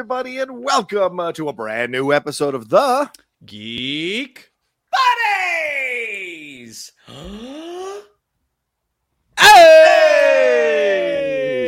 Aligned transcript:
Everybody, 0.00 0.38
and 0.38 0.64
welcome 0.64 1.20
uh, 1.20 1.30
to 1.30 1.50
a 1.50 1.52
brand 1.52 1.92
new 1.92 2.10
episode 2.10 2.54
of 2.54 2.70
the 2.70 3.10
Geek 3.44 4.50
Buddies. 4.90 6.92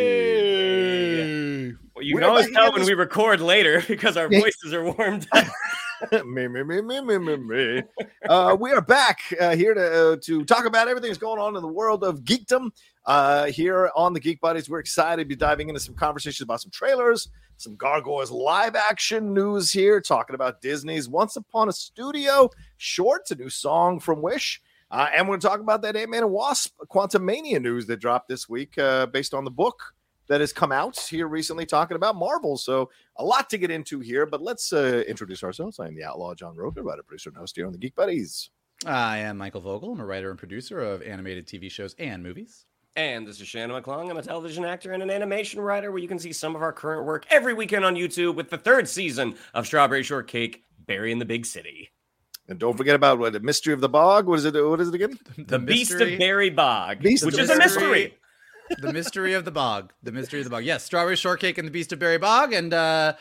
Hey! 0.02 1.72
Well, 1.94 2.02
you 2.02 2.14
We're 2.14 2.22
can 2.22 2.30
always 2.30 2.50
tell 2.52 2.72
when 2.72 2.80
this- 2.80 2.88
we 2.88 2.94
record 2.94 3.42
later 3.42 3.82
because 3.88 4.16
our 4.16 4.28
voices 4.30 4.72
are 4.72 4.84
warmed 4.90 5.28
up. 5.32 5.46
me, 6.26 6.48
me, 6.48 6.62
me, 6.62 6.80
me, 6.80 7.00
me, 7.02 7.18
me, 7.18 7.36
me. 7.36 7.82
Uh, 8.26 8.56
we 8.58 8.72
are 8.72 8.80
back 8.80 9.18
uh, 9.40 9.54
here 9.54 9.74
to 9.74 10.12
uh, 10.12 10.16
to 10.22 10.42
talk 10.46 10.64
about 10.64 10.88
everything 10.88 11.10
that's 11.10 11.20
going 11.20 11.38
on 11.38 11.54
in 11.54 11.60
the 11.60 11.68
world 11.68 12.02
of 12.02 12.20
geekdom. 12.22 12.70
Uh, 13.04 13.46
here 13.46 13.90
on 13.96 14.12
the 14.12 14.20
Geek 14.20 14.40
Buddies, 14.40 14.70
we're 14.70 14.78
excited 14.78 15.22
to 15.22 15.28
be 15.28 15.34
diving 15.34 15.68
into 15.68 15.80
some 15.80 15.94
conversations 15.94 16.42
about 16.42 16.60
some 16.60 16.70
trailers, 16.70 17.28
some 17.56 17.74
Gargoyles 17.74 18.30
live 18.30 18.76
action 18.76 19.34
news 19.34 19.72
here, 19.72 20.00
talking 20.00 20.34
about 20.34 20.60
Disney's 20.60 21.08
Once 21.08 21.36
Upon 21.36 21.68
a 21.68 21.72
Studio 21.72 22.48
short, 22.76 23.30
a 23.30 23.34
new 23.34 23.50
song 23.50 23.98
from 23.98 24.22
Wish. 24.22 24.62
Uh, 24.90 25.08
and 25.14 25.26
we're 25.26 25.32
going 25.32 25.40
to 25.40 25.48
talk 25.48 25.60
about 25.60 25.82
that 25.82 25.96
Ant 25.96 26.10
Man 26.10 26.22
and 26.22 26.32
Wasp 26.32 26.76
Quantumania 26.90 27.60
news 27.60 27.86
that 27.86 27.96
dropped 27.96 28.28
this 28.28 28.48
week 28.48 28.76
uh, 28.78 29.06
based 29.06 29.34
on 29.34 29.44
the 29.44 29.50
book 29.50 29.94
that 30.28 30.40
has 30.40 30.52
come 30.52 30.70
out 30.70 30.98
here 30.98 31.26
recently 31.26 31.66
talking 31.66 31.96
about 31.96 32.14
Marvel. 32.14 32.56
So 32.56 32.88
a 33.16 33.24
lot 33.24 33.50
to 33.50 33.58
get 33.58 33.70
into 33.70 34.00
here, 34.00 34.26
but 34.26 34.42
let's 34.42 34.72
uh, 34.72 35.02
introduce 35.08 35.42
ourselves. 35.42 35.80
I 35.80 35.88
am 35.88 35.96
the 35.96 36.04
Outlaw 36.04 36.34
John 36.34 36.54
Rocha, 36.54 36.82
writer, 36.82 37.02
producer, 37.02 37.30
and 37.30 37.36
host 37.36 37.56
here 37.56 37.66
on 37.66 37.72
the 37.72 37.78
Geek 37.78 37.96
Buddies. 37.96 38.50
I 38.86 39.18
am 39.18 39.38
Michael 39.38 39.60
Vogel. 39.60 39.92
I'm 39.92 40.00
a 40.00 40.06
writer 40.06 40.30
and 40.30 40.38
producer 40.38 40.80
of 40.80 41.02
animated 41.02 41.46
TV 41.46 41.70
shows 41.70 41.96
and 41.98 42.22
movies. 42.22 42.66
And 42.94 43.26
this 43.26 43.40
is 43.40 43.48
Shannon 43.48 43.80
McClung. 43.80 44.10
I'm 44.10 44.18
a 44.18 44.22
television 44.22 44.64
actor 44.66 44.92
and 44.92 45.02
an 45.02 45.10
animation 45.10 45.60
writer 45.60 45.90
where 45.90 46.00
you 46.00 46.08
can 46.08 46.18
see 46.18 46.32
some 46.32 46.54
of 46.54 46.60
our 46.60 46.72
current 46.72 47.06
work 47.06 47.24
every 47.30 47.54
weekend 47.54 47.84
on 47.86 47.94
YouTube 47.94 48.34
with 48.34 48.50
the 48.50 48.58
third 48.58 48.86
season 48.86 49.34
of 49.54 49.66
Strawberry 49.66 50.02
Shortcake, 50.02 50.62
Berry 50.86 51.10
in 51.10 51.18
the 51.18 51.24
Big 51.24 51.46
City. 51.46 51.90
And 52.48 52.58
don't 52.58 52.76
forget 52.76 52.94
about 52.94 53.18
what 53.18 53.32
the 53.32 53.40
mystery 53.40 53.72
of 53.72 53.80
the 53.80 53.88
bog. 53.88 54.26
What 54.26 54.38
is 54.40 54.44
it? 54.44 54.54
What 54.54 54.80
is 54.80 54.88
it 54.88 54.94
again? 54.94 55.18
The, 55.38 55.58
Beast 55.58 55.92
of 55.92 56.18
Berry 56.18 56.50
Bog, 56.50 57.00
Beast 57.00 57.24
which 57.24 57.34
of 57.36 57.40
is 57.40 57.50
a 57.50 57.56
Mystery. 57.56 57.82
mystery. 57.82 58.18
the 58.78 58.92
mystery 58.92 59.32
of 59.32 59.44
the 59.46 59.50
bog. 59.50 59.92
The 60.02 60.12
mystery 60.12 60.40
of 60.40 60.44
the 60.44 60.50
bog. 60.50 60.64
Yes, 60.64 60.82
strawberry 60.84 61.16
shortcake 61.16 61.56
and 61.56 61.66
the 61.66 61.72
beast 61.72 61.92
of 61.92 61.98
berry 61.98 62.18
bog, 62.18 62.52
and 62.52 62.74
uh, 62.74 63.14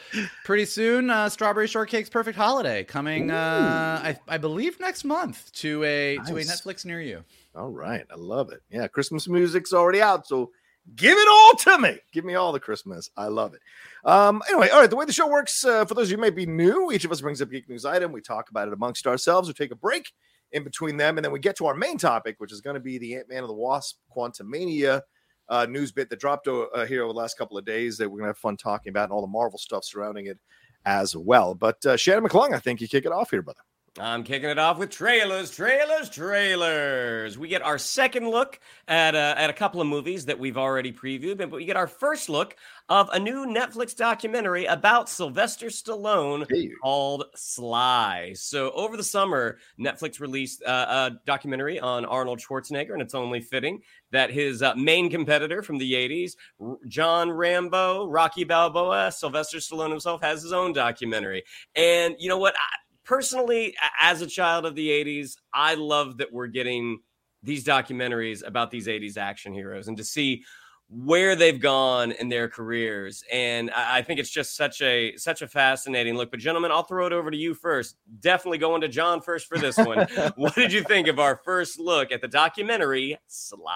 pretty 0.43 0.65
soon, 0.65 1.09
uh, 1.09 1.29
strawberry 1.29 1.67
shortcake's 1.67 2.09
perfect 2.09 2.37
holiday 2.37 2.83
coming. 2.83 3.31
Uh, 3.31 4.01
I, 4.03 4.19
I 4.27 4.37
believe 4.37 4.79
next 4.79 5.03
month 5.03 5.51
to 5.53 5.83
a 5.83 6.17
to 6.27 6.37
a 6.37 6.41
Netflix 6.41 6.83
near 6.83 7.01
you. 7.01 7.23
All 7.55 7.69
right, 7.69 8.05
I 8.09 8.15
love 8.15 8.51
it. 8.51 8.61
Yeah, 8.69 8.87
Christmas 8.87 9.27
music's 9.27 9.73
already 9.73 10.01
out, 10.01 10.25
so 10.25 10.51
give 10.95 11.17
it 11.17 11.27
all 11.27 11.55
to 11.55 11.77
me. 11.79 11.99
Give 12.13 12.23
me 12.23 12.35
all 12.35 12.53
the 12.53 12.59
Christmas. 12.59 13.09
I 13.17 13.27
love 13.27 13.53
it. 13.53 13.59
Um, 14.05 14.41
anyway, 14.47 14.69
all 14.69 14.79
right. 14.79 14.89
The 14.89 14.95
way 14.95 15.05
the 15.05 15.13
show 15.13 15.27
works, 15.27 15.65
uh, 15.65 15.85
for 15.85 15.93
those 15.93 16.07
of 16.07 16.11
you 16.11 16.17
may 16.17 16.29
be 16.29 16.45
new, 16.45 16.91
each 16.91 17.03
of 17.03 17.11
us 17.11 17.21
brings 17.21 17.41
up 17.41 17.51
geek 17.51 17.67
news 17.67 17.85
item. 17.85 18.13
We 18.13 18.21
talk 18.21 18.49
about 18.49 18.67
it 18.67 18.73
amongst 18.73 19.05
ourselves. 19.05 19.47
We 19.47 19.53
take 19.53 19.71
a 19.71 19.75
break 19.75 20.11
in 20.53 20.63
between 20.63 20.97
them, 20.97 21.17
and 21.17 21.25
then 21.25 21.31
we 21.31 21.39
get 21.39 21.57
to 21.57 21.65
our 21.65 21.75
main 21.75 21.97
topic, 21.97 22.35
which 22.39 22.53
is 22.53 22.61
going 22.61 22.75
to 22.75 22.79
be 22.79 22.97
the 22.97 23.15
Ant 23.15 23.29
Man 23.29 23.39
and 23.39 23.49
the 23.49 23.53
Wasp 23.53 23.97
Quantumania 24.15 25.01
uh, 25.49 25.65
news 25.69 25.91
bit 25.91 26.09
that 26.09 26.19
dropped 26.19 26.47
uh, 26.47 26.85
here 26.85 27.03
over 27.03 27.11
the 27.11 27.19
last 27.19 27.37
couple 27.37 27.57
of 27.57 27.65
days 27.65 27.97
that 27.97 28.09
we're 28.09 28.17
going 28.17 28.27
to 28.27 28.29
have 28.29 28.37
fun 28.37 28.55
talking 28.55 28.89
about, 28.89 29.03
and 29.03 29.11
all 29.11 29.21
the 29.21 29.27
Marvel 29.27 29.59
stuff 29.59 29.83
surrounding 29.83 30.27
it 30.27 30.39
as 30.85 31.15
well. 31.15 31.53
But 31.53 31.85
uh, 31.85 31.97
Shannon 31.97 32.23
McClung, 32.23 32.53
I 32.53 32.59
think 32.59 32.79
you 32.79 32.87
kick 32.87 33.05
it 33.05 33.11
off 33.11 33.31
here, 33.31 33.41
brother. 33.41 33.59
I'm 33.99 34.23
kicking 34.23 34.49
it 34.49 34.57
off 34.57 34.77
with 34.77 34.89
trailers, 34.89 35.51
trailers, 35.51 36.09
trailers. 36.09 37.37
We 37.37 37.49
get 37.49 37.61
our 37.61 37.77
second 37.77 38.29
look 38.29 38.57
at 38.87 39.15
uh, 39.15 39.35
at 39.37 39.49
a 39.49 39.53
couple 39.53 39.81
of 39.81 39.87
movies 39.87 40.27
that 40.27 40.39
we've 40.39 40.57
already 40.57 40.93
previewed, 40.93 41.37
but 41.39 41.51
we 41.51 41.65
get 41.65 41.75
our 41.75 41.87
first 41.87 42.29
look 42.29 42.55
of 42.87 43.09
a 43.11 43.19
new 43.19 43.45
Netflix 43.45 43.93
documentary 43.93 44.63
about 44.63 45.09
Sylvester 45.09 45.67
Stallone 45.67 46.45
Hey. 46.49 46.69
called 46.81 47.25
Sly. 47.35 48.31
So 48.35 48.71
over 48.71 48.95
the 48.95 49.03
summer, 49.03 49.57
Netflix 49.77 50.21
released 50.21 50.63
uh, 50.63 51.09
a 51.11 51.19
documentary 51.25 51.77
on 51.77 52.05
Arnold 52.05 52.39
Schwarzenegger, 52.39 52.93
and 52.93 53.01
it's 53.01 53.13
only 53.13 53.41
fitting 53.41 53.81
that 54.11 54.31
his 54.31 54.61
uh, 54.61 54.73
main 54.75 55.09
competitor 55.09 55.61
from 55.63 55.79
the 55.79 55.91
80s, 55.93 56.31
R- 56.61 56.77
John 56.87 57.29
Rambo, 57.29 58.07
Rocky 58.07 58.45
Balboa, 58.45 59.11
Sylvester 59.11 59.57
Stallone 59.57 59.89
himself, 59.89 60.21
has 60.21 60.41
his 60.43 60.53
own 60.53 60.71
documentary. 60.71 61.43
And 61.75 62.15
you 62.19 62.29
know 62.29 62.37
what? 62.37 62.55
I, 62.55 62.59
personally, 63.03 63.75
as 63.99 64.21
a 64.21 64.27
child 64.27 64.65
of 64.65 64.75
the 64.75 64.89
80s, 64.89 65.35
I 65.53 65.75
love 65.75 66.17
that 66.17 66.31
we're 66.31 66.47
getting 66.47 66.99
these 67.43 67.63
documentaries 67.63 68.45
about 68.45 68.71
these 68.71 68.87
80s 68.87 69.17
action 69.17 69.53
heroes 69.53 69.87
and 69.87 69.97
to 69.97 70.03
see 70.03 70.43
where 70.89 71.37
they've 71.37 71.59
gone 71.59 72.11
in 72.11 72.27
their 72.27 72.49
careers 72.49 73.23
and 73.31 73.71
I 73.71 74.01
think 74.01 74.19
it's 74.19 74.29
just 74.29 74.57
such 74.57 74.81
a 74.81 75.15
such 75.15 75.41
a 75.41 75.47
fascinating 75.47 76.15
look 76.15 76.29
but 76.29 76.39
gentlemen 76.41 76.69
I'll 76.69 76.83
throw 76.83 77.07
it 77.07 77.13
over 77.13 77.31
to 77.31 77.37
you 77.37 77.53
first 77.53 77.95
definitely 78.19 78.57
going 78.57 78.81
to 78.81 78.89
John 78.89 79.21
first 79.21 79.47
for 79.47 79.57
this 79.57 79.77
one 79.77 80.05
what 80.35 80.53
did 80.53 80.73
you 80.73 80.83
think 80.83 81.07
of 81.07 81.17
our 81.17 81.39
first 81.45 81.79
look 81.79 82.11
at 82.11 82.21
the 82.21 82.27
documentary 82.27 83.17
Sly 83.27 83.71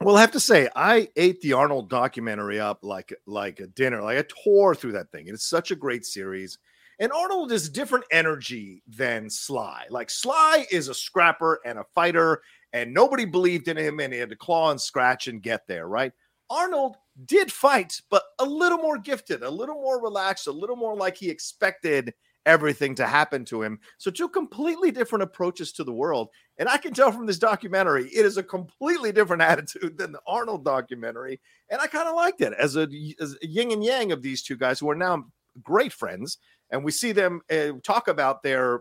Well, 0.00 0.16
I 0.16 0.20
have 0.20 0.32
to 0.32 0.40
say, 0.40 0.68
I 0.74 1.08
ate 1.16 1.40
the 1.40 1.52
Arnold 1.52 1.88
documentary 1.88 2.60
up 2.60 2.80
like 2.82 3.14
like 3.26 3.60
a 3.60 3.66
dinner. 3.66 4.02
Like 4.02 4.18
I 4.18 4.24
tore 4.44 4.74
through 4.74 4.92
that 4.92 5.10
thing. 5.10 5.28
It's 5.28 5.48
such 5.48 5.70
a 5.70 5.76
great 5.76 6.04
series. 6.04 6.58
And 7.00 7.12
Arnold 7.12 7.52
is 7.52 7.68
different 7.68 8.04
energy 8.10 8.82
than 8.86 9.28
Sly. 9.28 9.84
Like 9.90 10.10
Sly 10.10 10.66
is 10.70 10.88
a 10.88 10.94
scrapper 10.94 11.60
and 11.64 11.78
a 11.78 11.84
fighter, 11.94 12.42
and 12.72 12.94
nobody 12.94 13.24
believed 13.24 13.68
in 13.68 13.76
him, 13.76 14.00
and 14.00 14.12
he 14.12 14.18
had 14.18 14.30
to 14.30 14.36
claw 14.36 14.70
and 14.70 14.80
scratch 14.80 15.28
and 15.28 15.42
get 15.42 15.66
there, 15.66 15.88
right? 15.88 16.12
Arnold 16.50 16.96
did 17.24 17.50
fight, 17.50 18.00
but 18.10 18.22
a 18.38 18.44
little 18.44 18.78
more 18.78 18.98
gifted, 18.98 19.42
a 19.42 19.50
little 19.50 19.76
more 19.76 20.00
relaxed, 20.00 20.46
a 20.46 20.52
little 20.52 20.76
more 20.76 20.96
like 20.96 21.16
he 21.16 21.30
expected 21.30 22.12
everything 22.46 22.94
to 22.94 23.06
happen 23.06 23.44
to 23.46 23.62
him. 23.62 23.78
So, 23.98 24.10
two 24.10 24.28
completely 24.28 24.90
different 24.90 25.22
approaches 25.22 25.72
to 25.72 25.84
the 25.84 25.92
world. 25.92 26.28
And 26.58 26.68
I 26.68 26.76
can 26.76 26.92
tell 26.92 27.10
from 27.10 27.26
this 27.26 27.38
documentary, 27.38 28.08
it 28.08 28.24
is 28.24 28.36
a 28.36 28.42
completely 28.42 29.12
different 29.12 29.42
attitude 29.50 29.98
than 29.98 30.12
the 30.12 30.20
Arnold 30.26 30.64
documentary. 30.64 31.40
And 31.70 31.80
I 31.80 31.86
kind 31.86 32.08
of 32.08 32.14
liked 32.14 32.40
it 32.40 32.52
as 32.58 32.76
a, 32.76 32.88
as 33.20 33.36
a 33.42 33.46
yin 33.46 33.72
and 33.72 33.84
yang 33.84 34.12
of 34.12 34.22
these 34.22 34.42
two 34.42 34.56
guys 34.56 34.78
who 34.78 34.90
are 34.90 34.96
now 34.96 35.24
great 35.62 35.92
friends. 35.92 36.38
And 36.74 36.84
we 36.84 36.90
see 36.90 37.12
them 37.12 37.40
uh, 37.48 37.72
talk 37.84 38.08
about 38.08 38.42
their 38.42 38.80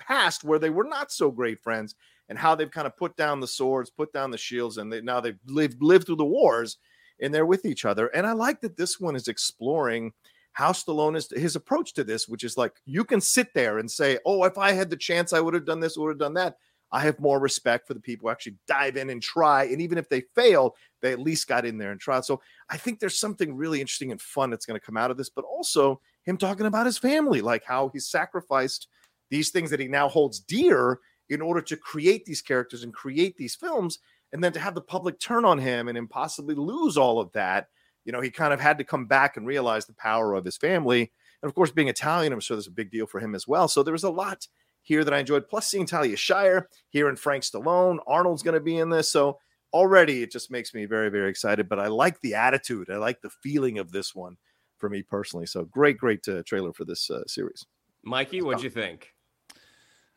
past 0.00 0.44
where 0.44 0.58
they 0.58 0.70
were 0.70 0.84
not 0.84 1.12
so 1.12 1.30
great 1.30 1.62
friends 1.62 1.94
and 2.30 2.38
how 2.38 2.54
they've 2.54 2.70
kind 2.70 2.86
of 2.86 2.96
put 2.96 3.16
down 3.16 3.38
the 3.38 3.46
swords, 3.46 3.90
put 3.90 4.14
down 4.14 4.30
the 4.30 4.38
shields, 4.38 4.78
and 4.78 4.90
they, 4.90 5.02
now 5.02 5.20
they've 5.20 5.38
lived, 5.46 5.82
lived 5.82 6.06
through 6.06 6.16
the 6.16 6.24
wars 6.24 6.78
and 7.20 7.34
they're 7.34 7.44
with 7.44 7.66
each 7.66 7.84
other. 7.84 8.06
And 8.08 8.26
I 8.26 8.32
like 8.32 8.62
that 8.62 8.78
this 8.78 8.98
one 8.98 9.14
is 9.14 9.28
exploring 9.28 10.14
how 10.54 10.72
Stallone 10.72 11.16
is 11.16 11.28
his 11.36 11.54
approach 11.54 11.92
to 11.94 12.04
this, 12.04 12.26
which 12.26 12.44
is 12.44 12.56
like 12.56 12.72
you 12.86 13.04
can 13.04 13.20
sit 13.20 13.52
there 13.54 13.78
and 13.78 13.90
say, 13.90 14.18
"Oh, 14.24 14.44
if 14.44 14.56
I 14.56 14.72
had 14.72 14.88
the 14.88 14.96
chance, 14.96 15.34
I 15.34 15.40
would 15.40 15.52
have 15.52 15.66
done 15.66 15.80
this, 15.80 15.98
would 15.98 16.08
have 16.08 16.18
done 16.18 16.34
that." 16.34 16.56
I 16.92 17.00
have 17.00 17.18
more 17.18 17.40
respect 17.40 17.88
for 17.88 17.94
the 17.94 18.00
people 18.00 18.28
who 18.28 18.32
actually 18.32 18.56
dive 18.68 18.96
in 18.96 19.10
and 19.10 19.20
try, 19.20 19.64
and 19.64 19.82
even 19.82 19.98
if 19.98 20.08
they 20.08 20.22
fail, 20.34 20.76
they 21.02 21.12
at 21.12 21.18
least 21.18 21.48
got 21.48 21.66
in 21.66 21.76
there 21.76 21.90
and 21.90 22.00
tried. 22.00 22.24
So 22.24 22.40
I 22.70 22.76
think 22.76 23.00
there's 23.00 23.18
something 23.18 23.56
really 23.56 23.80
interesting 23.80 24.12
and 24.12 24.20
fun 24.20 24.50
that's 24.50 24.64
going 24.64 24.78
to 24.78 24.86
come 24.86 24.96
out 24.96 25.10
of 25.10 25.16
this, 25.16 25.28
but 25.28 25.44
also 25.44 26.00
him 26.24 26.36
talking 26.36 26.66
about 26.66 26.86
his 26.86 26.98
family, 26.98 27.40
like 27.40 27.64
how 27.64 27.90
he 27.92 27.98
sacrificed 27.98 28.88
these 29.30 29.50
things 29.50 29.70
that 29.70 29.80
he 29.80 29.88
now 29.88 30.08
holds 30.08 30.40
dear 30.40 31.00
in 31.28 31.40
order 31.40 31.60
to 31.60 31.76
create 31.76 32.24
these 32.24 32.42
characters 32.42 32.82
and 32.82 32.92
create 32.92 33.36
these 33.36 33.54
films, 33.54 33.98
and 34.32 34.42
then 34.42 34.52
to 34.52 34.60
have 34.60 34.74
the 34.74 34.80
public 34.80 35.18
turn 35.18 35.44
on 35.44 35.58
him 35.58 35.88
and 35.88 35.96
him 35.96 36.08
possibly 36.08 36.54
lose 36.54 36.96
all 36.96 37.20
of 37.20 37.32
that 37.32 37.68
you 38.04 38.12
know, 38.12 38.20
he 38.20 38.30
kind 38.30 38.52
of 38.52 38.60
had 38.60 38.78
to 38.78 38.84
come 38.84 39.06
back 39.06 39.36
and 39.36 39.46
realize 39.46 39.86
the 39.86 39.94
power 39.94 40.34
of 40.34 40.44
his 40.44 40.56
family. 40.56 41.10
And 41.42 41.48
of 41.48 41.54
course, 41.54 41.70
being 41.70 41.88
Italian, 41.88 42.32
I'm 42.32 42.40
sure 42.40 42.56
there's 42.56 42.66
a 42.66 42.72
big 42.72 42.90
deal 42.90 43.06
for 43.06 43.20
him 43.20 43.34
as 43.34 43.48
well. 43.48 43.68
So 43.68 43.82
there 43.82 43.92
was 43.92 44.04
a 44.04 44.10
lot 44.10 44.46
here 44.82 45.04
that 45.04 45.14
I 45.14 45.18
enjoyed. 45.18 45.48
Plus, 45.48 45.66
seeing 45.66 45.86
Talia 45.86 46.16
Shire 46.16 46.68
here 46.90 47.08
and 47.08 47.18
Frank 47.18 47.42
Stallone, 47.42 47.98
Arnold's 48.06 48.42
going 48.42 48.54
to 48.54 48.60
be 48.60 48.76
in 48.76 48.90
this. 48.90 49.10
So 49.10 49.38
already 49.72 50.22
it 50.22 50.30
just 50.30 50.50
makes 50.50 50.74
me 50.74 50.84
very, 50.84 51.08
very 51.08 51.30
excited. 51.30 51.68
But 51.68 51.80
I 51.80 51.88
like 51.88 52.20
the 52.20 52.34
attitude, 52.34 52.90
I 52.90 52.96
like 52.96 53.20
the 53.22 53.30
feeling 53.30 53.78
of 53.78 53.90
this 53.90 54.14
one 54.14 54.36
for 54.84 54.88
for 54.88 54.92
me 54.92 55.02
personally. 55.02 55.46
So 55.46 55.64
great, 55.64 55.96
great 55.96 56.28
uh, 56.28 56.42
trailer 56.44 56.72
for 56.72 56.84
this 56.84 57.10
uh, 57.10 57.22
series. 57.26 57.64
Mikey, 58.04 58.42
what'd 58.42 58.62
you 58.62 58.68
think? 58.70 59.14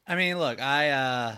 I 0.06 0.16
mean, 0.16 0.38
look, 0.40 0.62
I 0.62 0.90
uh 0.90 1.36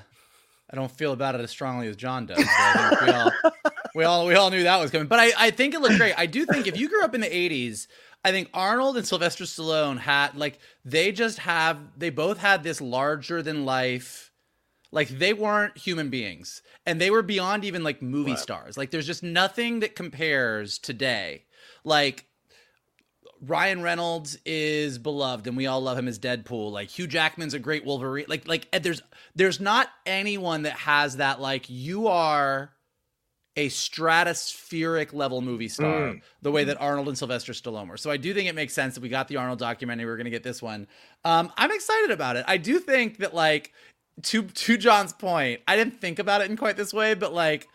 I 0.72 0.76
don't 0.76 0.92
feel 0.92 1.14
about 1.14 1.36
it 1.36 1.42
as 1.42 1.52
strongly 1.52 1.88
as 1.88 1.96
John 1.96 2.26
does. 2.26 2.40
I 2.40 2.98
we 3.02 3.12
all 3.12 3.32
we 3.96 4.04
all 4.04 4.26
we 4.26 4.34
all 4.36 4.50
knew 4.50 4.64
that 4.64 4.80
was 4.80 4.92
coming. 4.92 5.08
But 5.08 5.20
I, 5.20 5.32
I 5.38 5.52
think 5.52 5.74
it 5.76 5.82
looked 5.82 5.98
great. 5.98 6.16
I 6.18 6.26
do 6.26 6.46
think 6.46 6.68
if 6.68 6.78
you 6.78 6.90
grew 6.90 7.04
up 7.04 7.16
in 7.16 7.22
the 7.22 7.28
80s, 7.28 7.88
I 8.24 8.32
think 8.32 8.50
Arnold 8.54 8.98
and 8.98 9.08
Sylvester 9.08 9.44
Stallone 9.46 10.00
had 10.00 10.36
like 10.36 10.60
they 10.84 11.12
just 11.12 11.40
have 11.40 11.78
they 11.98 12.10
both 12.10 12.40
had 12.40 12.64
this 12.64 12.82
larger 12.82 13.42
than 13.42 13.66
life 13.66 14.32
like 14.92 15.08
they 15.08 15.34
weren't 15.34 15.78
human 15.78 16.10
beings 16.10 16.62
and 16.86 17.00
they 17.00 17.12
were 17.12 17.22
beyond 17.22 17.64
even 17.64 17.84
like 17.84 18.02
movie 18.02 18.32
Right. 18.32 18.40
stars. 18.40 18.78
Like 18.78 18.90
there's 18.92 19.08
just 19.08 19.24
nothing 19.24 19.82
that 19.82 19.96
compares 19.96 20.80
today. 20.80 21.46
Like 21.84 22.26
Ryan 23.42 23.82
Reynolds 23.82 24.38
is 24.46 24.98
beloved 24.98 25.48
and 25.48 25.56
we 25.56 25.68
all 25.68 25.82
love 25.82 25.98
him 25.98 26.08
as 26.08 26.20
Deadpool. 26.20 26.72
Like 26.72 26.90
Hugh 26.90 27.08
Jackman's 27.08 27.54
a 27.54 27.60
great 27.60 27.86
Wolverine. 27.86 28.26
Like 28.28 28.48
like 28.48 28.68
there's 28.82 29.02
there's 29.36 29.60
not 29.60 29.90
anyone 30.06 30.64
that 30.64 30.74
has 30.74 31.18
that 31.18 31.40
like 31.40 31.66
you 31.70 32.08
are 32.08 32.72
a 33.56 33.68
stratospheric 33.70 35.14
level 35.14 35.42
movie 35.42 35.68
star 35.68 35.86
Mm. 36.14 36.22
the 36.42 36.52
way 36.52 36.64
that 36.64 36.80
Arnold 36.80 37.08
and 37.08 37.18
Sylvester 37.18 37.52
Stallone 37.54 37.88
were. 37.90 37.98
So 37.98 38.10
I 38.12 38.18
do 38.18 38.34
think 38.34 38.48
it 38.48 38.56
makes 38.56 38.74
sense 38.74 38.94
that 38.96 39.02
we 39.02 39.10
got 39.10 39.28
the 39.28 39.38
Arnold 39.38 39.60
documentary. 39.60 40.06
We're 40.06 40.16
going 40.18 40.26
to 40.26 40.32
get 40.32 40.44
this 40.44 40.62
one. 40.62 40.88
Um, 41.26 41.52
I'm 41.58 41.72
excited 41.72 42.12
about 42.12 42.36
it. 42.38 42.46
I 42.48 42.58
do 42.58 42.80
think 42.80 43.18
that 43.18 43.34
like 43.34 43.74
to 44.24 44.44
to 44.44 44.78
John's 44.78 45.14
point, 45.14 45.62
I 45.68 45.76
didn't 45.76 46.00
think 46.00 46.20
about 46.20 46.42
it 46.42 46.50
in 46.50 46.58
quite 46.58 46.78
this 46.78 46.94
way, 46.94 47.14
but 47.16 47.34
like 47.34 47.68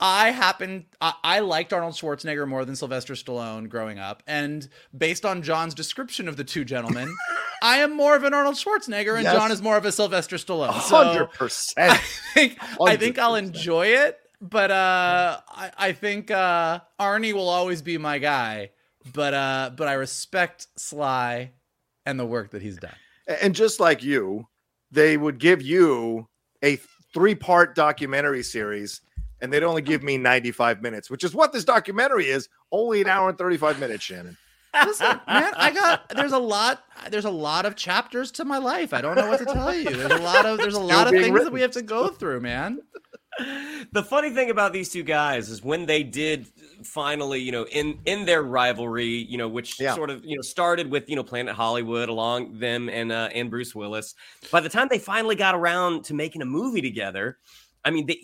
I 0.00 0.30
happen 0.30 0.86
I, 1.00 1.14
I 1.24 1.40
liked 1.40 1.72
Arnold 1.72 1.94
Schwarzenegger 1.94 2.46
more 2.46 2.64
than 2.64 2.76
Sylvester 2.76 3.14
Stallone 3.14 3.68
growing 3.68 3.98
up, 3.98 4.22
and 4.26 4.68
based 4.96 5.24
on 5.24 5.42
John's 5.42 5.74
description 5.74 6.28
of 6.28 6.36
the 6.36 6.44
two 6.44 6.64
gentlemen, 6.64 7.14
I 7.62 7.78
am 7.78 7.96
more 7.96 8.14
of 8.14 8.22
an 8.24 8.32
Arnold 8.34 8.54
Schwarzenegger, 8.56 9.14
and 9.16 9.24
Yes. 9.24 9.34
John 9.34 9.50
is 9.50 9.60
more 9.60 9.76
of 9.76 9.84
a 9.84 9.92
Sylvester 9.92 10.36
Stallone. 10.36 10.70
Hundred 10.70 11.30
So 11.32 11.38
percent. 11.38 11.92
I 11.92 11.96
think 12.34 12.58
I 12.80 12.96
think 12.96 13.18
I'll 13.18 13.34
enjoy 13.34 13.86
it, 13.88 14.18
but 14.40 14.70
uh, 14.70 15.40
I 15.48 15.70
I 15.76 15.92
think 15.92 16.30
uh, 16.30 16.80
Arnie 17.00 17.32
will 17.32 17.48
always 17.48 17.82
be 17.82 17.98
my 17.98 18.18
guy. 18.18 18.70
But 19.12 19.32
uh, 19.34 19.70
but 19.74 19.88
I 19.88 19.94
respect 19.94 20.66
Sly 20.76 21.52
and 22.04 22.20
the 22.20 22.26
work 22.26 22.50
that 22.50 22.62
he's 22.62 22.76
done. 22.76 22.94
And 23.26 23.54
just 23.54 23.80
like 23.80 24.02
you, 24.02 24.48
they 24.90 25.16
would 25.16 25.38
give 25.38 25.60
you 25.62 26.28
a 26.62 26.76
three-part 27.14 27.74
documentary 27.74 28.42
series, 28.42 29.00
and 29.40 29.52
they'd 29.52 29.62
only 29.62 29.82
give 29.82 30.02
me 30.02 30.16
95 30.16 30.82
minutes, 30.82 31.10
which 31.10 31.24
is 31.24 31.34
what 31.34 31.52
this 31.52 31.64
documentary 31.64 32.26
is. 32.26 32.48
Only 32.72 33.00
an 33.00 33.08
hour 33.08 33.28
and 33.28 33.38
35 33.38 33.78
minutes, 33.80 34.02
Shannon. 34.04 34.36
Listen, 34.84 35.20
man, 35.26 35.52
I 35.56 35.72
got 35.72 36.08
there's 36.10 36.32
a 36.32 36.38
lot 36.38 36.84
there's 37.10 37.24
a 37.24 37.30
lot 37.30 37.64
of 37.64 37.74
chapters 37.74 38.30
to 38.32 38.44
my 38.44 38.58
life. 38.58 38.92
I 38.92 39.00
don't 39.00 39.16
know 39.16 39.26
what 39.28 39.38
to 39.38 39.46
tell 39.46 39.74
you. 39.74 39.88
There's 39.90 40.12
a 40.20 40.22
lot 40.22 40.44
of 40.44 40.58
there's 40.58 40.74
a 40.74 40.80
lot 40.80 41.06
of 41.06 41.12
things 41.14 41.30
written. 41.30 41.44
that 41.46 41.52
we 41.52 41.62
have 41.62 41.70
to 41.72 41.82
go 41.82 42.08
through, 42.08 42.40
man. 42.40 42.80
the 43.92 44.02
funny 44.02 44.30
thing 44.30 44.50
about 44.50 44.72
these 44.72 44.90
two 44.90 45.02
guys 45.02 45.48
is 45.48 45.62
when 45.62 45.86
they 45.86 46.02
did 46.02 46.46
finally, 46.84 47.40
you 47.40 47.50
know, 47.50 47.64
in 47.66 47.98
in 48.04 48.26
their 48.26 48.42
rivalry, 48.42 49.06
you 49.06 49.38
know, 49.38 49.48
which 49.48 49.80
Yeah. 49.80 49.94
sort 49.94 50.10
of 50.10 50.24
you 50.24 50.36
know 50.36 50.42
started 50.42 50.90
with 50.90 51.08
you 51.08 51.16
know 51.16 51.22
Planet 51.24 51.54
Hollywood 51.54 52.08
along 52.08 52.58
them 52.58 52.88
and 52.88 53.10
uh, 53.10 53.30
and 53.34 53.48
Bruce 53.50 53.74
Willis. 53.74 54.14
By 54.52 54.60
the 54.60 54.68
time 54.68 54.88
they 54.90 54.98
finally 54.98 55.34
got 55.34 55.54
around 55.54 56.04
to 56.06 56.14
making 56.14 56.42
a 56.42 56.46
movie 56.46 56.82
together. 56.82 57.38
I 57.84 57.90
mean, 57.90 58.06
they, 58.06 58.18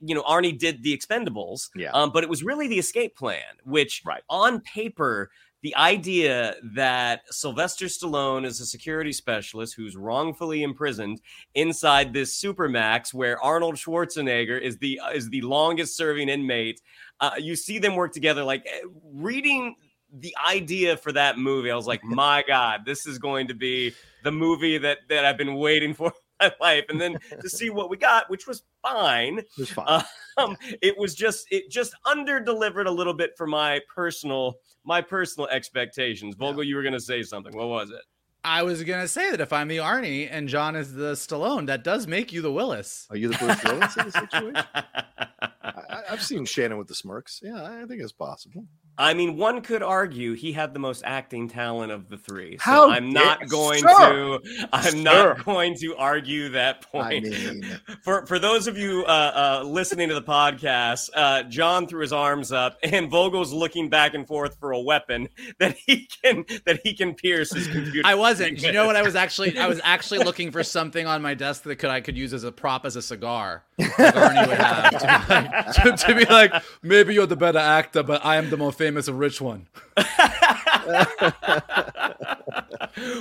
you 0.00 0.14
know, 0.14 0.22
Arnie 0.22 0.58
did 0.58 0.82
the 0.82 0.96
Expendables, 0.96 1.68
Yeah. 1.74 1.90
um, 1.92 2.10
but 2.10 2.22
it 2.24 2.30
was 2.30 2.42
really 2.42 2.68
the 2.68 2.78
Escape 2.78 3.16
Plan, 3.16 3.42
which 3.64 4.02
Right. 4.04 4.22
on 4.28 4.60
paper, 4.60 5.30
the 5.62 5.76
idea 5.76 6.54
that 6.74 7.22
Sylvester 7.30 7.84
Stallone 7.86 8.46
is 8.46 8.60
a 8.60 8.66
security 8.66 9.12
specialist 9.12 9.74
who's 9.74 9.94
wrongfully 9.94 10.62
imprisoned 10.62 11.20
inside 11.54 12.12
this 12.14 12.40
supermax 12.40 13.12
where 13.12 13.38
Arnold 13.42 13.74
Schwarzenegger 13.74 14.58
is 14.58 14.78
the 14.78 14.98
is 15.14 15.28
the 15.28 15.42
longest 15.42 15.96
serving 15.96 16.30
inmate. 16.30 16.80
Uh, 17.20 17.32
you 17.38 17.56
see 17.56 17.78
them 17.78 17.94
work 17.94 18.12
together. 18.14 18.42
Like 18.42 18.64
eh, 18.66 18.80
reading 19.12 19.74
the 20.12 20.34
idea 20.48 20.96
for 20.96 21.12
that 21.12 21.36
movie, 21.38 21.70
I 21.70 21.76
was 21.76 21.86
like, 21.86 22.02
my 22.04 22.42
God, 22.46 22.86
this 22.86 23.06
is 23.06 23.18
going 23.18 23.48
to 23.48 23.54
be 23.54 23.92
the 24.24 24.32
movie 24.32 24.78
that 24.78 25.00
that 25.10 25.26
I've 25.26 25.36
been 25.36 25.56
waiting 25.56 25.92
for 25.92 26.10
my 26.40 26.52
life. 26.60 26.84
And 26.88 27.00
then 27.00 27.18
to 27.40 27.48
see 27.48 27.70
what 27.70 27.90
we 27.90 27.96
got, 27.96 28.30
which 28.30 28.46
was 28.46 28.62
fine. 28.82 29.38
It 29.38 29.48
was 29.58 29.70
fine. 29.70 30.04
Um, 30.38 30.56
it 30.80 30.96
was 30.96 31.14
just 31.14 31.46
it 31.50 31.70
just 31.70 31.94
under 32.06 32.40
delivered 32.40 32.86
a 32.86 32.90
little 32.90 33.12
bit 33.12 33.36
for 33.36 33.46
my 33.46 33.80
personal 33.94 34.54
my 34.84 35.00
personal 35.02 35.48
expectations. 35.48 36.34
Vogel, 36.34 36.64
you 36.64 36.76
were 36.76 36.82
gonna 36.82 37.00
say 37.00 37.22
something. 37.22 37.54
What 37.54 37.68
was 37.68 37.90
it? 37.90 38.00
I 38.42 38.62
was 38.62 38.82
gonna 38.84 39.08
say 39.08 39.30
that 39.32 39.40
if 39.40 39.52
I'm 39.52 39.68
the 39.68 39.78
Arnie 39.78 40.28
and 40.30 40.48
John 40.48 40.76
is 40.76 40.94
the 40.94 41.12
Stallone, 41.12 41.66
that 41.66 41.84
does 41.84 42.06
make 42.06 42.32
you 42.32 42.40
the 42.40 42.52
Willis. 42.52 43.06
Are 43.10 43.16
you 43.16 43.28
the 43.28 43.36
Bruce 43.36 43.62
Willis 43.64 43.96
in 43.96 44.06
the 44.06 44.12
situation? 44.12 44.56
I, 45.62 46.02
I've 46.10 46.22
seen 46.22 46.46
Shannon 46.46 46.78
with 46.78 46.88
the 46.88 46.94
smirks. 46.94 47.40
Yeah, 47.42 47.62
I 47.62 47.84
think 47.86 48.00
it's 48.00 48.12
possible. 48.12 48.64
I 49.00 49.14
mean, 49.14 49.36
one 49.36 49.62
could 49.62 49.82
argue 49.82 50.34
he 50.34 50.52
had 50.52 50.74
the 50.74 50.78
most 50.78 51.02
acting 51.06 51.48
talent 51.48 51.90
of 51.90 52.08
the 52.08 52.16
three. 52.18 52.56
So 52.58 52.62
How 52.62 52.90
I'm 52.90 53.10
not 53.10 53.38
dare- 53.40 53.48
going 53.48 53.78
Sir! 53.80 53.88
to 53.88 54.40
I'm 54.72 54.82
Sir! 54.92 54.98
not 54.98 55.44
going 55.44 55.74
to 55.76 55.96
argue 55.96 56.50
that 56.50 56.84
I 56.92 56.98
point. 56.98 57.24
mean, 57.24 57.80
for 58.04 58.26
for 58.26 58.38
those 58.38 58.66
of 58.66 58.76
you 58.76 59.04
uh, 59.06 59.60
uh, 59.62 59.66
listening 59.66 60.08
to 60.10 60.14
the 60.14 60.22
podcast, 60.22 61.08
uh, 61.14 61.44
John 61.44 61.86
threw 61.86 62.02
his 62.02 62.12
arms 62.12 62.52
up, 62.52 62.78
and 62.82 63.10
Vogel's 63.10 63.52
looking 63.52 63.88
back 63.88 64.14
and 64.14 64.26
forth 64.26 64.56
for 64.60 64.72
a 64.72 64.80
weapon 64.80 65.28
that 65.58 65.76
he 65.76 66.06
can 66.22 66.44
that 66.66 66.80
he 66.84 66.92
can 66.94 67.14
pierce 67.14 67.52
his 67.54 67.66
computer. 67.68 68.02
I 68.04 68.14
wasn't. 68.16 68.60
You 68.62 68.72
know 68.72 68.86
what? 68.86 68.96
I 68.96 69.02
was 69.02 69.14
actually 69.16 69.58
I 69.58 69.66
was 69.66 69.80
actually 69.82 70.20
looking 70.24 70.50
for 70.50 70.62
something 70.62 71.06
on 71.06 71.22
my 71.22 71.34
desk 71.34 71.62
that 71.62 71.76
could 71.76 71.90
I 71.90 72.00
could 72.02 72.18
use 72.18 72.34
as 72.34 72.44
a 72.44 72.52
prop 72.52 72.84
as 72.84 72.96
a 72.96 73.02
cigar. 73.02 73.64
Like 74.00 74.14
Arnie 74.14 74.46
would 74.48 74.58
have 74.58 74.90
to 74.90 74.98
be, 74.98 75.34
like, 75.34 75.96
to, 75.98 76.06
to 76.06 76.14
be 76.14 76.24
like, 76.26 76.52
maybe 76.82 77.14
you're 77.14 77.26
the 77.26 77.36
better 77.36 77.58
actor, 77.58 78.02
but 78.02 78.24
I 78.24 78.36
am 78.36 78.50
the 78.50 78.56
more 78.56 78.72
famous 78.72 78.89
and 78.96 79.18
rich 79.18 79.40
one. 79.40 79.68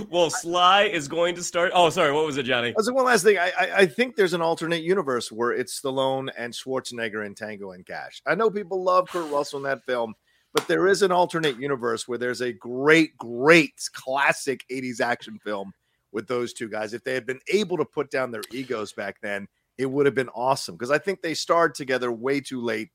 well, 0.10 0.30
Sly 0.30 0.84
is 0.92 1.08
going 1.08 1.36
to 1.36 1.44
start. 1.44 1.72
Oh, 1.74 1.90
sorry. 1.90 2.12
What 2.12 2.26
was 2.26 2.38
it, 2.38 2.44
Johnny? 2.44 2.70
I 2.70 2.74
was 2.76 2.88
like, 2.88 2.96
one 2.96 3.06
last 3.06 3.24
thing. 3.24 3.38
I, 3.38 3.52
I 3.60 3.76
I 3.78 3.86
think 3.86 4.16
there's 4.16 4.34
an 4.34 4.42
alternate 4.42 4.84
universe 4.84 5.32
where 5.32 5.52
it's 5.52 5.80
Stallone 5.80 6.30
and 6.38 6.54
Schwarzenegger 6.54 7.26
in 7.26 7.36
Tango 7.36 7.72
and 7.72 7.86
Cash. 7.86 8.22
I 8.26 8.36
know 8.36 8.50
people 8.50 8.84
love 8.84 9.10
Kurt 9.10 9.32
Russell 9.32 9.58
in 9.58 9.64
that 9.64 9.86
film, 9.86 10.16
but 10.54 10.68
there 10.68 10.88
is 10.88 11.02
an 11.02 11.12
alternate 11.12 11.60
universe 11.60 12.08
where 12.08 12.18
there's 12.18 12.42
a 12.42 12.54
great, 12.54 13.18
great 13.18 13.74
classic 13.94 14.66
80s 14.72 15.02
action 15.02 15.40
film 15.44 15.74
with 16.12 16.28
those 16.28 16.54
two 16.54 16.70
guys. 16.70 16.94
If 16.94 17.04
they 17.04 17.14
had 17.14 17.26
been 17.26 17.42
able 17.52 17.78
to 17.78 17.86
put 17.86 18.10
down 18.10 18.32
their 18.32 18.44
egos 18.52 18.94
back 18.94 19.18
then, 19.22 19.48
it 19.78 19.90
would 19.90 20.06
have 20.06 20.16
been 20.16 20.30
awesome 20.30 20.76
because 20.76 20.92
I 20.92 20.98
think 20.98 21.22
they 21.22 21.34
starred 21.34 21.76
together 21.76 22.12
way 22.12 22.42
too 22.42 22.62
late 22.62 22.90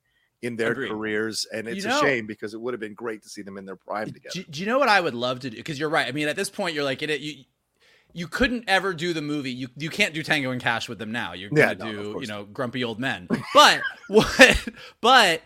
in 0.44 0.56
their 0.56 0.72
Agreed. 0.72 0.90
careers, 0.90 1.46
and 1.52 1.66
You 1.66 1.72
it's 1.74 1.84
know- 1.84 1.98
a 1.98 2.00
shame 2.02 2.26
because 2.26 2.54
it 2.54 2.60
would 2.60 2.74
have 2.74 2.80
been 2.80 2.94
great 2.94 3.22
to 3.22 3.28
see 3.28 3.42
them 3.42 3.56
in 3.58 3.64
their 3.64 3.76
prime 3.76 4.12
together. 4.12 4.30
Do, 4.32 4.42
do 4.44 4.60
you 4.60 4.66
know 4.66 4.78
what 4.78 4.88
I 4.88 5.00
would 5.00 5.14
love 5.14 5.40
to 5.40 5.50
do? 5.50 5.56
Because 5.56 5.78
you're 5.78 5.88
right. 5.88 6.06
I 6.06 6.12
mean, 6.12 6.28
at 6.28 6.36
this 6.36 6.50
point, 6.50 6.74
you're 6.74 6.84
like, 6.84 7.02
it, 7.02 7.20
you 7.20 7.44
you 8.12 8.28
couldn't 8.28 8.64
ever 8.68 8.94
do 8.94 9.12
the 9.12 9.22
movie. 9.22 9.50
You 9.50 9.68
you 9.76 9.90
can't 9.90 10.14
do 10.14 10.22
Tango 10.22 10.50
and 10.52 10.60
Cash 10.60 10.88
with 10.88 10.98
them 10.98 11.10
now. 11.10 11.32
You're 11.32 11.50
Yeah, 11.52 11.74
gonna 11.74 11.92
no, 11.92 12.12
do 12.14 12.20
you 12.20 12.26
know 12.28 12.44
grumpy 12.44 12.84
old 12.84 13.00
men. 13.00 13.26
But 13.52 13.80
what? 14.08 14.68
But 15.00 15.42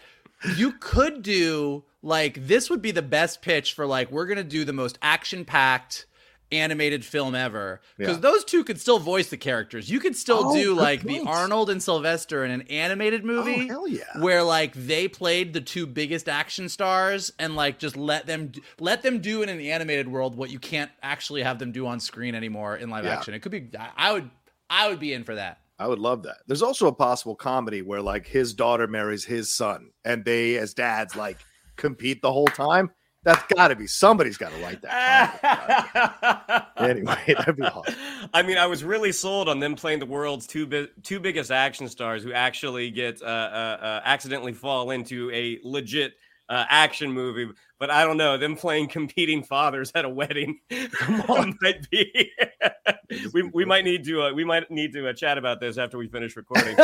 you 0.56 0.72
could 0.72 1.22
do 1.22 1.84
like 2.02 2.46
this 2.46 2.68
would 2.70 2.82
be 2.82 2.90
the 2.90 3.02
best 3.02 3.40
pitch 3.42 3.72
for 3.72 3.86
like 3.86 4.10
we're 4.10 4.26
gonna 4.26 4.44
do 4.44 4.64
the 4.64 4.72
most 4.72 4.98
action 5.02 5.44
packed 5.44 6.06
animated 6.50 7.04
film 7.04 7.34
ever 7.34 7.80
because 7.96 8.16
Yeah. 8.16 8.20
those 8.20 8.44
two 8.44 8.64
could 8.64 8.80
still 8.80 8.98
voice 8.98 9.28
the 9.28 9.36
characters 9.36 9.90
you 9.90 10.00
could 10.00 10.16
still 10.16 10.44
Oh, 10.46 10.54
do 10.54 10.74
like 10.74 11.02
the 11.02 11.20
arnold 11.26 11.68
and 11.68 11.82
sylvester 11.82 12.44
in 12.44 12.50
an 12.50 12.62
animated 12.62 13.22
oh, 13.22 13.26
movie 13.26 13.70
Oh, 13.70 13.84
yeah. 13.86 14.04
where 14.20 14.42
like 14.42 14.72
they 14.74 15.08
played 15.08 15.52
the 15.52 15.60
two 15.60 15.86
biggest 15.86 16.28
action 16.28 16.68
stars 16.70 17.30
and 17.38 17.54
like 17.54 17.78
just 17.78 17.96
let 17.96 18.26
them 18.26 18.52
let 18.80 19.02
them 19.02 19.20
do 19.20 19.42
in 19.42 19.48
an 19.50 19.60
animated 19.60 20.08
world 20.08 20.36
what 20.36 20.50
you 20.50 20.58
can't 20.58 20.90
actually 21.02 21.42
have 21.42 21.58
them 21.58 21.70
do 21.72 21.86
on 21.86 22.00
screen 22.00 22.34
anymore 22.34 22.76
in 22.76 22.88
live 22.88 23.04
Yeah. 23.04 23.14
action. 23.16 23.34
It 23.34 23.40
could 23.40 23.52
be 23.52 23.68
I- 23.78 23.90
I 23.96 24.12
would 24.12 24.30
I 24.70 24.88
would 24.88 25.00
be 25.00 25.12
in 25.12 25.24
for 25.24 25.34
that. 25.34 25.60
I 25.78 25.86
would 25.86 25.98
love 25.98 26.24
that. 26.24 26.38
There's 26.46 26.62
also 26.62 26.88
a 26.88 26.92
possible 26.94 27.36
comedy 27.36 27.82
where 27.82 28.02
like 28.02 28.26
his 28.26 28.52
daughter 28.54 28.86
marries 28.86 29.24
his 29.24 29.52
son, 29.54 29.90
and 30.04 30.24
they 30.24 30.56
as 30.56 30.74
dads 30.74 31.14
like 31.14 31.38
compete 31.76 32.20
the 32.22 32.32
whole 32.32 32.46
time. 32.48 32.90
That's 33.24 33.42
got 33.54 33.68
to 33.68 33.76
be 33.76 33.86
somebody's 33.86 34.36
got 34.36 34.52
to 34.52 34.58
write 34.62 34.80
that. 34.82 36.68
anyway, 36.76 37.18
that'd 37.26 37.56
be 37.56 37.62
awesome. 37.62 37.94
I 38.32 38.42
mean, 38.42 38.58
I 38.58 38.66
was 38.66 38.84
really 38.84 39.12
sold 39.12 39.48
on 39.48 39.58
them 39.58 39.74
playing 39.74 39.98
the 39.98 40.06
world's 40.06 40.46
two 40.46 40.66
bi- 40.66 40.88
two 41.02 41.18
biggest 41.18 41.50
action 41.50 41.88
stars 41.88 42.22
who 42.22 42.32
actually 42.32 42.90
get 42.90 43.20
uh, 43.20 43.24
uh, 43.24 43.78
uh, 43.80 44.00
accidentally 44.04 44.52
fall 44.52 44.92
into 44.92 45.30
a 45.32 45.58
legit 45.64 46.14
uh, 46.48 46.64
action 46.68 47.10
movie. 47.12 47.50
But 47.80 47.90
I 47.90 48.04
don't 48.04 48.16
know 48.16 48.36
them 48.36 48.56
playing 48.56 48.88
competing 48.88 49.42
fathers 49.44 49.92
at 49.94 50.04
a 50.04 50.08
wedding 50.08 50.58
Come 50.92 51.20
on. 51.28 51.56
might 51.62 51.88
be 51.90 52.30
we, 53.32 53.42
we 53.54 53.64
might 53.64 53.84
need 53.84 54.04
to 54.04 54.22
uh, 54.22 54.32
we 54.32 54.44
might 54.44 54.68
need 54.70 54.92
to 54.94 55.08
uh, 55.08 55.12
chat 55.12 55.38
about 55.38 55.60
this 55.60 55.78
after 55.78 55.96
we 55.96 56.08
finish 56.08 56.34
recording. 56.36 56.76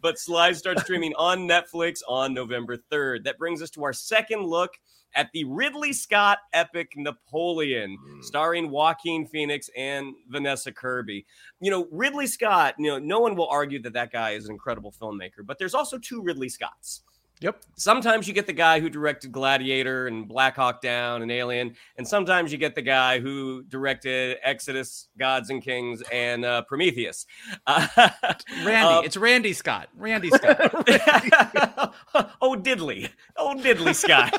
but 0.00 0.18
Sly 0.18 0.52
starts 0.52 0.82
streaming 0.82 1.14
on 1.16 1.40
Netflix 1.48 2.00
on 2.08 2.34
November 2.34 2.76
3rd. 2.90 3.24
That 3.24 3.38
brings 3.38 3.62
us 3.62 3.70
to 3.70 3.84
our 3.84 3.92
second 3.92 4.42
look 4.44 4.72
at 5.14 5.28
the 5.34 5.44
Ridley 5.44 5.92
Scott 5.92 6.38
epic 6.54 6.92
Napoleon, 6.96 7.98
Mm. 8.02 8.24
starring 8.24 8.70
Joaquin 8.70 9.26
Phoenix 9.26 9.68
and 9.76 10.14
Vanessa 10.30 10.72
Kirby. 10.72 11.26
You 11.60 11.70
know, 11.70 11.86
Ridley 11.92 12.26
Scott, 12.26 12.74
you 12.78 12.86
know, 12.86 12.98
no 12.98 13.20
one 13.20 13.36
will 13.36 13.48
argue 13.48 13.80
that 13.82 13.92
that 13.92 14.10
guy 14.10 14.30
is 14.30 14.46
an 14.46 14.52
incredible 14.52 14.90
filmmaker, 14.98 15.44
but 15.44 15.58
there's 15.58 15.74
also 15.74 15.98
two 15.98 16.22
Ridley 16.22 16.48
Scotts. 16.48 17.02
Yep. 17.42 17.60
Sometimes 17.76 18.28
you 18.28 18.34
get 18.34 18.46
the 18.46 18.52
guy 18.52 18.78
who 18.80 18.88
directed 18.88 19.32
Gladiator 19.32 20.06
and 20.06 20.28
Black 20.28 20.54
Hawk 20.56 20.80
Down 20.80 21.22
and 21.22 21.30
Alien, 21.32 21.74
and 21.98 22.06
sometimes 22.06 22.52
you 22.52 22.58
get 22.58 22.74
the 22.74 22.82
guy 22.82 23.18
who 23.18 23.64
directed 23.64 24.38
Exodus, 24.44 25.08
Gods 25.18 25.50
and 25.50 25.60
Kings, 25.62 26.02
and 26.12 26.44
uh, 26.44 26.62
Prometheus. 26.62 27.26
Uh, 27.66 27.86
Randy. 28.64 28.94
uh, 28.94 29.00
it's 29.00 29.16
Randy 29.16 29.52
Scott. 29.52 29.88
Randy 29.96 30.30
Scott. 30.30 30.56
oh, 32.40 32.54
diddly. 32.56 33.08
Oh, 33.36 33.54
diddly 33.58 33.94
Scott. 33.94 34.38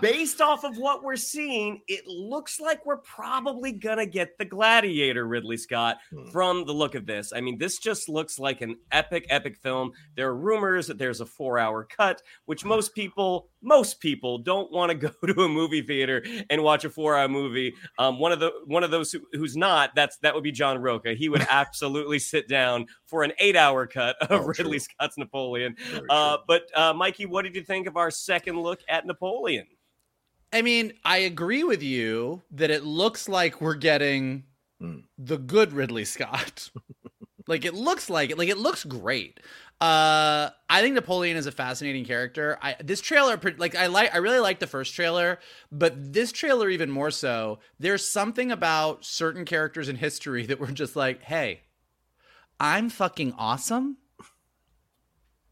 Based 0.00 0.40
off 0.40 0.64
of 0.64 0.76
what 0.78 1.02
we're 1.04 1.16
seeing, 1.16 1.82
it 1.88 2.06
looks 2.06 2.58
like 2.60 2.84
we're 2.84 2.96
probably 2.98 3.72
going 3.72 3.98
to 3.98 4.06
get 4.06 4.36
the 4.38 4.44
Gladiator, 4.44 5.26
Ridley 5.26 5.56
Scott, 5.56 5.98
Hmm. 6.10 6.28
from 6.30 6.64
the 6.66 6.72
look 6.72 6.94
of 6.94 7.06
this. 7.06 7.32
I 7.34 7.40
mean, 7.40 7.58
this 7.58 7.78
just 7.78 8.08
looks 8.08 8.38
like 8.38 8.60
an 8.60 8.76
epic, 8.92 9.26
epic 9.28 9.56
film. 9.58 9.92
There 10.16 10.28
are 10.28 10.36
rumors 10.56 10.86
that 10.86 10.98
there's 10.98 11.20
a 11.20 11.26
four 11.26 11.58
hour 11.58 11.84
cut, 11.84 12.22
which 12.46 12.64
most 12.64 12.94
people, 12.94 13.48
most 13.62 14.00
people 14.00 14.38
don't 14.38 14.72
want 14.72 14.90
to 14.90 14.94
go 14.96 15.10
to 15.32 15.42
a 15.42 15.48
movie 15.48 15.82
theater 15.82 16.24
and 16.50 16.62
watch 16.62 16.84
a 16.84 16.90
four 16.90 17.16
hour 17.16 17.28
movie. 17.28 17.74
Um, 17.98 18.18
one 18.18 18.32
of 18.32 18.40
the 18.40 18.50
one 18.66 18.84
of 18.84 18.90
those 18.90 19.12
who, 19.12 19.20
who's 19.32 19.56
not, 19.56 19.94
that's 19.94 20.16
that 20.18 20.34
would 20.34 20.44
be 20.44 20.52
John 20.52 20.78
Rocha. 20.78 21.14
He 21.14 21.28
would 21.28 21.46
absolutely 21.50 22.18
sit 22.18 22.48
down 22.48 22.86
for 23.06 23.22
an 23.22 23.32
eight 23.38 23.56
hour 23.56 23.86
cut 23.86 24.16
of 24.22 24.30
Oh, 24.42 24.44
Ridley 24.46 24.64
true. 24.64 24.78
Scott's 24.80 25.18
Napoleon. 25.18 25.76
Uh, 26.10 26.38
but 26.48 26.62
uh, 26.74 26.92
Mikey, 26.92 27.26
what 27.26 27.42
did 27.42 27.54
you 27.54 27.62
think 27.62 27.86
of 27.86 27.96
our 27.96 28.10
second 28.10 28.60
look 28.60 28.80
at 28.88 29.06
Napoleon? 29.06 29.66
I 30.52 30.62
mean, 30.62 30.92
I 31.04 31.18
agree 31.18 31.64
with 31.64 31.82
you 31.82 32.42
that 32.52 32.70
it 32.70 32.84
looks 32.84 33.28
like 33.28 33.60
we're 33.60 33.74
getting 33.74 34.44
Hmm. 34.78 34.98
the 35.16 35.38
good 35.38 35.72
Ridley 35.72 36.04
Scott. 36.04 36.70
like 37.46 37.64
it 37.64 37.74
looks 37.74 38.10
like 38.10 38.30
it. 38.30 38.38
Like 38.38 38.48
it 38.48 38.58
looks 38.58 38.84
great. 38.84 39.40
Uh, 39.78 40.48
I 40.70 40.80
think 40.80 40.94
Napoleon 40.94 41.36
is 41.36 41.46
a 41.46 41.52
fascinating 41.52 42.06
character. 42.06 42.58
I 42.62 42.76
this 42.82 43.00
trailer, 43.00 43.38
like 43.58 43.74
I 43.74 43.86
like, 43.86 44.14
I 44.14 44.18
really 44.18 44.38
like 44.38 44.58
the 44.58 44.66
first 44.66 44.94
trailer, 44.94 45.38
but 45.70 46.12
this 46.14 46.32
trailer 46.32 46.70
even 46.70 46.90
more 46.90 47.10
so. 47.10 47.58
There's 47.78 48.08
something 48.08 48.50
about 48.50 49.04
certain 49.04 49.44
characters 49.44 49.88
in 49.88 49.96
history 49.96 50.46
that 50.46 50.58
were 50.58 50.68
just 50.68 50.96
like, 50.96 51.22
hey, 51.22 51.60
I'm 52.58 52.88
fucking 52.88 53.34
awesome. 53.36 53.98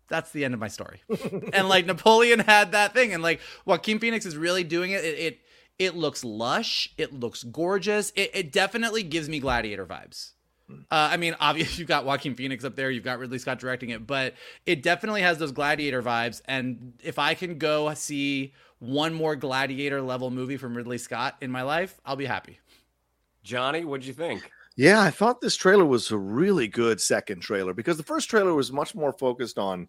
That's 0.09 0.33
the 0.33 0.45
end 0.45 0.55
of 0.55 0.61
my 0.61 0.69
story. 0.69 1.03
and 1.53 1.69
like 1.69 1.87
Napoleon 1.87 2.41
had 2.41 2.73
that 2.73 2.95
thing, 2.95 3.13
and 3.13 3.23
like 3.23 3.41
Joaquin 3.65 3.99
Phoenix 3.99 4.25
is 4.27 4.37
really 4.37 4.65
doing 4.65 4.91
it. 4.93 5.05
It 5.05 5.19
it, 5.19 5.39
it 5.79 5.95
looks 5.97 6.25
lush. 6.25 6.95
It 6.97 7.13
looks 7.13 7.43
gorgeous. 7.43 8.11
It, 8.15 8.31
it 8.33 8.53
definitely 8.53 9.03
gives 9.03 9.29
me 9.29 9.41
Gladiator 9.41 9.85
vibes. 9.85 10.34
Uh, 10.71 10.83
I 10.91 11.17
mean, 11.17 11.37
obviously 11.41 11.81
you've 11.81 11.89
got 11.89 12.05
Joaquin 12.05 12.35
Phoenix 12.35 12.65
up 12.65 12.77
there, 12.77 12.91
you've 12.91 13.05
got 13.05 13.19
Ridley 13.19 13.39
Scott 13.39 13.59
directing 13.59 13.91
it, 13.91 14.07
but 14.07 14.35
it 14.67 14.83
definitely 14.83 15.23
has 15.23 15.39
those 15.39 15.53
Gladiator 15.53 16.03
vibes. 16.03 16.41
And 16.47 16.95
if 17.03 17.19
I 17.19 17.35
can 17.35 17.59
go 17.59 17.93
see 17.95 18.53
one 18.79 19.15
more 19.15 19.37
Gladiator 19.37 20.03
level 20.03 20.31
movie 20.31 20.57
from 20.57 20.77
Ridley 20.77 20.99
Scott 20.99 21.37
in 21.41 21.51
my 21.51 21.63
life, 21.63 22.01
I'll 22.05 22.17
be 22.17 22.27
happy. 22.27 22.61
Johnny, 23.43 23.85
what 23.85 24.01
did 24.01 24.07
you 24.07 24.15
think? 24.15 24.51
Yeah, 24.77 25.01
I 25.01 25.11
thought 25.11 25.41
this 25.41 25.55
trailer 25.55 25.85
was 25.85 26.11
a 26.11 26.19
really 26.19 26.67
good 26.67 27.01
second 27.01 27.41
trailer 27.41 27.75
because 27.75 27.97
the 27.97 28.03
first 28.03 28.29
trailer 28.29 28.55
was 28.55 28.73
much 28.73 28.95
more 28.95 29.13
focused 29.13 29.59
on 29.59 29.89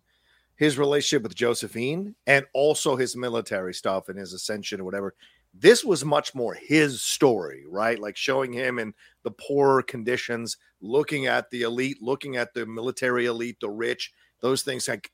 his 0.58 0.78
relationship 0.78 1.24
with 1.24 1.36
Josephine 1.36 2.16
and 2.28 2.46
also 2.54 2.96
his 2.96 3.16
military 3.16 3.74
stuff 3.74 4.10
and 4.10 4.20
his 4.20 4.34
ascension 4.34 4.80
or 4.80 4.84
whatever. 4.84 5.16
This 5.54 5.84
was 5.84 6.06
much 6.06 6.36
more 6.36 6.54
his 6.54 7.02
story, 7.02 7.64
right? 7.68 7.98
Like 7.98 8.16
showing 8.16 8.54
him 8.54 8.78
in 8.78 8.94
the 9.26 9.32
poorer 9.32 9.82
conditions, 9.82 10.56
looking 10.80 11.26
at 11.26 11.50
the 11.50 11.64
elite, 11.64 12.02
looking 12.02 12.38
at 12.38 12.54
the 12.54 12.66
military 12.66 13.26
elite, 13.26 13.58
the 13.60 13.70
rich, 13.70 14.14
those 14.40 14.62
things 14.62 14.88
like 14.88 15.12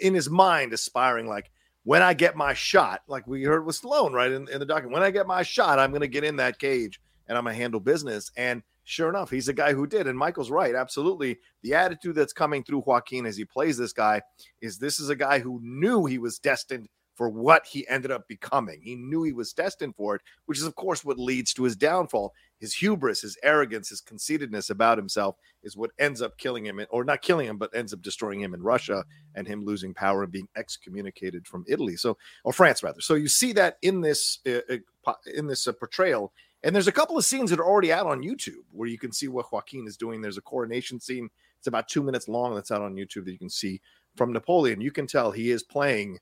in 0.00 0.12
his 0.12 0.28
mind 0.28 0.72
aspiring 0.72 1.26
like 1.26 1.50
when 1.84 2.02
I 2.02 2.12
get 2.12 2.36
my 2.36 2.54
shot, 2.54 3.02
like 3.06 3.26
we 3.26 3.44
heard 3.44 3.64
with 3.64 3.80
Stallone, 3.80 4.12
right? 4.12 4.32
In, 4.32 4.48
in 4.48 4.58
the 4.58 4.66
document, 4.66 4.94
when 4.94 5.02
I 5.02 5.10
get 5.10 5.26
my 5.26 5.42
shot, 5.42 5.78
I'm 5.78 5.92
gonna 5.92 6.08
get 6.08 6.24
in 6.24 6.36
that 6.36 6.58
cage 6.58 7.00
and 7.28 7.38
I'm 7.38 7.44
gonna 7.44 7.54
handle 7.54 7.80
business. 7.80 8.32
And 8.36 8.62
sure 8.82 9.08
enough, 9.08 9.30
he's 9.30 9.48
a 9.48 9.52
guy 9.52 9.72
who 9.72 9.86
did. 9.86 10.08
And 10.08 10.18
Michael's 10.18 10.50
right. 10.50 10.74
Absolutely. 10.74 11.38
The 11.62 11.74
attitude 11.74 12.16
that's 12.16 12.32
coming 12.32 12.64
through 12.64 12.82
Joaquin 12.84 13.26
as 13.26 13.36
he 13.36 13.44
plays 13.44 13.78
this 13.78 13.92
guy 13.92 14.22
is 14.60 14.78
this 14.78 14.98
is 14.98 15.08
a 15.08 15.16
guy 15.16 15.38
who 15.38 15.60
knew 15.62 16.04
he 16.04 16.18
was 16.18 16.40
destined 16.40 16.88
for 17.14 17.28
what 17.28 17.66
he 17.66 17.86
ended 17.88 18.10
up 18.10 18.26
becoming. 18.26 18.80
He 18.82 18.94
knew 18.96 19.22
he 19.22 19.32
was 19.32 19.52
destined 19.52 19.94
for 19.96 20.16
it, 20.16 20.22
which 20.46 20.58
is, 20.58 20.64
of 20.64 20.74
course, 20.74 21.04
what 21.04 21.18
leads 21.18 21.52
to 21.54 21.64
his 21.64 21.76
downfall. 21.76 22.32
His 22.62 22.74
hubris, 22.74 23.22
his 23.22 23.36
arrogance, 23.42 23.88
his 23.88 24.00
conceitedness 24.00 24.70
about 24.70 24.96
himself 24.96 25.34
is 25.64 25.76
what 25.76 25.90
ends 25.98 26.22
up 26.22 26.38
killing 26.38 26.64
him, 26.64 26.80
or 26.90 27.02
not 27.02 27.20
killing 27.20 27.48
him, 27.48 27.58
but 27.58 27.74
ends 27.74 27.92
up 27.92 28.02
destroying 28.02 28.40
him 28.40 28.54
in 28.54 28.62
Russia 28.62 29.02
and 29.34 29.48
him 29.48 29.64
losing 29.64 29.92
power 29.92 30.22
and 30.22 30.30
being 30.30 30.46
excommunicated 30.56 31.44
from 31.44 31.64
Italy. 31.66 31.96
So, 31.96 32.16
or 32.44 32.52
France 32.52 32.84
rather. 32.84 33.00
So 33.00 33.14
you 33.14 33.26
see 33.26 33.52
that 33.54 33.78
in 33.82 34.00
this 34.00 34.38
uh, 34.46 34.60
uh, 35.08 35.12
in 35.34 35.48
this 35.48 35.66
uh, 35.66 35.72
portrayal, 35.72 36.32
and 36.62 36.72
there's 36.72 36.86
a 36.86 36.92
couple 36.92 37.18
of 37.18 37.24
scenes 37.24 37.50
that 37.50 37.58
are 37.58 37.66
already 37.66 37.92
out 37.92 38.06
on 38.06 38.22
YouTube 38.22 38.62
where 38.70 38.88
you 38.88 38.96
can 38.96 39.10
see 39.10 39.26
what 39.26 39.50
Joaquin 39.50 39.88
is 39.88 39.96
doing. 39.96 40.20
There's 40.20 40.38
a 40.38 40.42
coronation 40.42 41.00
scene. 41.00 41.28
It's 41.58 41.66
about 41.66 41.88
two 41.88 42.04
minutes 42.04 42.28
long. 42.28 42.54
That's 42.54 42.70
out 42.70 42.82
on 42.82 42.94
YouTube 42.94 43.24
that 43.24 43.32
you 43.32 43.38
can 43.38 43.50
see 43.50 43.80
from 44.14 44.32
Napoleon. 44.32 44.80
You 44.80 44.92
can 44.92 45.08
tell 45.08 45.32
he 45.32 45.50
is 45.50 45.64
playing 45.64 46.20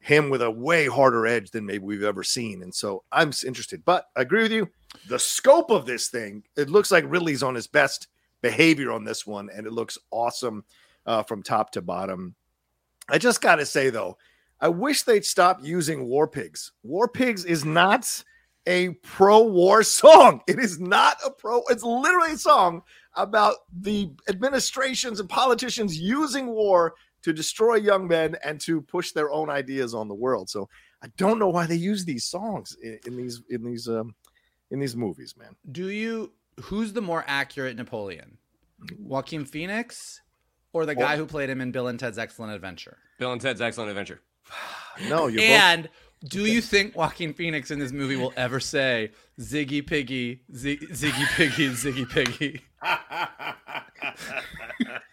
him 0.00 0.30
with 0.30 0.42
a 0.42 0.50
way 0.50 0.86
harder 0.86 1.26
edge 1.26 1.50
than 1.50 1.66
maybe 1.66 1.84
we've 1.84 2.02
ever 2.02 2.22
seen. 2.22 2.62
And 2.62 2.74
so 2.74 3.04
I'm 3.12 3.32
interested. 3.44 3.84
But 3.84 4.06
I 4.16 4.22
agree 4.22 4.42
with 4.42 4.52
you. 4.52 4.68
The 5.08 5.18
scope 5.18 5.70
of 5.70 5.86
this 5.86 6.08
thing, 6.08 6.44
it 6.56 6.70
looks 6.70 6.90
like 6.90 7.04
Ridley's 7.06 7.42
on 7.42 7.54
his 7.54 7.66
best 7.66 8.08
behavior 8.40 8.92
on 8.92 9.04
this 9.04 9.26
one, 9.26 9.50
and 9.54 9.66
it 9.66 9.72
looks 9.72 9.98
awesome 10.10 10.64
uh, 11.06 11.22
from 11.22 11.42
top 11.42 11.72
to 11.72 11.82
bottom. 11.82 12.34
I 13.08 13.18
just 13.18 13.40
got 13.40 13.56
to 13.56 13.66
say, 13.66 13.90
though, 13.90 14.16
I 14.60 14.68
wish 14.68 15.02
they'd 15.02 15.24
stop 15.24 15.60
using 15.62 16.06
War 16.06 16.28
Pigs. 16.28 16.72
War 16.82 17.08
Pigs 17.08 17.44
is 17.44 17.64
not 17.64 18.22
a 18.66 18.90
pro 19.02 19.42
war 19.42 19.82
song. 19.82 20.42
It 20.48 20.58
is 20.58 20.78
not 20.78 21.16
a 21.24 21.30
pro, 21.30 21.62
it's 21.68 21.82
literally 21.82 22.32
a 22.32 22.38
song 22.38 22.82
about 23.16 23.56
the 23.80 24.10
administrations 24.28 25.20
and 25.20 25.28
politicians 25.28 25.98
using 25.98 26.48
war 26.48 26.94
to 27.22 27.32
destroy 27.32 27.76
young 27.76 28.08
men 28.08 28.36
and 28.44 28.60
to 28.62 28.80
push 28.82 29.12
their 29.12 29.30
own 29.30 29.50
ideas 29.50 29.94
on 29.94 30.08
the 30.08 30.14
world. 30.14 30.48
So 30.48 30.68
I 31.02 31.08
don't 31.16 31.38
know 31.38 31.48
why 31.48 31.66
they 31.66 31.76
use 31.76 32.04
these 32.04 32.24
songs 32.24 32.76
in, 32.82 32.98
in 33.06 33.16
these 33.16 33.42
in 33.50 33.64
these 33.64 33.88
um 33.88 34.14
in 34.70 34.78
these 34.78 34.96
movies, 34.96 35.34
man. 35.36 35.54
Do 35.70 35.88
you? 35.88 36.32
Who's 36.60 36.92
the 36.92 37.02
more 37.02 37.24
accurate 37.26 37.76
Napoleon? 37.76 38.38
Joaquin 38.98 39.44
Phoenix 39.44 40.20
or 40.72 40.86
the 40.86 40.94
guy 40.94 41.16
who 41.16 41.26
played 41.26 41.50
him 41.50 41.60
in 41.60 41.72
Bill 41.72 41.88
and 41.88 41.98
Ted's 41.98 42.18
Excellent 42.18 42.52
Adventure? 42.52 42.98
Bill 43.18 43.32
and 43.32 43.40
Ted's 43.40 43.60
Excellent 43.60 43.90
Adventure. 43.90 44.20
No, 45.08 45.28
you're 45.28 45.42
both 45.42 45.60
And 45.60 45.88
do 46.24 46.44
you 46.44 46.60
think 46.60 46.96
Joaquin 46.96 47.32
Phoenix 47.32 47.70
in 47.70 47.78
this 47.78 47.92
movie 47.92 48.16
will 48.16 48.32
ever 48.36 48.58
say 48.58 49.12
Ziggy 49.38 49.86
Piggy, 49.86 50.42
Z- 50.52 50.80
Ziggy 50.90 51.24
Piggy, 51.36 51.68
Ziggy 51.68 52.10
Piggy? 52.10 52.62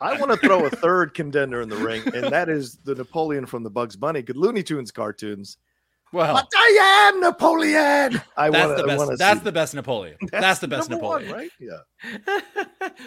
I 0.00 0.18
want 0.18 0.32
to 0.32 0.36
throw 0.36 0.64
a 0.66 0.70
third 0.70 1.14
contender 1.14 1.60
in 1.60 1.68
the 1.68 1.76
ring, 1.76 2.02
and 2.14 2.32
that 2.32 2.48
is 2.48 2.76
the 2.84 2.94
Napoleon 2.94 3.46
from 3.46 3.62
the 3.62 3.70
Bugs 3.70 3.96
Bunny, 3.96 4.22
good 4.22 4.36
Looney 4.36 4.62
Tunes 4.62 4.90
cartoons. 4.90 5.58
Well, 6.14 6.32
But 6.34 6.48
I 6.56 7.10
am 7.12 7.20
Napoleon. 7.20 8.22
I 8.36 8.48
that's 8.48 8.66
want 8.66 8.76
the 8.76 8.82
to. 8.82 8.82
I 8.84 8.86
best. 8.86 8.98
wanna 8.98 9.16
That's 9.16 9.38
see 9.40 9.44
the 9.44 9.52
best 9.52 9.74
Napoleon. 9.74 10.16
That's, 10.30 10.60
the 10.60 10.68
best 10.68 10.88
number 10.88 11.04
one, 11.06 11.24
Napoleon. 11.24 11.50
right? 11.50 11.50
Yeah. 11.58 12.40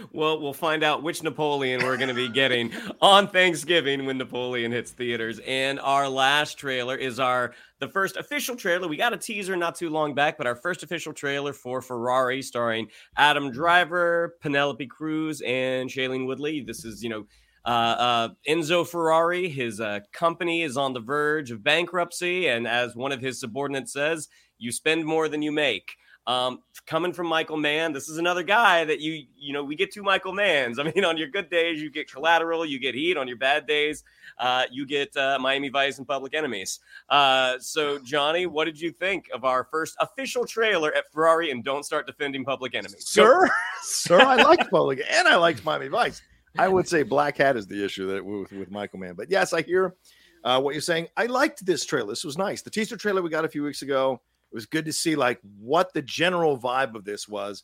well, 0.11 0.41
we'll 0.41 0.51
find 0.51 0.83
out 0.83 1.03
which 1.03 1.23
Napoleon 1.23 1.83
we're 1.83 1.95
going 1.95 2.09
to 2.09 2.13
be 2.13 2.27
getting 2.27 2.71
on 3.01 3.29
Thanksgiving 3.29 4.05
when 4.05 4.17
Napoleon 4.17 4.73
hits 4.73 4.91
theaters. 4.91 5.39
And 5.47 5.79
our 5.79 6.09
last 6.09 6.57
trailer 6.57 6.97
is 6.97 7.17
our 7.17 7.53
the 7.79 7.87
first 7.87 8.17
official 8.17 8.57
trailer. 8.57 8.89
We 8.89 8.97
got 8.97 9.13
a 9.13 9.17
teaser 9.17 9.55
not 9.55 9.75
too 9.75 9.89
long 9.89 10.13
back, 10.13 10.37
but 10.37 10.45
our 10.45 10.55
first 10.55 10.83
official 10.83 11.13
trailer 11.13 11.53
for 11.53 11.81
Ferrari, 11.81 12.41
starring 12.41 12.87
Adam 13.15 13.51
Driver, 13.51 14.35
Penelope 14.41 14.85
Cruz, 14.87 15.41
and 15.45 15.89
Shailene 15.89 16.25
Woodley. 16.27 16.59
This 16.61 16.83
is 16.83 17.01
you 17.01 17.09
know. 17.09 17.25
Uh, 17.67 17.69
uh, 17.69 18.29
Enzo 18.47 18.87
Ferrari, 18.87 19.49
his 19.49 19.81
uh, 19.81 19.99
company 20.13 20.61
is 20.63 20.77
on 20.77 20.93
the 20.93 21.01
verge 21.01 21.51
of 21.51 21.61
bankruptcy. 21.61 22.47
And 22.47 22.65
as 22.65 22.95
one 22.95 23.11
of 23.11 23.19
his 23.19 23.41
subordinates 23.41 23.91
says, 23.91 24.29
you 24.57 24.71
spend 24.71 25.03
more 25.03 25.27
than 25.27 25.41
you 25.41 25.51
make. 25.51 25.97
Um, 26.27 26.59
coming 26.85 27.11
from 27.11 27.27
Michael 27.27 27.57
Mann, 27.57 27.91
this 27.91 28.07
is 28.07 28.17
another 28.17 28.43
guy 28.43 28.83
that 28.83 28.99
you 28.99 29.25
you 29.37 29.53
know 29.53 29.63
we 29.63 29.77
get 29.77 29.93
two 29.93 30.03
Michael 30.03 30.33
Manns. 30.33 30.77
I 30.79 30.91
mean, 30.91 31.05
on 31.05 31.17
your 31.17 31.29
good 31.29 31.49
days 31.49 31.81
you 31.81 31.89
get 31.89 32.11
Collateral, 32.11 32.65
you 32.65 32.79
get 32.79 32.95
Heat. 32.95 33.15
On 33.15 33.29
your 33.29 33.37
bad 33.37 33.65
days, 33.65 34.03
uh, 34.37 34.63
you 34.69 34.85
get 34.85 35.15
uh, 35.15 35.37
Miami 35.39 35.69
Vice 35.69 35.99
and 35.99 36.07
Public 36.07 36.33
Enemies. 36.33 36.79
Uh, 37.09 37.57
so 37.59 37.97
Johnny, 37.99 38.45
what 38.45 38.65
did 38.65 38.79
you 38.79 38.91
think 38.91 39.29
of 39.33 39.45
our 39.45 39.67
first 39.71 39.95
official 40.01 40.45
trailer 40.45 40.93
at 40.93 41.09
Ferrari? 41.13 41.51
And 41.51 41.63
don't 41.63 41.83
start 41.83 42.07
defending 42.07 42.43
Public 42.43 42.75
Enemies, 42.75 43.07
sir. 43.07 43.49
sir, 43.81 44.19
I 44.19 44.41
liked 44.41 44.69
Public 44.69 45.01
and 45.09 45.29
I 45.29 45.35
liked 45.35 45.63
Miami 45.63 45.87
Vice. 45.87 46.21
I 46.57 46.67
would 46.67 46.87
say 46.87 47.03
Black 47.03 47.37
Hat 47.37 47.57
is 47.57 47.67
the 47.67 47.83
issue 47.83 48.07
that 48.07 48.25
with, 48.25 48.51
with 48.51 48.71
Michael 48.71 48.99
Mann. 48.99 49.15
But 49.15 49.29
yes, 49.29 49.53
I 49.53 49.61
hear 49.61 49.95
uh, 50.43 50.61
what 50.61 50.73
you're 50.73 50.81
saying. 50.81 51.07
I 51.17 51.25
liked 51.25 51.65
this 51.65 51.85
trailer. 51.85 52.09
This 52.09 52.23
was 52.23 52.37
nice. 52.37 52.61
The 52.61 52.69
teaser 52.69 52.97
trailer 52.97 53.21
we 53.21 53.29
got 53.29 53.45
a 53.45 53.49
few 53.49 53.63
weeks 53.63 53.81
ago. 53.81 54.21
It 54.51 54.55
was 54.55 54.65
good 54.65 54.85
to 54.85 54.93
see 54.93 55.15
like 55.15 55.39
what 55.59 55.93
the 55.93 56.01
general 56.01 56.57
vibe 56.57 56.95
of 56.95 57.03
this 57.03 57.27
was. 57.27 57.63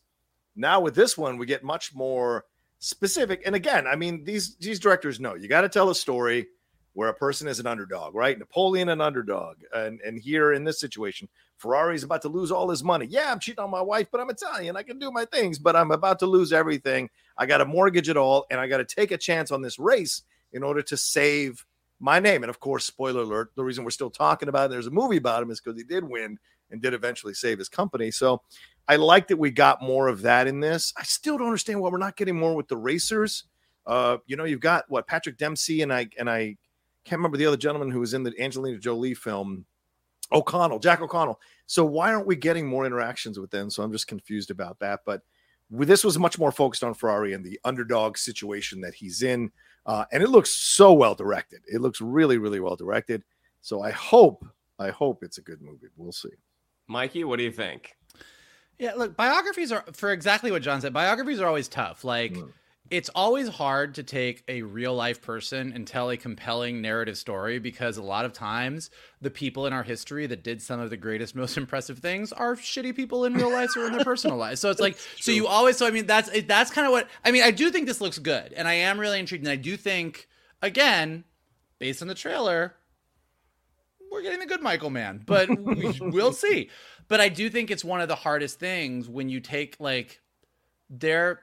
Now 0.56 0.82
with 0.82 0.96
this 0.96 1.18
one, 1.18 1.38
we 1.38 1.46
get 1.46 1.64
much 1.64 1.96
more 1.96 2.46
specific. 2.80 3.42
And 3.46 3.56
again, 3.56 3.88
I 3.88 3.96
mean, 3.96 4.24
these 4.24 4.56
these 4.58 4.80
directors 4.80 5.20
know 5.20 5.36
you 5.36 5.48
got 5.48 5.62
to 5.62 5.70
tell 5.70 5.90
a 5.90 5.96
story 5.96 6.48
where 6.94 7.10
a 7.10 7.14
person 7.14 7.48
is 7.48 7.60
an 7.60 7.66
underdog, 7.66 8.14
right? 8.14 8.38
Napoleon 8.38 8.90
an 8.90 9.02
underdog, 9.02 9.58
and 9.74 10.00
and 10.02 10.20
here 10.20 10.54
in 10.54 10.64
this 10.64 10.80
situation, 10.80 11.28
Ferrari's 11.58 12.04
about 12.04 12.22
to 12.24 12.30
lose 12.30 12.52
all 12.52 12.70
his 12.70 12.84
money. 12.84 13.06
Yeah, 13.10 13.32
I'm 13.32 13.40
cheating 13.40 13.64
on 13.64 13.70
my 13.70 13.82
wife, 13.82 14.08
but 14.12 14.20
I'm 14.20 14.30
Italian. 14.30 14.76
I 14.76 14.84
can 14.84 15.00
do 15.00 15.12
my 15.12 15.26
things, 15.26 15.58
but 15.58 15.76
I'm 15.76 15.92
about 15.92 16.20
to 16.20 16.26
lose 16.26 16.52
everything. 16.52 17.10
I 17.38 17.46
got 17.46 17.60
to 17.60 17.66
mortgage 17.66 18.10
it 18.10 18.18
all, 18.18 18.46
and 18.52 18.60
I 18.60 18.68
got 18.68 18.78
to 18.78 18.86
take 18.86 19.12
a 19.12 19.18
chance 19.18 19.52
on 19.52 19.62
this 19.62 19.80
race 19.80 20.24
in 20.52 20.64
order 20.64 20.82
to 20.82 20.98
save 20.98 21.66
my 22.00 22.20
name. 22.20 22.44
And 22.44 22.50
of 22.50 22.60
course, 22.60 22.86
spoiler 22.86 23.22
alert: 23.22 23.52
the 23.56 23.64
reason 23.64 23.84
we're 23.84 23.92
still 23.92 24.10
talking 24.10 24.50
about 24.50 24.66
it, 24.66 24.72
there's 24.72 24.88
a 24.88 24.92
movie 24.92 25.18
about 25.18 25.42
him 25.42 25.52
is 25.52 25.62
because 25.62 25.80
he 25.80 25.86
did 25.86 26.04
win 26.04 26.38
and 26.70 26.82
did 26.82 26.94
eventually 26.94 27.34
save 27.34 27.60
his 27.60 27.70
company. 27.70 28.12
So 28.12 28.42
I 28.88 28.98
like 28.98 29.28
that 29.30 29.38
we 29.38 29.52
got 29.52 29.82
more 29.82 30.08
of 30.08 30.22
that 30.24 30.48
in 30.48 30.60
this. 30.60 30.94
I 30.98 31.04
still 31.04 31.38
don't 31.38 31.48
understand 31.48 31.80
why 31.80 31.90
we're 31.90 31.98
not 31.98 32.18
getting 32.18 32.38
more 32.38 32.56
with 32.56 32.68
the 32.68 32.78
racers. 32.78 33.46
Uh, 33.86 34.18
you 34.26 34.36
know, 34.36 34.44
you've 34.44 34.60
got 34.60 34.86
what 34.90 35.08
Patrick 35.08 35.38
Dempsey 35.38 35.82
and 35.82 35.94
I 35.94 36.10
and 36.18 36.30
I 36.30 36.58
can't 37.06 37.20
remember 37.20 37.38
the 37.38 37.46
other 37.46 37.58
gentleman 37.58 37.92
who 37.92 38.00
was 38.00 38.14
in 38.14 38.24
the 38.24 38.34
Angelina 38.40 38.80
Jolie 38.80 39.14
film, 39.14 39.66
O'Connell, 40.32 40.80
Jack 40.80 41.02
O'Connell. 41.02 41.40
So 41.66 41.86
why 41.86 42.14
aren't 42.14 42.28
we 42.28 42.36
getting 42.36 42.68
more 42.68 42.86
interactions 42.86 43.40
with 43.40 43.52
them? 43.52 43.70
So 43.70 43.84
I'm 43.84 43.92
just 43.92 44.08
confused 44.08 44.52
about 44.52 44.80
that. 44.80 45.02
But 45.06 45.22
this 45.70 46.04
was 46.04 46.20
much 46.20 46.38
more 46.38 46.52
focused 46.52 46.84
on 46.84 46.94
Ferrari 46.94 47.34
and 47.34 47.44
the 47.44 47.60
underdog 47.64 48.18
situation 48.18 48.82
that 48.82 48.94
he's 48.94 49.24
in, 49.24 49.52
uh, 49.86 50.06
and 50.12 50.22
it 50.22 50.30
looks 50.30 50.52
so 50.52 50.94
well 50.94 51.16
directed. 51.16 51.62
It 51.68 51.82
looks 51.82 52.02
really, 52.02 52.38
really 52.38 52.60
well 52.60 52.76
directed. 52.76 53.24
So 53.62 53.82
I 53.82 53.92
hope, 53.92 54.46
I 54.80 54.90
hope 54.90 55.24
it's 55.24 55.38
a 55.38 55.42
good 55.42 55.62
movie. 55.62 55.88
We'll 55.98 56.12
see. 56.12 56.30
Mikey, 56.88 57.24
what 57.24 57.38
do 57.38 57.44
you 57.44 57.52
think? 57.52 57.96
Yeah, 58.78 58.94
look, 58.96 59.16
biographies 59.16 59.72
are 59.72 59.86
for 59.94 60.12
exactly 60.12 60.52
what 60.52 60.62
John 60.62 60.82
said. 60.82 60.94
Biographies 60.94 61.40
are 61.40 61.48
always 61.48 61.68
tough. 61.68 62.04
Like. 62.04 62.34
Mm 62.34 62.52
it's 62.90 63.10
always 63.16 63.48
hard 63.48 63.96
to 63.96 64.04
take 64.04 64.44
a 64.48 64.62
real 64.62 64.94
life 64.94 65.22
person 65.22 65.72
and 65.74 65.88
tell 65.88 66.10
a 66.10 66.18
compelling 66.18 66.82
narrative 66.82 67.18
story 67.18 67.58
because 67.58 67.98
a 67.98 68.04
lot 68.04 68.26
of 68.26 68.34
times 68.34 68.90
the 69.22 69.30
people 69.30 69.66
in 69.66 69.74
our 69.74 69.84
history 69.84 70.28
that 70.28 70.44
did 70.44 70.62
some 70.62 70.80
of 70.80 70.90
the 70.90 70.98
greatest 70.98 71.36
most 71.44 71.58
impressive 71.58 72.00
things 72.00 72.32
are 72.34 72.56
shitty 72.56 72.96
people 72.96 73.26
in 73.26 73.34
real 73.34 73.52
life 73.52 73.76
or 73.78 73.86
in 73.86 73.94
their 73.94 74.04
personal 74.04 74.38
lives. 74.38 74.60
So 74.60 74.70
it's 74.70 74.82
like 74.82 74.98
so 75.20 75.32
you 75.32 75.48
always 75.48 75.78
so 75.78 75.88
i 75.88 75.92
mean 75.92 76.06
that's 76.06 76.30
that's 76.44 76.72
kind 76.72 76.86
of 76.86 76.92
what 76.92 77.08
i 77.24 77.32
mean 77.32 77.44
i 77.44 77.52
do 77.52 77.72
think 77.72 77.88
this 77.88 78.02
looks 78.02 78.20
good 78.20 78.54
and 78.54 78.68
i 78.68 78.74
am 78.74 79.00
really 79.00 79.20
intrigued 79.20 79.44
and 79.44 79.52
i 79.52 79.56
do 79.56 79.78
think 79.78 80.28
again 80.62 81.24
based 81.80 82.02
on 82.02 82.08
the 82.08 82.16
trailer 82.16 82.76
we're 84.12 84.22
getting 84.22 84.40
the 84.40 84.46
good 84.46 84.62
michael 84.62 84.90
Man, 84.90 85.24
but 85.26 85.50
we, 85.60 85.98
we'll 86.00 86.34
see. 86.34 86.70
But 87.08 87.22
i 87.22 87.30
do 87.30 87.50
think 87.50 87.72
it's 87.72 87.84
one 87.84 88.02
of 88.02 88.08
the 88.08 88.16
hardest 88.16 88.60
things 88.60 89.10
when 89.10 89.30
you 89.30 89.40
take 89.40 89.78
like 89.80 90.22
their 90.90 91.42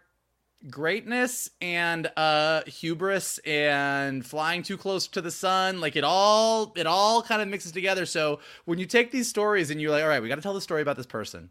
greatness 0.69 1.49
and 1.63 2.11
uh 2.19 2.63
hubris 2.67 3.39
and 3.47 4.27
flying 4.27 4.63
too 4.63 4.77
close 4.77 5.07
to 5.09 5.23
the 5.23 5.31
sun 5.31 5.81
like 5.81 5.97
it 5.97 6.05
all 6.05 6.73
it 6.77 6.87
all 6.87 7.23
kind 7.23 7.41
of 7.41 7.49
mixes 7.49 7.73
together. 7.73 8.05
So 8.05 8.41
when 8.67 8.79
you 8.79 8.85
take 8.85 9.11
these 9.11 9.29
stories 9.29 9.71
and 9.71 9.81
you're 9.81 9.91
like 9.91 10.03
all 10.03 10.09
right 10.09 10.23
we 10.23 10.29
got 10.29 10.35
to 10.35 10.43
tell 10.43 10.55
the 10.55 10.61
story 10.61 10.83
about 10.83 10.97
this 10.97 11.07
person 11.07 11.51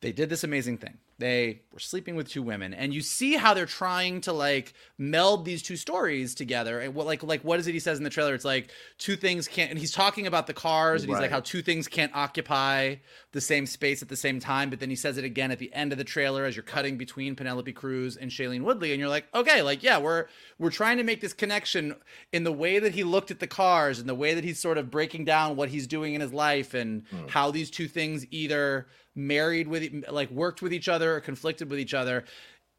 they 0.00 0.10
did 0.12 0.28
this 0.28 0.42
amazing 0.42 0.78
thing 0.78 0.98
they 1.18 1.62
were 1.72 1.78
sleeping 1.78 2.16
with 2.16 2.28
two 2.28 2.42
women. 2.42 2.74
And 2.74 2.92
you 2.92 3.00
see 3.00 3.34
how 3.34 3.54
they're 3.54 3.66
trying 3.66 4.20
to 4.22 4.32
like 4.32 4.74
meld 4.98 5.44
these 5.44 5.62
two 5.62 5.76
stories 5.76 6.34
together. 6.34 6.80
And 6.80 6.94
what 6.94 7.06
like 7.06 7.22
like 7.22 7.42
what 7.42 7.60
is 7.60 7.66
it 7.66 7.72
he 7.72 7.80
says 7.80 7.98
in 7.98 8.04
the 8.04 8.10
trailer? 8.10 8.34
It's 8.34 8.44
like 8.44 8.70
two 8.98 9.16
things 9.16 9.48
can't 9.48 9.70
and 9.70 9.78
he's 9.78 9.92
talking 9.92 10.26
about 10.26 10.46
the 10.46 10.54
cars 10.54 11.02
and 11.02 11.10
he's 11.10 11.20
like 11.20 11.30
how 11.30 11.40
two 11.40 11.62
things 11.62 11.88
can't 11.88 12.14
occupy 12.14 12.96
the 13.32 13.40
same 13.40 13.66
space 13.66 14.02
at 14.02 14.08
the 14.08 14.16
same 14.16 14.38
time 14.38 14.70
but 14.70 14.80
then 14.80 14.88
he 14.88 14.96
says 14.96 15.18
it 15.18 15.24
again 15.24 15.50
at 15.50 15.58
the 15.58 15.72
end 15.74 15.92
of 15.92 15.98
the 15.98 16.04
trailer 16.04 16.44
as 16.44 16.54
you're 16.56 16.62
cutting 16.62 16.96
between 16.96 17.34
Penelope 17.34 17.72
Cruz 17.72 18.16
and 18.16 18.30
Shailene 18.30 18.62
Woodley 18.62 18.92
and 18.92 19.00
you're 19.00 19.08
like 19.08 19.26
okay 19.34 19.62
like 19.62 19.82
yeah 19.82 19.98
we're 19.98 20.26
we're 20.58 20.70
trying 20.70 20.96
to 20.98 21.02
make 21.02 21.20
this 21.20 21.32
connection 21.32 21.94
in 22.32 22.44
the 22.44 22.52
way 22.52 22.78
that 22.78 22.94
he 22.94 23.04
looked 23.04 23.30
at 23.30 23.40
the 23.40 23.46
cars 23.46 23.98
and 23.98 24.08
the 24.08 24.14
way 24.14 24.34
that 24.34 24.44
he's 24.44 24.58
sort 24.58 24.78
of 24.78 24.90
breaking 24.90 25.24
down 25.24 25.56
what 25.56 25.68
he's 25.68 25.86
doing 25.86 26.14
in 26.14 26.20
his 26.20 26.32
life 26.32 26.74
and 26.74 27.04
hmm. 27.10 27.26
how 27.28 27.50
these 27.50 27.70
two 27.70 27.88
things 27.88 28.26
either 28.30 28.86
married 29.16 29.68
with 29.68 30.04
like 30.10 30.30
worked 30.30 30.60
with 30.60 30.72
each 30.72 30.88
other 30.88 31.03
or 31.12 31.20
conflicted 31.20 31.70
with 31.70 31.78
each 31.78 31.94
other. 31.94 32.24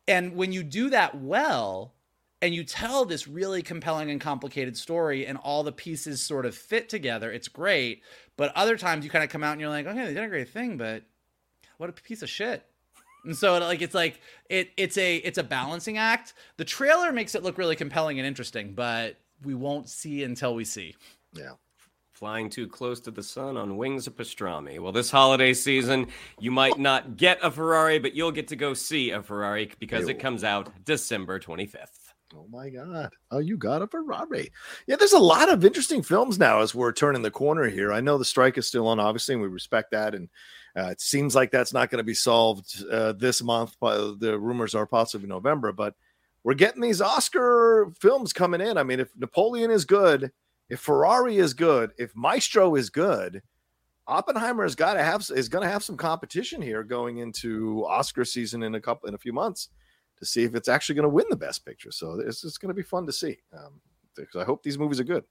And 0.08 0.36
when 0.36 0.52
you 0.52 0.64
do 0.64 0.90
that 0.92 1.20
well 1.20 1.94
and 2.42 2.54
you 2.54 2.64
tell 2.64 3.06
this 3.06 3.28
really 3.28 3.62
compelling 3.62 4.12
and 4.12 4.22
complicated 4.22 4.78
story 4.78 5.26
and 5.26 5.38
all 5.38 5.64
the 5.64 5.72
pieces 5.72 6.22
sort 6.22 6.46
of 6.46 6.56
fit 6.56 6.90
together 6.90 7.32
it's 7.32 7.48
great. 7.48 8.04
But 8.38 8.52
other 8.56 8.78
times 8.78 9.06
you 9.06 9.12
kind 9.12 9.24
of 9.24 9.30
come 9.30 9.44
out 9.44 9.54
and 9.54 9.62
you're 9.62 9.70
like 9.70 9.88
okay 9.88 10.06
they 10.06 10.14
did 10.14 10.24
a 10.24 10.28
great 10.28 10.50
thing 10.50 10.78
but 10.78 11.04
what 11.78 11.90
a 11.90 11.94
piece 11.94 12.22
of 12.22 12.30
shit. 12.30 12.66
And 13.24 13.36
so 13.36 13.58
like 13.58 13.82
it's 13.82 13.96
like 13.96 14.20
it 14.50 14.70
it's 14.78 14.98
a 14.98 15.18
it's 15.18 15.38
a 15.38 15.44
balancing 15.44 15.98
act. 15.98 16.34
The 16.58 16.66
trailer 16.66 17.12
makes 17.12 17.36
it 17.36 17.44
look 17.44 17.58
really 17.58 17.76
compelling 17.76 18.20
and 18.20 18.28
interesting 18.28 18.74
but 18.74 19.18
we 19.44 19.56
won't 19.56 19.90
see 19.90 20.24
until 20.24 20.54
we 20.56 20.66
see. 20.66 20.96
Yeah 21.34 21.54
flying 22.16 22.50
too 22.50 22.66
close 22.66 23.02
to 23.02 23.12
the 23.12 23.22
sun 23.22 23.58
on 23.58 23.76
wings 23.76 24.08
of 24.08 24.16
pastrami. 24.16 24.80
Well, 24.80 24.94
this 24.94 25.12
holiday 25.12 25.54
season, 25.54 26.08
you 26.40 26.50
might 26.50 26.80
not 26.80 27.18
get 27.18 27.38
a 27.44 27.52
Ferrari, 27.52 28.00
but 28.00 28.16
you'll 28.16 28.32
get 28.32 28.48
to 28.48 28.56
go 28.56 28.74
see 28.74 29.12
a 29.12 29.22
Ferrari 29.22 29.70
because 29.80 30.08
it 30.08 30.18
comes 30.18 30.46
out 30.46 30.72
December 30.86 31.40
25th. 31.40 32.06
Oh 32.34 32.48
my 32.50 32.70
God. 32.70 33.12
Oh, 33.32 33.40
you 33.40 33.58
got 33.58 33.82
a 33.82 33.88
Ferrari. 33.88 34.50
Yeah, 34.88 34.96
there's 34.96 35.14
a 35.14 35.20
lot 35.20 35.52
of 35.52 35.66
interesting 35.66 36.02
films 36.02 36.40
now 36.40 36.62
as 36.62 36.74
we're 36.74 36.94
turning 36.94 37.22
the 37.22 37.30
corner 37.30 37.70
here. 37.70 37.92
I 37.92 38.00
know 38.00 38.18
the 38.18 38.26
strike 38.26 38.58
is 38.58 38.66
still 38.66 38.88
on, 38.88 39.00
obviously, 39.00 39.34
and 39.34 39.42
we 39.42 39.50
respect 39.50 39.92
that. 39.92 40.16
And 40.16 40.30
uh, 40.76 40.88
it 40.88 41.02
seems 41.02 41.36
like 41.36 41.52
that's 41.52 41.74
not 41.74 41.90
going 41.90 42.00
to 42.00 42.04
be 42.04 42.14
solved 42.14 42.84
uh, 42.90 43.12
this 43.14 43.44
month. 43.44 43.76
But 43.80 44.20
the 44.20 44.40
rumors 44.40 44.74
are 44.74 44.88
possibly 44.88 45.28
November. 45.28 45.72
But 45.72 45.96
we're 46.44 46.56
getting 46.56 46.82
these 46.82 47.02
Oscar 47.02 47.92
films 48.00 48.34
coming 48.34 48.62
in. 48.62 48.78
I 48.78 48.84
mean, 48.84 49.00
if 49.00 49.10
Napoleon 49.18 49.70
is 49.70 49.86
good, 49.86 50.32
if 50.70 50.80
Ferrari 50.80 51.38
is 51.38 51.54
good, 51.54 51.92
if 51.98 52.16
Maestro 52.16 52.76
is 52.76 52.90
good, 52.90 53.42
Oppenheimer 54.08 54.64
has 54.64 54.76
got 54.76 54.94
to 54.94 55.04
have 55.04 55.26
is 55.36 55.50
going 55.50 55.64
to 55.64 55.72
have 55.72 55.84
some 55.84 55.98
competition 55.98 56.62
here 56.62 56.84
going 56.84 57.18
into 57.18 57.86
Oscar 57.88 58.24
season 58.24 58.64
in 58.64 58.76
a 58.76 58.82
couple 58.82 59.10
in 59.10 59.16
a 59.16 59.20
few 59.20 59.34
months 59.34 59.70
to 60.18 60.26
see 60.26 60.44
if 60.44 60.56
it's 60.56 60.68
actually 60.68 60.96
going 60.96 61.04
to 61.04 61.10
win 61.10 61.26
the 61.30 61.36
Best 61.36 61.66
Picture. 61.66 61.92
So 61.92 62.20
it's, 62.20 62.44
it's 62.44 62.58
going 62.58 62.70
to 62.70 62.76
be 62.76 62.84
fun 62.84 63.06
to 63.08 63.12
see. 63.12 63.38
Um, 63.54 63.82
I 64.36 64.44
hope 64.44 64.64
these 64.64 64.78
movies 64.78 65.00
are 65.00 65.06
good. 65.06 65.26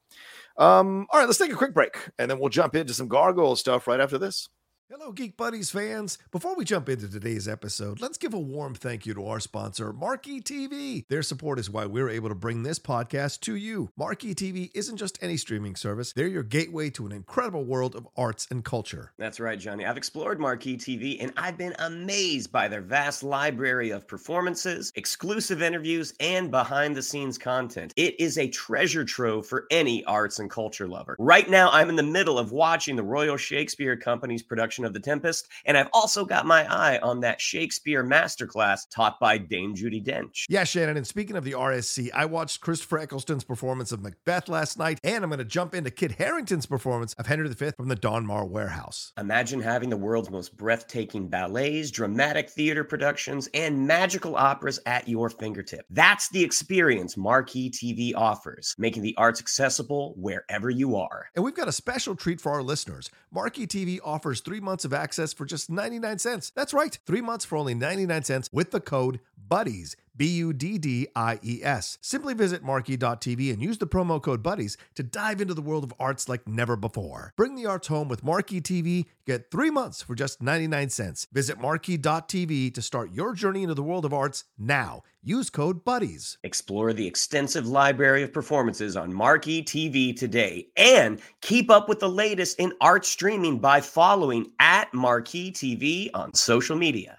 Um, 0.59 1.07
all 1.11 1.21
right, 1.21 1.27
let's 1.27 1.39
take 1.39 1.53
a 1.53 1.57
quick 1.57 1.73
break 1.73 1.97
and 2.19 2.31
then 2.31 2.39
we'll 2.39 2.51
jump 2.51 2.75
into 2.75 2.93
some 2.93 3.09
gargoyle 3.09 3.57
stuff 3.57 3.87
right 3.87 4.01
after 4.01 4.19
this. 4.19 4.49
Hello, 4.91 5.13
Geek 5.13 5.39
Buddies 5.39 5.71
fans. 5.71 6.19
Before 6.31 6.55
we 6.55 6.67
jump 6.67 6.91
into 6.91 7.09
today's 7.09 7.49
episode, 7.49 8.03
let's 8.03 8.19
give 8.19 8.35
a 8.35 8.39
warm 8.39 8.75
thank 8.75 9.07
you 9.07 9.15
to 9.15 9.27
our 9.27 9.41
sponsor, 9.41 9.95
Marquee 9.95 10.43
TV. 10.43 11.07
Their 11.09 11.23
support 11.23 11.59
is 11.59 11.71
why 11.71 11.87
we're 11.87 12.11
able 12.11 12.29
to 12.29 12.35
bring 12.35 12.63
this 12.63 12.79
podcast 12.79 13.41
to 13.41 13.55
you. 13.55 13.89
Marquee 13.97 14.35
TV 14.35 14.71
isn't 14.75 14.99
just 14.99 15.19
any 15.23 15.39
streaming 15.39 15.75
service, 15.75 16.13
they're 16.13 16.27
your 16.27 16.43
gateway 16.43 16.91
to 16.91 17.07
an 17.07 17.13
incredible 17.13 17.65
world 17.65 17.97
of 17.97 18.07
arts 18.15 18.47
and 18.51 18.63
culture. 18.63 19.15
That's 19.17 19.41
right, 19.41 19.59
Johnny. 19.59 19.87
I've 19.87 19.97
explored 19.97 20.39
Marquee 20.39 20.77
TV 20.77 21.17
and 21.19 21.33
I've 21.39 21.57
been 21.57 21.75
amazed 21.79 22.53
by 22.53 22.69
their 22.69 22.83
vast 22.83 23.23
library 23.23 23.89
of 23.89 24.07
performances, 24.07 24.93
exclusive 24.97 25.63
interviews, 25.63 26.13
and 26.21 26.51
behind 26.51 26.95
the 26.95 27.03
scenes 27.03 27.39
content. 27.39 27.95
It 27.97 28.21
is 28.21 28.37
a 28.37 28.49
treasure 28.49 29.07
trove 29.07 29.47
for 29.47 29.65
any 29.71 30.05
arts 30.05 30.41
and 30.41 30.51
culture 30.51 30.87
lover. 30.87 31.17
Right 31.19 31.49
now, 31.49 31.71
I'm 31.71 31.89
in 31.89 31.97
the 31.97 32.03
middle 32.03 32.39
of 32.39 32.53
watching 32.53 32.97
the 32.97 33.03
Royal 33.03 33.39
Shakespeare 33.39 33.97
Company's 33.97 34.43
production 34.43 34.75
of 34.85 34.93
The 34.93 35.01
Tempest. 35.01 35.49
And 35.65 35.77
I've 35.77 35.89
also 35.93 36.25
got 36.25 36.47
my 36.47 36.65
eye 36.73 36.99
on 36.99 37.21
that 37.21 37.41
Shakespeare 37.41 38.05
masterclass 38.05 38.81
taught 38.91 39.19
by 39.21 39.39
Dame 39.39 39.75
Judi 39.75 40.05
Dench. 40.05 40.45
Yeah, 40.49 40.65
Shannon. 40.65 40.97
And 40.97 41.07
speaking 41.07 41.37
of 41.37 41.45
the 41.45 41.53
RSC, 41.53 42.11
I 42.13 42.25
watched 42.27 42.61
Christopher 42.61 42.99
Eccleston's 42.99 43.45
performance 43.45 43.93
of 43.93 44.03
Macbeth 44.03 44.49
last 44.49 44.79
night, 44.79 44.99
and 45.05 45.25
I'm 45.25 45.31
going 45.31 45.39
to 45.39 45.45
jump 45.45 45.75
into 45.75 45.91
Kit 45.91 46.13
Harington's 46.13 46.67
performance 46.67 47.15
of 47.15 47.27
Henry 47.27 47.49
V 47.49 47.71
from 47.77 47.89
the 47.89 47.97
Donmar 47.97 48.49
Warehouse. 48.49 49.13
Imagine 49.19 49.61
having 49.61 49.91
the 49.91 49.97
world's 49.97 50.31
most 50.31 50.57
breathtaking 50.57 51.29
ballets, 51.29 51.91
dramatic 51.91 52.51
theater 52.51 52.85
productions, 52.85 53.49
and 53.55 53.87
magical 53.87 54.37
operas 54.37 54.81
at 54.87 55.09
your 55.09 55.31
fingertip. 55.31 55.87
That's 55.91 56.29
the 56.29 56.43
experience 56.43 57.17
Marquee 57.17 57.71
TV 57.71 58.13
offers, 58.15 58.75
making 58.79 59.03
the 59.03 59.15
arts 59.17 59.41
accessible 59.41 60.15
wherever 60.17 60.71
you 60.71 60.97
are. 60.97 61.27
And 61.35 61.45
we've 61.45 61.55
got 61.55 61.69
a 61.69 61.73
special 61.73 62.15
treat 62.15 62.41
for 62.41 62.53
our 62.53 62.63
listeners. 62.63 63.11
Marquee 63.33 63.67
TV 63.67 63.99
offers 64.05 64.41
three 64.41 64.61
months 64.65 64.85
of 64.85 64.93
access 64.93 65.33
for 65.33 65.45
just 65.45 65.71
99 65.71 66.19
cents. 66.19 66.51
That's 66.57 66.75
right, 66.75 66.99
three 67.07 67.21
months 67.21 67.45
for 67.45 67.57
only 67.57 67.75
99 67.75 68.25
cents 68.25 68.49
with 68.53 68.71
the 68.73 68.81
code 68.81 69.21
BUDDIES. 69.49 69.97
B 70.17 70.27
U 70.29 70.53
D 70.53 70.79
D 70.79 71.09
I 71.17 71.39
E 71.43 71.61
S. 71.63 71.99
Simply 72.01 72.35
visit 72.35 72.63
marquee.tv 72.63 73.53
and 73.53 73.63
use 73.63 73.79
the 73.79 73.87
promo 73.87 74.23
code 74.23 74.43
BUDDIES 74.43 74.77
to 74.95 75.03
dive 75.03 75.41
into 75.41 75.55
the 75.55 75.63
world 75.63 75.85
of 75.85 75.95
arts 75.99 76.29
like 76.29 76.47
never 76.47 76.77
before. 76.77 77.33
Bring 77.37 77.55
the 77.55 77.67
arts 77.67 77.89
home 77.89 78.09
with 78.09 78.23
Marquee 78.23 78.61
TV. 78.61 79.07
Get 79.27 79.51
three 79.51 79.71
months 79.71 80.03
for 80.03 80.15
just 80.15 80.43
99 80.43 80.91
cents. 80.91 81.27
Visit 81.33 81.61
marquee.tv 81.61 82.75
to 82.75 82.83
start 82.83 83.13
your 83.13 83.35
journey 83.35 83.63
into 83.63 83.75
the 83.75 83.83
world 83.83 84.05
of 84.05 84.13
arts 84.13 84.45
now. 84.59 85.03
Use 85.23 85.49
code 85.49 85.85
BUDDIES. 85.85 86.39
Explore 86.45 86.93
the 86.93 87.07
extensive 87.07 87.67
library 87.67 88.23
of 88.23 88.33
performances 88.33 88.97
on 88.97 89.13
Marquee 89.13 89.63
TV 89.63 90.15
today 90.15 90.69
and 90.77 91.21
keep 91.41 91.71
up 91.71 91.89
with 91.89 92.01
the 92.01 92.09
latest 92.09 92.61
in 92.61 92.73
art 92.81 93.07
streaming 93.07 93.59
by 93.59 93.81
following 93.81 94.53
at 94.61 94.93
Marquee 94.93 95.51
TV 95.51 96.11
on 96.13 96.35
social 96.35 96.77
media. 96.77 97.19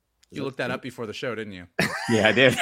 You 0.31 0.45
looked 0.45 0.57
that 0.57 0.71
up 0.71 0.81
before 0.81 1.05
the 1.05 1.13
show, 1.13 1.35
didn't 1.35 1.53
you? 1.53 1.67
Yeah, 2.09 2.27
I 2.27 2.31
did. 2.31 2.57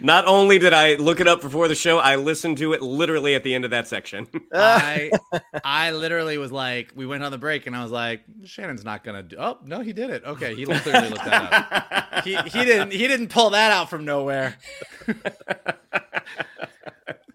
Not 0.02 0.26
only 0.26 0.58
did 0.58 0.72
I 0.72 0.94
look 0.94 1.20
it 1.20 1.26
up 1.26 1.42
before 1.42 1.66
the 1.66 1.74
show, 1.74 1.98
I 1.98 2.14
listened 2.16 2.56
to 2.58 2.72
it 2.72 2.80
literally 2.80 3.34
at 3.34 3.42
the 3.42 3.52
end 3.54 3.64
of 3.64 3.72
that 3.72 3.88
section. 3.88 4.28
I 4.54 5.10
I 5.64 5.90
literally 5.90 6.38
was 6.38 6.52
like, 6.52 6.92
we 6.94 7.04
went 7.04 7.24
on 7.24 7.32
the 7.32 7.36
break, 7.36 7.66
and 7.66 7.76
I 7.76 7.82
was 7.82 7.90
like, 7.90 8.22
Shannon's 8.44 8.84
not 8.84 9.02
gonna 9.02 9.24
do. 9.24 9.36
Oh 9.38 9.58
no, 9.64 9.80
he 9.80 9.92
did 9.92 10.10
it. 10.10 10.24
Okay, 10.24 10.54
he 10.54 10.64
literally 10.64 11.10
looked 11.10 11.24
that 11.24 11.52
up. 12.14 12.24
He 12.24 12.36
he 12.36 12.64
didn't 12.64 12.92
he 12.92 13.08
didn't 13.08 13.28
pull 13.28 13.50
that 13.50 13.72
out 13.72 13.90
from 13.90 14.04
nowhere. 14.04 14.56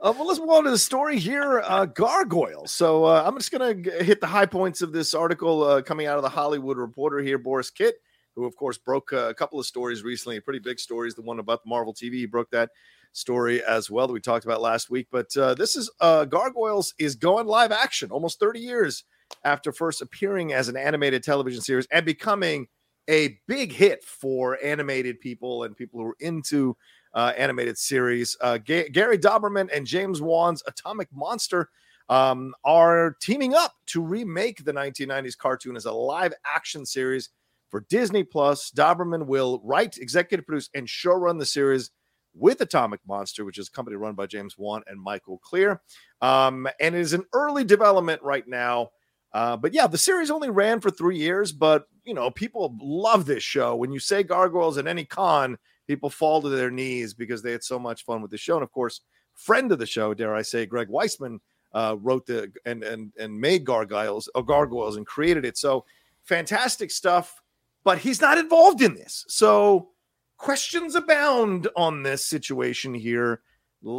Uh, 0.04 0.12
well, 0.18 0.28
let's 0.28 0.40
move 0.40 0.50
on 0.50 0.64
to 0.66 0.70
the 0.70 0.78
story 0.78 1.18
here. 1.18 1.62
Uh, 1.64 1.86
gargoyles. 1.86 2.72
So 2.72 3.06
uh, 3.06 3.24
I'm 3.26 3.38
just 3.38 3.52
going 3.52 3.84
to 3.84 4.04
hit 4.04 4.20
the 4.20 4.28
high 4.28 4.46
points 4.46 4.82
of 4.82 4.92
this 4.92 5.14
article 5.14 5.64
uh, 5.64 5.82
coming 5.82 6.08
out 6.08 6.18
of 6.18 6.24
the 6.24 6.30
Hollywood 6.30 6.78
Reporter 6.78 7.20
here. 7.20 7.40
Borys 7.40 7.74
Kit, 7.74 7.96
who 8.36 8.46
of 8.46 8.56
course 8.56 8.78
broke 8.78 9.12
a 9.12 9.34
couple 9.34 9.60
of 9.60 9.66
stories 9.66 10.04
recently, 10.04 10.40
pretty 10.40 10.60
big 10.60 10.80
stories. 10.80 11.16
The 11.16 11.22
one 11.22 11.40
about 11.40 11.64
the 11.64 11.70
Marvel 11.70 11.94
TV, 11.94 12.14
he 12.14 12.26
broke 12.26 12.50
that 12.52 12.70
story 13.12 13.64
as 13.64 13.90
well 13.90 14.08
that 14.08 14.14
we 14.14 14.20
talked 14.20 14.46
about 14.46 14.62
last 14.62 14.90
week. 14.90 15.08
But 15.12 15.36
uh, 15.38 15.54
this 15.54 15.76
is 15.76 15.90
uh, 16.02 16.26
Gargoyles 16.26 16.94
is 17.00 17.16
going 17.16 17.48
live 17.48 17.72
action 17.72 18.12
almost 18.12 18.40
30 18.40 18.60
years 18.60 19.04
after 19.44 19.72
first 19.72 20.02
appearing 20.02 20.54
as 20.54 20.68
an 20.68 20.78
animated 20.78 21.24
television 21.24 21.62
series 21.62 21.88
and 21.92 22.06
becoming 22.06 22.68
a 23.10 23.38
big 23.48 23.72
hit 23.72 24.04
for 24.04 24.58
animated 24.64 25.20
people 25.20 25.64
and 25.64 25.76
people 25.76 26.00
who 26.00 26.08
are 26.08 26.16
into 26.20 26.76
uh, 27.14 27.34
animated 27.38 27.78
series. 27.78 28.36
Uh, 28.42 28.58
Ga- 28.58 28.90
Gary 28.90 29.18
Dauberman 29.18 29.70
and 29.74 29.86
James 29.86 30.22
Wan's 30.22 30.64
Atomic 30.68 31.10
Monster 31.12 31.70
um, 32.10 32.54
are 32.64 33.16
teaming 33.22 33.54
up 33.54 33.74
to 33.88 34.02
remake 34.02 34.64
the 34.64 34.74
1990s 34.74 35.38
cartoon 35.38 35.76
as 35.76 35.86
a 35.86 35.92
live 35.92 36.34
action 36.46 36.86
series 36.86 37.30
for 37.74 37.84
Disney 37.90 38.24
Plus. 38.24 38.70
Dauberman 38.70 39.26
will 39.26 39.60
write, 39.64 39.98
executive 39.98 40.46
produce, 40.46 40.70
and 40.76 40.86
showrun 40.86 41.40
the 41.40 41.46
series 41.48 41.90
with 42.36 42.62
Atomic 42.62 43.00
Monster, 43.08 43.46
which 43.46 43.58
is 43.58 43.68
a 43.68 43.72
company 43.72 43.98
run 43.98 44.14
by 44.14 44.28
James 44.28 44.60
Wan 44.60 44.84
and 44.86 45.02
Michael 45.02 45.40
Clear. 45.40 45.82
Um, 46.22 46.68
and 46.80 46.94
it 46.94 47.02
is 47.02 47.14
an 47.14 47.26
early 47.34 47.64
development 47.64 48.22
right 48.22 48.48
now. 48.48 48.92
Uh, 49.34 49.58
but 49.58 49.74
yeah, 49.74 49.88
the 49.88 49.98
series 49.98 50.30
only 50.30 50.52
ran 50.52 50.82
for 50.82 50.92
three 50.92 51.18
years, 51.18 51.52
but 51.52 51.88
you 52.04 52.14
know, 52.14 52.30
people 52.30 52.78
love 52.80 53.26
this 53.26 53.42
show. 53.42 53.76
When 53.76 53.92
you 53.92 53.98
say 53.98 54.22
gargoyles 54.22 54.78
at 54.78 54.86
any 54.86 55.04
con, 55.04 55.58
people 55.88 56.12
fall 56.12 56.44
to 56.44 56.50
their 56.50 56.70
knees 56.70 57.16
because 57.16 57.42
they 57.42 57.54
had 57.54 57.64
so 57.64 57.80
much 57.80 58.06
fun 58.06 58.22
with 58.22 58.30
the 58.30 58.38
show. 58.38 58.54
And 58.54 58.64
of 58.64 58.72
course, 58.72 59.02
friend 59.34 59.72
of 59.72 59.80
the 59.80 59.88
show, 59.88 60.14
dare 60.14 60.36
I 60.36 60.44
say, 60.44 60.68
Greg 60.68 60.90
Weisman 60.90 61.40
uh, 61.74 61.96
wrote 62.00 62.28
the 62.28 62.52
and 62.68 62.84
and 62.84 63.12
and 63.18 63.42
made 63.42 63.64
gargoyles 63.64 64.30
or 64.36 64.44
gargoyles 64.44 64.98
and 64.98 65.08
created 65.08 65.44
it. 65.44 65.58
So 65.58 65.86
fantastic 66.22 66.92
stuff. 66.92 67.42
But 67.84 68.00
he's 68.00 68.22
not 68.22 68.38
involved 68.38 68.82
in 68.82 68.96
this. 68.96 69.26
So 69.28 69.90
questions 70.38 70.96
abound 70.96 71.68
on 71.76 72.04
this 72.04 72.26
situation 72.26 72.94
here. 72.94 73.42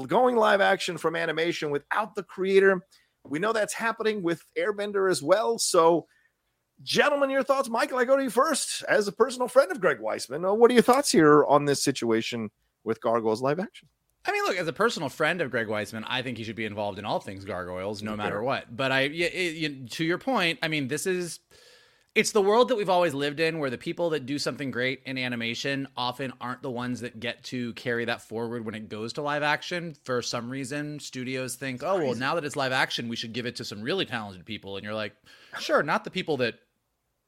Going 0.07 0.37
live 0.37 0.61
action 0.62 0.97
from 0.97 1.14
animation 1.16 1.70
without 1.70 2.14
the 2.14 2.23
creator. 2.23 2.83
We 3.27 3.38
know 3.38 3.53
that's 3.53 3.75
happening 3.75 4.23
with 4.23 4.42
Airbender 4.59 5.11
as 5.11 5.23
well. 5.23 5.59
So, 5.59 6.07
gentlemen, 6.83 7.31
your 7.31 7.42
thoughts, 7.42 7.68
Michael? 7.68 7.99
I 7.99 8.05
go 8.05 8.16
to 8.16 8.23
you 8.23 8.31
first 8.31 8.83
as 8.88 9.09
a 9.09 9.12
personal 9.12 9.49
friend 9.49 9.70
of 9.70 9.81
Greg 9.81 9.99
Weisman. 9.99 10.49
Uh, 10.49 10.55
what 10.55 10.70
are 10.70 10.75
your 10.75 10.83
thoughts 10.83 11.11
here 11.12 11.44
on 11.44 11.64
this 11.66 11.83
situation 11.83 12.51
with 12.85 13.01
Gargoyles 13.01 13.42
live 13.42 13.61
action? 13.61 13.88
I 14.27 14.33
mean, 14.33 14.44
look, 14.44 14.57
as 14.57 14.68
a 14.68 14.73
personal 14.73 15.11
friend 15.11 15.42
of 15.42 15.51
Greg 15.51 15.66
Weisman, 15.68 16.05
I 16.07 16.23
think 16.23 16.38
he 16.38 16.44
should 16.44 16.57
be 16.57 16.64
involved 16.64 16.99
in 16.99 17.05
all 17.05 17.20
things 17.20 17.44
gargoyles, 17.44 18.03
no 18.03 18.12
Okay. 18.12 18.23
matter 18.23 18.42
what. 18.42 18.75
But 18.75 18.90
I, 18.90 19.03
yeah, 19.03 19.27
it, 19.27 19.55
you- 19.57 19.87
to 19.88 20.05
your 20.05 20.16
point, 20.18 20.59
I 20.62 20.68
mean, 20.68 20.88
this 20.88 21.07
is 21.07 21.40
it's 22.14 22.31
the 22.31 22.42
world 22.42 22.68
that 22.68 22.77
we've 22.77 22.88
always 22.88 23.12
lived 23.12 23.40
in, 23.40 23.59
where 23.59 23.70
the 23.70 23.79
people 23.79 24.11
that 24.11 24.24
do 24.24 24.38
something 24.38 24.70
great 24.70 25.03
in 25.05 25.18
animation 25.18 25.88
often 25.96 26.33
aren't 26.40 26.62
the 26.62 26.70
ones 26.70 27.00
that 27.00 27.18
get 27.18 27.42
to 27.44 27.72
carry 27.74 28.05
that 28.05 28.22
forward 28.22 28.64
when 28.64 28.74
it 28.74 28.88
goes 28.88 29.12
to 29.14 29.22
live 29.22 29.42
action. 29.42 29.96
For 30.05 30.22
some 30.22 30.48
reason, 30.48 31.00
studios 31.00 31.57
think, 31.57 31.83
oh 31.83 31.98
well, 31.98 32.14
now 32.14 32.37
that 32.37 32.44
it's 32.44 32.57
live 32.57 32.72
action, 32.72 33.09
we 33.09 33.16
should 33.16 33.33
give 33.33 33.46
it 33.46 33.57
to 33.57 33.64
some 33.64 33.83
really 33.83 34.07
talented 34.07 34.46
people, 34.46 34.77
and 34.77 34.85
you're 34.85 34.94
like, 34.94 35.14
sure, 35.59 35.83
not 35.83 36.05
the 36.05 36.11
people 36.11 36.37
that 36.38 36.55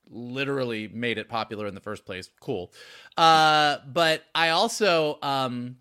literally 0.08 0.86
made 0.86 1.18
it 1.18 1.28
popular 1.28 1.66
in 1.66 1.74
the 1.74 1.80
first 1.80 2.04
place. 2.04 2.30
Cool. 2.40 2.72
Uh, 3.16 3.78
but 3.92 4.22
I 4.34 4.50
also 4.50 5.18
um, 5.20 5.78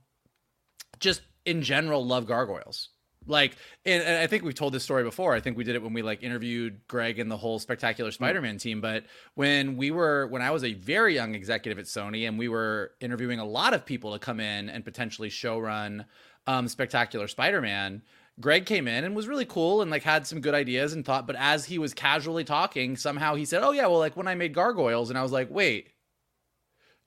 just 0.99 1.21
in 1.45 1.61
general 1.61 2.05
love 2.05 2.25
gargoyles. 2.25 2.89
Like, 3.27 3.57
and, 3.85 4.03
and 4.03 4.17
I 4.17 4.27
think 4.27 4.43
we've 4.43 4.55
told 4.55 4.73
this 4.73 4.83
story 4.83 5.03
before. 5.03 5.33
I 5.33 5.39
think 5.39 5.57
we 5.57 5.63
did 5.63 5.75
it 5.75 5.83
when 5.83 5.93
we 5.93 6.01
like 6.01 6.23
interviewed 6.23 6.79
Greg 6.87 7.19
and 7.19 7.29
the 7.29 7.37
whole 7.37 7.59
Spectacular 7.59 8.11
Spider-Man 8.11 8.57
team. 8.57 8.81
But 8.81 9.05
when 9.35 9.77
we 9.77 9.91
were, 9.91 10.27
when 10.27 10.41
I 10.41 10.51
was 10.51 10.63
a 10.63 10.73
very 10.73 11.15
young 11.15 11.35
executive 11.35 11.79
at 11.79 11.85
Sony, 11.85 12.27
and 12.27 12.37
we 12.37 12.47
were 12.47 12.91
interviewing 12.99 13.39
a 13.39 13.45
lot 13.45 13.73
of 13.73 13.85
people 13.85 14.13
to 14.13 14.19
come 14.19 14.39
in 14.39 14.69
and 14.69 14.83
potentially 14.83 15.29
showrun 15.29 16.05
um, 16.47 16.67
Spectacular 16.67 17.27
Spider-Man, 17.27 18.01
Greg 18.39 18.65
came 18.65 18.87
in 18.87 19.03
and 19.03 19.15
was 19.15 19.27
really 19.27 19.45
cool 19.45 19.81
and 19.81 19.89
like 19.89 20.03
had 20.03 20.27
some 20.27 20.41
good 20.41 20.53
ideas 20.53 20.93
and 20.93 21.05
thought. 21.05 21.25
But 21.25 21.37
as 21.37 21.65
he 21.65 21.79
was 21.79 21.93
casually 21.93 22.43
talking, 22.43 22.97
somehow 22.97 23.35
he 23.35 23.45
said, 23.45 23.63
"Oh 23.63 23.71
yeah, 23.71 23.87
well 23.87 23.99
like 23.99 24.17
when 24.17 24.27
I 24.27 24.35
made 24.35 24.53
Gargoyles," 24.53 25.09
and 25.09 25.17
I 25.17 25.23
was 25.23 25.31
like, 25.31 25.49
"Wait." 25.49 25.89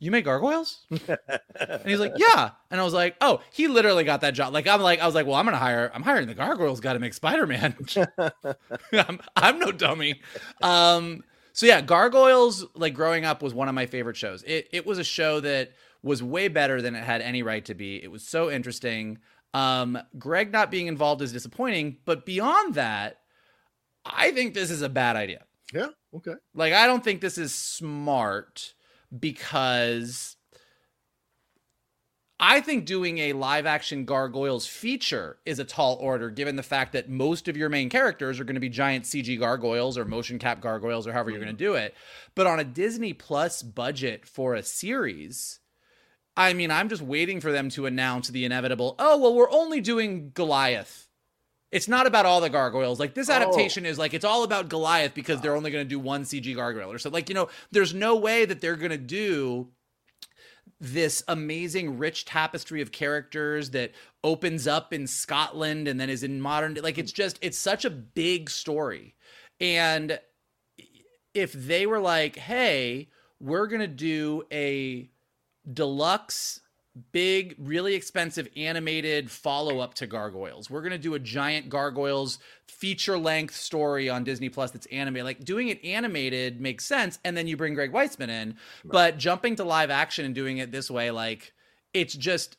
You 0.00 0.10
made 0.10 0.24
gargoyles? 0.24 0.86
and 0.90 1.82
he's 1.84 1.98
like, 1.98 2.12
yeah. 2.16 2.50
And 2.70 2.80
I 2.80 2.84
was 2.84 2.94
like, 2.94 3.16
oh, 3.20 3.40
he 3.52 3.66
literally 3.66 4.04
got 4.04 4.20
that 4.20 4.32
job. 4.34 4.52
Like, 4.52 4.68
I'm 4.68 4.80
like, 4.80 5.00
I 5.00 5.06
was 5.06 5.14
like, 5.14 5.26
well, 5.26 5.34
I'm 5.34 5.44
gonna 5.44 5.56
hire, 5.56 5.90
I'm 5.92 6.02
hiring 6.02 6.28
the 6.28 6.34
gargoyles 6.34 6.80
guy 6.80 6.92
to 6.92 6.98
make 6.98 7.14
Spider-Man. 7.14 7.74
I'm, 8.92 9.20
I'm 9.36 9.58
no 9.58 9.72
dummy. 9.72 10.20
Um, 10.62 11.24
so 11.52 11.66
yeah, 11.66 11.80
Gargoyles, 11.80 12.64
like 12.74 12.94
growing 12.94 13.24
up, 13.24 13.42
was 13.42 13.52
one 13.52 13.68
of 13.68 13.74
my 13.74 13.86
favorite 13.86 14.16
shows. 14.16 14.44
It 14.44 14.68
it 14.70 14.86
was 14.86 14.98
a 14.98 15.04
show 15.04 15.40
that 15.40 15.72
was 16.04 16.22
way 16.22 16.46
better 16.46 16.80
than 16.80 16.94
it 16.94 17.02
had 17.02 17.20
any 17.20 17.42
right 17.42 17.64
to 17.64 17.74
be. 17.74 18.00
It 18.00 18.12
was 18.12 18.24
so 18.24 18.48
interesting. 18.48 19.18
Um, 19.54 19.98
Greg 20.18 20.52
not 20.52 20.70
being 20.70 20.86
involved 20.86 21.20
is 21.20 21.32
disappointing, 21.32 21.96
but 22.04 22.24
beyond 22.24 22.74
that, 22.74 23.18
I 24.04 24.30
think 24.30 24.54
this 24.54 24.70
is 24.70 24.82
a 24.82 24.88
bad 24.88 25.16
idea. 25.16 25.44
Yeah. 25.72 25.88
Okay. 26.14 26.34
Like, 26.54 26.72
I 26.72 26.86
don't 26.86 27.02
think 27.02 27.20
this 27.20 27.38
is 27.38 27.54
smart 27.54 28.74
because 29.16 30.36
I 32.40 32.60
think 32.60 32.84
doing 32.84 33.18
a 33.18 33.32
live 33.32 33.66
action 33.66 34.04
Gargoyles 34.04 34.64
feature 34.64 35.38
is 35.44 35.58
a 35.58 35.64
tall 35.64 35.96
order, 35.96 36.30
given 36.30 36.54
the 36.54 36.62
fact 36.62 36.92
that 36.92 37.08
most 37.08 37.48
of 37.48 37.56
your 37.56 37.68
main 37.68 37.88
characters 37.88 38.38
are 38.38 38.44
going 38.44 38.54
to 38.54 38.60
be 38.60 38.68
giant 38.68 39.06
CG 39.06 39.38
gargoyles 39.40 39.98
or 39.98 40.04
motion 40.04 40.38
cap 40.38 40.60
gargoyles 40.60 41.06
or 41.06 41.12
however 41.12 41.30
you're 41.30 41.40
going 41.40 41.56
to 41.56 41.64
do 41.64 41.74
it. 41.74 41.96
But 42.36 42.46
on 42.46 42.60
a 42.60 42.64
Disney 42.64 43.12
Plus 43.12 43.62
budget 43.64 44.24
for 44.24 44.54
a 44.54 44.62
series, 44.62 45.58
I 46.36 46.52
mean, 46.52 46.70
I'm 46.70 46.88
just 46.88 47.02
waiting 47.02 47.40
for 47.40 47.50
them 47.50 47.70
to 47.70 47.86
announce 47.86 48.28
the 48.28 48.44
inevitable, 48.44 48.94
oh, 49.00 49.18
well, 49.18 49.34
we're 49.34 49.50
only 49.50 49.80
doing 49.80 50.30
Goliath. 50.32 51.07
It's 51.70 51.88
not 51.88 52.06
about 52.06 52.24
all 52.24 52.40
the 52.40 52.48
gargoyles. 52.48 52.98
Like 52.98 53.14
this 53.14 53.28
adaptation 53.28 53.84
oh. 53.84 53.90
is 53.90 53.98
like 53.98 54.14
it's 54.14 54.24
all 54.24 54.42
about 54.42 54.68
Goliath 54.68 55.14
because 55.14 55.40
they're 55.40 55.56
only 55.56 55.70
going 55.70 55.84
to 55.84 55.88
do 55.88 55.98
one 55.98 56.22
CG 56.22 56.54
gargoyle 56.54 56.90
or 56.90 56.98
so. 56.98 57.10
Like 57.10 57.28
you 57.28 57.34
know, 57.34 57.48
there's 57.70 57.94
no 57.94 58.16
way 58.16 58.44
that 58.44 58.60
they're 58.60 58.76
going 58.76 58.90
to 58.90 58.96
do 58.96 59.68
this 60.80 61.22
amazing 61.28 61.98
rich 61.98 62.24
tapestry 62.24 62.80
of 62.80 62.92
characters 62.92 63.70
that 63.70 63.92
opens 64.22 64.66
up 64.66 64.92
in 64.92 65.06
Scotland 65.06 65.88
and 65.88 65.98
then 65.98 66.08
is 66.08 66.22
in 66.22 66.40
modern 66.40 66.74
like 66.82 66.98
it's 66.98 67.12
just 67.12 67.38
it's 67.42 67.58
such 67.58 67.84
a 67.84 67.90
big 67.90 68.48
story. 68.48 69.14
And 69.60 70.18
if 71.34 71.52
they 71.52 71.86
were 71.86 72.00
like, 72.00 72.36
"Hey, 72.36 73.08
we're 73.40 73.66
going 73.66 73.80
to 73.80 73.86
do 73.86 74.42
a 74.52 75.10
deluxe 75.70 76.60
big, 77.12 77.54
really 77.58 77.94
expensive 77.94 78.48
animated 78.56 79.30
follow 79.30 79.80
up 79.80 79.94
to 79.94 80.06
Gargoyles. 80.06 80.70
We're 80.70 80.82
going 80.82 80.92
to 80.92 80.98
do 80.98 81.14
a 81.14 81.18
giant 81.18 81.68
Gargoyles 81.68 82.38
feature 82.66 83.18
length 83.18 83.56
story 83.56 84.08
on 84.08 84.24
Disney 84.24 84.48
Plus 84.48 84.70
that's 84.70 84.86
animated. 84.86 85.24
Like 85.24 85.44
doing 85.44 85.68
it 85.68 85.84
animated 85.84 86.60
makes 86.60 86.84
sense. 86.84 87.18
And 87.24 87.36
then 87.36 87.46
you 87.46 87.56
bring 87.56 87.74
Greg 87.74 87.92
Weisman 87.92 88.28
in. 88.28 88.48
Right. 88.48 88.56
But 88.84 89.18
jumping 89.18 89.56
to 89.56 89.64
live 89.64 89.90
action 89.90 90.24
and 90.24 90.34
doing 90.34 90.58
it 90.58 90.72
this 90.72 90.90
way, 90.90 91.10
like 91.10 91.52
it's 91.92 92.14
just. 92.14 92.56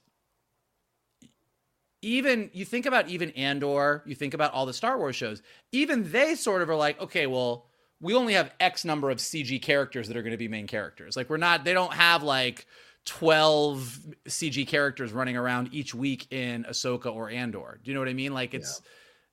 Even 2.01 2.49
you 2.53 2.63
think 2.63 2.85
about 2.85 3.09
even 3.09 3.31
Andor, 3.31 4.03
you 4.05 4.15
think 4.15 4.33
about 4.33 4.53
all 4.53 4.65
the 4.65 4.73
Star 4.73 4.97
Wars 4.97 5.17
shows, 5.17 5.41
even 5.73 6.09
they 6.13 6.35
sort 6.35 6.61
of 6.61 6.69
are 6.69 6.75
like, 6.77 6.97
okay, 7.01 7.27
well, 7.27 7.65
we 7.99 8.13
only 8.15 8.35
have 8.35 8.53
X 8.61 8.85
number 8.85 9.09
of 9.09 9.17
CG 9.17 9.61
characters 9.61 10.07
that 10.07 10.15
are 10.15 10.21
going 10.21 10.31
to 10.31 10.37
be 10.37 10.47
main 10.47 10.65
characters. 10.65 11.17
Like, 11.17 11.29
we're 11.29 11.35
not, 11.35 11.65
they 11.65 11.73
don't 11.73 11.91
have 11.91 12.23
like, 12.23 12.65
12 13.09 13.99
CG 14.27 14.67
characters 14.67 15.11
running 15.11 15.35
around 15.35 15.69
each 15.73 15.95
week 15.95 16.31
in 16.31 16.63
Ahsoka 16.63 17.11
or 17.13 17.29
Andor. 17.29 17.79
Do 17.83 17.89
you 17.89 17.95
know 17.95 18.01
what 18.01 18.09
I 18.09 18.13
mean? 18.13 18.35
Like 18.35 18.53
it's 18.53 18.81
yeah. 18.83 18.89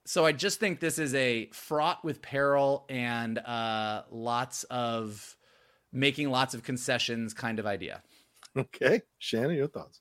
so 0.07 0.25
I 0.25 0.33
just 0.33 0.59
think 0.59 0.81
this 0.81 0.99
is 0.99 1.15
a 1.15 1.51
fraught 1.53 2.03
with 2.03 2.23
peril 2.23 2.87
and 2.89 3.39
uh 3.39 4.03
lots 4.11 4.65
of 4.65 5.37
making 5.93 6.31
lots 6.31 6.55
of 6.55 6.63
concessions 6.63 7.35
kind 7.35 7.59
of 7.59 7.67
idea. 7.67 8.03
Okay. 8.57 9.03
Shannon, 9.19 9.57
your 9.57 9.69
thoughts? 9.69 10.01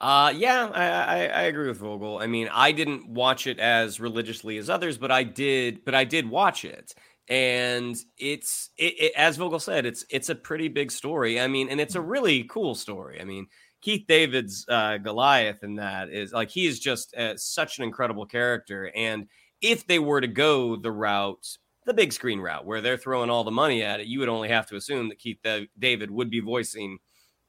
Uh, 0.00 0.32
yeah, 0.36 0.70
I, 0.72 0.84
I, 0.84 1.18
I 1.26 1.42
agree 1.44 1.68
with 1.68 1.78
Vogel. 1.78 2.18
I 2.18 2.26
mean, 2.26 2.48
I 2.52 2.72
didn't 2.72 3.08
watch 3.08 3.46
it 3.46 3.58
as 3.58 3.98
religiously 3.98 4.58
as 4.58 4.68
others, 4.68 4.98
but 4.98 5.10
I 5.10 5.22
did, 5.24 5.84
but 5.84 5.94
I 5.94 6.04
did 6.04 6.28
watch 6.28 6.64
it, 6.66 6.94
and 7.28 7.96
it's 8.16 8.70
it, 8.78 8.94
it, 8.98 9.12
as 9.16 9.36
Vogel 9.36 9.60
said, 9.60 9.86
it's 9.86 10.04
it's 10.10 10.30
a 10.30 10.34
pretty 10.34 10.68
big 10.68 10.90
story. 10.90 11.40
I 11.40 11.46
mean, 11.46 11.68
and 11.68 11.80
it's 11.80 11.94
a 11.94 12.00
really 12.00 12.44
cool 12.44 12.74
story. 12.74 13.20
I 13.20 13.24
mean, 13.24 13.46
Keith 13.80 14.06
David's 14.08 14.64
uh, 14.68 14.98
Goliath 14.98 15.62
in 15.62 15.76
that 15.76 16.10
is 16.10 16.32
like 16.32 16.50
he 16.50 16.66
is 16.66 16.80
just 16.80 17.14
uh, 17.14 17.36
such 17.36 17.78
an 17.78 17.84
incredible 17.84 18.26
character. 18.26 18.90
And 18.94 19.26
if 19.60 19.86
they 19.86 19.98
were 19.98 20.20
to 20.20 20.26
go 20.26 20.76
the 20.76 20.92
route, 20.92 21.58
the 21.84 21.94
big 21.94 22.12
screen 22.12 22.40
route, 22.40 22.64
where 22.64 22.80
they're 22.80 22.96
throwing 22.96 23.30
all 23.30 23.44
the 23.44 23.50
money 23.50 23.82
at 23.82 24.00
it, 24.00 24.06
you 24.06 24.20
would 24.20 24.28
only 24.28 24.48
have 24.48 24.66
to 24.68 24.76
assume 24.76 25.08
that 25.08 25.18
Keith 25.18 25.38
David 25.78 26.10
would 26.10 26.30
be 26.30 26.40
voicing 26.40 26.98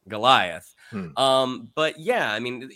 Goliath. 0.08 0.76
Hmm. 0.90 1.18
Um, 1.18 1.72
but 1.76 2.00
yeah, 2.00 2.32
I 2.32 2.40
mean, 2.40 2.70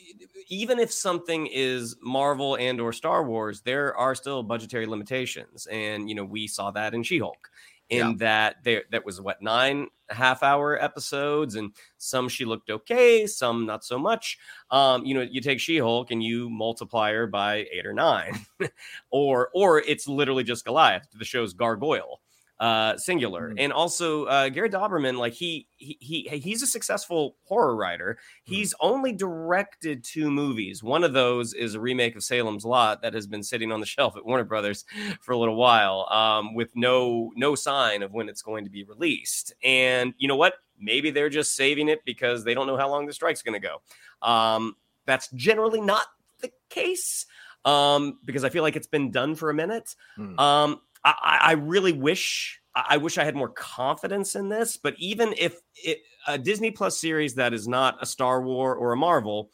even 0.47 0.79
if 0.79 0.91
something 0.91 1.47
is 1.47 1.95
Marvel 2.01 2.55
and 2.55 2.79
or 2.79 2.93
Star 2.93 3.23
Wars, 3.23 3.61
there 3.61 3.95
are 3.97 4.15
still 4.15 4.43
budgetary 4.43 4.85
limitations, 4.85 5.65
and 5.67 6.09
you 6.09 6.15
know 6.15 6.25
we 6.25 6.47
saw 6.47 6.71
that 6.71 6.93
in 6.93 7.03
She-Hulk. 7.03 7.49
In 7.89 7.97
yeah. 7.97 8.13
that 8.17 8.55
there 8.63 8.83
that 8.91 9.05
was 9.05 9.19
what 9.19 9.41
nine 9.41 9.87
half 10.09 10.41
hour 10.41 10.81
episodes, 10.81 11.55
and 11.55 11.75
some 11.97 12.29
she 12.29 12.45
looked 12.45 12.69
okay, 12.69 13.27
some 13.27 13.65
not 13.65 13.83
so 13.83 13.99
much. 13.99 14.37
Um, 14.71 15.05
you 15.05 15.13
know, 15.13 15.21
you 15.21 15.41
take 15.41 15.59
She-Hulk 15.59 16.11
and 16.11 16.23
you 16.23 16.49
multiply 16.49 17.11
her 17.11 17.27
by 17.27 17.67
eight 17.71 17.85
or 17.85 17.93
nine, 17.93 18.45
or 19.11 19.49
or 19.53 19.79
it's 19.79 20.07
literally 20.07 20.43
just 20.43 20.65
Goliath. 20.65 21.07
The 21.13 21.25
show's 21.25 21.53
Gargoyle 21.53 22.21
uh, 22.63 22.95
singular. 22.95 23.49
Mm-hmm. 23.49 23.59
And 23.59 23.73
also, 23.73 24.23
uh, 24.23 24.47
Gary 24.47 24.69
Dauberman, 24.69 25.17
like 25.17 25.33
he, 25.33 25.67
he 25.75 25.97
he 25.99 26.39
he's 26.39 26.63
a 26.63 26.67
successful 26.67 27.35
horror 27.43 27.75
writer. 27.75 28.17
Mm-hmm. 28.17 28.53
He's 28.53 28.73
only 28.79 29.11
directed 29.11 30.01
two 30.01 30.31
movies. 30.31 30.81
One 30.81 31.03
of 31.03 31.11
those 31.11 31.53
is 31.53 31.75
a 31.75 31.81
remake 31.81 32.15
of 32.15 32.23
Salem's 32.23 32.63
Lot 32.63 33.01
that 33.01 33.13
has 33.15 33.27
been 33.27 33.43
sitting 33.43 33.73
on 33.73 33.81
the 33.81 33.85
shelf 33.97 34.15
at 34.15 34.25
Warner 34.25 34.45
Brothers 34.45 34.85
for 35.19 35.33
a 35.33 35.37
little 35.37 35.57
while, 35.57 36.07
um, 36.09 36.53
with 36.53 36.73
no 36.73 37.33
no 37.35 37.53
sign 37.53 38.01
of 38.01 38.13
when 38.13 38.29
it's 38.29 38.41
going 38.41 38.63
to 38.63 38.69
be 38.69 38.85
released. 38.85 39.53
And 39.61 40.13
you 40.17 40.29
know 40.29 40.37
what? 40.37 40.53
Maybe 40.79 41.11
they're 41.11 41.29
just 41.29 41.57
saving 41.57 41.89
it 41.89 42.05
because 42.05 42.45
they 42.45 42.53
don't 42.53 42.67
know 42.67 42.77
how 42.77 42.89
long 42.89 43.07
the 43.07 43.13
strike's 43.13 43.41
going 43.41 43.61
to 43.61 43.67
go. 43.67 43.81
Um, 44.25 44.77
that's 45.05 45.27
generally 45.31 45.81
not 45.81 46.05
the 46.39 46.49
case 46.69 47.25
um, 47.65 48.19
because 48.23 48.45
I 48.45 48.49
feel 48.49 48.63
like 48.63 48.77
it's 48.77 48.87
been 48.87 49.11
done 49.11 49.35
for 49.35 49.49
a 49.49 49.53
minute. 49.53 49.95
Mm. 50.17 50.39
Um, 50.39 50.81
I, 51.05 51.39
I 51.41 51.51
really 51.53 51.93
wish 51.93 52.59
I 52.75 52.97
wish 52.97 53.17
I 53.17 53.23
had 53.23 53.35
more 53.35 53.49
confidence 53.49 54.35
in 54.35 54.49
this, 54.49 54.77
but 54.77 54.95
even 54.97 55.33
if 55.37 55.59
it, 55.75 55.99
a 56.27 56.37
Disney 56.37 56.71
Plus 56.71 56.99
series 56.99 57.35
that 57.35 57.53
is 57.53 57.67
not 57.67 57.97
a 58.01 58.05
Star 58.05 58.41
War 58.41 58.75
or 58.75 58.93
a 58.93 58.97
Marvel, 58.97 59.51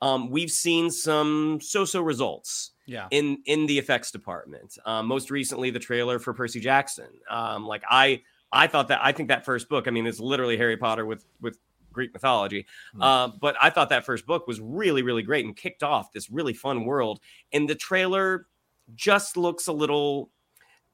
um, 0.00 0.30
we've 0.30 0.50
seen 0.50 0.90
some 0.90 1.60
so-so 1.60 2.00
results. 2.00 2.70
Yeah. 2.86 3.06
In 3.12 3.38
in 3.46 3.66
the 3.66 3.78
effects 3.78 4.10
department. 4.10 4.76
Um, 4.84 5.06
most 5.06 5.30
recently, 5.30 5.70
the 5.70 5.78
trailer 5.78 6.18
for 6.18 6.34
Percy 6.34 6.58
Jackson. 6.58 7.08
Um, 7.30 7.64
like 7.64 7.84
I 7.88 8.22
I 8.52 8.66
thought 8.66 8.88
that 8.88 8.98
I 9.02 9.12
think 9.12 9.28
that 9.28 9.44
first 9.44 9.68
book. 9.68 9.86
I 9.86 9.92
mean, 9.92 10.04
it's 10.04 10.18
literally 10.18 10.56
Harry 10.56 10.76
Potter 10.76 11.06
with 11.06 11.24
with 11.40 11.58
Greek 11.92 12.12
mythology. 12.12 12.66
Mm. 12.96 13.02
Uh, 13.02 13.32
but 13.40 13.54
I 13.62 13.70
thought 13.70 13.90
that 13.90 14.04
first 14.04 14.26
book 14.26 14.48
was 14.48 14.60
really 14.60 15.02
really 15.02 15.22
great 15.22 15.44
and 15.44 15.56
kicked 15.56 15.84
off 15.84 16.10
this 16.10 16.28
really 16.28 16.54
fun 16.54 16.84
world. 16.84 17.20
And 17.52 17.68
the 17.68 17.76
trailer 17.76 18.48
just 18.96 19.36
looks 19.36 19.68
a 19.68 19.72
little 19.72 20.30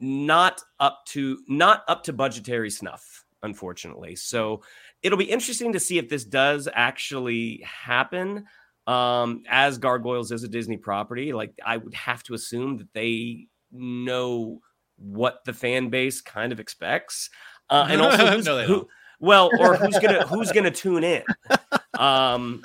not 0.01 0.63
up 0.79 1.05
to 1.07 1.39
not 1.49 1.83
up 1.89 2.05
to 2.05 2.13
budgetary 2.13 2.71
snuff 2.71 3.25
unfortunately. 3.43 4.17
So 4.17 4.63
it'll 5.03 5.19
be 5.19 5.25
interesting 5.25 5.73
to 5.73 5.81
see 5.81 5.99
if 5.99 6.09
this 6.09 6.25
does 6.25 6.69
actually 6.73 7.63
happen 7.65 8.47
um 8.87 9.43
as 9.49 9.77
gargoyles 9.79 10.33
is 10.33 10.45
a 10.45 10.49
disney 10.49 10.77
property. 10.77 11.33
Like 11.33 11.59
i 11.65 11.77
would 11.77 11.95
have 11.95 12.23
to 12.25 12.35
assume 12.35 12.79
that 12.79 12.93
they 12.93 13.47
know 13.71 14.61
what 14.97 15.45
the 15.45 15.53
fan 15.53 15.91
base 15.91 16.21
kind 16.21 16.53
of 16.53 16.61
expects. 16.61 17.31
Uh, 17.71 17.87
and 17.91 18.01
also 18.01 18.41
no, 18.41 18.65
who, 18.65 18.89
well 19.21 19.51
or 19.61 19.77
who's 19.77 19.99
gonna 19.99 20.27
who's 20.27 20.53
gonna 20.53 20.71
tune 20.71 21.05
in. 21.05 21.23
Um 21.99 22.63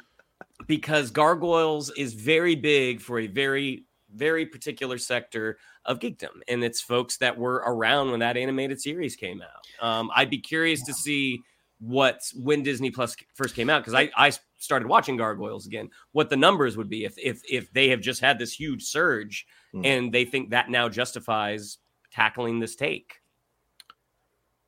because 0.66 1.12
gargoyles 1.12 1.92
is 1.98 2.14
very 2.14 2.56
big 2.56 3.02
for 3.02 3.20
a 3.20 3.28
very 3.28 3.86
very 4.14 4.46
particular 4.46 4.98
sector 4.98 5.58
of 5.86 6.00
geekdom, 6.00 6.42
and 6.48 6.64
it's 6.64 6.82
folks 6.82 7.18
that 7.18 7.38
were 7.38 7.64
around 7.66 8.12
when 8.12 8.20
that 8.20 8.38
animated 8.38 8.82
series 8.82 9.16
came 9.16 9.42
out. 9.42 9.86
Um, 9.86 10.12
I'd 10.16 10.30
be 10.30 10.40
curious 10.40 10.84
to 10.84 10.94
see 10.94 11.42
what 11.80 12.22
when 12.36 12.64
Disney 12.64 12.92
Plus 12.92 13.16
first 13.34 13.56
came 13.56 13.70
out 13.70 13.82
because 13.82 13.94
I, 13.94 14.10
I 14.16 14.32
started 14.58 14.88
watching 14.88 15.18
Gargoyles 15.18 15.68
again. 15.68 15.90
What 16.14 16.30
the 16.30 16.38
numbers 16.38 16.78
would 16.78 16.90
be 16.90 17.06
if 17.06 17.16
if 17.18 17.42
if 17.50 17.72
they 17.74 17.90
have 17.90 18.02
just 18.02 18.22
had 18.22 18.40
this 18.40 18.54
huge 18.54 18.84
surge 18.84 19.46
mm. 19.74 19.86
and 19.86 20.14
they 20.14 20.26
think 20.26 20.52
that 20.52 20.70
now 20.70 20.88
justifies 20.90 21.78
tackling 22.12 22.60
this 22.60 22.76
take. 22.76 23.16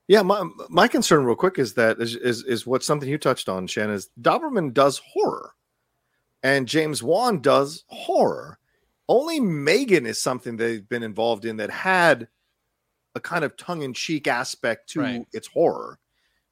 Yeah, 0.08 0.22
my 0.22 0.48
my 0.70 0.88
concern, 0.88 1.26
real 1.26 1.36
quick, 1.36 1.58
is 1.58 1.74
that 1.76 2.00
is 2.00 2.16
is, 2.16 2.44
is 2.44 2.68
what 2.68 2.84
something 2.84 3.10
you 3.10 3.18
touched 3.18 3.50
on, 3.50 3.66
Shannon. 3.66 3.96
Is 3.96 4.10
Dauberman 4.22 4.74
does 4.74 5.02
horror, 5.14 5.54
and 6.44 6.68
James 6.68 7.02
Wan 7.02 7.42
does 7.42 7.86
horror, 7.88 8.60
only 9.08 9.40
Megan 9.40 10.06
is 10.06 10.22
something 10.22 10.58
they've 10.58 10.88
been 10.88 11.04
involved 11.04 11.46
in 11.46 11.58
that 11.58 11.70
had 11.70 12.28
a 13.16 13.20
kind 13.20 13.44
of 13.44 13.56
tongue 13.58 13.84
in 13.84 13.94
cheek 13.94 14.28
aspect 14.28 14.90
to 14.90 15.02
right. 15.02 15.28
its 15.32 15.48
horror. 15.48 16.00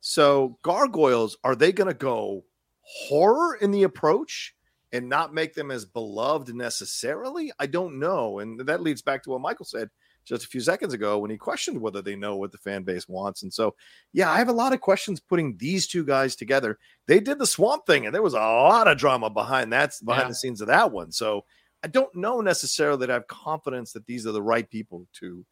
So, 0.02 0.58
Gargoyles, 0.64 1.38
are 1.44 1.56
they 1.56 1.72
going 1.72 1.88
to 1.88 1.94
go 1.94 2.44
horror 2.82 3.56
in 3.56 3.72
the 3.72 3.84
approach 3.84 4.54
and 4.92 5.10
not 5.10 5.34
make 5.34 5.54
them 5.54 5.72
as 5.72 5.86
beloved 5.86 6.54
necessarily? 6.54 7.52
I 7.60 7.66
don't 7.66 8.00
know. 8.00 8.40
And 8.40 8.60
that 8.62 8.82
leads 8.82 9.02
back 9.02 9.24
to 9.24 9.32
what 9.32 9.42
Michael 9.42 9.66
said 9.66 9.90
just 10.26 10.46
a 10.46 10.48
few 10.48 10.62
seconds 10.62 10.94
ago 10.94 11.20
when 11.20 11.32
he 11.32 11.38
questioned 11.38 11.80
whether 11.80 12.02
they 12.02 12.16
know 12.16 12.36
what 12.36 12.52
the 12.52 12.58
fan 12.58 12.84
base 12.84 13.08
wants. 13.10 13.44
And 13.44 13.54
so, 13.54 13.76
yeah, 14.14 14.32
I 14.32 14.38
have 14.38 14.50
a 14.50 14.54
lot 14.54 14.74
of 14.74 14.82
questions 14.82 15.20
putting 15.20 15.58
these 15.58 15.88
two 15.88 16.06
guys 16.06 16.36
together. 16.36 16.78
They 17.08 17.20
did 17.20 17.40
the 17.40 17.48
swamp 17.48 17.86
thing, 17.86 18.06
and 18.06 18.16
there 18.16 18.22
was 18.22 18.34
a 18.34 18.38
lot 18.38 18.88
of 18.88 18.98
drama 18.98 19.30
behind 19.30 19.74
that, 19.74 19.94
behind 20.04 20.26
yeah. 20.26 20.30
the 20.30 20.36
scenes 20.36 20.62
of 20.62 20.68
that 20.68 20.92
one. 20.92 21.12
So, 21.12 21.46
I 21.84 21.88
don't 21.88 22.14
know 22.16 22.42
necessarily 22.42 23.00
that 23.00 23.12
I 23.12 23.14
have 23.16 23.28
confidence 23.28 23.94
that 23.94 24.06
these 24.06 24.26
are 24.26 24.32
the 24.32 24.42
right 24.42 24.70
people 24.70 25.08
to 25.20 25.46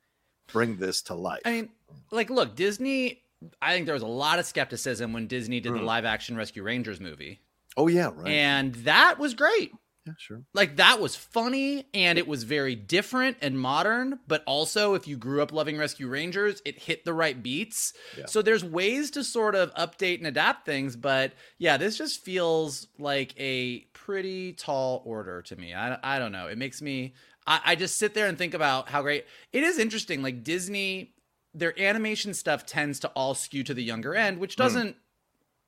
bring 0.48 0.78
this 0.78 1.02
to 1.04 1.16
life. 1.16 1.42
I 1.46 1.52
mean, 1.52 1.70
like, 2.12 2.30
look, 2.30 2.56
Disney. 2.56 3.24
I 3.60 3.74
think 3.74 3.88
there 3.88 3.96
was 3.96 4.04
a 4.04 4.08
lot 4.08 4.38
of 4.38 4.46
skepticism 4.46 5.14
when 5.14 5.26
Disney 5.26 5.60
did 5.60 5.72
mm. 5.72 5.80
the 5.80 5.84
live 5.84 6.06
action 6.06 6.38
Rescue 6.38 6.62
Rangers 6.62 7.00
movie. 7.00 7.42
Oh 7.76 7.88
yeah, 7.88 8.12
right. 8.14 8.28
And 8.28 8.76
that 8.76 9.18
was 9.18 9.34
great. 9.34 9.72
Yeah, 10.06 10.14
sure. 10.18 10.42
Like 10.54 10.78
that 10.78 11.00
was 11.00 11.16
funny 11.16 11.86
and 11.94 12.18
it 12.18 12.28
was 12.28 12.44
very 12.44 12.76
different 12.76 13.38
and 13.42 13.60
modern, 13.60 14.20
but 14.28 14.44
also 14.48 14.96
if 14.96 15.08
you 15.08 15.16
grew 15.16 15.42
up 15.44 15.52
loving 15.52 15.78
Rescue 15.78 16.08
Rangers, 16.08 16.62
it 16.66 16.80
hit 16.80 17.06
the 17.06 17.14
right 17.14 17.42
beats. 17.42 17.94
Yeah. 18.18 18.26
So 18.26 18.42
there's 18.42 18.64
ways 18.64 19.12
to 19.12 19.24
sort 19.24 19.54
of 19.54 19.74
update 19.76 20.18
and 20.18 20.26
adapt 20.26 20.66
things, 20.66 20.96
but 20.96 21.34
yeah, 21.60 21.78
this 21.78 21.98
just 21.98 22.24
feels 22.24 22.88
like 22.98 23.40
a 23.40 23.86
pretty 24.12 24.52
tall 24.52 25.02
order 25.06 25.42
to 25.42 25.56
me. 25.56 25.74
I, 25.74 25.98
I 26.04 26.20
don't 26.20 26.34
know. 26.34 26.48
It 26.48 26.58
makes 26.58 26.82
me 26.82 27.14
I, 27.48 27.62
I 27.66 27.76
just 27.76 27.98
sit 27.98 28.14
there 28.14 28.28
and 28.28 28.38
think 28.38 28.54
about 28.54 28.90
how 28.90 29.02
great 29.02 29.26
it 29.54 29.64
is 29.64 29.80
interesting. 29.80 30.22
Like 30.22 30.44
Disney, 30.44 31.14
their 31.54 31.80
animation 31.80 32.34
stuff 32.34 32.66
tends 32.66 33.00
to 33.00 33.08
all 33.10 33.34
skew 33.36 33.64
to 33.64 33.74
the 33.74 33.84
younger 33.84 34.14
end, 34.14 34.40
which 34.40 34.56
hmm. 34.56 34.64
doesn't 34.64 34.96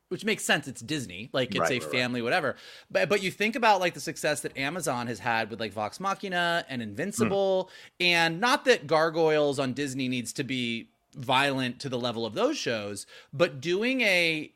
which 0.10 0.26
makes 0.26 0.44
sense. 0.44 0.68
It's 0.68 0.82
Disney, 0.82 1.30
like 1.34 1.52
it's 1.52 1.60
Right, 1.60 1.72
a 1.72 1.74
right, 1.76 1.84
right. 1.84 1.92
family, 1.92 2.22
whatever. 2.22 2.58
But 2.92 3.08
but 3.08 3.24
you 3.24 3.32
think 3.32 3.56
about 3.56 3.80
like 3.80 3.94
the 3.94 4.02
success 4.02 4.42
that 4.42 4.58
Amazon 4.58 5.08
has 5.08 5.20
had 5.20 5.50
with 5.50 5.62
like 5.62 5.72
Vox 5.72 6.02
Machina 6.02 6.66
and 6.68 6.82
Invincible, 6.82 7.70
and 8.02 8.42
not 8.42 8.66
that 8.66 8.88
Gargoyles 8.88 9.58
on 9.58 9.72
Disney 9.72 10.10
needs 10.10 10.34
to 10.34 10.44
be 10.44 10.90
violent 11.16 11.80
to 11.80 11.90
the 11.90 11.98
level 11.98 12.26
of 12.26 12.34
those 12.34 12.58
shows, 12.58 13.06
but 13.32 13.62
doing 13.62 14.02
a 14.02 14.52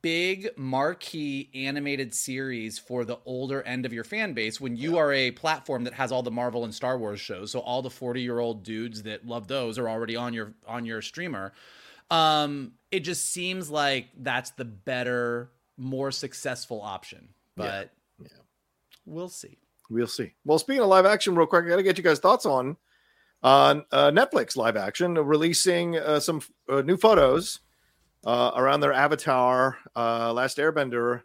big 0.00 0.48
marquee 0.56 1.50
animated 1.54 2.14
series 2.14 2.78
for 2.78 3.04
the 3.04 3.18
older 3.26 3.62
end 3.62 3.84
of 3.84 3.92
your 3.92 4.04
fan 4.04 4.32
base 4.32 4.58
when 4.60 4.74
you 4.76 4.96
are 4.96 5.12
a 5.12 5.30
platform 5.32 5.84
that 5.84 5.92
has 5.92 6.10
all 6.12 6.22
the 6.22 6.30
Marvel 6.30 6.64
and 6.64 6.74
Star 6.74 6.96
Wars 6.98 7.20
shows. 7.20 7.50
So 7.50 7.60
all 7.60 7.82
the 7.82 7.90
40 7.90 8.22
year 8.22 8.38
old 8.38 8.62
dudes 8.64 9.02
that 9.02 9.26
love 9.26 9.48
those 9.48 9.78
are 9.78 9.88
already 9.88 10.16
on 10.16 10.32
your 10.32 10.54
on 10.66 10.86
your 10.86 11.02
streamer. 11.02 11.52
Um 12.10 12.72
it 12.90 13.00
just 13.00 13.30
seems 13.30 13.68
like 13.68 14.08
that's 14.18 14.50
the 14.52 14.64
better 14.64 15.50
more 15.76 16.10
successful 16.10 16.80
option 16.80 17.28
but 17.54 17.90
Yeah. 18.18 18.28
we'll 19.04 19.28
see. 19.28 19.58
We'll 19.90 20.06
see. 20.06 20.32
Well, 20.44 20.58
speaking 20.58 20.82
of 20.82 20.88
live 20.88 21.06
action, 21.06 21.34
real 21.36 21.46
quick, 21.46 21.64
I 21.64 21.68
got 21.68 21.76
to 21.76 21.82
get 21.82 21.96
you 21.98 22.02
guys' 22.04 22.18
thoughts 22.18 22.44
on 22.46 22.76
on 23.42 23.84
uh, 23.92 24.10
Netflix 24.10 24.56
live 24.56 24.76
action 24.76 25.14
releasing 25.14 25.96
uh, 25.96 26.18
some 26.18 26.40
uh, 26.68 26.80
new 26.82 26.96
photos 26.96 27.60
uh, 28.26 28.50
around 28.56 28.80
their 28.80 28.92
Avatar 28.92 29.78
uh, 29.94 30.32
Last 30.32 30.58
Airbender 30.58 31.22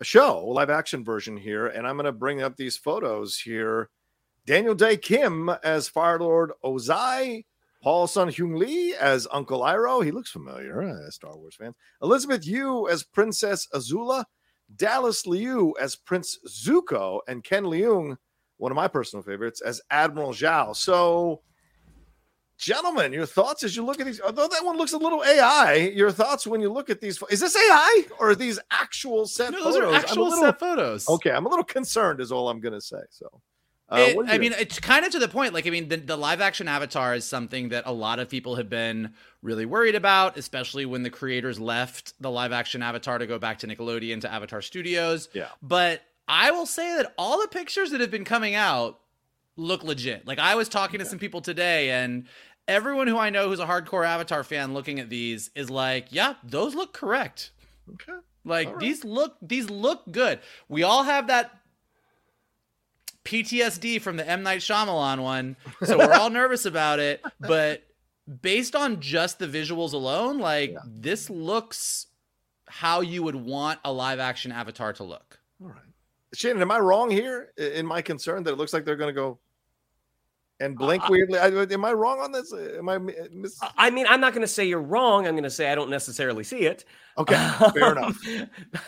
a 0.00 0.04
show, 0.04 0.44
live 0.46 0.70
action 0.70 1.04
version 1.04 1.36
here, 1.36 1.66
and 1.68 1.86
I'm 1.86 1.96
going 1.96 2.04
to 2.06 2.12
bring 2.12 2.42
up 2.42 2.56
these 2.56 2.76
photos 2.76 3.38
here. 3.38 3.88
Daniel 4.46 4.74
Dae 4.74 4.96
Kim 4.96 5.48
as 5.64 5.88
Fire 5.88 6.18
Lord 6.18 6.52
Ozai, 6.64 7.44
Paul 7.82 8.06
Sun 8.06 8.28
Hyung 8.28 8.58
Lee 8.58 8.94
as 8.94 9.26
Uncle 9.32 9.60
Iroh. 9.60 10.04
He 10.04 10.10
looks 10.10 10.30
familiar, 10.30 10.82
uh, 10.82 11.10
Star 11.10 11.36
Wars 11.36 11.56
fans. 11.56 11.76
Elizabeth 12.02 12.46
Yu 12.46 12.88
as 12.88 13.02
Princess 13.02 13.66
Azula. 13.74 14.24
Dallas 14.76 15.26
Liu 15.26 15.74
as 15.80 15.96
Prince 15.96 16.38
Zuko, 16.48 17.20
and 17.28 17.44
Ken 17.44 17.64
Leung, 17.64 18.16
one 18.56 18.72
of 18.72 18.76
my 18.76 18.88
personal 18.88 19.22
favorites, 19.22 19.60
as 19.60 19.80
Admiral 19.90 20.32
Zhao. 20.32 20.74
So, 20.74 21.42
gentlemen, 22.62 23.12
your 23.12 23.26
thoughts 23.26 23.64
as 23.64 23.74
you 23.74 23.84
look 23.84 23.98
at 24.00 24.06
these. 24.06 24.20
Although 24.20 24.46
that 24.48 24.64
one 24.64 24.78
looks 24.78 24.92
a 24.92 24.98
little 24.98 25.22
AI, 25.24 25.74
your 25.94 26.12
thoughts 26.12 26.46
when 26.46 26.60
you 26.60 26.72
look 26.72 26.88
at 26.88 27.00
these. 27.00 27.20
Is 27.28 27.40
this 27.40 27.56
AI 27.56 28.04
or 28.20 28.30
are 28.30 28.34
these 28.34 28.58
actual 28.70 29.26
set 29.26 29.50
no, 29.50 29.64
those 29.64 29.74
photos? 29.74 29.92
are 29.92 29.96
actual 29.96 30.28
little- 30.28 30.44
set 30.44 30.60
photos 30.60 31.08
Okay, 31.08 31.30
I'm 31.30 31.44
a 31.44 31.48
little 31.48 31.64
concerned, 31.64 32.20
is 32.20 32.30
all 32.30 32.48
I'm 32.48 32.60
going 32.60 32.74
to 32.74 32.80
say. 32.80 33.00
So, 33.10 33.40
uh, 33.88 33.96
It- 33.96 34.16
what 34.16 34.26
do 34.26 34.32
you 34.32 34.36
I 34.36 34.38
mean, 34.38 34.52
it's 34.58 34.78
kind 34.78 35.04
of 35.04 35.10
to 35.12 35.18
the 35.18 35.28
point. 35.28 35.52
Like, 35.54 35.66
I 35.66 35.70
mean, 35.70 35.88
the, 35.88 35.96
the 35.96 36.16
live 36.16 36.40
action 36.40 36.68
Avatar 36.68 37.14
is 37.16 37.24
something 37.24 37.70
that 37.70 37.82
a 37.84 37.92
lot 37.92 38.20
of 38.20 38.28
people 38.28 38.54
have 38.54 38.70
been 38.70 39.12
really 39.42 39.66
worried 39.66 39.96
about, 39.96 40.38
especially 40.38 40.86
when 40.86 41.02
the 41.02 41.10
creators 41.10 41.58
left 41.58 42.14
the 42.20 42.30
live 42.30 42.52
action 42.52 42.80
Avatar 42.82 43.18
to 43.18 43.26
go 43.26 43.38
back 43.40 43.58
to 43.58 43.66
Nickelodeon 43.66 44.20
to 44.20 44.32
Avatar 44.32 44.62
Studios. 44.62 45.28
Yeah. 45.34 45.48
But 45.60 46.00
I 46.28 46.52
will 46.52 46.66
say 46.66 46.96
that 46.96 47.12
all 47.18 47.40
the 47.42 47.48
pictures 47.48 47.90
that 47.90 48.00
have 48.00 48.10
been 48.12 48.24
coming 48.24 48.54
out 48.54 49.00
look 49.56 49.84
legit. 49.84 50.26
Like, 50.26 50.38
I 50.38 50.54
was 50.54 50.68
talking 50.68 50.98
to 51.00 51.04
some 51.04 51.18
people 51.18 51.42
today, 51.42 51.90
and 51.90 52.26
everyone 52.68 53.06
who 53.06 53.18
I 53.18 53.30
know 53.30 53.48
who's 53.48 53.60
a 53.60 53.66
hardcore 53.66 54.06
Avatar 54.06 54.44
fan 54.44 54.74
looking 54.74 55.00
at 55.00 55.08
these 55.08 55.50
is 55.54 55.70
like, 55.70 56.06
yeah, 56.10 56.34
those 56.42 56.74
look 56.74 56.92
correct. 56.92 57.50
okay. 57.92 58.18
Like 58.44 58.68
right. 58.68 58.78
these 58.80 59.04
look 59.04 59.36
these 59.40 59.70
look 59.70 60.02
good. 60.10 60.40
We 60.68 60.82
all 60.82 61.04
have 61.04 61.28
that 61.28 61.52
PTSD 63.24 64.00
from 64.00 64.16
the 64.16 64.28
M 64.28 64.42
Night 64.42 64.60
Shyamalan 64.60 65.22
one, 65.22 65.56
so 65.84 65.96
we're 65.96 66.12
all 66.12 66.30
nervous 66.30 66.64
about 66.64 66.98
it. 66.98 67.22
But 67.38 67.84
based 68.40 68.74
on 68.74 69.00
just 69.00 69.38
the 69.38 69.46
visuals 69.46 69.92
alone, 69.92 70.38
like 70.38 70.76
this 70.84 71.30
looks 71.30 72.08
how 72.66 73.00
you 73.00 73.22
would 73.22 73.36
want 73.36 73.78
a 73.84 73.92
live 73.92 74.18
action 74.18 74.50
Avatar 74.50 74.92
to 74.94 75.04
look. 75.04 75.38
All 75.60 75.68
right. 75.68 75.76
Shannon, 76.34 76.62
am 76.62 76.70
I 76.70 76.78
wrong 76.78 77.10
here 77.10 77.52
in 77.56 77.86
my 77.86 78.00
concern 78.02 78.42
that 78.44 78.52
it 78.52 78.56
looks 78.56 78.72
like 78.72 78.84
they're 78.84 78.96
going 78.96 79.14
to 79.14 79.20
go 79.20 79.38
and 80.62 80.76
blink 80.76 81.08
weirdly? 81.08 81.38
I, 81.38 81.48
am 81.48 81.84
I 81.84 81.92
wrong 81.92 82.20
on 82.20 82.32
this? 82.32 82.52
Am 82.52 82.88
I 82.88 82.98
mi- 82.98 83.14
mis- 83.32 83.58
I 83.76 83.90
mean, 83.90 84.06
I'm 84.08 84.20
not 84.20 84.32
going 84.32 84.42
to 84.42 84.48
say 84.48 84.64
you're 84.64 84.80
wrong. 84.80 85.26
I'm 85.26 85.34
going 85.34 85.42
to 85.44 85.50
say 85.50 85.70
I 85.70 85.74
don't 85.74 85.90
necessarily 85.90 86.44
see 86.44 86.60
it. 86.60 86.84
Okay, 87.18 87.34
fair 87.74 87.92
enough. 87.92 88.18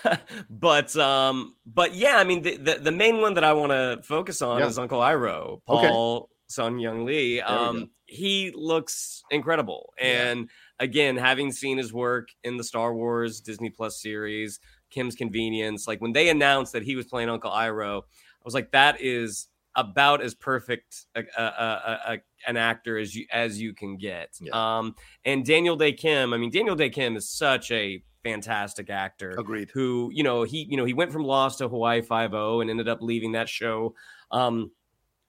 but 0.50 0.96
um, 0.96 1.54
but 1.66 1.94
yeah, 1.94 2.16
I 2.16 2.24
mean, 2.24 2.42
the 2.42 2.56
the, 2.56 2.74
the 2.76 2.92
main 2.92 3.20
one 3.20 3.34
that 3.34 3.44
I 3.44 3.52
want 3.52 3.72
to 3.72 4.00
focus 4.02 4.40
on 4.42 4.60
Yeah. 4.60 4.66
is 4.66 4.78
Uncle 4.78 5.00
Iroh, 5.00 5.60
Okay. 5.68 5.88
Paul 5.88 6.30
Sun 6.46 6.76
Hyung 6.76 7.04
Lee. 7.04 7.40
Um, 7.40 7.90
he 8.06 8.52
looks 8.54 9.22
incredible, 9.30 9.92
and 10.00 10.48
again, 10.78 11.16
having 11.16 11.52
seen 11.52 11.78
his 11.78 11.92
work 11.92 12.28
in 12.44 12.56
the 12.56 12.64
Star 12.64 12.94
Wars 12.94 13.40
Disney 13.40 13.70
Plus 13.70 14.00
series, 14.00 14.60
Kim's 14.90 15.14
Convenience, 15.14 15.87
like 15.88 16.00
when 16.00 16.12
they 16.12 16.28
announced 16.28 16.72
that 16.72 16.82
he 16.82 16.96
was 16.96 17.06
playing 17.06 17.28
Uncle 17.28 17.50
Iroh, 17.50 18.02
I 18.02 18.44
was 18.44 18.54
like, 18.54 18.72
that 18.72 19.00
is 19.00 19.48
about 19.76 20.22
as 20.22 20.34
perfect 20.34 21.06
a, 21.14 21.22
a, 21.37 21.42
a, 21.42 22.18
an 22.46 22.56
actor 22.56 22.98
as 22.98 23.14
you 23.14 23.26
as 23.32 23.60
you 23.60 23.74
can 23.74 23.96
get. 23.96 24.38
Um, 24.52 24.94
and 25.24 25.44
Daniel 25.44 25.76
Dae 25.76 25.92
Kim, 25.92 26.32
I 26.32 26.37
mean, 26.37 26.50
Daniel 26.50 26.76
Dae 26.76 26.90
Kim 26.90 27.16
is 27.16 27.28
such 27.28 27.70
a 27.70 28.02
fantastic 28.22 28.90
actor. 28.90 29.34
Agreed. 29.38 29.70
Who 29.74 30.10
you 30.12 30.22
know 30.22 30.42
he 30.42 30.66
you 30.68 30.76
know 30.76 30.84
he 30.84 30.94
went 30.94 31.12
from 31.12 31.24
Lost 31.24 31.58
to 31.58 31.68
Hawaii 31.68 32.02
Five 32.02 32.34
O 32.34 32.60
and 32.60 32.70
ended 32.70 32.88
up 32.88 33.02
leaving 33.02 33.32
that 33.32 33.48
show. 33.48 33.94
Um, 34.30 34.72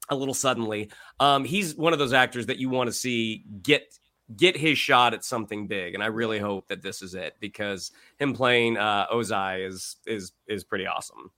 a 0.10 0.15
little 0.15 0.34
suddenly. 0.34 0.91
Um, 1.19 1.45
he's 1.45 1.75
one 1.75 1.93
of 1.93 1.99
those 1.99 2.13
actors 2.13 2.45
that 2.47 2.58
you 2.58 2.69
want 2.69 2.88
to 2.88 2.93
see 2.93 3.43
get 3.62 3.97
get 4.36 4.58
his 4.58 4.77
shot 4.77 5.13
at 5.13 5.23
something 5.23 5.67
big, 5.67 5.93
and 5.93 6.03
I 6.03 6.08
really 6.08 6.39
hope 6.39 6.67
that 6.69 6.81
this 6.81 7.01
is 7.01 7.13
it 7.13 7.36
because 7.39 7.91
him 8.19 8.34
playing 8.34 8.77
uh, 8.77 9.08
Ozai 9.08 9.67
is 9.67 9.97
is 10.05 10.31
is 10.47 10.63
pretty 10.63 10.88
awesome. 10.88 11.31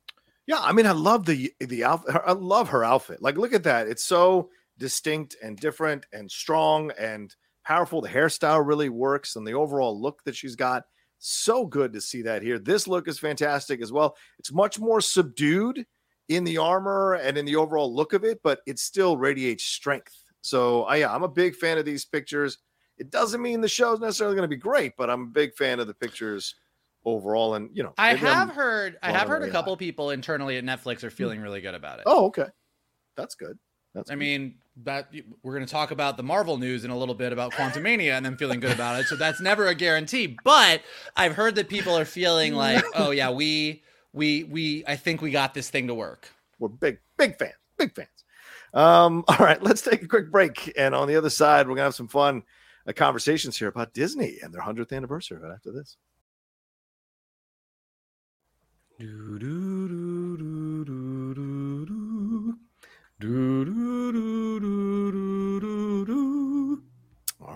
Yeah, 0.48 0.60
I 0.62 0.72
mean, 0.72 0.86
I 0.86 0.92
love 0.92 1.26
the 1.26 1.54
the 1.60 1.84
outfit. 1.84 2.16
I 2.26 2.32
love 2.32 2.70
her 2.70 2.84
outfit. 2.84 3.22
Like, 3.22 3.38
look 3.38 3.54
at 3.54 3.64
that; 3.64 3.88
it's 3.88 4.04
so 4.06 4.50
distinct 4.78 5.36
and 5.44 5.58
different 5.58 6.06
and 6.14 6.32
strong 6.32 6.92
and 6.98 7.36
powerful. 7.66 8.02
The 8.02 8.10
hairstyle 8.10 8.66
really 8.66 8.90
works, 8.90 9.36
and 9.36 9.46
the 9.46 9.54
overall 9.54 10.00
look 10.02 10.24
that 10.24 10.36
she's 10.36 10.56
got. 10.56 10.84
So 11.20 11.66
good 11.66 11.94
to 11.94 12.02
see 12.02 12.22
that 12.24 12.44
here. 12.44 12.60
This 12.60 12.88
look 12.88 13.08
is 13.08 13.20
fantastic 13.20 13.82
as 13.82 13.92
well. 13.92 14.16
It's 14.40 14.54
much 14.54 14.80
more 14.80 15.02
subdued 15.02 15.86
in 16.30 16.44
the 16.44 16.58
armor 16.60 17.14
and 17.16 17.38
in 17.38 17.46
the 17.46 17.56
overall 17.56 17.94
look 17.94 18.14
of 18.14 18.24
it, 18.24 18.40
but 18.44 18.60
it 18.68 18.80
still 18.80 19.18
radiates 19.18 19.66
strength. 19.66 20.14
So, 20.42 20.84
I, 20.84 20.98
yeah, 20.98 21.14
I'm 21.14 21.24
a 21.24 21.28
big 21.28 21.56
fan 21.56 21.78
of 21.78 21.86
these 21.86 22.06
pictures. 22.06 22.60
It 22.98 23.10
doesn't 23.10 23.42
mean 23.42 23.62
the 23.62 23.68
show's 23.68 24.00
necessarily 24.00 24.36
going 24.36 24.50
to 24.50 24.56
be 24.56 24.62
great, 24.62 24.94
but 24.98 25.10
I'm 25.10 25.24
a 25.24 25.28
big 25.28 25.56
fan 25.56 25.80
of 25.80 25.88
the 25.88 25.94
pictures 25.94 26.56
overall. 27.08 27.56
And 27.56 27.70
you 27.74 27.84
know, 27.84 27.94
I 27.98 28.14
maybe 28.14 28.28
I'm 28.28 28.48
have 28.48 28.56
heard 28.56 28.98
I 29.02 29.12
have 29.12 29.28
heard 29.28 29.44
a 29.44 29.50
couple 29.50 29.76
people 29.78 30.12
internally 30.12 30.58
at 30.58 30.64
Netflix 30.64 31.04
are 31.04 31.10
feeling 31.10 31.42
really 31.42 31.62
good 31.62 31.74
about 31.74 32.00
it. 32.00 32.04
Oh, 32.06 32.26
okay. 32.28 32.48
That's 33.16 33.34
good. 33.34 33.58
That's 33.96 34.12
I 34.12 34.14
good. 34.14 34.20
mean, 34.20 34.56
that 34.84 35.12
we're 35.42 35.54
going 35.54 35.66
to 35.66 35.72
talk 35.72 35.90
about 35.90 36.18
the 36.18 36.24
Marvel 36.24 36.58
news 36.58 36.86
in 36.86 36.92
a 36.92 36.98
little 36.98 37.16
bit 37.16 37.34
about 37.34 37.54
Quantumania 37.54 38.12
and 38.12 38.26
them 38.26 38.38
feeling 38.38 38.60
good 38.60 38.74
about 38.74 39.00
it. 39.00 39.08
So 39.08 39.16
that's 39.16 39.42
never 39.42 39.68
a 39.68 39.76
guarantee. 39.76 40.38
But 40.44 40.82
I've 41.16 41.34
heard 41.34 41.56
that 41.56 41.70
people 41.70 41.98
are 41.98 42.06
feeling 42.06 42.54
like, 42.54 42.84
oh 42.94 43.12
yeah, 43.12 43.32
we 43.32 43.82
we 44.14 44.44
we 44.44 44.84
I 44.88 44.98
think 44.98 45.22
we 45.22 45.32
got 45.32 45.54
this 45.54 45.70
thing 45.70 45.88
to 45.88 45.96
work. 45.96 46.30
We're 46.60 46.68
big, 46.70 47.00
big 47.18 47.38
fans, 47.38 47.54
big 47.78 47.96
fans. 47.96 48.10
Um, 48.74 49.24
all 49.30 49.38
right, 49.38 49.62
let's 49.64 49.82
take 49.82 50.04
a 50.04 50.08
quick 50.08 50.30
break. 50.30 50.74
And 50.78 50.94
on 50.94 51.08
the 51.08 51.16
other 51.16 51.30
side, 51.30 51.68
we're 51.68 51.76
gonna 51.76 51.86
have 51.86 51.96
some 51.96 52.10
fun 52.10 52.44
uh, 52.88 52.92
conversations 52.94 53.58
here 53.58 53.70
about 53.70 53.94
Disney 53.94 54.38
and 54.44 54.54
their 54.54 54.62
100th 54.62 54.92
anniversary 54.94 55.40
right 55.40 55.54
after 55.54 55.72
this. 55.72 55.98
All 59.00 59.06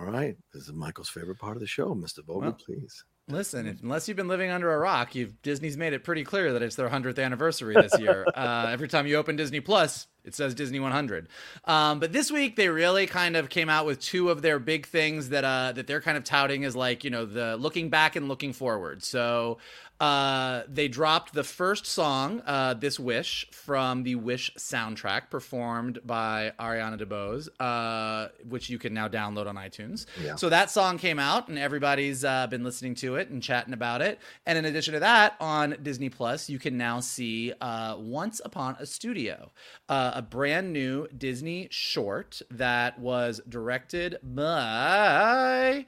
right, 0.05 0.37
this 0.53 0.63
is 0.67 0.73
Michael's 0.73 1.09
favorite 1.09 1.39
part 1.39 1.55
of 1.57 1.61
the 1.61 1.67
show, 1.67 1.95
Mr. 1.95 2.23
Vogel, 2.23 2.41
Well, 2.41 2.51
please. 2.53 3.03
Listen, 3.27 3.79
unless 3.81 4.07
you've 4.07 4.17
been 4.17 4.27
living 4.27 4.49
under 4.51 4.71
a 4.73 4.77
rock, 4.77 5.15
you've 5.15 5.41
Disney's 5.41 5.77
made 5.77 5.93
it 5.93 6.03
pretty 6.03 6.23
clear 6.23 6.53
that 6.53 6.61
it's 6.61 6.75
their 6.75 6.89
hundredth 6.89 7.17
anniversary 7.17 7.73
this 7.75 7.97
year. 7.99 8.25
uh, 8.35 8.67
every 8.69 8.87
time 8.87 9.07
you 9.07 9.15
open 9.15 9.35
Disney 9.35 9.61
Plus, 9.61 10.07
it 10.23 10.35
says 10.35 10.53
Disney 10.53 10.79
100. 10.79 11.29
Um, 11.65 11.99
but 11.99 12.11
this 12.11 12.29
week 12.29 12.55
they 12.55 12.67
really 12.67 13.07
kind 13.07 13.35
of 13.35 13.49
came 13.49 13.69
out 13.69 13.85
with 13.85 13.99
two 13.99 14.29
of 14.29 14.41
their 14.41 14.59
big 14.59 14.85
things 14.85 15.29
that 15.29 15.43
uh, 15.43 15.71
that 15.73 15.87
they're 15.87 16.01
kind 16.01 16.17
of 16.17 16.23
touting 16.23 16.65
as 16.65 16.75
like 16.75 17.03
you 17.03 17.09
know 17.09 17.25
the 17.25 17.55
looking 17.57 17.89
back 17.89 18.15
and 18.15 18.27
looking 18.27 18.53
forward. 18.53 19.03
So 19.03 19.59
Uh, 20.01 20.63
they 20.67 20.87
dropped 20.87 21.31
the 21.31 21.43
first 21.43 21.85
song, 21.85 22.41
uh, 22.47 22.73
"This 22.73 22.99
Wish," 22.99 23.45
from 23.51 24.01
the 24.01 24.15
Wish 24.15 24.51
soundtrack, 24.57 25.29
performed 25.29 25.99
by 26.03 26.53
Ariana 26.59 26.99
DeBose, 26.99 27.49
uh, 27.59 28.29
which 28.49 28.67
you 28.67 28.79
can 28.79 28.95
now 28.95 29.07
download 29.07 29.45
on 29.45 29.57
iTunes. 29.57 30.07
Yeah. 30.19 30.37
So 30.37 30.49
that 30.49 30.71
song 30.71 30.97
came 30.97 31.19
out, 31.19 31.49
and 31.49 31.59
everybody's 31.59 32.25
uh, 32.25 32.47
been 32.47 32.63
listening 32.63 32.95
to 32.95 33.17
it 33.17 33.29
and 33.29 33.43
chatting 33.43 33.73
about 33.75 34.01
it. 34.01 34.19
And 34.47 34.57
in 34.57 34.65
addition 34.65 34.95
to 34.95 35.01
that, 35.01 35.35
on 35.39 35.77
Disney 35.83 36.09
Plus, 36.09 36.49
you 36.49 36.57
can 36.57 36.79
now 36.79 36.99
see 36.99 37.53
uh, 37.61 37.95
"Once 37.99 38.41
Upon 38.43 38.77
a 38.79 38.87
Studio," 38.87 39.51
uh, 39.87 40.13
a 40.15 40.23
brand 40.23 40.73
new 40.73 41.07
Disney 41.15 41.67
short 41.69 42.41
that 42.49 42.97
was 42.97 43.39
directed 43.47 44.17
by. 44.23 45.85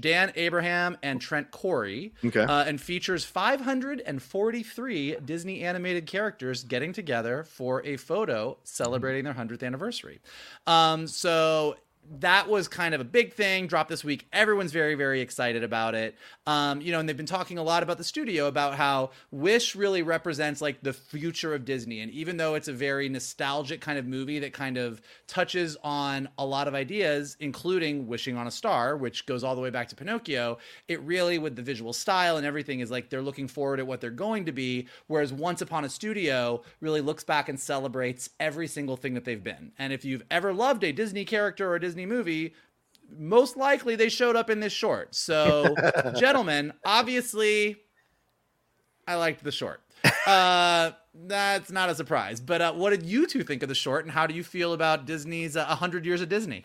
Dan 0.00 0.32
Abraham 0.36 0.96
and 1.02 1.20
Trent 1.20 1.50
Correy, 1.50 2.12
Okay. 2.24 2.40
uh, 2.42 2.64
and 2.64 2.80
features 2.80 3.24
543 3.24 5.16
Disney 5.24 5.62
animated 5.62 6.06
characters 6.06 6.64
getting 6.64 6.92
together 6.92 7.44
for 7.44 7.84
a 7.84 7.96
photo 7.96 8.56
celebrating 8.64 9.24
their 9.24 9.34
100th 9.34 9.62
anniversary. 9.62 10.20
Um, 10.66 11.06
so 11.06 11.76
that 12.18 12.48
was 12.48 12.68
kind 12.68 12.94
of 12.94 13.00
a 13.00 13.04
big 13.04 13.32
thing. 13.32 13.66
Dropped 13.66 13.88
this 13.88 14.04
week 14.04 14.26
everyone's 14.32 14.72
very 14.72 14.94
very 14.94 15.20
excited 15.20 15.62
about 15.62 15.94
it. 15.94 16.16
Um, 16.46 16.80
you 16.80 16.92
know 16.92 17.00
and 17.00 17.08
they've 17.08 17.16
been 17.16 17.26
talking 17.26 17.58
a 17.58 17.62
lot 17.62 17.82
about 17.82 17.98
the 17.98 18.04
studio 18.04 18.46
about 18.46 18.74
how 18.74 19.10
wish 19.30 19.74
really 19.74 20.02
represents 20.02 20.60
like 20.60 20.82
the 20.82 20.92
future 20.92 21.54
of 21.54 21.64
disney. 21.64 22.00
And 22.00 22.10
even 22.12 22.36
though 22.36 22.54
it's 22.54 22.68
a 22.68 22.72
very 22.72 23.08
nostalgic 23.08 23.80
kind 23.80 23.98
of 23.98 24.06
movie 24.06 24.38
that 24.40 24.52
kind 24.52 24.76
of 24.76 25.00
touches 25.26 25.76
on 25.82 26.28
a 26.38 26.44
lot 26.44 26.68
of 26.68 26.74
ideas 26.74 27.36
including 27.40 28.06
wishing 28.06 28.36
on 28.36 28.46
a 28.46 28.50
star 28.50 28.96
which 28.96 29.26
goes 29.26 29.44
all 29.44 29.54
the 29.54 29.60
way 29.60 29.70
back 29.70 29.88
to 29.88 29.96
pinocchio 29.96 30.58
it 30.88 31.00
really 31.02 31.38
with 31.38 31.56
the 31.56 31.62
visual 31.62 31.92
style 31.92 32.36
and 32.36 32.46
everything 32.46 32.80
is 32.80 32.90
like 32.90 33.08
they're 33.08 33.22
looking 33.22 33.48
forward 33.48 33.80
at 33.80 33.86
what 33.86 34.00
they're 34.00 34.10
going 34.10 34.44
to 34.46 34.52
be. 34.52 34.88
Whereas 35.06 35.32
once 35.32 35.60
upon 35.62 35.84
a 35.84 35.88
studio 35.88 36.62
really 36.80 37.00
looks 37.00 37.24
back 37.24 37.48
and 37.48 37.58
celebrates 37.58 38.30
every 38.40 38.66
single 38.66 38.96
thing 38.96 39.14
that 39.14 39.24
they've 39.24 39.42
been. 39.42 39.72
And 39.78 39.92
if 39.92 40.04
you've 40.04 40.24
ever 40.30 40.52
loved 40.52 40.84
a 40.84 40.92
disney 40.92 41.24
character 41.24 41.68
or 41.68 41.76
a 41.76 41.80
disney 41.80 41.91
movie 41.96 42.54
most 43.16 43.56
likely 43.56 43.96
they 43.96 44.08
showed 44.08 44.36
up 44.36 44.50
in 44.50 44.60
this 44.60 44.72
short 44.72 45.14
so 45.14 45.74
gentlemen 46.16 46.72
obviously 46.84 47.76
i 49.06 49.14
liked 49.14 49.42
the 49.44 49.52
short 49.52 49.82
uh 50.26 50.90
that's 51.26 51.70
not 51.70 51.90
a 51.90 51.94
surprise 51.94 52.40
but 52.40 52.60
uh, 52.60 52.72
what 52.72 52.90
did 52.90 53.02
you 53.02 53.26
two 53.26 53.42
think 53.42 53.62
of 53.62 53.68
the 53.68 53.74
short 53.74 54.04
and 54.04 54.12
how 54.12 54.26
do 54.26 54.34
you 54.34 54.42
feel 54.42 54.72
about 54.72 55.04
disney's 55.04 55.56
uh, 55.56 55.66
100 55.66 56.06
years 56.06 56.20
of 56.20 56.28
disney 56.28 56.64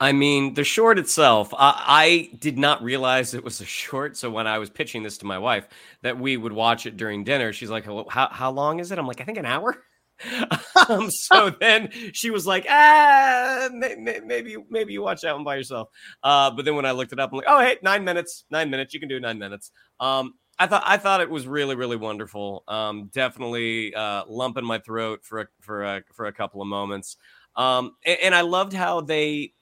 I 0.00 0.12
mean, 0.12 0.54
the 0.54 0.64
short 0.64 0.98
itself, 0.98 1.54
I, 1.54 1.82
I 1.86 2.36
did 2.38 2.58
not 2.58 2.82
realize 2.82 3.32
it 3.32 3.44
was 3.44 3.60
a 3.60 3.64
short. 3.64 4.16
So 4.16 4.28
when 4.28 4.46
I 4.46 4.58
was 4.58 4.68
pitching 4.68 5.04
this 5.04 5.18
to 5.18 5.24
my 5.24 5.38
wife, 5.38 5.68
that 6.02 6.18
we 6.18 6.36
would 6.36 6.52
watch 6.52 6.84
it 6.84 6.96
during 6.96 7.22
dinner, 7.22 7.52
she's 7.52 7.70
like, 7.70 7.86
"Well, 7.86 8.06
"How 8.10 8.28
how 8.28 8.50
long 8.50 8.80
is 8.80 8.90
it?" 8.90 8.98
I'm 8.98 9.06
like, 9.06 9.20
"I 9.20 9.24
think 9.24 9.38
an 9.38 9.46
hour." 9.46 9.82
um, 10.88 11.10
so 11.10 11.50
then 11.50 11.90
she 12.12 12.30
was 12.30 12.46
like, 12.46 12.66
"Ah, 12.68 13.68
may, 13.72 13.96
may- 13.96 14.20
maybe 14.24 14.56
maybe 14.70 14.92
you 14.92 15.02
watch 15.02 15.22
that 15.22 15.34
one 15.34 15.44
by 15.44 15.56
yourself." 15.56 15.88
Uh, 16.22 16.50
but 16.50 16.64
then 16.64 16.76
when 16.76 16.86
I 16.86 16.92
looked 16.92 17.12
it 17.12 17.18
up, 17.20 17.30
I'm 17.32 17.36
like, 17.38 17.46
"Oh, 17.48 17.60
hey, 17.60 17.78
nine 17.82 18.04
minutes, 18.04 18.44
nine 18.50 18.70
minutes. 18.70 18.94
You 18.94 19.00
can 19.00 19.08
do 19.08 19.20
nine 19.20 19.38
minutes." 19.38 19.70
Um, 20.00 20.34
I 20.58 20.66
thought 20.66 20.82
I 20.86 20.96
thought 20.98 21.20
it 21.20 21.30
was 21.30 21.46
really 21.46 21.74
really 21.74 21.96
wonderful. 21.96 22.64
Um, 22.68 23.10
definitely 23.12 23.94
uh, 23.94 24.24
lump 24.28 24.56
in 24.56 24.64
my 24.64 24.78
throat 24.78 25.20
for 25.24 25.40
a, 25.42 25.46
for 25.60 25.82
a, 25.84 26.02
for 26.14 26.26
a 26.26 26.32
couple 26.32 26.62
of 26.62 26.68
moments. 26.68 27.16
Um, 27.56 27.92
and, 28.04 28.18
and 28.24 28.34
I 28.34 28.42
loved 28.42 28.72
how 28.72 29.00
they 29.00 29.52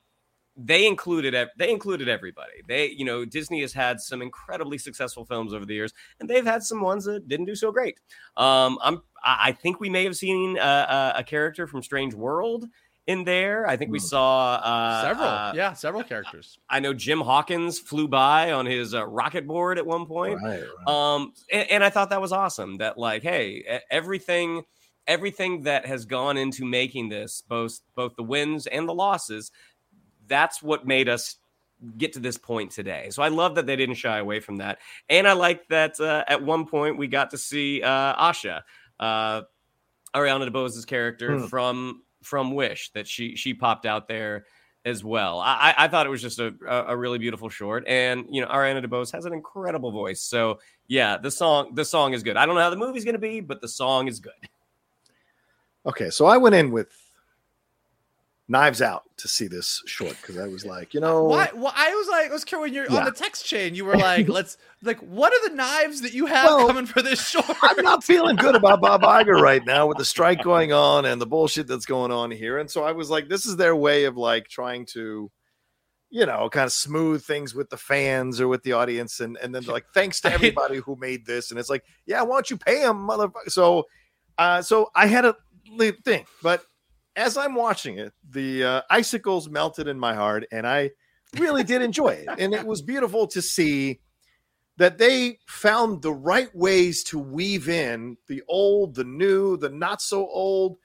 they 0.56 0.86
included 0.86 1.48
they 1.56 1.70
included 1.70 2.08
everybody. 2.08 2.62
They 2.68 2.90
you 2.90 3.04
know 3.04 3.24
Disney 3.24 3.60
has 3.62 3.72
had 3.72 4.00
some 4.00 4.22
incredibly 4.22 4.78
successful 4.78 5.24
films 5.24 5.54
over 5.54 5.64
the 5.64 5.74
years, 5.74 5.92
and 6.20 6.28
they've 6.28 6.44
had 6.44 6.62
some 6.62 6.80
ones 6.80 7.04
that 7.04 7.28
didn't 7.28 7.46
do 7.46 7.54
so 7.54 7.72
great. 7.72 7.98
Um, 8.36 8.78
I'm 8.82 9.02
I 9.24 9.52
think 9.52 9.80
we 9.80 9.88
may 9.88 10.04
have 10.04 10.16
seen 10.16 10.58
a, 10.58 11.14
a 11.16 11.24
character 11.24 11.66
from 11.66 11.82
Strange 11.82 12.12
World 12.12 12.66
in 13.06 13.24
there. 13.24 13.66
I 13.66 13.76
think 13.76 13.90
we 13.90 13.98
saw 13.98 14.54
uh, 14.54 15.02
several 15.02 15.28
uh, 15.28 15.52
yeah 15.54 15.72
several 15.72 16.02
characters 16.04 16.58
I 16.68 16.80
know 16.80 16.92
Jim 16.94 17.20
Hawkins 17.20 17.78
flew 17.78 18.08
by 18.08 18.52
on 18.52 18.66
his 18.66 18.94
uh, 18.94 19.06
rocket 19.06 19.46
board 19.46 19.78
at 19.78 19.86
one 19.86 20.06
point. 20.06 20.40
Right, 20.42 20.64
Um, 20.86 21.32
and, 21.50 21.70
and 21.70 21.84
I 21.84 21.90
thought 21.90 22.10
that 22.10 22.20
was 22.20 22.32
awesome. 22.32 22.76
That 22.76 22.98
like, 22.98 23.22
hey, 23.22 23.80
everything, 23.90 24.62
everything 25.06 25.62
that 25.62 25.86
has 25.86 26.04
gone 26.04 26.36
into 26.36 26.64
making 26.64 27.08
this, 27.08 27.42
both 27.48 27.80
both 27.94 28.14
the 28.16 28.22
wins 28.22 28.66
and 28.66 28.88
the 28.88 28.94
losses, 28.94 29.50
that's 30.26 30.62
what 30.62 30.86
made 30.86 31.08
us 31.08 31.36
get 31.98 32.12
to 32.12 32.20
this 32.20 32.38
point 32.38 32.70
today. 32.70 33.08
So 33.10 33.22
I 33.22 33.28
love 33.28 33.56
that 33.56 33.66
they 33.66 33.76
didn't 33.76 33.96
shy 33.96 34.18
away 34.18 34.40
from 34.40 34.56
that, 34.56 34.78
and 35.08 35.26
I 35.26 35.32
like 35.32 35.66
that 35.68 35.98
uh, 36.00 36.24
at 36.28 36.42
one 36.42 36.66
point 36.66 36.98
we 36.98 37.08
got 37.08 37.30
to 37.30 37.38
see 37.38 37.82
uh, 37.82 38.14
Asha, 38.30 38.62
uh, 39.00 39.42
Ariana 40.14 40.48
DeBose's 40.48 40.84
character 40.84 41.38
Hmm. 41.38 41.46
from 41.46 42.02
from 42.22 42.54
Wish, 42.54 42.90
that 42.92 43.08
she 43.08 43.34
she 43.36 43.52
popped 43.54 43.84
out 43.86 44.06
there 44.06 44.46
as 44.84 45.04
well. 45.04 45.38
I, 45.38 45.74
I 45.78 45.88
thought 45.88 46.06
it 46.06 46.10
was 46.10 46.22
just 46.22 46.40
a, 46.40 46.54
a 46.68 46.84
a 46.88 46.96
really 46.96 47.18
beautiful 47.18 47.48
short, 47.48 47.84
and 47.86 48.26
you 48.30 48.40
know 48.40 48.48
Ariana 48.48 48.84
DeBose 48.84 49.12
has 49.12 49.24
an 49.24 49.32
incredible 49.32 49.90
voice. 49.90 50.20
So 50.22 50.60
yeah, 50.86 51.16
the 51.16 51.30
song 51.30 51.74
the 51.74 51.84
song 51.84 52.14
is 52.14 52.22
good. 52.22 52.36
I 52.36 52.46
don't 52.46 52.54
know 52.54 52.60
how 52.60 52.70
the 52.70 52.76
movie's 52.76 53.04
gonna 53.04 53.18
be, 53.18 53.40
but 53.40 53.60
the 53.60 53.68
song 53.68 54.06
is 54.08 54.20
good. 54.20 54.32
Okay, 55.84 56.10
so 56.10 56.26
I 56.26 56.36
went 56.36 56.54
in 56.54 56.70
with 56.70 56.94
knives 58.52 58.82
out 58.82 59.04
to 59.16 59.26
see 59.26 59.48
this 59.48 59.82
short 59.86 60.14
because 60.20 60.36
I 60.38 60.46
was 60.46 60.64
like, 60.64 60.92
you 60.92 61.00
know, 61.00 61.24
Why? 61.24 61.48
Well, 61.54 61.72
I 61.74 61.92
was 61.94 62.06
like, 62.08 62.30
I 62.30 62.32
was 62.32 62.44
curious 62.44 62.66
when 62.66 62.74
you're 62.74 62.92
on 62.92 63.06
the 63.06 63.10
text 63.10 63.46
chain. 63.46 63.74
You 63.74 63.84
were 63.86 63.96
like, 63.96 64.28
"Let's 64.28 64.58
like, 64.82 64.98
what 65.00 65.32
are 65.32 65.48
the 65.48 65.56
knives 65.56 66.02
that 66.02 66.12
you 66.12 66.26
have 66.26 66.44
Well, 66.44 66.66
coming 66.66 66.86
for 66.86 67.02
this 67.02 67.26
short?" 67.28 67.46
I'm 67.62 67.82
not 67.82 68.04
feeling 68.04 68.36
good 68.36 68.54
about 68.54 68.80
Bob 68.82 69.02
Iger 69.02 69.40
right 69.40 69.64
now 69.64 69.86
with 69.86 69.96
the 69.96 70.04
strike 70.04 70.42
going 70.42 70.72
on 70.72 71.06
and 71.06 71.20
the 71.20 71.26
bullshit 71.26 71.66
that's 71.66 71.86
going 71.86 72.12
on 72.12 72.30
here. 72.30 72.58
And 72.58 72.70
so 72.70 72.84
I 72.84 72.92
was 72.92 73.10
like, 73.10 73.28
this 73.28 73.46
is 73.46 73.56
their 73.56 73.74
way 73.74 74.04
of 74.04 74.16
like 74.16 74.48
trying 74.48 74.84
to, 74.86 75.30
you 76.10 76.26
know, 76.26 76.50
kind 76.50 76.66
of 76.66 76.72
smooth 76.72 77.24
things 77.24 77.54
with 77.54 77.70
the 77.70 77.78
fans 77.78 78.38
or 78.38 78.48
with 78.48 78.62
the 78.64 78.74
audience. 78.74 79.18
And 79.20 79.38
and 79.42 79.54
then 79.54 79.64
they're 79.64 79.74
like, 79.74 79.86
thanks 79.94 80.20
to 80.20 80.32
everybody 80.32 80.76
who 80.76 80.96
made 81.00 81.24
this. 81.24 81.50
And 81.50 81.58
it's 81.58 81.70
like, 81.70 81.84
yeah, 82.04 82.20
why 82.22 82.36
don't 82.36 82.50
you 82.50 82.58
pay 82.58 82.80
them, 82.80 83.08
motherfucker? 83.08 83.48
So, 83.48 83.86
uh, 84.36 84.60
so 84.60 84.90
I 84.94 85.06
had 85.06 85.24
a 85.24 85.34
thing, 86.04 86.26
but 86.42 86.62
as 87.22 87.36
I'm 87.36 87.54
watching 87.54 87.98
it, 87.98 88.12
the 88.30 88.64
uh, 88.64 88.82
icicles 88.90 89.48
melted 89.48 89.86
in 89.86 89.98
my 89.98 90.12
heart, 90.14 90.44
and 90.50 90.66
I 90.66 90.90
really 91.38 91.62
did 91.62 91.80
enjoy 91.80 92.08
it. 92.08 92.28
And 92.38 92.52
it 92.52 92.66
was 92.66 92.82
beautiful 92.92 93.28
to 93.28 93.40
see 93.40 94.00
that 94.76 94.98
they 94.98 95.38
found 95.46 96.02
the 96.02 96.12
right 96.12 96.54
ways 96.54 97.04
to 97.04 97.18
weave 97.18 97.68
in 97.68 98.16
the 98.26 98.42
old, 98.48 98.96
the 98.96 99.04
new, 99.04 99.56
the 99.56 99.68
not 99.68 100.02
so 100.02 100.26
old. 100.26 100.78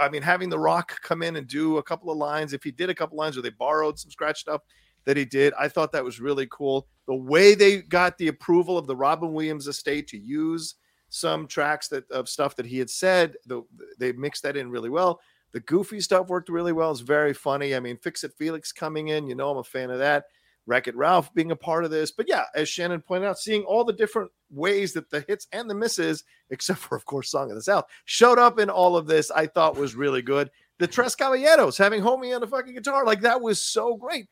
I 0.00 0.08
mean, 0.08 0.22
having 0.22 0.48
The 0.48 0.58
Rock 0.58 1.00
come 1.02 1.22
in 1.22 1.36
and 1.36 1.46
do 1.46 1.78
a 1.78 1.82
couple 1.82 2.10
of 2.12 2.18
lines, 2.18 2.52
if 2.52 2.62
he 2.62 2.70
did 2.70 2.90
a 2.90 2.94
couple 2.94 3.16
lines 3.16 3.36
or 3.36 3.42
they 3.42 3.50
borrowed 3.50 3.98
some 3.98 4.10
scratch 4.10 4.40
stuff 4.40 4.60
that 5.06 5.16
he 5.16 5.24
did, 5.24 5.54
I 5.58 5.68
thought 5.68 5.90
that 5.92 6.04
was 6.04 6.20
really 6.20 6.46
cool. 6.50 6.86
The 7.06 7.16
way 7.16 7.54
they 7.54 7.78
got 7.78 8.16
the 8.18 8.28
approval 8.28 8.78
of 8.78 8.86
the 8.86 8.94
Robin 8.94 9.32
Williams 9.32 9.66
estate 9.66 10.06
to 10.08 10.18
use 10.18 10.76
some 11.08 11.48
tracks 11.48 11.88
that 11.88 12.08
of 12.12 12.28
stuff 12.28 12.54
that 12.56 12.66
he 12.66 12.78
had 12.78 12.90
said, 12.90 13.34
the, 13.46 13.62
they 13.98 14.12
mixed 14.12 14.44
that 14.44 14.56
in 14.56 14.70
really 14.70 14.90
well. 14.90 15.20
The 15.52 15.60
goofy 15.60 16.00
stuff 16.00 16.28
worked 16.28 16.48
really 16.48 16.72
well. 16.72 16.90
It's 16.90 17.00
very 17.00 17.34
funny. 17.34 17.74
I 17.74 17.80
mean, 17.80 17.96
Fix 17.96 18.24
It 18.24 18.32
Felix 18.36 18.72
coming 18.72 19.08
in, 19.08 19.26
you 19.26 19.34
know, 19.34 19.50
I'm 19.50 19.58
a 19.58 19.64
fan 19.64 19.90
of 19.90 19.98
that. 19.98 20.26
Wreck 20.66 20.86
It 20.86 20.96
Ralph 20.96 21.32
being 21.34 21.50
a 21.50 21.56
part 21.56 21.84
of 21.84 21.90
this. 21.90 22.12
But 22.12 22.28
yeah, 22.28 22.44
as 22.54 22.68
Shannon 22.68 23.00
pointed 23.00 23.26
out, 23.26 23.38
seeing 23.38 23.64
all 23.64 23.84
the 23.84 23.92
different 23.92 24.30
ways 24.50 24.92
that 24.92 25.10
the 25.10 25.24
hits 25.26 25.48
and 25.52 25.68
the 25.68 25.74
misses, 25.74 26.24
except 26.50 26.78
for, 26.80 26.96
of 26.96 27.04
course, 27.04 27.30
Song 27.30 27.50
of 27.50 27.56
the 27.56 27.62
South, 27.62 27.86
showed 28.04 28.38
up 28.38 28.58
in 28.58 28.70
all 28.70 28.96
of 28.96 29.06
this, 29.06 29.30
I 29.30 29.46
thought 29.46 29.76
was 29.76 29.94
really 29.94 30.22
good. 30.22 30.50
The 30.78 30.86
Tres 30.86 31.14
Caballeros 31.14 31.76
having 31.76 32.02
Homie 32.02 32.34
on 32.34 32.40
the 32.40 32.46
fucking 32.46 32.74
guitar, 32.74 33.04
like 33.04 33.20
that 33.22 33.40
was 33.40 33.62
so 33.62 33.96
great. 33.96 34.28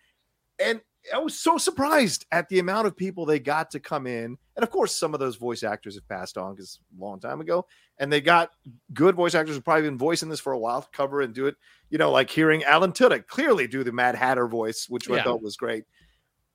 And 0.59 0.81
I 1.15 1.19
was 1.19 1.39
so 1.39 1.59
surprised 1.59 2.27
at 2.33 2.49
the 2.49 2.59
amount 2.59 2.87
of 2.87 2.97
people 2.97 3.25
they 3.25 3.39
got 3.39 3.71
to 3.73 3.81
come 3.81 4.07
in. 4.07 4.37
And 4.57 4.63
of 4.63 4.71
course, 4.71 4.95
some 4.95 5.15
of 5.15 5.21
those 5.21 5.37
voice 5.37 5.63
actors 5.63 5.95
have 5.95 6.09
passed 6.09 6.37
on 6.37 6.55
because 6.55 6.81
a 6.99 7.03
long 7.03 7.21
time 7.21 7.41
ago. 7.41 7.67
And 7.99 8.13
they 8.13 8.21
got 8.21 8.51
good 8.95 9.15
voice 9.15 9.35
actors 9.35 9.55
who've 9.55 9.65
probably 9.65 9.89
been 9.89 9.99
voicing 9.99 10.29
this 10.29 10.41
for 10.41 10.53
a 10.53 10.59
while 10.59 10.89
cover 10.93 11.21
and 11.21 11.35
do 11.35 11.47
it. 11.47 11.57
You 11.91 11.99
know, 11.99 12.11
like 12.11 12.31
hearing 12.31 12.65
Alan 12.65 12.93
Tudyk 12.93 13.27
clearly 13.27 13.67
do 13.67 13.85
the 13.85 13.93
Mad 13.93 14.15
Hatter 14.15 14.47
voice, 14.47 14.87
which 14.89 15.11
I 15.11 15.23
thought 15.23 15.43
was 15.43 15.57
great. 15.57 15.85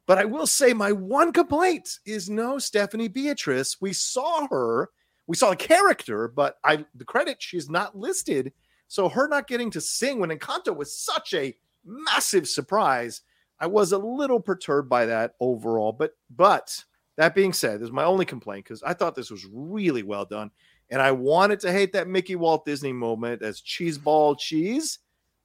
But 0.05 0.17
I 0.17 0.25
will 0.25 0.47
say 0.47 0.73
my 0.73 0.91
one 0.91 1.31
complaint 1.31 1.99
is 2.05 2.29
no 2.29 2.59
Stephanie 2.59 3.07
Beatrice. 3.07 3.77
We 3.79 3.93
saw 3.93 4.47
her, 4.47 4.89
we 5.27 5.37
saw 5.37 5.51
a 5.51 5.55
character, 5.55 6.27
but 6.27 6.57
I 6.63 6.85
the 6.93 7.05
credit 7.05 7.41
she's 7.41 7.69
not 7.69 7.97
listed. 7.97 8.51
So 8.89 9.09
her 9.09 9.27
not 9.27 9.47
getting 9.47 9.71
to 9.71 9.81
sing 9.81 10.19
when 10.19 10.29
Encanto 10.29 10.75
was 10.75 10.95
such 10.95 11.33
a 11.33 11.55
massive 11.85 12.47
surprise. 12.47 13.21
I 13.63 13.65
was 13.65 13.93
a 13.93 13.97
little 13.97 14.41
perturbed 14.41 14.89
by 14.89 15.05
that 15.05 15.35
overall. 15.39 15.93
But 15.93 16.11
but 16.29 16.83
that 17.15 17.33
being 17.33 17.53
said, 17.53 17.79
this 17.79 17.85
is 17.85 17.93
my 17.93 18.03
only 18.03 18.25
complaint 18.25 18.65
because 18.65 18.83
I 18.83 18.93
thought 18.93 19.15
this 19.15 19.31
was 19.31 19.47
really 19.53 20.03
well 20.03 20.25
done. 20.25 20.51
And 20.89 21.01
I 21.01 21.11
wanted 21.11 21.61
to 21.61 21.71
hate 21.71 21.93
that 21.93 22.09
Mickey 22.09 22.35
Walt 22.35 22.65
Disney 22.65 22.91
moment 22.91 23.41
as 23.41 23.61
cheeseball 23.61 24.37
cheese, 24.37 24.99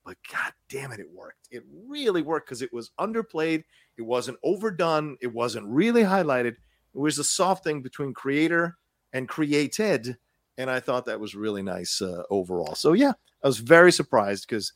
but 0.04 0.16
god 0.32 0.52
damn 0.68 0.90
it, 0.90 0.98
it 0.98 1.08
worked. 1.14 1.46
It 1.52 1.62
really 1.86 2.22
worked 2.22 2.48
because 2.48 2.60
it 2.60 2.72
was 2.72 2.90
underplayed, 2.98 3.62
it 3.96 4.02
wasn't 4.02 4.38
overdone, 4.42 5.16
it 5.20 5.32
wasn't 5.32 5.68
really 5.68 6.02
highlighted. 6.02 6.56
It 6.56 6.98
was 6.98 7.20
a 7.20 7.24
soft 7.24 7.62
thing 7.62 7.82
between 7.82 8.14
creator 8.14 8.78
and 9.12 9.28
created, 9.28 10.18
and 10.56 10.68
I 10.68 10.80
thought 10.80 11.04
that 11.04 11.20
was 11.20 11.36
really 11.36 11.62
nice 11.62 12.02
uh, 12.02 12.24
overall. 12.30 12.74
So 12.74 12.94
yeah, 12.94 13.12
I 13.44 13.46
was 13.46 13.58
very 13.58 13.92
surprised 13.92 14.48
because 14.48 14.72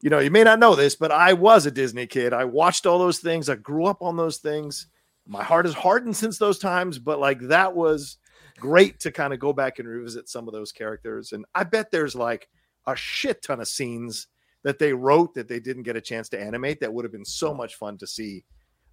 you 0.00 0.10
know 0.10 0.18
you 0.18 0.30
may 0.30 0.44
not 0.44 0.58
know 0.58 0.74
this, 0.74 0.96
but 0.96 1.10
I 1.10 1.32
was 1.32 1.66
a 1.66 1.70
Disney 1.70 2.06
kid. 2.06 2.32
I 2.32 2.44
watched 2.44 2.86
all 2.86 2.98
those 2.98 3.18
things. 3.18 3.48
I 3.48 3.56
grew 3.56 3.86
up 3.86 4.02
on 4.02 4.16
those 4.16 4.38
things. 4.38 4.88
My 5.26 5.42
heart 5.42 5.66
has 5.66 5.74
hardened 5.74 6.16
since 6.16 6.38
those 6.38 6.58
times, 6.58 6.98
but 6.98 7.18
like 7.18 7.40
that 7.42 7.74
was 7.74 8.18
great 8.58 9.00
to 9.00 9.12
kind 9.12 9.32
of 9.32 9.38
go 9.38 9.52
back 9.52 9.78
and 9.78 9.88
revisit 9.88 10.28
some 10.28 10.48
of 10.48 10.54
those 10.54 10.72
characters. 10.72 11.32
And 11.32 11.44
I 11.54 11.64
bet 11.64 11.90
there's 11.90 12.14
like 12.14 12.48
a 12.86 12.96
shit 12.96 13.42
ton 13.42 13.60
of 13.60 13.68
scenes 13.68 14.28
that 14.62 14.78
they 14.78 14.92
wrote 14.92 15.34
that 15.34 15.48
they 15.48 15.60
didn't 15.60 15.84
get 15.84 15.96
a 15.96 16.00
chance 16.00 16.28
to 16.30 16.40
animate 16.40 16.80
that 16.80 16.92
would 16.92 17.04
have 17.04 17.12
been 17.12 17.24
so 17.24 17.54
much 17.54 17.76
fun 17.76 17.98
to 17.98 18.06
see 18.06 18.44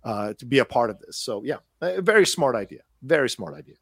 uh, 0.04 0.34
to 0.34 0.45
be 0.45 0.60
a 0.60 0.66
part 0.66 0.89
of 0.89 0.99
this. 0.99 1.18
So 1.18 1.43
yeah, 1.43 1.58
very 1.82 2.26
smart 2.26 2.56
idea. 2.56 2.82
Very 3.01 3.30
smart 3.30 3.56
idea. 3.56 3.76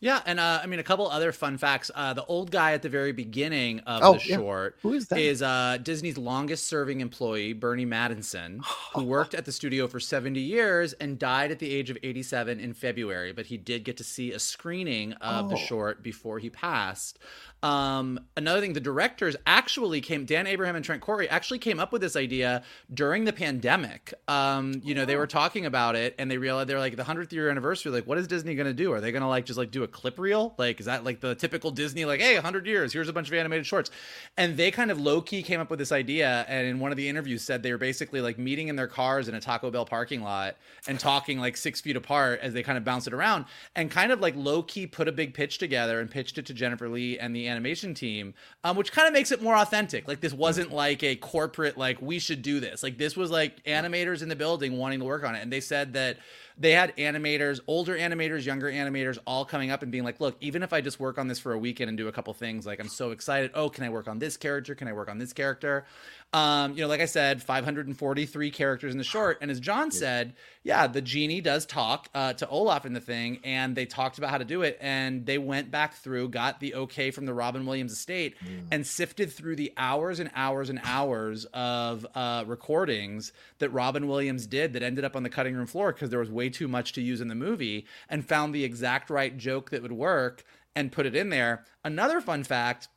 Yeah, 0.00 0.20
and 0.26 0.38
uh, 0.38 0.60
I 0.62 0.66
mean 0.66 0.78
a 0.78 0.84
couple 0.84 1.08
other 1.08 1.32
fun 1.32 1.58
facts. 1.58 1.90
Uh, 1.92 2.14
the 2.14 2.24
old 2.26 2.52
guy 2.52 2.72
at 2.72 2.82
the 2.82 2.88
very 2.88 3.10
beginning 3.10 3.80
of 3.80 4.02
Oh, 4.04 4.12
the 4.14 4.24
yeah. 4.28 4.36
short 4.36 4.76
Who 4.82 4.92
is 4.92 5.08
that? 5.08 5.18
is 5.18 5.42
uh, 5.42 5.78
Disney's 5.82 6.16
longest-serving 6.16 7.00
employee, 7.00 7.52
Burny 7.52 7.84
Mattinson, 7.84 8.60
who 8.94 9.02
worked 9.16 9.34
at 9.34 9.44
the 9.44 9.50
studio 9.50 9.88
for 9.88 9.98
70 9.98 10.38
years 10.38 10.92
and 10.94 11.18
died 11.18 11.50
at 11.50 11.58
the 11.58 11.74
age 11.74 11.90
of 11.90 11.98
87 12.02 12.60
in 12.60 12.74
February. 12.74 13.32
But 13.32 13.46
he 13.46 13.56
did 13.56 13.82
get 13.84 13.96
to 13.96 14.04
see 14.04 14.30
a 14.32 14.38
screening 14.38 15.14
of 15.14 15.48
the 15.48 15.56
Oh. 15.56 15.58
short 15.58 16.02
before 16.04 16.38
he 16.38 16.48
passed. 16.48 17.18
Um, 17.60 18.20
another 18.36 18.60
thing, 18.60 18.74
the 18.74 18.80
directors 18.80 19.34
actually 19.44 20.00
came. 20.00 20.24
Dan 20.24 20.46
Abraham 20.46 20.76
and 20.76 20.84
Trent 20.84 21.02
Correy 21.02 21.26
actually 21.28 21.58
came 21.58 21.80
up 21.80 21.90
with 21.90 22.00
this 22.02 22.14
idea 22.14 22.62
during 22.94 23.24
the 23.24 23.32
pandemic. 23.32 24.14
Um, 24.28 24.80
you 24.84 24.94
know, 24.94 25.04
they 25.04 25.16
were 25.16 25.26
talking 25.26 25.66
about 25.66 25.96
it 25.96 26.14
and 26.20 26.30
they 26.30 26.38
realized 26.38 26.68
they're 26.68 26.78
like 26.78 26.94
the 26.94 27.02
hundredth 27.02 27.32
year 27.32 27.50
anniversary. 27.50 27.90
Like, 27.90 28.06
what 28.06 28.16
is 28.16 28.28
Disney 28.28 28.54
going 28.54 28.68
to 28.68 28.72
do? 28.72 28.92
Are 28.92 29.00
they 29.00 29.10
going 29.10 29.22
to 29.22 29.28
like 29.28 29.44
just 29.44 29.58
like 29.58 29.72
do 29.72 29.82
a 29.82 29.87
clip 29.88 30.18
reel? 30.18 30.54
Like, 30.58 30.78
is 30.78 30.86
that 30.86 31.04
like 31.04 31.20
the 31.20 31.34
typical 31.34 31.70
Disney? 31.70 32.04
Like, 32.04 32.20
hey, 32.20 32.36
hundred 32.36 32.66
years. 32.66 32.92
Here's 32.92 33.08
a 33.08 33.12
bunch 33.12 33.28
of 33.28 33.34
animated 33.34 33.66
shorts. 33.66 33.90
And 34.36 34.56
they 34.56 34.70
kind 34.70 34.90
of 34.90 35.00
low 35.00 35.20
key 35.20 35.42
came 35.42 35.60
up 35.60 35.70
with 35.70 35.78
this 35.80 35.92
idea. 35.92 36.44
And 36.48 36.66
in 36.66 36.78
one 36.78 36.92
of 36.92 36.96
the 36.96 37.08
interviews, 37.08 37.42
said 37.48 37.62
they 37.62 37.72
were 37.72 37.78
basically 37.78 38.20
like 38.20 38.38
meeting 38.38 38.68
in 38.68 38.76
their 38.76 38.86
cars 38.86 39.26
in 39.26 39.34
a 39.34 39.40
Taco 39.40 39.70
Bell 39.70 39.86
parking 39.86 40.22
lot 40.22 40.56
and 40.86 41.00
talking 41.00 41.40
like 41.40 41.56
six 41.56 41.80
feet 41.80 41.96
apart 41.96 42.40
as 42.42 42.52
they 42.52 42.62
kind 42.62 42.76
of 42.76 42.84
bounce 42.84 43.06
it 43.06 43.14
around 43.14 43.46
and 43.74 43.90
kind 43.90 44.12
of 44.12 44.20
like 44.20 44.34
low 44.36 44.62
key 44.62 44.86
put 44.86 45.08
a 45.08 45.12
big 45.12 45.32
pitch 45.32 45.58
together 45.58 46.00
and 46.00 46.10
pitched 46.10 46.36
it 46.36 46.44
to 46.46 46.54
Jennifer 46.54 46.88
Lee 46.88 47.18
and 47.18 47.34
the 47.34 47.48
animation 47.48 47.94
team, 47.94 48.34
um, 48.64 48.76
which 48.76 48.92
kind 48.92 49.08
of 49.08 49.14
makes 49.14 49.32
it 49.32 49.42
more 49.42 49.56
authentic. 49.56 50.06
Like 50.06 50.20
this 50.20 50.34
wasn't 50.34 50.70
like 50.70 51.02
a 51.02 51.16
corporate 51.16 51.78
like 51.78 52.00
we 52.02 52.18
should 52.18 52.42
do 52.42 52.60
this. 52.60 52.82
Like 52.82 52.98
this 52.98 53.16
was 53.16 53.30
like 53.30 53.64
animators 53.64 54.22
in 54.22 54.28
the 54.28 54.36
building 54.36 54.76
wanting 54.76 54.98
to 54.98 55.06
work 55.06 55.24
on 55.24 55.34
it, 55.34 55.42
and 55.42 55.50
they 55.50 55.60
said 55.60 55.94
that 55.94 56.18
they 56.58 56.72
had 56.72 56.96
animators, 56.96 57.60
older 57.66 57.96
animators, 57.96 58.44
younger 58.44 58.70
animators, 58.70 59.18
all 59.26 59.44
coming 59.44 59.70
up 59.70 59.82
and 59.82 59.92
being 59.92 60.04
like, 60.04 60.20
"Look, 60.20 60.36
even 60.40 60.62
if 60.62 60.72
I 60.72 60.80
just 60.80 60.98
work 60.98 61.18
on 61.18 61.28
this 61.28 61.38
for 61.38 61.52
a 61.52 61.58
weekend 61.58 61.88
and 61.88 61.96
do 61.96 62.08
a 62.08 62.12
couple 62.12 62.34
things, 62.34 62.66
like 62.66 62.80
I'm 62.80 62.88
so 62.88 63.12
excited. 63.12 63.52
Oh, 63.54 63.68
can 63.68 63.84
I 63.84 63.88
work 63.90 64.08
on 64.08 64.18
this 64.18 64.36
character? 64.36 64.74
Can 64.74 64.88
I 64.88 64.92
work 64.92 65.08
on 65.08 65.18
this 65.18 65.32
character?" 65.32 65.86
Um, 66.34 66.74
you 66.74 66.82
know, 66.82 66.88
like 66.88 67.00
I 67.00 67.06
said, 67.06 67.42
543 67.42 68.50
characters 68.50 68.92
in 68.92 68.98
the 68.98 69.04
short, 69.04 69.38
and 69.40 69.50
as 69.50 69.60
John 69.60 69.90
said, 69.90 70.34
yeah, 70.62 70.86
the 70.86 71.00
genie 71.00 71.40
does 71.40 71.64
talk 71.64 72.10
uh, 72.14 72.34
to 72.34 72.46
Olaf 72.50 72.84
in 72.84 72.92
the 72.92 73.00
thing, 73.00 73.40
and 73.44 73.74
they 73.74 73.86
talked 73.86 74.18
about 74.18 74.28
how 74.28 74.36
to 74.36 74.44
do 74.44 74.60
it, 74.60 74.76
and 74.82 75.24
they 75.24 75.38
went 75.38 75.70
back 75.70 75.94
through, 75.94 76.28
got 76.28 76.60
the 76.60 76.74
okay 76.74 77.10
from 77.10 77.24
the 77.24 77.32
Robin 77.32 77.64
Williams 77.64 77.92
estate, 77.92 78.36
and 78.70 78.86
sifted 78.86 79.32
through 79.32 79.56
the 79.56 79.72
hours 79.78 80.20
and 80.20 80.30
hours 80.34 80.68
and 80.68 80.80
hours 80.84 81.46
of 81.54 82.06
uh, 82.14 82.44
recordings 82.46 83.32
that 83.58 83.70
Robin 83.70 84.06
Williams 84.06 84.46
did 84.46 84.74
that 84.74 84.82
ended 84.82 85.06
up 85.06 85.16
on 85.16 85.22
the 85.22 85.30
cutting 85.30 85.54
room 85.54 85.66
floor 85.66 85.94
because 85.94 86.10
there 86.10 86.20
was 86.20 86.30
way 86.30 86.50
too 86.50 86.68
much 86.68 86.92
to 86.92 87.00
use 87.00 87.22
in 87.22 87.28
the 87.28 87.34
movie, 87.34 87.86
and 88.10 88.28
found 88.28 88.54
the 88.54 88.64
exact 88.64 89.08
right 89.08 89.38
joke 89.38 89.70
that 89.70 89.80
would 89.80 89.92
work 89.92 90.44
and 90.76 90.92
put 90.92 91.06
it 91.06 91.16
in 91.16 91.30
there. 91.30 91.64
Another 91.82 92.20
fun 92.20 92.44
fact 92.44 92.88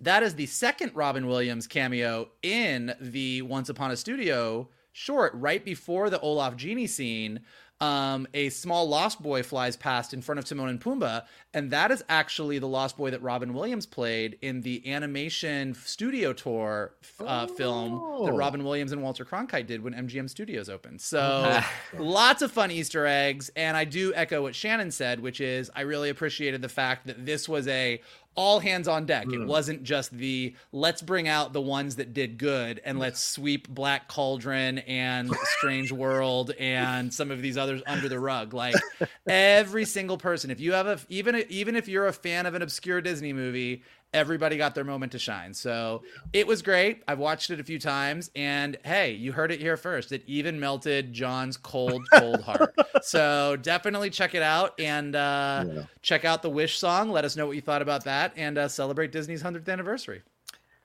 that 0.00 0.22
is 0.22 0.34
the 0.34 0.46
second 0.46 0.92
Robin 0.94 1.26
Williams 1.26 1.66
cameo 1.66 2.28
in 2.42 2.94
the 3.00 3.42
Once 3.42 3.68
Upon 3.68 3.90
a 3.90 3.96
Studio 3.96 4.68
short, 4.92 5.32
right 5.34 5.64
before 5.64 6.10
the 6.10 6.20
Olaf 6.20 6.56
Genie 6.56 6.86
scene. 6.86 7.40
Um, 7.80 8.28
a 8.32 8.50
small 8.50 8.88
lost 8.88 9.20
boy 9.20 9.42
flies 9.42 9.76
past 9.76 10.14
in 10.14 10.22
front 10.22 10.38
of 10.38 10.44
Timon 10.44 10.68
and 10.68 10.80
Pumbaa, 10.80 11.24
and 11.52 11.72
that 11.72 11.90
is 11.90 12.04
actually 12.08 12.60
the 12.60 12.68
lost 12.68 12.96
boy 12.96 13.10
that 13.10 13.20
Robin 13.20 13.52
Williams 13.52 13.84
played 13.84 14.38
in 14.40 14.60
the 14.62 14.90
animation 14.90 15.74
studio 15.74 16.32
tour 16.32 16.94
uh, 17.20 17.48
film 17.48 17.90
that 18.24 18.32
Oh. 18.32 18.36
Robin 18.36 18.62
Williams 18.62 18.92
and 18.92 19.02
Walter 19.02 19.24
Cronkite 19.24 19.66
did 19.66 19.82
when 19.82 19.92
MGM 19.92 20.30
Studios 20.30 20.68
opened. 20.68 21.00
So 21.00 21.60
lots 21.98 22.42
of 22.42 22.52
fun 22.52 22.70
Easter 22.70 23.06
eggs, 23.06 23.50
and 23.56 23.76
I 23.76 23.84
do 23.84 24.14
echo 24.14 24.42
what 24.42 24.54
Shannon 24.54 24.92
said, 24.92 25.18
which 25.18 25.40
is 25.40 25.68
I 25.74 25.80
really 25.82 26.10
appreciated 26.10 26.62
the 26.62 26.68
fact 26.68 27.08
that 27.08 27.26
this 27.26 27.48
was 27.48 27.66
a 27.66 28.00
all 28.34 28.60
hands 28.60 28.88
on 28.88 29.06
deck. 29.06 29.26
It 29.26 29.36
hmm. 29.36 29.46
wasn't 29.46 29.82
just 29.82 30.10
the 30.10 30.54
let's 30.72 31.02
bring 31.02 31.28
out 31.28 31.52
the 31.52 31.60
ones 31.60 31.96
that 31.96 32.12
did 32.12 32.38
good 32.38 32.80
and 32.84 32.98
let's 32.98 33.22
sweep 33.22 33.68
Black 33.68 34.08
Cauldron 34.08 34.78
and 34.78 35.32
Strange 35.58 35.92
World 35.92 36.52
and 36.58 37.12
some 37.12 37.30
of 37.30 37.42
these 37.42 37.56
others 37.56 37.82
under 37.86 38.08
the 38.08 38.18
rug. 38.18 38.54
Like 38.54 38.74
every 39.28 39.84
single 39.84 40.18
person, 40.18 40.50
if 40.50 40.60
you 40.60 40.72
have 40.72 40.86
a 40.86 40.98
even 41.08 41.44
even 41.48 41.76
if 41.76 41.88
you're 41.88 42.06
a 42.06 42.12
fan 42.12 42.46
of 42.46 42.54
an 42.54 42.62
obscure 42.62 43.00
Disney 43.00 43.32
movie, 43.32 43.82
everybody 44.14 44.56
got 44.56 44.74
their 44.74 44.84
moment 44.84 45.12
to 45.12 45.18
shine. 45.18 45.52
So 45.52 46.02
it 46.32 46.46
was 46.46 46.62
great. 46.62 47.02
I've 47.06 47.18
watched 47.18 47.50
it 47.50 47.60
a 47.60 47.64
few 47.64 47.78
times, 47.78 48.30
and 48.34 48.78
hey, 48.84 49.12
you 49.12 49.32
heard 49.32 49.50
it 49.50 49.60
here 49.60 49.76
first. 49.76 50.12
It 50.12 50.22
even 50.26 50.58
melted 50.58 51.12
John's 51.12 51.56
cold, 51.56 52.02
cold 52.14 52.40
heart. 52.42 52.74
So 53.02 53.56
definitely 53.60 54.08
check 54.08 54.34
it 54.34 54.40
out 54.40 54.80
and 54.80 55.14
uh, 55.14 55.84
check 56.00 56.24
out 56.24 56.40
the 56.40 56.48
Wish 56.48 56.78
song. 56.78 57.10
Let 57.10 57.26
us 57.26 57.36
know 57.36 57.46
what 57.46 57.54
you 57.54 57.60
thought 57.60 57.82
about 57.82 58.04
that, 58.04 58.32
and 58.36 58.56
uh, 58.56 58.68
celebrate 58.68 59.12
Disney's 59.12 59.42
hundredth 59.42 59.68
anniversary. 59.68 60.22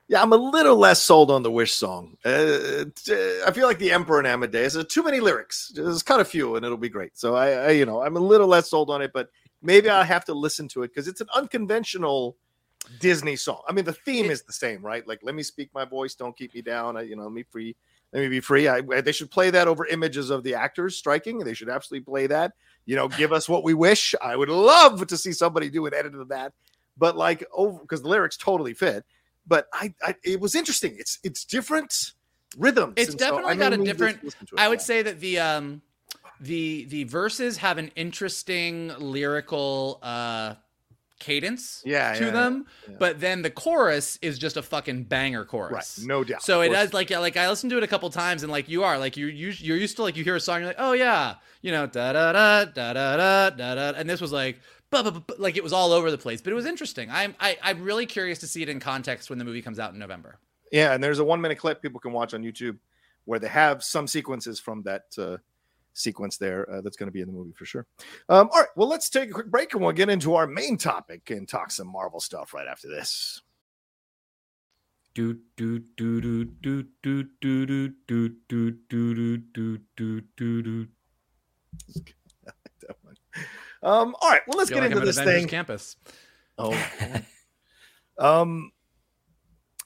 Yeah, 0.10 0.22
I'm 0.22 0.34
a 0.34 0.38
little 0.38 0.76
less 0.76 1.02
sold 1.02 1.32
on 1.32 1.44
the 1.44 1.52
Wish 1.52 1.72
song. 1.72 2.18
Uh, 2.26 2.86
I 3.46 3.52
feel 3.54 3.68
like 3.68 3.78
the 3.78 3.92
Emperor 3.92 4.18
and 4.18 4.28
Amadeus. 4.28 4.74
There's 4.74 4.88
too 4.88 5.04
many 5.04 5.22
lyrics. 5.22 5.72
Just 5.74 6.06
cut 6.06 6.20
a 6.20 6.26
few, 6.26 6.56
and 6.56 6.66
it'll 6.66 6.78
be 6.78 6.90
great. 6.90 7.18
So 7.18 7.36
I, 7.36 7.52
I 7.52 7.70
you 7.70 7.86
know, 7.86 8.02
I'm 8.02 8.18
a 8.18 8.20
little 8.20 8.48
less 8.48 8.70
sold 8.70 8.90
on 8.90 9.02
it, 9.02 9.12
but 9.14 9.30
maybe 9.62 9.88
I'll 9.88 10.04
have 10.04 10.26
to 10.26 10.34
listen 10.34 10.68
to 10.70 10.84
it 10.84 10.90
because 10.90 11.08
it's 11.08 11.22
an 11.22 11.28
unconventional 11.34 12.36
Disney 13.00 13.36
song. 13.36 13.62
I 13.68 13.74
mean, 13.74 13.86
the 13.86 13.94
theme 13.94 14.32
is 14.32 14.44
the 14.44 14.54
same, 14.54 14.82
right? 14.82 15.08
Like, 15.08 15.20
let 15.24 15.36
me 15.36 15.44
speak 15.44 15.70
my 15.74 15.86
voice, 15.86 16.16
don't 16.16 16.38
keep 16.38 16.54
me 16.54 16.62
down. 16.62 16.98
I, 16.98 17.02
you 17.02 17.16
know, 17.16 17.24
let 17.24 17.32
me 17.32 17.44
free, 17.44 17.76
let 18.14 18.22
me 18.22 18.28
be 18.28 18.40
free. 18.40 18.68
I, 18.68 18.82
they 18.82 19.12
should 19.12 19.32
play 19.32 19.50
that 19.52 19.68
over 19.68 19.86
images 19.86 20.30
of 20.30 20.44
the 20.44 20.56
actors 20.56 20.96
striking. 20.96 21.40
They 21.40 21.54
should 21.54 21.70
absolutely 21.70 22.06
play 22.06 22.28
that. 22.28 22.54
You 22.86 22.96
know, 22.96 23.08
give 23.08 23.32
us 23.32 23.48
what 23.48 23.64
we 23.64 23.74
wish. 23.74 24.16
I 24.22 24.36
would 24.36 24.50
love 24.50 25.06
to 25.08 25.18
see 25.18 25.32
somebody 25.32 25.70
do 25.70 25.86
an 25.86 25.94
edit 25.94 26.16
of 26.16 26.30
that, 26.30 26.54
but 26.98 27.16
like 27.16 27.46
over 27.54 27.80
because 27.80 28.02
the 28.02 28.08
lyrics 28.08 28.38
totally 28.38 28.74
fit. 28.74 29.06
But 29.46 29.68
I, 29.74 29.94
I, 30.04 30.16
it 30.24 30.40
was 30.40 30.56
interesting. 30.56 30.96
It's 30.98 31.20
it's 31.24 31.46
different 31.46 32.14
rhythms. 32.58 32.94
It's 32.98 33.12
and 33.12 33.20
so 33.20 33.26
definitely 33.28 33.52
I 33.52 33.56
got 33.56 33.74
a 33.74 33.78
may 33.78 33.84
need 33.84 33.86
to 33.86 33.94
different. 33.94 34.24
it. 34.24 34.50
I 34.58 34.68
would 34.70 34.82
say 34.82 35.04
that 35.04 35.20
the 35.20 35.40
um, 35.40 35.82
the 36.40 36.86
the 36.86 37.04
verses 37.04 37.58
have 37.58 37.78
an 37.78 37.92
interesting 37.96 38.92
lyrical 38.98 40.00
uh 40.02 40.56
cadence 41.20 41.84
Yeah, 41.86 42.14
to 42.14 42.26
yeah, 42.26 42.32
them, 42.32 42.66
yeah, 42.88 42.96
but 43.00 43.20
then 43.20 43.42
the 43.42 43.50
chorus 43.52 44.18
is 44.22 44.40
just 44.40 44.58
a 44.58 44.62
fucking 44.62 45.04
banger 45.04 45.46
chorus. 45.46 46.00
Right, 46.00 46.08
no 46.08 46.24
doubt. 46.24 46.42
So 46.44 46.62
it 46.62 46.70
does 46.70 46.94
like 46.94 47.10
like 47.10 47.38
I 47.38 47.50
listened 47.50 47.72
to 47.72 47.78
it 47.78 47.84
a 47.84 47.88
couple 47.88 48.10
times 48.10 48.44
and 48.44 48.52
like 48.52 48.70
you 48.70 48.84
are 48.84 48.98
like 48.98 49.18
you 49.18 49.28
you 49.28 49.50
you're 49.58 49.78
used 49.78 49.98
to 49.98 50.04
like 50.04 50.16
you 50.18 50.24
hear 50.24 50.36
a 50.36 50.40
song 50.40 50.60
you're 50.60 50.68
like 50.68 50.78
oh 50.80 50.94
yeah 50.94 51.36
you 51.62 51.72
know 51.72 51.86
da 51.86 52.14
da 52.14 52.32
da 52.32 52.66
da 52.66 52.94
da 52.94 53.18
da 53.18 53.50
da 53.50 53.76
da 53.76 53.98
and 54.00 54.10
this 54.10 54.22
was 54.22 54.32
like 54.32 54.60
bu- 54.90 55.04
bu- 55.04 55.12
bu- 55.12 55.20
bu- 55.20 55.36
like 55.38 55.58
it 55.58 55.64
was 55.64 55.74
all 55.74 55.92
over 55.92 56.10
the 56.10 56.18
place 56.18 56.42
but 56.42 56.52
it 56.52 56.56
was 56.56 56.66
interesting. 56.66 57.10
I'm 57.12 57.36
I, 57.40 57.58
I'm 57.62 57.84
really 57.84 58.06
curious 58.06 58.40
to 58.40 58.48
see 58.48 58.64
it 58.64 58.70
in 58.70 58.80
context 58.80 59.30
when 59.30 59.38
the 59.40 59.46
movie 59.46 59.62
comes 59.62 59.80
out 59.80 59.94
in 59.94 60.00
November. 60.00 60.40
Yeah, 60.72 60.94
and 60.94 61.04
there's 61.04 61.20
a 61.20 61.24
one 61.24 61.42
minute 61.42 61.58
clip 61.58 61.82
people 61.82 62.00
can 62.00 62.12
watch 62.14 62.34
on 62.34 62.44
YouTube 62.44 62.78
where 63.26 63.40
they 63.40 63.48
have 63.48 63.84
some 63.84 64.08
sequences 64.08 64.60
from 64.60 64.84
that 64.84 65.04
uh, 65.18 65.38
sequence 66.00 66.38
there 66.38 66.70
uh, 66.72 66.82
that's 66.82 66.98
going 66.98 67.08
to 67.08 67.14
be 67.14 67.22
in 67.22 67.28
the 67.28 67.34
movie 67.34 67.54
for 67.54 67.66
sure. 67.66 67.86
Um, 68.30 68.50
all 68.52 68.60
right, 68.60 68.70
well, 68.76 68.88
let's 68.88 69.10
take 69.10 69.30
a 69.30 69.34
quick 69.34 69.52
break 69.52 69.74
and 69.74 69.82
we'll 69.82 69.92
get 69.92 70.10
into 70.10 70.36
our 70.36 70.48
main 70.48 70.78
topic 70.78 71.30
and 71.30 71.48
talk 71.48 71.72
some 71.72 71.88
Marvel 71.88 72.20
stuff 72.20 72.54
right 72.54 72.68
after 72.68 72.88
this. 72.88 73.42
Do 75.14 75.40
do 75.58 75.80
do 75.98 76.22
do 76.22 76.46
do 76.46 76.84
do 77.02 77.24
do 77.42 77.64
do 77.72 77.90
do 78.08 78.38
do 78.48 78.72
do 78.90 79.38
do 79.38 79.80
do 79.98 80.22
do 80.38 80.62
do. 80.62 80.88
Um, 83.82 84.16
all 84.22 84.30
right, 84.30 84.42
well, 84.48 84.58
let's 84.58 84.70
get 84.70 84.82
like 84.82 84.92
into 84.92 85.06
this 85.06 85.18
Avengers 85.18 85.42
thing. 85.42 85.48
Campus. 85.48 85.96
Oh. 86.58 86.78
um. 88.18 88.72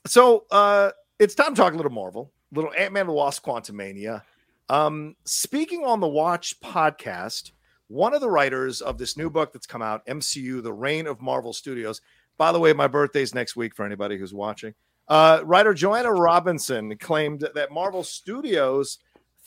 So 0.06 0.44
uh, 0.50 0.90
it's 1.18 1.34
time 1.34 1.54
to 1.54 1.60
talk 1.60 1.72
a 1.72 1.76
little 1.76 1.92
Marvel, 1.92 2.32
little 2.52 2.72
Ant 2.76 2.92
Man 2.92 3.02
and 3.02 3.10
the 3.10 3.12
Wasp: 3.12 3.44
Quantumania. 3.44 4.22
Um, 4.68 5.16
speaking 5.24 5.84
on 5.84 6.00
the 6.00 6.08
Watch 6.08 6.60
podcast, 6.60 7.52
one 7.88 8.14
of 8.14 8.20
the 8.20 8.30
writers 8.30 8.80
of 8.80 8.98
this 8.98 9.16
new 9.16 9.28
book 9.30 9.52
that's 9.52 9.66
come 9.66 9.82
out, 9.82 10.06
MCU: 10.06 10.62
The 10.62 10.72
Reign 10.72 11.06
of 11.06 11.20
Marvel 11.20 11.52
Studios. 11.52 12.00
By 12.36 12.50
the 12.52 12.60
way, 12.60 12.72
my 12.72 12.88
birthday's 12.88 13.34
next 13.34 13.56
week 13.56 13.74
for 13.74 13.84
anybody 13.84 14.16
who's 14.16 14.34
watching. 14.34 14.74
Uh, 15.06 15.40
writer 15.44 15.74
Joanna 15.74 16.12
Robinson 16.12 16.96
claimed 16.98 17.46
that 17.54 17.72
Marvel 17.72 18.02
Studios 18.02 18.98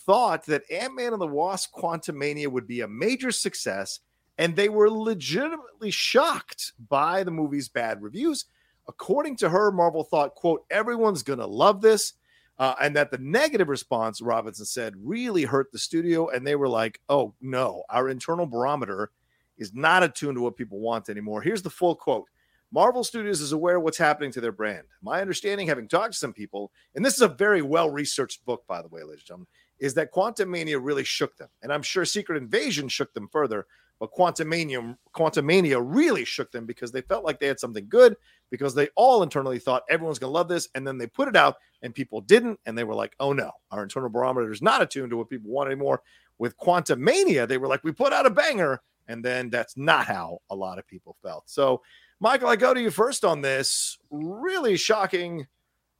thought 0.05 0.45
that 0.45 0.69
Ant 0.71 0.95
Man 0.95 1.13
and 1.13 1.21
the 1.21 1.27
Wasp: 1.27 1.73
Quantumania 1.73 2.47
would 2.47 2.67
be 2.67 2.81
a 2.81 2.87
major 2.87 3.31
success 3.31 3.99
and 4.37 4.55
they 4.55 4.69
were 4.69 4.89
legitimately 4.89 5.91
shocked 5.91 6.73
by 6.89 7.23
the 7.23 7.31
movie's 7.31 7.69
bad 7.69 8.01
reviews. 8.01 8.45
According 8.87 9.37
to 9.37 9.49
her, 9.49 9.71
Marvel 9.71 10.03
thought, 10.03 10.35
quote, 10.35 10.63
everyone's 10.69 11.23
going 11.23 11.39
to 11.39 11.47
love 11.47 11.81
this. 11.81 12.13
Uh, 12.59 12.73
and 12.81 12.95
that 12.95 13.11
the 13.11 13.19
negative 13.19 13.69
response, 13.69 14.21
Robinson 14.21 14.65
said, 14.65 14.95
really 14.97 15.43
hurt 15.43 15.71
the 15.71 15.77
studio. 15.77 16.29
And 16.29 16.45
they 16.45 16.55
were 16.55 16.67
like, 16.67 16.99
oh, 17.07 17.35
no, 17.39 17.83
our 17.89 18.09
internal 18.09 18.47
barometer 18.47 19.11
is 19.57 19.73
not 19.73 20.03
attuned 20.03 20.37
to 20.37 20.41
what 20.41 20.55
people 20.55 20.79
want 20.79 21.09
anymore. 21.09 21.41
Here's 21.41 21.61
the 21.61 21.69
full 21.69 21.95
quote 21.95 22.25
Marvel 22.71 23.03
Studios 23.03 23.39
is 23.39 23.53
aware 23.53 23.77
of 23.77 23.83
what's 23.83 23.97
happening 23.97 24.31
to 24.31 24.41
their 24.41 24.51
brand. 24.51 24.83
My 25.01 25.21
understanding, 25.21 25.67
having 25.67 25.87
talked 25.87 26.13
to 26.13 26.19
some 26.19 26.33
people, 26.33 26.71
and 26.95 27.05
this 27.05 27.15
is 27.15 27.21
a 27.21 27.27
very 27.27 27.61
well 27.61 27.89
researched 27.89 28.45
book, 28.45 28.63
by 28.67 28.81
the 28.81 28.89
way, 28.89 29.03
ladies 29.03 29.21
and 29.21 29.27
gentlemen, 29.27 29.47
is 29.79 29.93
that 29.93 30.11
Quantumania 30.11 30.79
really 30.81 31.03
shook 31.03 31.37
them. 31.37 31.49
And 31.61 31.71
I'm 31.71 31.83
sure 31.83 32.03
Secret 32.03 32.41
Invasion 32.41 32.89
shook 32.89 33.13
them 33.13 33.29
further, 33.31 33.67
but 33.99 34.11
Quantumania, 34.11 34.95
Quantumania 35.15 35.81
really 35.83 36.23
shook 36.23 36.51
them 36.51 36.65
because 36.65 36.91
they 36.91 37.01
felt 37.01 37.25
like 37.25 37.39
they 37.39 37.47
had 37.47 37.59
something 37.59 37.87
good 37.89 38.15
because 38.49 38.75
they 38.75 38.89
all 38.95 39.23
internally 39.23 39.59
thought 39.59 39.83
everyone's 39.89 40.19
going 40.19 40.29
to 40.29 40.37
love 40.37 40.47
this. 40.47 40.69
And 40.75 40.85
then 40.85 40.97
they 40.97 41.07
put 41.07 41.27
it 41.27 41.35
out 41.35 41.55
and 41.81 41.95
people 41.95 42.21
didn't. 42.21 42.59
And 42.65 42.77
they 42.77 42.83
were 42.83 42.95
like, 42.95 43.15
oh 43.19 43.33
no, 43.33 43.51
our 43.71 43.83
internal 43.83 44.09
barometer 44.09 44.51
is 44.51 44.61
not 44.61 44.81
attuned 44.81 45.09
to 45.09 45.17
what 45.17 45.29
people 45.29 45.49
want 45.49 45.71
anymore. 45.71 46.01
With 46.37 46.57
Quantumania, 46.57 47.47
they 47.47 47.57
were 47.57 47.67
like, 47.67 47.83
we 47.83 47.91
put 47.91 48.13
out 48.13 48.27
a 48.27 48.29
banger. 48.29 48.81
And 49.07 49.23
then 49.23 49.49
that's 49.49 49.77
not 49.77 50.05
how 50.05 50.39
a 50.49 50.55
lot 50.55 50.77
of 50.77 50.87
people 50.87 51.15
felt. 51.23 51.49
So, 51.49 51.81
Michael, 52.19 52.49
I 52.49 52.55
go 52.55 52.73
to 52.73 52.81
you 52.81 52.91
first 52.91 53.25
on 53.25 53.41
this. 53.41 53.97
Really 54.11 54.77
shocking 54.77 55.47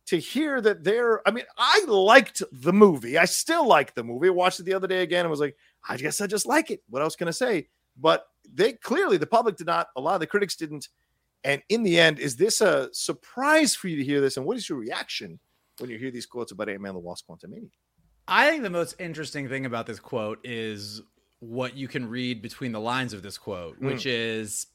to 0.07 0.17
hear 0.17 0.61
that 0.61 0.83
they're. 0.83 1.27
I 1.27 1.31
mean, 1.31 1.45
I 1.57 1.83
liked 1.87 2.43
the 2.51 2.73
movie. 2.73 3.17
I 3.17 3.25
still 3.25 3.65
like 3.65 3.95
the 3.95 4.03
movie. 4.03 4.27
I 4.27 4.31
watched 4.31 4.59
it 4.59 4.63
the 4.63 4.73
other 4.73 4.87
day 4.87 5.03
again 5.03 5.21
and 5.21 5.29
was 5.29 5.39
like, 5.39 5.55
I 5.87 5.97
guess 5.97 6.21
I 6.21 6.27
just 6.27 6.45
like 6.45 6.69
it. 6.69 6.81
What 6.89 7.01
else 7.01 7.15
can 7.15 7.27
I 7.27 7.31
say? 7.31 7.69
But 7.99 8.27
they 8.51 8.73
clearly, 8.73 9.17
the 9.17 9.27
public 9.27 9.57
did 9.57 9.67
not, 9.67 9.87
a 9.95 10.01
lot 10.01 10.15
of 10.15 10.19
the 10.19 10.27
critics 10.27 10.55
didn't. 10.55 10.89
And 11.43 11.61
in 11.69 11.83
the 11.83 11.99
end, 11.99 12.19
is 12.19 12.35
this 12.35 12.61
a 12.61 12.89
surprise 12.93 13.75
for 13.75 13.87
you 13.87 13.97
to 13.97 14.03
hear 14.03 14.21
this? 14.21 14.37
And 14.37 14.45
what 14.45 14.57
is 14.57 14.67
your 14.67 14.77
reaction 14.77 15.39
when 15.79 15.89
you 15.89 15.97
hear 15.97 16.11
these 16.11 16.25
quotes 16.25 16.51
about 16.51 16.69
Ant 16.69 16.81
Man 16.81 16.93
the 16.93 16.99
Wasp 16.99 17.27
Quantumania? 17.27 17.69
I 18.27 18.49
think 18.49 18.63
the 18.63 18.69
most 18.69 18.95
interesting 18.99 19.47
thing 19.47 19.65
about 19.65 19.85
this 19.85 19.99
quote 19.99 20.39
is 20.43 21.01
what 21.39 21.75
you 21.75 21.87
can 21.87 22.09
read 22.09 22.41
between 22.41 22.71
the 22.71 22.79
lines 22.79 23.13
of 23.13 23.21
this 23.21 23.37
quote, 23.37 23.79
mm. 23.79 23.85
which 23.85 24.05
is 24.05 24.67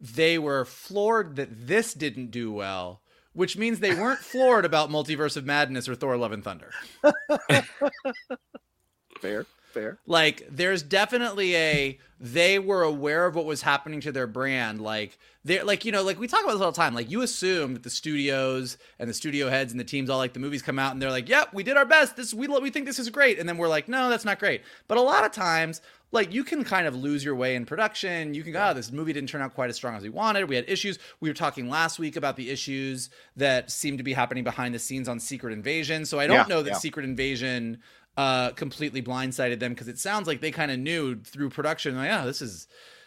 they 0.00 0.38
were 0.38 0.64
floored 0.64 1.36
that 1.36 1.66
this 1.66 1.94
didn't 1.94 2.30
do 2.30 2.52
well, 2.52 3.02
which 3.32 3.56
means 3.56 3.80
they 3.80 3.94
weren't 3.94 4.20
floored 4.20 4.64
about 4.64 4.90
Multiverse 4.90 5.36
of 5.36 5.44
Madness 5.44 5.88
or 5.88 5.94
Thor 5.94 6.16
Love 6.16 6.32
and 6.32 6.44
Thunder. 6.44 6.70
fair, 9.20 9.46
fair. 9.78 9.98
Like 10.06 10.46
there's 10.50 10.82
definitely 10.82 11.56
a 11.56 11.98
they 12.20 12.58
were 12.58 12.82
aware 12.82 13.26
of 13.26 13.36
what 13.36 13.44
was 13.44 13.62
happening 13.62 14.00
to 14.00 14.12
their 14.12 14.26
brand. 14.26 14.80
Like 14.80 15.18
they're 15.44 15.64
like, 15.64 15.84
you 15.84 15.92
know, 15.92 16.02
like 16.02 16.18
we 16.18 16.26
talk 16.26 16.42
about 16.42 16.52
this 16.52 16.62
all 16.62 16.72
the 16.72 16.76
time. 16.76 16.94
Like 16.94 17.10
you 17.10 17.22
assume 17.22 17.74
that 17.74 17.82
the 17.82 17.90
studios 17.90 18.76
and 18.98 19.08
the 19.08 19.14
studio 19.14 19.48
heads 19.48 19.72
and 19.72 19.78
the 19.78 19.84
teams 19.84 20.10
all 20.10 20.18
like 20.18 20.32
the 20.32 20.40
movies 20.40 20.62
come 20.62 20.78
out 20.78 20.92
and 20.92 21.00
they're 21.00 21.10
like, 21.10 21.28
yep, 21.28 21.54
we 21.54 21.62
did 21.62 21.76
our 21.76 21.86
best. 21.86 22.16
This 22.16 22.34
we 22.34 22.48
we 22.48 22.70
think 22.70 22.86
this 22.86 22.98
is 22.98 23.08
great. 23.10 23.38
And 23.38 23.48
then 23.48 23.56
we're 23.56 23.68
like, 23.68 23.88
no, 23.88 24.10
that's 24.10 24.24
not 24.24 24.38
great. 24.38 24.62
But 24.88 24.98
a 24.98 25.02
lot 25.02 25.24
of 25.24 25.32
times 25.32 25.80
like 26.10 26.32
you 26.32 26.42
can 26.42 26.64
kind 26.64 26.86
of 26.86 26.96
lose 26.96 27.24
your 27.24 27.34
way 27.34 27.54
in 27.54 27.66
production. 27.66 28.34
You 28.34 28.42
can 28.42 28.52
go, 28.52 28.68
oh, 28.70 28.74
this 28.74 28.90
movie 28.90 29.12
didn't 29.12 29.28
turn 29.28 29.42
out 29.42 29.54
quite 29.54 29.70
as 29.70 29.76
strong 29.76 29.94
as 29.94 30.02
we 30.02 30.08
wanted. 30.08 30.48
We 30.48 30.56
had 30.56 30.68
issues. 30.68 30.98
We 31.20 31.28
were 31.28 31.34
talking 31.34 31.68
last 31.68 31.98
week 31.98 32.16
about 32.16 32.36
the 32.36 32.50
issues 32.50 33.10
that 33.36 33.70
seem 33.70 33.98
to 33.98 34.02
be 34.02 34.12
happening 34.12 34.44
behind 34.44 34.74
the 34.74 34.78
scenes 34.78 35.08
on 35.08 35.20
Secret 35.20 35.52
Invasion. 35.52 36.06
So 36.06 36.18
I 36.18 36.26
don't 36.26 36.36
yeah, 36.36 36.54
know 36.54 36.62
that 36.62 36.70
yeah. 36.70 36.78
Secret 36.78 37.04
Invasion 37.04 37.82
uh, 38.18 38.50
completely 38.50 39.00
blindsided 39.00 39.60
them 39.60 39.72
because 39.72 39.86
it 39.86 39.96
sounds 39.96 40.26
like 40.26 40.40
they 40.40 40.50
kind 40.50 40.72
of 40.72 40.78
knew 40.80 41.14
through 41.14 41.50
production, 41.50 41.96
like, 41.96 42.10
oh, 42.12 42.26
this 42.26 42.42
is 42.42 42.66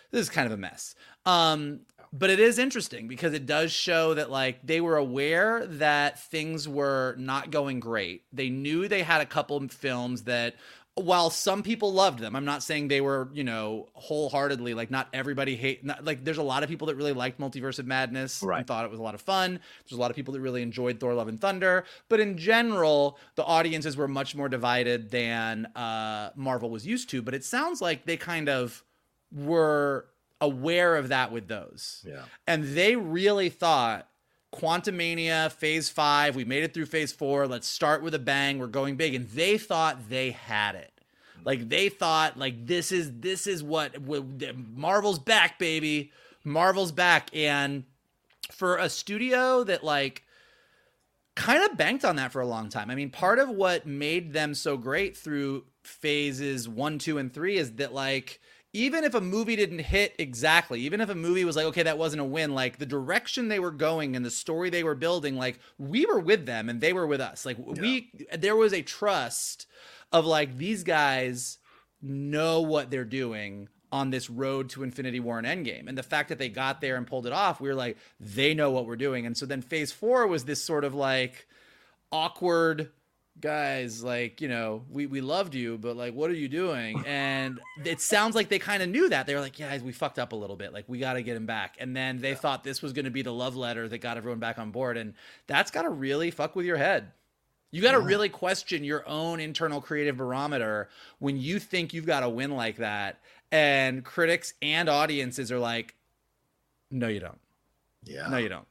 this 0.10 0.22
is 0.22 0.30
kind 0.30 0.46
of 0.46 0.54
a 0.54 0.58
mess. 0.58 0.96
Um, 1.26 1.82
but 2.14 2.30
it 2.30 2.40
is 2.40 2.58
interesting 2.58 3.10
because 3.10 3.34
it 3.34 3.46
does 3.46 3.74
show 3.74 4.14
that 4.14 4.32
like 4.32 4.66
they 4.66 4.80
were 4.80 4.96
aware 4.96 5.66
that 5.66 6.18
things 6.20 6.68
were 6.68 7.16
not 7.18 7.52
going 7.52 7.82
great. 7.82 8.24
They 8.32 8.50
knew 8.50 8.88
they 8.88 9.04
had 9.04 9.20
a 9.20 9.26
couple 9.26 9.60
films 9.68 10.24
that 10.24 10.56
while 10.96 11.30
some 11.30 11.64
people 11.64 11.94
loved 11.94 12.20
them, 12.20 12.36
I'm 12.36 12.44
not 12.46 12.64
saying 12.64 12.90
they 12.90 13.00
were, 13.00 13.30
you 13.34 13.44
know, 13.44 13.88
wholeheartedly 13.94 14.74
like 14.74 14.92
not 14.92 15.08
everybody 15.14 15.56
hate 15.56 15.86
not, 15.86 16.04
like 16.04 16.26
there's 16.26 16.38
a 16.38 16.44
lot 16.44 16.64
of 16.64 16.70
people 16.70 16.88
that 16.88 16.96
really 16.96 17.14
liked 17.14 17.40
Multiverse 17.40 17.80
of 17.80 17.88
Madness 17.88 18.44
right. 18.44 18.60
and 18.60 18.68
thought 18.68 18.84
it 18.84 18.92
was 18.92 19.00
a 19.00 19.04
lot 19.04 19.16
of 19.16 19.22
fun. 19.22 19.60
There's 19.86 19.98
a 19.98 20.02
lot 20.02 20.12
of 20.12 20.16
people 20.16 20.34
that 20.34 20.42
really 20.42 20.62
enjoyed 20.62 21.00
Thor 21.00 21.14
Love 21.14 21.30
and 21.30 21.40
Thunder, 21.40 21.86
but 22.10 22.20
in 22.20 22.38
general, 22.38 23.18
the 23.36 23.44
audiences 23.44 23.96
were 23.96 24.08
much 24.08 24.36
more 24.36 24.50
divided 24.50 25.12
than 25.12 25.66
uh 25.76 26.32
Marvel 26.36 26.70
was 26.70 26.86
used 26.86 27.10
to, 27.12 27.22
but 27.22 27.34
it 27.34 27.46
sounds 27.46 27.82
like 27.82 28.06
they 28.06 28.18
kind 28.18 28.50
of 28.50 28.84
were 29.32 30.08
aware 30.42 30.98
of 30.98 31.08
that 31.08 31.32
with 31.32 31.48
those. 31.48 32.04
Yeah. 32.06 32.24
And 32.48 32.76
they 32.76 32.96
really 32.98 33.50
thought 33.50 34.10
Quantumania 34.54 35.52
Phase 35.52 35.90
5, 35.90 36.36
we 36.36 36.44
made 36.44 36.64
it 36.64 36.74
through 36.74 36.86
Phase 36.86 37.12
4, 37.14 37.48
let's 37.48 37.68
start 37.68 38.04
with 38.04 38.14
a 38.14 38.20
bang, 38.20 38.60
we're 38.60 38.68
going 38.68 38.96
big 38.96 39.16
and 39.16 39.30
they 39.30 39.58
thought 39.58 40.10
they 40.10 40.32
had 40.32 40.76
it. 40.76 40.92
Like 41.44 41.70
they 41.70 41.90
thought 41.90 42.38
like 42.38 42.68
this 42.68 42.92
is 42.92 43.20
this 43.20 43.48
is 43.48 43.64
what 43.64 43.96
Marvel's 44.76 45.20
back 45.20 45.58
baby. 45.58 46.12
Marvel's 46.44 46.92
back 46.92 47.36
and 47.36 47.84
for 48.52 48.78
a 48.78 48.90
studio 48.90 49.64
that 49.64 49.84
like 49.84 50.24
kind 51.36 51.64
of 51.64 51.78
banked 51.78 52.06
on 52.06 52.18
that 52.18 52.32
for 52.32 52.42
a 52.42 52.46
long 52.46 52.70
time. 52.70 52.92
I 52.92 52.96
mean, 52.96 53.10
part 53.10 53.40
of 53.40 53.50
what 53.50 53.86
made 53.86 54.34
them 54.34 54.54
so 54.54 54.78
great 54.78 55.18
through 55.18 55.66
phases 55.84 56.70
1, 56.70 57.00
2 57.00 57.18
and 57.18 57.34
3 57.34 57.58
is 57.58 57.72
that 57.74 57.94
like 57.94 58.40
even 58.74 59.04
if 59.04 59.14
a 59.14 59.22
movie 59.22 59.56
didn't 59.56 59.80
hit 59.80 60.16
exactly, 60.18 60.82
even 60.82 61.02
if 61.02 61.10
a 61.10 61.16
movie 61.16 61.44
was 61.44 61.56
like, 61.56 61.66
okay, 61.66 61.84
that 61.84 61.98
wasn't 61.98 62.22
a 62.22 62.26
win, 62.26 62.56
like 62.56 62.78
the 62.78 62.86
direction 62.86 63.48
they 63.48 63.60
were 63.60 63.72
going 63.72 64.16
and 64.16 64.26
the 64.26 64.32
story 64.32 64.70
they 64.70 64.84
were 64.84 64.96
building, 64.96 65.36
like 65.36 65.60
we 65.78 66.06
were 66.06 66.20
with 66.20 66.46
them 66.46 66.70
and 66.70 66.80
they 66.80 66.94
were 66.94 67.08
with 67.08 67.20
us. 67.20 67.46
Like 67.46 67.58
yeah. 67.58 67.82
we, 67.82 68.12
there 68.38 68.56
was 68.56 68.74
a 68.74 68.82
trust 68.82 69.68
of 70.12 70.26
like 70.26 70.58
these 70.58 70.84
guys 70.84 71.58
know 72.02 72.62
what 72.62 72.90
they're 72.90 73.04
doing 73.04 73.68
on 73.92 74.10
this 74.10 74.30
road 74.30 74.70
to 74.70 74.84
Infinity 74.84 75.20
War 75.20 75.38
and 75.38 75.46
Endgame. 75.46 75.90
And 75.90 75.98
the 75.98 76.04
fact 76.04 76.30
that 76.30 76.38
they 76.38 76.48
got 76.48 76.80
there 76.80 76.96
and 76.96 77.06
pulled 77.06 77.28
it 77.28 77.34
off, 77.34 77.60
we 77.60 77.68
were 77.68 77.76
like, 77.76 77.98
they 78.22 78.54
know 78.54 78.72
what 78.72 78.86
we're 78.86 78.96
doing. 78.96 79.26
And 79.26 79.38
so 79.38 79.46
then 79.46 79.62
phase 79.62 79.92
four 79.92 80.26
was 80.28 80.46
this 80.46 80.64
sort 80.64 80.86
of 80.86 80.96
like 80.96 81.46
awkward 82.10 82.90
guys 83.42 84.04
like 84.04 84.40
you 84.40 84.48
know 84.48 84.84
we, 84.90 85.06
we 85.06 85.22
loved 85.22 85.56
you 85.56 85.78
but 85.78 85.96
like 85.96 86.14
what 86.14 86.30
are 86.30 86.36
you 86.36 86.48
doing? 86.48 87.04
And 87.06 87.60
it 87.84 88.02
sounds 88.02 88.36
like 88.36 88.50
they 88.50 88.60
kind 88.60 88.84
of 88.84 88.90
knew 88.90 89.10
that. 89.10 89.26
They 89.26 89.34
were 89.34 89.42
like 89.42 89.60
yeah 89.60 89.78
we 89.80 89.92
fucked 89.92 90.20
up 90.20 90.32
a 90.32 90.36
little 90.36 90.56
bit. 90.56 90.74
Like 90.74 90.86
we 90.88 91.00
got 91.00 91.14
to 91.14 91.24
get 91.24 91.36
him 91.36 91.46
back. 91.46 91.76
And 91.80 91.96
then 91.96 92.20
they 92.20 92.30
yeah. 92.30 92.36
thought 92.36 92.64
this 92.64 92.82
was 92.82 92.94
going 92.94 93.06
to 93.06 93.12
be 93.12 93.22
the 93.22 93.34
love 93.34 93.56
letter 93.56 93.88
that 93.88 93.98
got 93.98 94.18
everyone 94.18 94.40
back 94.40 94.60
on 94.60 94.72
board 94.72 94.98
and 94.98 95.14
that's 95.48 95.72
got 95.72 95.84
to 95.84 95.90
really 95.90 96.32
fuck 96.32 96.56
with 96.56 96.66
your 96.66 96.78
head. 96.78 97.12
You 97.72 97.82
got 97.82 97.94
to 97.94 98.00
yeah. 98.00 98.08
really 98.08 98.30
question 98.30 98.84
your 98.84 99.08
own 99.08 99.40
internal 99.40 99.82
creative 99.82 100.18
barometer 100.18 100.90
when 101.20 101.38
you 101.38 101.60
think 101.60 101.94
you've 101.94 102.06
got 102.06 102.24
a 102.24 102.30
win 102.30 102.52
like 102.52 102.78
that 102.78 103.22
and 103.52 104.04
critics 104.04 104.54
and 104.62 104.90
audiences 104.90 105.52
are 105.52 105.60
like 105.60 105.96
no 106.92 107.08
you 107.08 107.20
don't. 107.20 107.40
Yeah. 108.04 108.28
No 108.28 108.38
you 108.38 108.50
don't. 108.50 108.68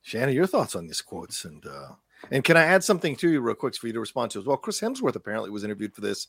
Shanna 0.00 0.32
your 0.32 0.46
thoughts 0.46 0.74
on 0.74 0.86
these 0.86 1.00
quotes 1.00 1.44
and 1.44 1.64
uh 1.66 1.92
and 2.30 2.44
can 2.44 2.56
I 2.56 2.64
add 2.64 2.84
something 2.84 3.16
to 3.16 3.30
you 3.30 3.40
real 3.40 3.54
quick 3.54 3.76
for 3.76 3.86
you 3.86 3.92
to 3.92 4.00
respond 4.00 4.30
to 4.32 4.38
as 4.38 4.46
well? 4.46 4.56
Chris 4.56 4.80
Hemsworth 4.80 5.16
apparently 5.16 5.50
was 5.50 5.64
interviewed 5.64 5.94
for 5.94 6.00
this 6.00 6.28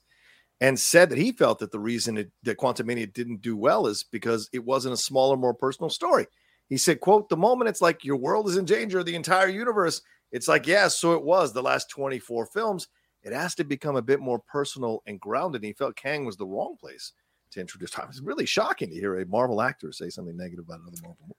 and 0.61 0.79
said 0.79 1.09
that 1.09 1.17
he 1.17 1.31
felt 1.31 1.59
that 1.59 1.71
the 1.71 1.79
reason 1.79 2.17
it, 2.17 2.31
that 2.43 2.57
Quantumania 2.57 3.11
didn't 3.11 3.41
do 3.41 3.57
well 3.57 3.87
is 3.87 4.03
because 4.11 4.49
it 4.53 4.63
wasn't 4.63 4.93
a 4.93 4.97
smaller, 4.97 5.35
more 5.35 5.53
personal 5.53 5.89
story. 5.89 6.27
He 6.69 6.77
said, 6.77 7.01
quote, 7.01 7.29
the 7.29 7.37
moment 7.37 7.69
it's 7.69 7.81
like 7.81 8.03
your 8.03 8.15
world 8.15 8.47
is 8.49 8.57
in 8.57 8.65
danger, 8.65 9.03
the 9.03 9.15
entire 9.15 9.49
universe, 9.49 10.01
it's 10.31 10.47
like, 10.47 10.65
yeah, 10.65 10.87
so 10.87 11.13
it 11.13 11.23
was 11.23 11.53
the 11.53 11.61
last 11.61 11.89
24 11.89 12.47
films. 12.47 12.87
It 13.23 13.33
has 13.33 13.55
to 13.55 13.63
become 13.63 13.95
a 13.95 14.01
bit 14.01 14.19
more 14.19 14.39
personal 14.39 15.03
and 15.05 15.19
grounded. 15.19 15.61
And 15.61 15.67
he 15.67 15.73
felt 15.73 15.95
Kang 15.95 16.25
was 16.25 16.37
the 16.37 16.47
wrong 16.47 16.75
place 16.79 17.13
to 17.51 17.61
introduce 17.61 17.91
time. 17.91 18.07
It's 18.09 18.19
really 18.19 18.45
shocking 18.45 18.89
to 18.89 18.95
hear 18.95 19.19
a 19.19 19.25
Marvel 19.25 19.61
actor 19.61 19.91
say 19.91 20.09
something 20.09 20.35
negative 20.35 20.65
about 20.65 20.81
another 20.81 20.97
Marvel. 21.03 21.35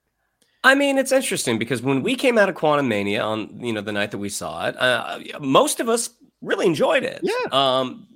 I 0.65 0.73
mean, 0.73 0.97
it's 0.97 1.11
interesting 1.11 1.59
because 1.59 1.83
when 1.83 2.01
we 2.01 2.15
came 2.15 2.39
out 2.39 2.49
of 2.49 2.55
Quantumania 2.55 3.23
on 3.23 3.63
you 3.63 3.71
know 3.71 3.81
the 3.81 3.91
night 3.91 4.09
that 4.11 4.17
we 4.17 4.29
saw 4.29 4.67
it, 4.67 4.75
uh, 4.81 5.19
most 5.39 5.79
of 5.79 5.87
us 5.87 6.09
really 6.41 6.65
enjoyed 6.65 7.03
it. 7.03 7.19
Yeah. 7.21 7.33
Um, 7.51 8.07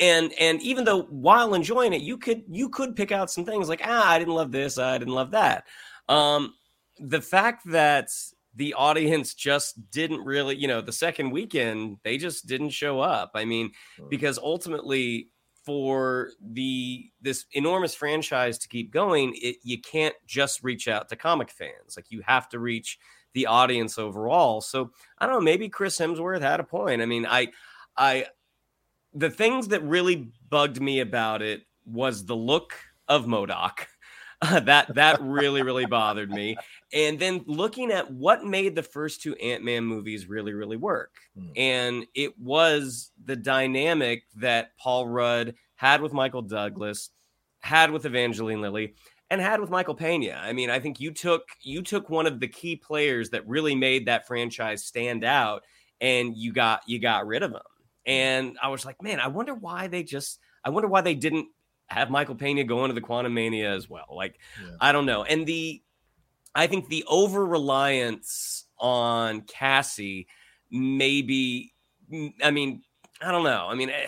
and 0.00 0.32
and 0.38 0.62
even 0.62 0.84
though 0.84 1.02
while 1.02 1.54
enjoying 1.54 1.92
it, 1.92 2.00
you 2.00 2.16
could 2.16 2.44
you 2.48 2.68
could 2.68 2.94
pick 2.94 3.10
out 3.10 3.32
some 3.32 3.44
things 3.44 3.68
like 3.68 3.80
ah, 3.84 4.08
I 4.08 4.18
didn't 4.20 4.34
love 4.34 4.52
this, 4.52 4.78
I 4.78 4.96
didn't 4.96 5.14
love 5.14 5.32
that. 5.32 5.64
Um, 6.08 6.54
the 7.00 7.20
fact 7.20 7.64
that 7.66 8.10
the 8.54 8.74
audience 8.74 9.34
just 9.34 9.90
didn't 9.90 10.24
really, 10.24 10.54
you 10.54 10.68
know, 10.68 10.80
the 10.80 10.92
second 10.92 11.30
weekend 11.30 11.96
they 12.04 12.16
just 12.16 12.46
didn't 12.46 12.70
show 12.70 13.00
up. 13.00 13.32
I 13.34 13.44
mean, 13.44 13.72
because 14.08 14.38
ultimately 14.38 15.30
for 15.64 16.30
the 16.40 17.10
this 17.20 17.46
enormous 17.52 17.94
franchise 17.94 18.58
to 18.58 18.68
keep 18.68 18.90
going, 18.92 19.34
it, 19.40 19.56
you 19.62 19.80
can't 19.80 20.14
just 20.26 20.62
reach 20.62 20.88
out 20.88 21.08
to 21.08 21.16
comic 21.16 21.50
fans. 21.50 21.96
Like 21.96 22.10
you 22.10 22.22
have 22.26 22.48
to 22.50 22.58
reach 22.58 22.98
the 23.34 23.46
audience 23.46 23.98
overall. 23.98 24.60
So 24.60 24.90
I 25.18 25.26
don't 25.26 25.36
know. 25.36 25.40
Maybe 25.40 25.68
Chris 25.68 25.98
Hemsworth 25.98 26.42
had 26.42 26.60
a 26.60 26.64
point. 26.64 27.02
I 27.02 27.06
mean, 27.06 27.26
I, 27.26 27.48
I, 27.96 28.26
the 29.14 29.30
things 29.30 29.68
that 29.68 29.82
really 29.82 30.32
bugged 30.48 30.80
me 30.80 31.00
about 31.00 31.42
it 31.42 31.62
was 31.84 32.24
the 32.24 32.36
look 32.36 32.74
of 33.08 33.26
MODOK. 33.26 33.86
That 34.64 34.94
that 34.94 35.22
really 35.22 35.62
really 35.62 35.86
bothered 35.86 36.30
me. 36.30 36.56
And 36.92 37.18
then 37.18 37.44
looking 37.46 37.92
at 37.92 38.10
what 38.10 38.44
made 38.44 38.74
the 38.74 38.82
first 38.82 39.22
two 39.22 39.34
Ant 39.36 39.62
Man 39.62 39.84
movies 39.84 40.28
really 40.28 40.52
really 40.52 40.76
work, 40.76 41.14
hmm. 41.38 41.50
and 41.56 42.06
it 42.14 42.38
was 42.38 43.12
the 43.24 43.36
dynamic 43.36 44.24
that 44.36 44.76
Paul 44.78 45.06
Rudd 45.06 45.54
had 45.76 46.02
with 46.02 46.12
Michael 46.12 46.42
Douglas, 46.42 47.10
had 47.60 47.92
with 47.92 48.04
Evangeline 48.04 48.60
Lilly, 48.60 48.94
and 49.30 49.40
had 49.40 49.60
with 49.60 49.70
Michael 49.70 49.94
Pena. 49.94 50.40
I 50.42 50.52
mean, 50.52 50.70
I 50.70 50.80
think 50.80 50.98
you 50.98 51.12
took 51.12 51.42
you 51.62 51.82
took 51.82 52.10
one 52.10 52.26
of 52.26 52.40
the 52.40 52.48
key 52.48 52.76
players 52.76 53.30
that 53.30 53.46
really 53.46 53.76
made 53.76 54.06
that 54.06 54.26
franchise 54.26 54.84
stand 54.84 55.24
out, 55.24 55.62
and 56.00 56.36
you 56.36 56.52
got 56.52 56.82
you 56.86 56.98
got 56.98 57.26
rid 57.26 57.44
of 57.44 57.52
him. 57.52 57.60
Hmm. 58.06 58.10
And 58.10 58.58
I 58.60 58.68
was 58.68 58.84
like, 58.84 59.00
man, 59.02 59.20
I 59.20 59.28
wonder 59.28 59.54
why 59.54 59.86
they 59.86 60.02
just 60.02 60.40
I 60.64 60.70
wonder 60.70 60.88
why 60.88 61.00
they 61.00 61.14
didn't 61.14 61.46
have 61.92 62.10
Michael 62.10 62.34
Pena 62.34 62.64
go 62.64 62.84
into 62.84 62.94
the 62.94 63.00
Quantumania 63.00 63.74
as 63.74 63.88
well. 63.88 64.06
Like, 64.10 64.38
I 64.80 64.92
don't 64.92 65.06
know. 65.06 65.24
And 65.24 65.46
the 65.46 65.82
I 66.54 66.66
think 66.66 66.88
the 66.88 67.04
over 67.08 67.46
reliance 67.46 68.64
on 68.78 69.42
Cassie 69.42 70.26
maybe 70.70 71.72
I 72.42 72.50
mean, 72.50 72.82
I 73.20 73.30
don't 73.30 73.44
know. 73.44 73.66
I 73.68 73.74
mean, 73.74 73.90
eh, 73.90 74.06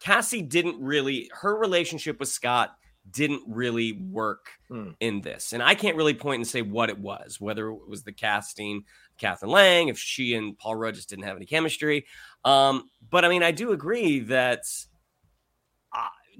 Cassie 0.00 0.42
didn't 0.42 0.80
really 0.80 1.30
her 1.32 1.56
relationship 1.56 2.18
with 2.20 2.28
Scott 2.28 2.76
didn't 3.10 3.42
really 3.46 3.92
work 3.92 4.46
Hmm. 4.68 4.90
in 4.98 5.20
this. 5.20 5.52
And 5.52 5.62
I 5.62 5.76
can't 5.76 5.96
really 5.96 6.14
point 6.14 6.40
and 6.40 6.46
say 6.46 6.62
what 6.62 6.90
it 6.90 6.98
was, 6.98 7.40
whether 7.40 7.68
it 7.68 7.88
was 7.88 8.02
the 8.02 8.12
casting, 8.12 8.84
Catherine 9.16 9.52
Lang, 9.52 9.88
if 9.88 9.96
she 9.98 10.34
and 10.34 10.58
Paul 10.58 10.74
Rudd 10.74 10.96
just 10.96 11.08
didn't 11.08 11.24
have 11.24 11.36
any 11.36 11.46
chemistry. 11.46 12.04
Um, 12.44 12.90
but 13.08 13.24
I 13.24 13.28
mean, 13.28 13.44
I 13.44 13.52
do 13.52 13.70
agree 13.72 14.18
that 14.20 14.64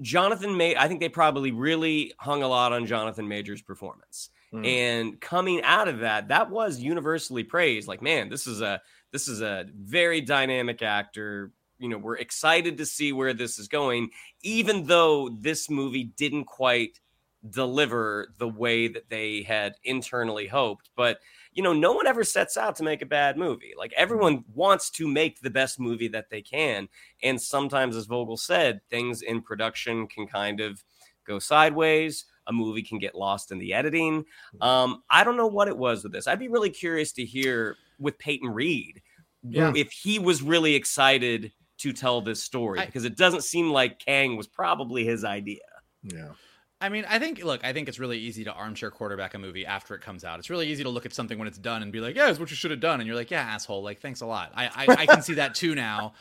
Jonathan 0.01 0.57
made, 0.57 0.77
I 0.77 0.87
think 0.87 0.99
they 0.99 1.09
probably 1.09 1.51
really 1.51 2.13
hung 2.19 2.43
a 2.43 2.47
lot 2.47 2.73
on 2.73 2.85
Jonathan 2.85 3.27
Majors' 3.27 3.61
performance. 3.61 4.29
Hmm. 4.51 4.65
And 4.65 5.21
coming 5.21 5.61
out 5.63 5.87
of 5.87 5.99
that, 5.99 6.29
that 6.29 6.49
was 6.49 6.79
universally 6.79 7.43
praised. 7.43 7.87
Like, 7.87 8.01
man, 8.01 8.29
this 8.29 8.47
is 8.47 8.61
a 8.61 8.81
this 9.11 9.27
is 9.27 9.41
a 9.41 9.65
very 9.75 10.21
dynamic 10.21 10.81
actor. 10.81 11.51
You 11.79 11.89
know, 11.89 11.97
we're 11.97 12.17
excited 12.17 12.77
to 12.77 12.85
see 12.85 13.11
where 13.11 13.33
this 13.33 13.59
is 13.59 13.67
going, 13.67 14.09
even 14.43 14.85
though 14.85 15.29
this 15.29 15.69
movie 15.69 16.05
didn't 16.05 16.45
quite 16.45 16.99
deliver 17.47 18.33
the 18.37 18.47
way 18.47 18.87
that 18.87 19.09
they 19.09 19.43
had 19.43 19.75
internally 19.83 20.47
hoped. 20.47 20.89
But 20.95 21.19
you 21.57 21.63
know, 21.63 21.73
no 21.73 21.91
one 21.91 22.05
ever 22.05 22.23
sets 22.23 22.55
out 22.55 22.75
to 22.75 22.83
make 22.83 23.01
a 23.01 23.05
bad 23.07 23.35
movie. 23.35 23.73
Like 23.75 23.91
everyone 23.97 24.43
wants 24.53 24.91
to 24.91 25.07
make 25.07 25.41
the 25.41 25.49
best 25.49 25.79
movie 25.79 26.07
that 26.09 26.29
they 26.29 26.41
can. 26.43 26.87
And 27.23 27.41
sometimes, 27.41 27.95
as 27.95 28.05
Vogel 28.05 28.37
said, 28.37 28.79
things 28.91 29.23
in 29.23 29.41
production 29.41 30.05
can 30.07 30.27
kind 30.27 30.59
of 30.61 30.83
go 31.25 31.39
sideways. 31.39 32.25
A 32.45 32.53
movie 32.53 32.83
can 32.83 32.99
get 32.99 33.15
lost 33.15 33.51
in 33.51 33.57
the 33.57 33.73
editing. 33.73 34.23
Um, 34.61 35.01
I 35.09 35.23
don't 35.23 35.35
know 35.35 35.47
what 35.47 35.67
it 35.67 35.75
was 35.77 36.03
with 36.03 36.13
this. 36.13 36.27
I'd 36.27 36.37
be 36.39 36.47
really 36.47 36.69
curious 36.69 37.11
to 37.13 37.25
hear 37.25 37.75
with 37.99 38.19
Peyton 38.19 38.49
Reed 38.49 39.01
Yeah. 39.43 39.73
if 39.75 39.91
he 39.91 40.19
was 40.19 40.43
really 40.43 40.75
excited 40.75 41.51
to 41.79 41.91
tell 41.91 42.21
this 42.21 42.41
story 42.43 42.85
because 42.85 43.03
it 43.03 43.17
doesn't 43.17 43.43
seem 43.43 43.71
like 43.71 43.97
Kang 43.99 44.37
was 44.37 44.47
probably 44.47 45.03
his 45.05 45.23
idea. 45.25 45.59
Yeah. 46.03 46.33
I 46.79 46.89
mean, 46.89 47.05
I 47.09 47.17
think 47.17 47.43
look, 47.43 47.63
I 47.63 47.73
think 47.73 47.87
it's 47.89 47.97
really 47.97 48.19
easy 48.19 48.43
to 48.43 48.53
armchair 48.53 48.91
quarterback 48.91 49.33
a 49.33 49.39
movie 49.39 49.65
after 49.65 49.95
it 49.95 50.01
comes 50.01 50.23
out. 50.23 50.37
It's 50.37 50.51
really 50.51 50.67
easy 50.67 50.83
to 50.83 50.89
look 50.89 51.07
at 51.07 51.13
something 51.13 51.39
when 51.39 51.47
it's 51.47 51.57
done 51.57 51.81
and 51.81 51.91
be 51.91 51.99
like, 51.99 52.15
"Yeah, 52.15 52.29
it's 52.29 52.39
what 52.39 52.51
you 52.51 52.55
should 52.55 52.69
have 52.69 52.79
done," 52.79 52.99
and 52.99 53.07
you're 53.07 53.15
like, 53.15 53.31
"Yeah, 53.31 53.41
asshole." 53.41 53.81
Like, 53.81 53.99
thanks 53.99 54.21
a 54.21 54.27
lot. 54.27 54.51
I 54.53 54.67
I, 54.67 54.85
I 54.99 55.05
can 55.07 55.23
see 55.23 55.33
that 55.35 55.55
too 55.55 55.73
now. 55.73 56.13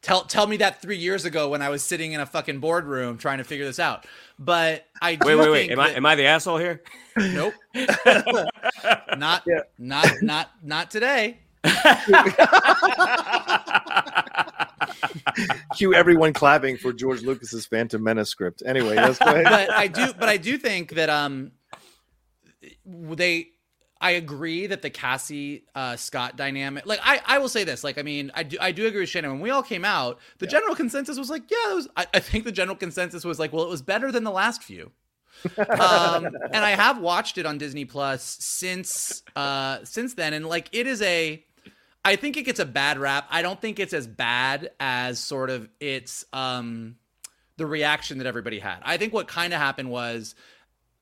Tell 0.00 0.22
tell 0.22 0.46
me 0.46 0.58
that 0.58 0.80
three 0.80 0.98
years 0.98 1.24
ago 1.24 1.48
when 1.48 1.62
I 1.62 1.68
was 1.68 1.82
sitting 1.82 2.12
in 2.12 2.20
a 2.20 2.26
fucking 2.26 2.60
boardroom 2.60 3.18
trying 3.18 3.38
to 3.38 3.44
figure 3.44 3.64
this 3.64 3.80
out. 3.80 4.06
But 4.38 4.86
I 5.00 5.16
do 5.16 5.26
Wait, 5.26 5.34
wait, 5.34 5.50
wait. 5.50 5.60
think 5.68 5.72
Am 5.72 5.80
I 5.80 5.90
am 5.90 6.06
I 6.06 6.14
the 6.14 6.26
asshole 6.26 6.58
here? 6.58 6.82
Nope. 7.16 7.54
not 9.18 9.44
not 9.78 10.22
not 10.22 10.50
not 10.62 10.90
today. 10.92 11.38
Cue 15.76 15.94
everyone 15.94 16.32
clapping 16.32 16.76
for 16.76 16.92
George 16.92 17.22
Lucas's 17.22 17.66
Phantom 17.66 18.02
Menace 18.02 18.28
script. 18.28 18.62
Anyway, 18.64 18.96
let's 18.96 19.18
go 19.18 19.30
ahead. 19.30 19.44
but 19.44 19.70
I 19.70 19.86
do, 19.86 20.12
but 20.18 20.28
I 20.28 20.36
do 20.36 20.58
think 20.58 20.94
that 20.94 21.10
um, 21.10 21.52
they. 22.86 23.48
I 24.00 24.12
agree 24.12 24.66
that 24.66 24.82
the 24.82 24.90
Cassie 24.90 25.64
uh, 25.76 25.94
Scott 25.94 26.36
dynamic, 26.36 26.86
like 26.86 26.98
I, 27.04 27.20
I 27.24 27.38
will 27.38 27.48
say 27.48 27.62
this, 27.62 27.84
like 27.84 27.98
I 27.98 28.02
mean, 28.02 28.32
I 28.34 28.42
do, 28.42 28.56
I 28.60 28.72
do 28.72 28.84
agree 28.88 28.98
with 28.98 29.08
Shannon. 29.08 29.30
When 29.30 29.40
we 29.40 29.50
all 29.50 29.62
came 29.62 29.84
out, 29.84 30.18
the 30.38 30.46
general 30.48 30.74
consensus 30.74 31.16
was 31.16 31.30
like, 31.30 31.44
yeah, 31.48 31.74
was. 31.74 31.86
I, 31.96 32.06
I 32.12 32.18
think 32.18 32.42
the 32.42 32.50
general 32.50 32.76
consensus 32.76 33.24
was 33.24 33.38
like, 33.38 33.52
well, 33.52 33.62
it 33.62 33.68
was 33.68 33.80
better 33.80 34.10
than 34.10 34.24
the 34.24 34.32
last 34.32 34.64
few. 34.64 34.90
um, 35.56 36.26
and 36.26 36.56
I 36.56 36.70
have 36.70 37.00
watched 37.00 37.38
it 37.38 37.46
on 37.46 37.58
Disney 37.58 37.84
Plus 37.84 38.22
since 38.40 39.22
uh, 39.34 39.78
since 39.84 40.14
then, 40.14 40.32
and 40.34 40.46
like 40.46 40.68
it 40.72 40.86
is 40.86 41.02
a. 41.02 41.44
I 42.04 42.16
think 42.16 42.36
it 42.36 42.42
gets 42.42 42.60
a 42.60 42.66
bad 42.66 42.98
rap. 42.98 43.26
I 43.30 43.42
don't 43.42 43.60
think 43.60 43.78
it's 43.78 43.92
as 43.92 44.06
bad 44.06 44.70
as 44.80 45.18
sort 45.18 45.50
of 45.50 45.68
its 45.80 46.24
um 46.32 46.96
the 47.56 47.66
reaction 47.66 48.18
that 48.18 48.26
everybody 48.26 48.58
had. 48.58 48.78
I 48.82 48.96
think 48.96 49.12
what 49.12 49.28
kind 49.28 49.52
of 49.52 49.60
happened 49.60 49.90
was 49.90 50.34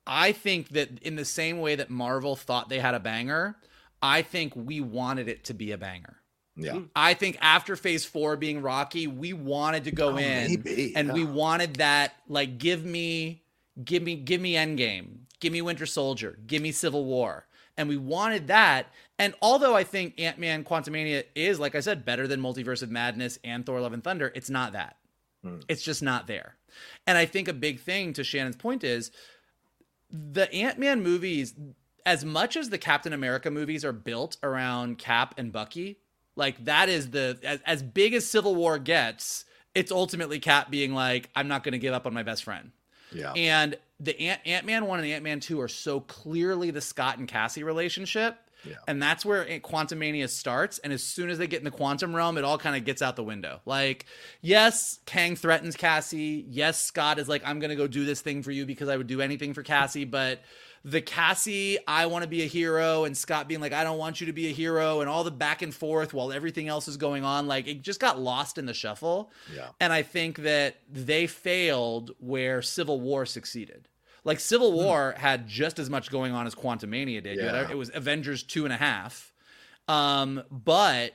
I 0.05 0.31
think 0.31 0.69
that 0.69 1.01
in 1.01 1.15
the 1.15 1.25
same 1.25 1.59
way 1.59 1.75
that 1.75 1.89
Marvel 1.89 2.35
thought 2.35 2.69
they 2.69 2.79
had 2.79 2.93
a 2.93 2.99
banger, 2.99 3.55
I 4.01 4.21
think 4.21 4.53
we 4.55 4.81
wanted 4.81 5.27
it 5.27 5.45
to 5.45 5.53
be 5.53 5.71
a 5.71 5.77
banger. 5.77 6.17
Yeah. 6.55 6.79
I 6.95 7.13
think 7.13 7.37
after 7.41 7.75
phase 7.75 8.03
four 8.03 8.35
being 8.35 8.61
Rocky, 8.61 9.07
we 9.07 9.33
wanted 9.33 9.85
to 9.85 9.91
go 9.91 10.11
Oh, 10.11 10.17
in 10.17 10.49
maybe, 10.49 10.93
and 10.95 11.13
we 11.13 11.23
wanted 11.23 11.75
that, 11.75 12.13
like, 12.27 12.57
give 12.57 12.83
me, 12.83 13.43
give 13.83 14.03
me, 14.03 14.15
give 14.15 14.41
me 14.41 14.55
Endgame, 14.55 15.19
give 15.39 15.53
me 15.53 15.61
Winter 15.61 15.85
Soldier, 15.85 16.37
give 16.45 16.61
me 16.61 16.71
Civil 16.71 17.05
War. 17.05 17.45
And 17.77 17.89
we 17.89 17.97
wanted 17.97 18.47
that. 18.47 18.87
And 19.17 19.33
although 19.41 19.75
I 19.75 19.83
think 19.83 20.19
Ant 20.19 20.39
Man 20.39 20.63
Quantumania 20.63 21.23
is, 21.35 21.59
like 21.59 21.75
I 21.75 21.79
said, 21.79 22.05
better 22.05 22.27
than 22.27 22.41
Multiverse 22.41 22.81
of 22.81 22.91
Madness 22.91 23.39
and 23.43 23.65
Thor 23.65 23.79
Love 23.79 23.93
and 23.93 24.03
Thunder, 24.03 24.31
it's 24.35 24.49
not 24.49 24.73
that. 24.73 24.97
Hmm. 25.43 25.59
It's 25.67 25.83
just 25.83 26.03
not 26.03 26.27
there. 26.27 26.55
And 27.07 27.17
I 27.17 27.25
think 27.25 27.47
a 27.47 27.53
big 27.53 27.79
thing 27.79 28.13
to 28.13 28.23
Shannon's 28.23 28.55
point 28.55 28.83
is 28.83 29.11
the 30.09 30.51
Ant 30.53 30.77
Man 30.77 31.01
movies, 31.01 31.53
as 32.05 32.25
much 32.25 32.55
as 32.55 32.69
the 32.69 32.77
Captain 32.77 33.13
America 33.13 33.51
movies 33.51 33.85
are 33.85 33.93
built 33.93 34.37
around 34.43 34.97
Cap 34.97 35.35
and 35.37 35.51
Bucky, 35.51 35.99
like 36.35 36.63
that 36.65 36.89
is 36.89 37.11
the 37.11 37.39
as, 37.43 37.59
as 37.65 37.83
big 37.83 38.13
as 38.13 38.25
Civil 38.25 38.55
War 38.55 38.79
gets, 38.79 39.45
it's 39.75 39.91
ultimately 39.91 40.39
Cap 40.39 40.71
being 40.71 40.93
like, 40.93 41.29
I'm 41.35 41.47
not 41.47 41.63
going 41.63 41.73
to 41.73 41.79
give 41.79 41.93
up 41.93 42.05
on 42.05 42.13
my 42.13 42.23
best 42.23 42.43
friend. 42.43 42.71
Yeah. 43.11 43.33
And 43.33 43.77
the 44.01 44.19
Ant 44.19 44.41
Ant 44.45 44.65
Man 44.65 44.85
one 44.85 44.99
and 44.99 45.05
the 45.05 45.13
Ant 45.13 45.23
Man 45.23 45.39
two 45.39 45.61
are 45.61 45.67
so 45.67 45.99
clearly 45.99 46.71
the 46.71 46.81
Scott 46.81 47.17
and 47.17 47.27
Cassie 47.27 47.63
relationship. 47.63 48.37
Yeah. 48.63 48.75
And 48.87 49.01
that's 49.01 49.25
where 49.25 49.43
Quantumania 49.59 50.29
starts. 50.29 50.77
And 50.79 50.93
as 50.93 51.03
soon 51.03 51.31
as 51.31 51.39
they 51.39 51.47
get 51.47 51.59
in 51.59 51.65
the 51.65 51.71
quantum 51.71 52.15
realm, 52.15 52.37
it 52.37 52.43
all 52.43 52.59
kind 52.59 52.75
of 52.75 52.85
gets 52.85 53.01
out 53.01 53.15
the 53.15 53.23
window. 53.23 53.59
Like, 53.65 54.05
yes, 54.41 54.99
Kang 55.07 55.35
threatens 55.35 55.75
Cassie. 55.75 56.45
Yes, 56.47 56.79
Scott 56.79 57.17
is 57.17 57.27
like, 57.27 57.41
I'm 57.43 57.59
going 57.59 57.71
to 57.71 57.75
go 57.75 57.87
do 57.87 58.05
this 58.05 58.21
thing 58.21 58.43
for 58.43 58.51
you 58.51 58.67
because 58.67 58.87
I 58.87 58.97
would 58.97 59.07
do 59.07 59.19
anything 59.19 59.55
for 59.55 59.63
Cassie. 59.63 60.05
But 60.05 60.41
the 60.83 61.01
Cassie, 61.01 61.77
I 61.87 62.07
want 62.07 62.23
to 62.23 62.27
be 62.29 62.41
a 62.41 62.47
hero, 62.47 63.03
and 63.03 63.15
Scott 63.15 63.47
being 63.47 63.61
like, 63.61 63.73
I 63.73 63.83
don't 63.83 63.97
want 63.99 64.19
you 64.19 64.27
to 64.27 64.33
be 64.33 64.47
a 64.47 64.51
hero, 64.51 65.01
and 65.01 65.09
all 65.09 65.23
the 65.23 65.29
back 65.31 65.61
and 65.61 65.73
forth 65.73 66.13
while 66.13 66.31
everything 66.31 66.67
else 66.67 66.87
is 66.87 66.97
going 66.97 67.23
on, 67.23 67.47
like, 67.47 67.67
it 67.67 67.81
just 67.83 67.99
got 67.99 68.19
lost 68.19 68.57
in 68.57 68.65
the 68.65 68.73
shuffle. 68.73 69.31
Yeah. 69.55 69.67
And 69.79 69.93
I 69.93 70.01
think 70.01 70.37
that 70.39 70.77
they 70.91 71.27
failed 71.27 72.11
where 72.19 72.61
Civil 72.61 72.99
War 72.99 73.25
succeeded. 73.25 73.87
Like 74.23 74.39
Civil 74.39 74.71
War 74.73 75.15
had 75.17 75.47
just 75.47 75.79
as 75.79 75.89
much 75.89 76.11
going 76.11 76.31
on 76.31 76.45
as 76.47 76.53
Quantumania 76.55 77.23
did. 77.23 77.37
You 77.37 77.43
had- 77.43 77.53
Yeah. 77.67 77.71
It 77.71 77.77
was 77.77 77.89
Avengers 77.93 78.43
two 78.43 78.65
and 78.65 78.73
a 78.73 78.77
half. 78.77 79.33
Um, 79.87 80.43
but 80.51 81.13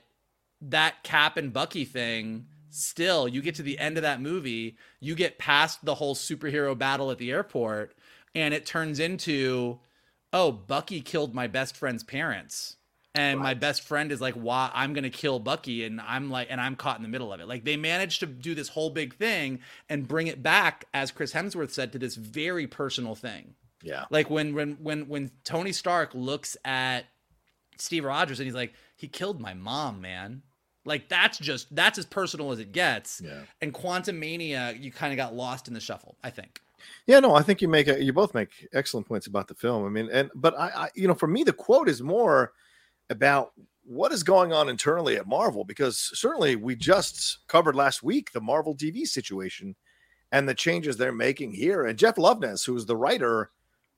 that 0.60 1.02
Cap 1.04 1.36
and 1.36 1.52
Bucky 1.52 1.84
thing, 1.84 2.46
still, 2.70 3.28
you 3.28 3.42
get 3.42 3.54
to 3.56 3.62
the 3.62 3.78
end 3.78 3.96
of 3.96 4.02
that 4.02 4.20
movie, 4.20 4.76
you 5.00 5.14
get 5.14 5.38
past 5.38 5.84
the 5.84 5.94
whole 5.94 6.14
superhero 6.14 6.76
battle 6.76 7.10
at 7.10 7.18
the 7.18 7.30
airport, 7.30 7.94
and 8.36 8.54
it 8.54 8.66
turns 8.66 9.00
into, 9.00 9.80
oh, 10.32 10.52
Bucky 10.52 11.00
killed 11.00 11.34
my 11.34 11.48
best 11.48 11.76
friend's 11.76 12.04
parents. 12.04 12.76
And 13.14 13.40
my 13.40 13.54
best 13.54 13.82
friend 13.82 14.12
is 14.12 14.20
like, 14.20 14.34
why 14.34 14.70
I'm 14.74 14.92
gonna 14.92 15.08
kill 15.08 15.38
Bucky, 15.38 15.84
and 15.84 16.02
I'm 16.02 16.30
like, 16.30 16.48
and 16.50 16.60
I'm 16.60 16.76
caught 16.76 16.98
in 16.98 17.02
the 17.02 17.08
middle 17.08 17.32
of 17.32 17.40
it. 17.40 17.48
Like 17.48 17.64
they 17.64 17.78
managed 17.78 18.20
to 18.20 18.26
do 18.26 18.54
this 18.54 18.68
whole 18.68 18.90
big 18.90 19.14
thing 19.14 19.60
and 19.88 20.06
bring 20.06 20.26
it 20.26 20.42
back, 20.42 20.84
as 20.92 21.10
Chris 21.10 21.32
Hemsworth 21.32 21.70
said, 21.70 21.92
to 21.92 21.98
this 21.98 22.14
very 22.14 22.66
personal 22.66 23.14
thing. 23.14 23.54
Yeah. 23.82 24.04
Like 24.10 24.28
when 24.28 24.54
when 24.54 24.72
when 24.82 25.08
when 25.08 25.30
Tony 25.44 25.72
Stark 25.72 26.10
looks 26.12 26.58
at 26.62 27.06
Steve 27.78 28.04
Rogers 28.04 28.38
and 28.38 28.46
he's 28.46 28.54
like, 28.54 28.74
he 28.96 29.08
killed 29.08 29.40
my 29.40 29.54
mom, 29.54 30.02
man. 30.02 30.42
Like 30.84 31.08
that's 31.08 31.38
just 31.38 31.74
that's 31.74 31.98
as 31.98 32.04
personal 32.04 32.52
as 32.52 32.58
it 32.58 32.72
gets. 32.72 33.22
Yeah. 33.24 33.40
And 33.62 33.72
Quantumania, 33.72 34.78
you 34.78 34.92
kind 34.92 35.14
of 35.14 35.16
got 35.16 35.34
lost 35.34 35.68
in 35.68 35.74
the 35.74 35.80
shuffle, 35.80 36.18
I 36.22 36.28
think. 36.28 36.60
Yeah, 37.06 37.20
no, 37.20 37.34
I 37.34 37.42
think 37.42 37.62
you 37.62 37.68
make 37.68 37.88
a, 37.88 38.02
you 38.02 38.12
both 38.12 38.34
make 38.34 38.68
excellent 38.72 39.06
points 39.06 39.26
about 39.26 39.48
the 39.48 39.54
film. 39.54 39.84
I 39.86 39.88
mean, 39.88 40.08
and 40.12 40.30
but 40.34 40.58
I, 40.58 40.66
I, 40.68 40.88
you 40.94 41.06
know, 41.08 41.14
for 41.14 41.26
me, 41.26 41.44
the 41.44 41.52
quote 41.52 41.88
is 41.88 42.02
more 42.02 42.52
about 43.10 43.52
what 43.84 44.12
is 44.12 44.22
going 44.22 44.52
on 44.52 44.68
internally 44.68 45.16
at 45.16 45.28
Marvel 45.28 45.64
because 45.64 46.10
certainly 46.14 46.56
we 46.56 46.74
just 46.74 47.38
covered 47.46 47.76
last 47.76 48.02
week 48.02 48.32
the 48.32 48.40
Marvel 48.40 48.74
TV 48.74 49.06
situation, 49.06 49.76
and 50.32 50.48
the 50.48 50.54
changes 50.54 50.96
they're 50.96 51.12
making 51.12 51.52
here. 51.52 51.86
And 51.86 51.98
Jeff 51.98 52.16
Loveness, 52.16 52.64
who's 52.64 52.86
the 52.86 52.96
writer 52.96 53.50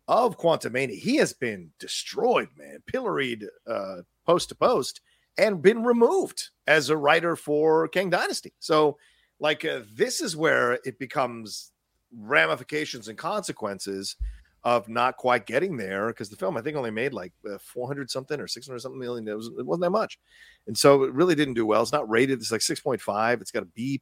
of 0.07 0.37
Quantum 0.37 0.73
Quantumania, 0.73 0.99
he 0.99 1.17
has 1.17 1.33
been 1.33 1.71
destroyed, 1.79 2.49
man, 2.57 2.83
pilloried 2.87 3.47
uh, 3.67 3.99
post 4.27 4.49
to 4.51 4.55
post, 4.55 5.01
and 5.37 5.63
been 5.63 5.85
removed 5.85 6.51
as 6.67 6.91
a 6.91 6.97
writer 6.97 7.37
for 7.37 7.89
Kang 7.89 8.11
Dynasty. 8.11 8.53
So, 8.59 8.99
like, 9.41 9.65
uh, 9.65 9.81
this 9.95 10.21
is 10.21 10.37
where 10.37 10.75
it 10.85 10.99
becomes 10.99 11.73
ramifications 12.17 13.09
and 13.09 13.19
consequences 13.19 14.17
of 14.65 14.89
not 14.89 15.17
quite 15.17 15.47
getting 15.47 15.77
there 15.77 16.09
because 16.09 16.29
the 16.29 16.37
film 16.37 16.57
I 16.57 16.63
think 16.63 16.77
only 16.77 16.91
made 16.91 17.13
like 17.13 17.33
uh, 17.49 17.59
400 17.59 18.11
something 18.11 18.41
or 18.41 18.49
600 18.49 18.79
something 18.81 18.99
million. 18.99 19.27
It, 19.29 19.37
was, 19.37 19.51
it 19.59 19.65
wasn't 19.65 19.83
that 19.83 19.91
much, 19.91 20.19
and 20.67 20.77
so 20.77 21.05
it 21.05 21.13
really 21.13 21.35
didn't 21.35 21.55
do 21.55 21.67
well. 21.67 21.83
It's 21.83 21.93
not 21.93 22.09
rated. 22.09 22.41
It's 22.41 22.53
like 22.53 22.61
6.5. 22.61 23.41
It's 23.41 23.51
got 23.51 23.63
a 23.63 23.67
B 23.67 24.01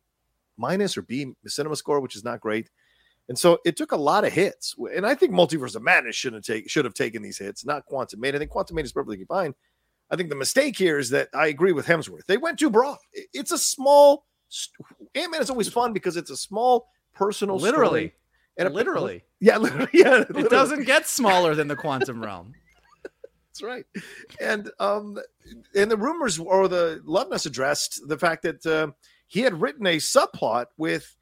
minus 0.57 0.97
or 0.97 1.03
B 1.03 1.33
cinema 1.47 1.77
score, 1.77 2.01
which 2.01 2.17
is 2.17 2.25
not 2.25 2.41
great. 2.41 2.71
And 3.29 3.39
so 3.39 3.59
it 3.65 3.77
took 3.77 3.93
a 3.93 3.97
lot 3.97 4.25
of 4.25 4.33
hits. 4.33 4.75
And 4.95 5.05
I 5.05 5.15
think 5.15 5.33
Multiverse 5.33 5.75
of 5.75 5.83
Madness 5.83 6.15
shouldn't 6.15 6.45
take 6.45 6.71
should 6.71 6.85
have 6.85 6.95
taken 6.95 7.23
these 7.23 7.39
hits, 7.39 7.67
not 7.67 7.83
Quantumania. 7.91 8.37
I 8.37 8.39
think 8.39 8.53
Quantumania 8.53 8.85
is 8.85 8.93
perfectly 8.93 9.25
fine. 9.25 9.53
I 10.11 10.17
think 10.17 10.29
the 10.29 10.37
mistake 10.37 10.79
here 10.79 10.99
is 10.99 11.11
that 11.11 11.29
I 11.35 11.49
agree 11.49 11.73
with 11.73 11.87
Hemsworth. 11.87 12.27
They 12.27 12.37
went 12.37 12.59
too 12.59 12.71
broad. 12.71 12.99
It's 13.13 13.51
a 13.51 13.59
small 13.59 14.25
Ant 15.15 15.33
Man 15.33 15.43
is 15.43 15.51
always 15.51 15.69
fun 15.69 15.93
because 15.93 16.17
it's 16.17 16.31
a 16.31 16.37
small 16.37 16.87
personal 17.17 17.57
literally 17.59 18.09
story. 18.09 18.15
And 18.59 18.75
literally, 18.75 19.25
yeah, 19.41 19.59
literally, 19.59 19.91
yeah. 19.93 20.25
It 20.29 20.51
doesn't 20.51 20.85
get 20.85 21.07
smaller 21.07 21.55
than 21.55 21.69
the 21.69 21.77
quantum 21.77 22.23
realm. 22.23 22.55
That's 23.03 23.63
right. 23.63 23.85
And 24.41 24.71
um, 24.79 25.19
and 25.75 25.91
the 25.91 25.97
rumors 25.97 26.39
or 26.39 26.69
the 26.69 27.03
Loveness 27.05 27.47
addressed 27.47 28.07
the 28.09 28.19
fact 28.19 28.43
that 28.43 28.65
uh, 28.65 28.93
he 29.27 29.41
had 29.41 29.61
written 29.61 29.87
a 29.87 29.97
subplot 29.97 30.67
with 30.77 31.17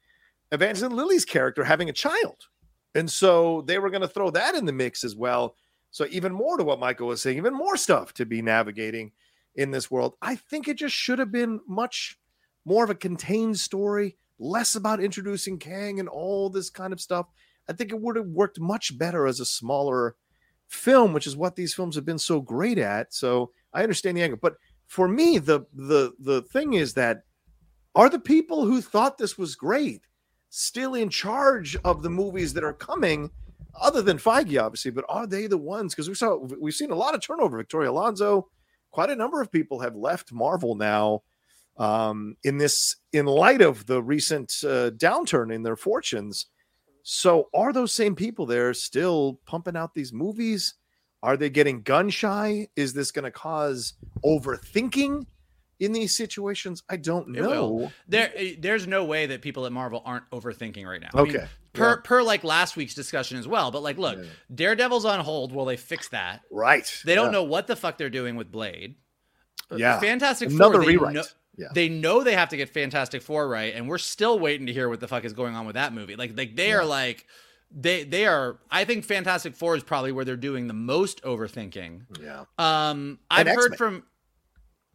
Evangeline 0.51 0.95
Lilly's 0.95 1.25
character 1.25 1.63
having 1.63 1.89
a 1.89 1.93
child, 1.93 2.47
and 2.93 3.09
so 3.09 3.63
they 3.67 3.79
were 3.79 3.89
going 3.89 4.01
to 4.01 4.07
throw 4.07 4.29
that 4.31 4.55
in 4.55 4.65
the 4.65 4.73
mix 4.73 5.03
as 5.03 5.15
well. 5.15 5.55
So 5.91 6.05
even 6.09 6.33
more 6.33 6.57
to 6.57 6.63
what 6.63 6.79
Michael 6.79 7.07
was 7.07 7.21
saying, 7.21 7.37
even 7.37 7.53
more 7.53 7.77
stuff 7.77 8.13
to 8.15 8.25
be 8.25 8.41
navigating 8.41 9.13
in 9.55 9.71
this 9.71 9.89
world. 9.89 10.15
I 10.21 10.35
think 10.35 10.67
it 10.67 10.77
just 10.77 10.93
should 10.93 11.19
have 11.19 11.31
been 11.31 11.61
much 11.67 12.19
more 12.65 12.83
of 12.83 12.89
a 12.89 12.95
contained 12.95 13.59
story, 13.59 14.17
less 14.39 14.75
about 14.75 15.03
introducing 15.03 15.57
Kang 15.57 15.99
and 15.99 16.09
all 16.09 16.49
this 16.49 16.69
kind 16.69 16.93
of 16.93 17.01
stuff. 17.01 17.27
I 17.67 17.73
think 17.73 17.91
it 17.91 17.99
would 17.99 18.15
have 18.15 18.27
worked 18.27 18.59
much 18.59 18.97
better 18.97 19.25
as 19.27 19.39
a 19.39 19.45
smaller 19.45 20.15
film, 20.67 21.13
which 21.13 21.27
is 21.27 21.35
what 21.35 21.55
these 21.55 21.73
films 21.73 21.95
have 21.95 22.05
been 22.05 22.19
so 22.19 22.41
great 22.41 22.77
at. 22.77 23.13
So 23.13 23.51
I 23.73 23.83
understand 23.83 24.17
the 24.17 24.23
angle, 24.23 24.39
but 24.41 24.55
for 24.87 25.07
me, 25.07 25.37
the 25.39 25.61
the 25.73 26.13
the 26.19 26.41
thing 26.43 26.73
is 26.73 26.93
that 26.93 27.23
are 27.95 28.09
the 28.09 28.19
people 28.19 28.65
who 28.65 28.81
thought 28.81 29.17
this 29.17 29.37
was 29.37 29.55
great 29.55 30.01
still 30.49 30.93
in 30.93 31.09
charge 31.09 31.75
of 31.83 32.01
the 32.01 32.09
movies 32.09 32.53
that 32.53 32.63
are 32.63 32.73
coming? 32.73 33.29
Other 33.81 34.01
than 34.01 34.17
Feige, 34.17 34.61
obviously, 34.61 34.91
but 34.91 35.03
are 35.09 35.27
they 35.27 35.47
the 35.47 35.57
ones? 35.57 35.93
Because 35.93 36.07
we 36.07 36.15
saw 36.15 36.37
we've 36.37 36.73
seen 36.73 36.91
a 36.91 36.95
lot 36.95 37.13
of 37.13 37.21
turnover. 37.21 37.57
Victoria 37.57 37.91
Alonso, 37.91 38.47
quite 38.91 39.09
a 39.09 39.15
number 39.15 39.41
of 39.41 39.51
people 39.51 39.79
have 39.79 39.95
left 39.95 40.31
Marvel 40.31 40.75
now. 40.75 41.23
Um, 41.77 42.37
in 42.43 42.57
this, 42.57 42.95
in 43.11 43.25
light 43.25 43.61
of 43.61 43.85
the 43.85 44.01
recent 44.01 44.53
uh, 44.63 44.91
downturn 44.91 45.53
in 45.53 45.63
their 45.63 45.75
fortunes, 45.75 46.45
so 47.03 47.49
are 47.53 47.73
those 47.73 47.93
same 47.93 48.15
people 48.15 48.45
there 48.45 48.73
still 48.73 49.39
pumping 49.45 49.75
out 49.75 49.93
these 49.93 50.13
movies? 50.13 50.75
Are 51.21 51.35
they 51.37 51.49
getting 51.49 51.81
gun 51.81 52.09
shy? 52.09 52.67
Is 52.75 52.93
this 52.93 53.11
going 53.11 53.25
to 53.25 53.31
cause 53.31 53.93
overthinking 54.23 55.25
in 55.79 55.91
these 55.91 56.15
situations? 56.15 56.83
I 56.89 56.97
don't 56.97 57.29
know. 57.29 57.91
There, 58.07 58.31
eh, 58.35 58.55
there's 58.59 58.87
no 58.87 59.05
way 59.05 59.25
that 59.27 59.41
people 59.41 59.65
at 59.65 59.71
Marvel 59.71 60.01
aren't 60.05 60.29
overthinking 60.31 60.85
right 60.85 61.01
now. 61.01 61.09
I 61.13 61.23
mean, 61.23 61.35
Okay. 61.35 61.47
per 61.73 61.89
Yeah. 61.89 61.95
per 62.03 62.23
like 62.23 62.43
last 62.43 62.77
week's 62.77 62.93
discussion 62.93 63.37
as 63.37 63.47
well. 63.47 63.71
But 63.71 63.83
like, 63.83 63.97
look, 63.97 64.19
Daredevil's 64.53 65.05
on 65.05 65.19
hold. 65.19 65.51
Will 65.51 65.65
they 65.65 65.77
fix 65.77 66.07
that? 66.09 66.41
Right. 66.51 66.89
They 67.05 67.15
don't 67.15 67.27
Yeah. 67.27 67.31
know 67.31 67.43
what 67.43 67.67
the 67.67 67.75
fuck 67.75 67.97
they're 67.97 68.09
doing 68.09 68.35
with 68.35 68.51
Blade. 68.51 68.95
Uh, 69.71 69.75
Yeah. 69.77 69.99
Fantastic 69.99 70.51
Another 70.51 70.75
Four. 70.81 70.87
Rewrite. 70.87 71.33
Yeah. 71.57 71.67
they 71.73 71.89
know 71.89 72.23
they 72.23 72.33
have 72.35 72.49
to 72.49 72.57
get 72.57 72.69
Fantastic 72.69 73.21
Four 73.21 73.47
right, 73.47 73.73
and 73.75 73.87
we're 73.87 73.97
still 73.97 74.37
waiting 74.39 74.67
to 74.67 74.73
hear 74.73 74.89
what 74.89 74.99
the 74.99 75.07
fuck 75.07 75.23
is 75.25 75.33
going 75.33 75.55
on 75.55 75.65
with 75.65 75.75
that 75.75 75.93
movie. 75.93 76.15
Like, 76.15 76.37
like 76.37 76.55
they 76.55 76.73
are 76.73 76.85
like. 76.85 77.25
They 77.77 78.03
they 78.03 78.25
are. 78.27 78.57
I 78.71 78.85
think 78.85 79.03
Fantastic 79.05 79.55
Four 79.55 79.75
is 79.75 79.83
probably 79.83 80.11
where 80.11 80.23
they're 80.23 80.37
doing 80.37 80.67
the 80.67 80.73
most 80.73 81.21
overthinking. 81.23 82.03
Yeah. 82.21 82.45
Um, 82.59 83.19
I've 83.29 83.47
And 83.47 83.55
heard 83.57 83.71
X-Men. 83.73 83.77
from. 83.77 84.03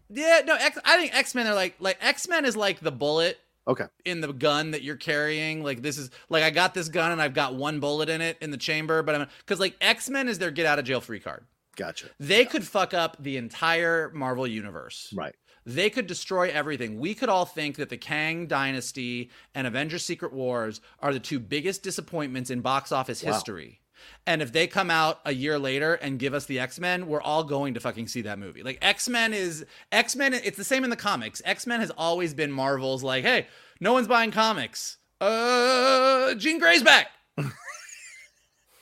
Yeah, 0.08 0.40
no, 0.46 0.54
X, 0.54 0.78
I 0.84 0.96
think 0.98 1.14
X 1.14 1.34
Men 1.34 1.46
are 1.46 1.54
like 1.54 1.76
like 1.80 1.98
X 2.00 2.26
Men 2.28 2.44
is 2.44 2.56
like 2.56 2.80
the 2.80 2.92
bullet 2.92 3.38
Okay. 3.68 3.84
in 4.04 4.20
the 4.20 4.32
gun 4.32 4.70
that 4.70 4.82
you're 4.82 4.96
carrying. 4.96 5.62
Like 5.62 5.82
this 5.82 5.98
is 5.98 6.10
like 6.28 6.42
I 6.42 6.50
got 6.50 6.72
this 6.72 6.88
gun 6.88 7.12
and 7.12 7.20
I've 7.20 7.34
got 7.34 7.54
one 7.54 7.80
bullet 7.80 8.08
in 8.08 8.20
it 8.20 8.38
in 8.40 8.50
the 8.50 8.56
chamber, 8.56 9.02
but 9.02 9.14
I'm 9.14 9.28
because 9.40 9.60
like 9.60 9.76
X 9.80 10.08
Men 10.08 10.28
is 10.28 10.38
their 10.38 10.50
get 10.50 10.64
out 10.64 10.78
of 10.78 10.84
jail 10.84 11.00
free 11.00 11.20
card. 11.20 11.44
Gotcha. 11.76 12.06
They 12.18 12.44
could 12.44 12.64
fuck 12.64 12.94
up 12.94 13.16
the 13.20 13.36
entire 13.36 14.10
Marvel 14.14 14.46
universe. 14.46 15.12
Right. 15.14 15.34
They 15.74 15.88
could 15.90 16.06
destroy 16.06 16.50
everything. 16.50 16.98
We 16.98 17.14
could 17.14 17.28
all 17.28 17.44
think 17.44 17.76
that 17.76 17.88
the 17.90 17.96
Kang 17.96 18.46
Dynasty 18.46 19.30
and 19.54 19.66
Avengers 19.66 20.04
Secret 20.04 20.32
Wars 20.32 20.80
are 21.00 21.12
the 21.12 21.20
two 21.20 21.38
biggest 21.38 21.82
disappointments 21.82 22.50
in 22.50 22.60
box 22.60 22.90
office 22.92 23.22
Wow. 23.22 23.32
history. 23.32 23.80
And 24.26 24.40
if 24.40 24.50
they 24.52 24.66
come 24.66 24.90
out 24.90 25.20
a 25.26 25.32
year 25.32 25.58
later 25.58 25.92
and 25.94 26.18
give 26.18 26.32
us 26.32 26.46
the 26.46 26.58
X 26.58 26.80
Men, 26.80 27.06
we're 27.06 27.20
all 27.20 27.44
going 27.44 27.74
to 27.74 27.80
fucking 27.80 28.08
see 28.08 28.22
that 28.22 28.38
movie. 28.38 28.62
Like 28.62 28.78
X 28.80 29.08
Men 29.08 29.34
is 29.34 29.64
X 29.92 30.16
Men. 30.16 30.32
It's 30.32 30.56
the 30.56 30.64
same 30.64 30.84
in 30.84 30.90
the 30.90 30.96
comics. 30.96 31.42
X 31.44 31.66
Men 31.66 31.80
has 31.80 31.90
always 31.98 32.32
been 32.32 32.50
Marvel's 32.50 33.02
like, 33.02 33.24
hey, 33.24 33.46
no 33.78 33.92
one's 33.92 34.08
buying 34.08 34.30
comics. 34.30 34.96
Uh, 35.20 36.34
Jean 36.34 36.58
Grey's 36.58 36.82
back. 36.82 37.08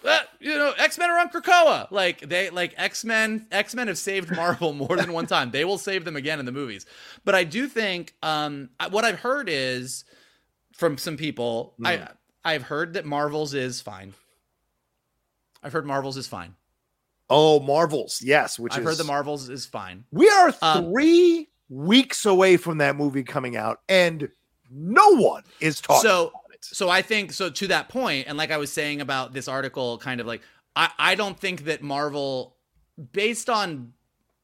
Uh, 0.09 0.21
you 0.41 0.55
know, 0.55 0.73
X 0.79 0.99
Men 0.99 1.11
are 1.11 1.19
on 1.19 1.29
Krakoa. 1.31 1.91
Like 1.91 2.21
they, 2.21 2.51
like 2.51 2.75
X 2.77 3.05
Men, 3.05 3.47
X 3.51 3.75
Men 3.75 3.89
have 3.89 3.99
saved 3.99 4.35
Marvel 4.35 4.73
more 4.73 4.97
than 4.97 5.13
one 5.13 5.27
time. 5.27 5.51
They 5.51 5.65
will 5.65 5.79
save 5.79 6.05
them 6.05 6.17
again 6.17 6.39
in 6.39 6.47
the 6.47 6.53
movies. 6.53 6.87
But 7.25 7.35
I 7.35 7.45
do 7.45 7.69
think, 7.69 8.15
um, 8.23 8.71
what 8.91 9.05
I've 9.05 9.19
heard 9.21 9.49
is 9.49 10.05
from 10.75 10.99
some 10.99 11.17
people, 11.17 11.75
I, 11.85 12.09
I've 12.45 12.63
heard 12.63 12.95
that 12.95 13.05
Marvel's 13.05 13.55
is 13.55 13.81
fine. 13.81 14.15
I've 15.63 15.73
heard 15.73 15.87
Marvel's 15.87 16.17
is 16.17 16.29
fine. 16.29 16.55
Oh, 17.31 17.61
Marvels. 17.61 18.23
Yes. 18.23 18.59
Which 18.59 18.75
I've 18.75 18.81
is, 18.81 18.85
heard 18.87 18.97
the 18.97 19.05
Marvels 19.05 19.49
is 19.51 19.67
fine. 19.67 20.05
We 20.13 20.29
are 20.29 20.55
Um, 20.63 20.93
three 20.93 21.49
weeks 21.69 22.25
away 22.25 22.57
from 22.57 22.79
that 22.79 22.97
movie 22.97 23.23
coming 23.25 23.57
out, 23.57 23.81
and 23.89 24.29
no 24.71 25.17
one 25.17 25.43
is 25.61 25.81
talking. 25.81 26.09
so 26.09 26.33
so 26.61 26.89
i 26.89 27.03
think 27.03 27.33
so 27.33 27.49
to 27.51 27.67
that 27.69 27.89
point 27.89 28.27
and 28.29 28.37
like 28.39 28.51
i 28.51 28.57
was 28.57 28.73
saying 28.73 29.01
about 29.01 29.33
this 29.33 29.49
article 29.49 29.99
kind 29.99 30.21
of 30.21 30.27
like 30.27 30.43
i 30.77 30.91
i 30.99 31.15
don't 31.15 31.39
think 31.39 31.65
that 31.65 31.83
marvel 31.83 32.57
based 33.13 33.49
on 33.49 33.93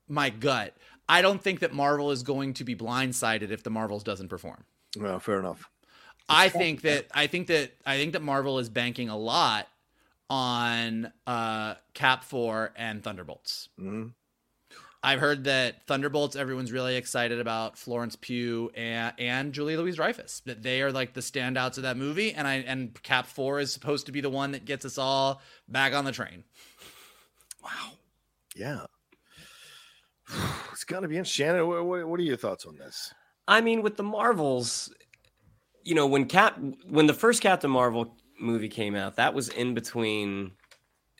my 0.08 0.30
gut 0.30 0.76
i 1.08 1.20
don't 1.22 1.42
think 1.42 1.60
that 1.60 1.72
marvel 1.72 2.10
is 2.10 2.22
going 2.22 2.54
to 2.54 2.64
be 2.64 2.74
blindsided 2.76 3.50
if 3.50 3.62
the 3.62 3.70
marvels 3.70 4.02
doesn't 4.04 4.28
perform 4.28 4.64
well, 4.98 5.18
fair 5.18 5.38
enough. 5.40 5.68
i 6.28 6.48
think 6.48 6.82
that 6.82 7.06
i 7.12 7.26
think 7.26 7.48
that 7.48 7.72
i 7.84 7.96
think 7.96 8.12
that 8.12 8.22
marvel 8.22 8.58
is 8.58 8.68
banking 8.68 9.08
a 9.08 9.16
lot 9.18 9.66
on 10.30 11.12
uh 11.26 11.74
cap 11.94 12.24
4 12.24 12.72
and 12.76 13.02
thunderbolts 13.02 13.68
Mhm. 13.78 14.12
I've 15.04 15.20
heard 15.20 15.44
that 15.44 15.86
Thunderbolts, 15.86 16.34
everyone's 16.34 16.72
really 16.72 16.96
excited 16.96 17.38
about 17.38 17.76
Florence 17.76 18.16
Pugh 18.16 18.70
and, 18.74 19.12
and 19.18 19.52
Julia 19.52 19.76
Louis-Dreyfus. 19.76 20.40
That 20.46 20.62
they 20.62 20.80
are 20.80 20.90
like 20.90 21.12
the 21.12 21.20
standouts 21.20 21.76
of 21.76 21.82
that 21.82 21.98
movie, 21.98 22.32
and 22.32 22.48
I 22.48 22.54
and 22.54 23.00
Cap 23.02 23.26
Four 23.26 23.60
is 23.60 23.70
supposed 23.70 24.06
to 24.06 24.12
be 24.12 24.22
the 24.22 24.30
one 24.30 24.52
that 24.52 24.64
gets 24.64 24.86
us 24.86 24.96
all 24.96 25.42
back 25.68 25.92
on 25.92 26.06
the 26.06 26.12
train. 26.12 26.42
Wow. 27.62 27.92
Yeah. 28.56 28.86
It's 30.72 30.82
gonna 30.82 31.06
be 31.06 31.16
interesting. 31.16 31.46
Shannon, 31.46 31.68
what, 31.68 31.84
what, 31.84 32.08
what 32.08 32.18
are 32.18 32.24
your 32.24 32.36
thoughts 32.36 32.66
on 32.66 32.76
this? 32.76 33.14
I 33.46 33.60
mean, 33.60 33.80
with 33.80 33.96
the 33.96 34.02
Marvels, 34.02 34.92
you 35.84 35.94
know, 35.94 36.06
when 36.06 36.24
Cap 36.26 36.58
when 36.88 37.06
the 37.06 37.14
first 37.14 37.40
Captain 37.40 37.70
Marvel 37.70 38.16
movie 38.40 38.68
came 38.68 38.96
out, 38.96 39.16
that 39.16 39.34
was 39.34 39.50
in 39.50 39.74
between 39.74 40.50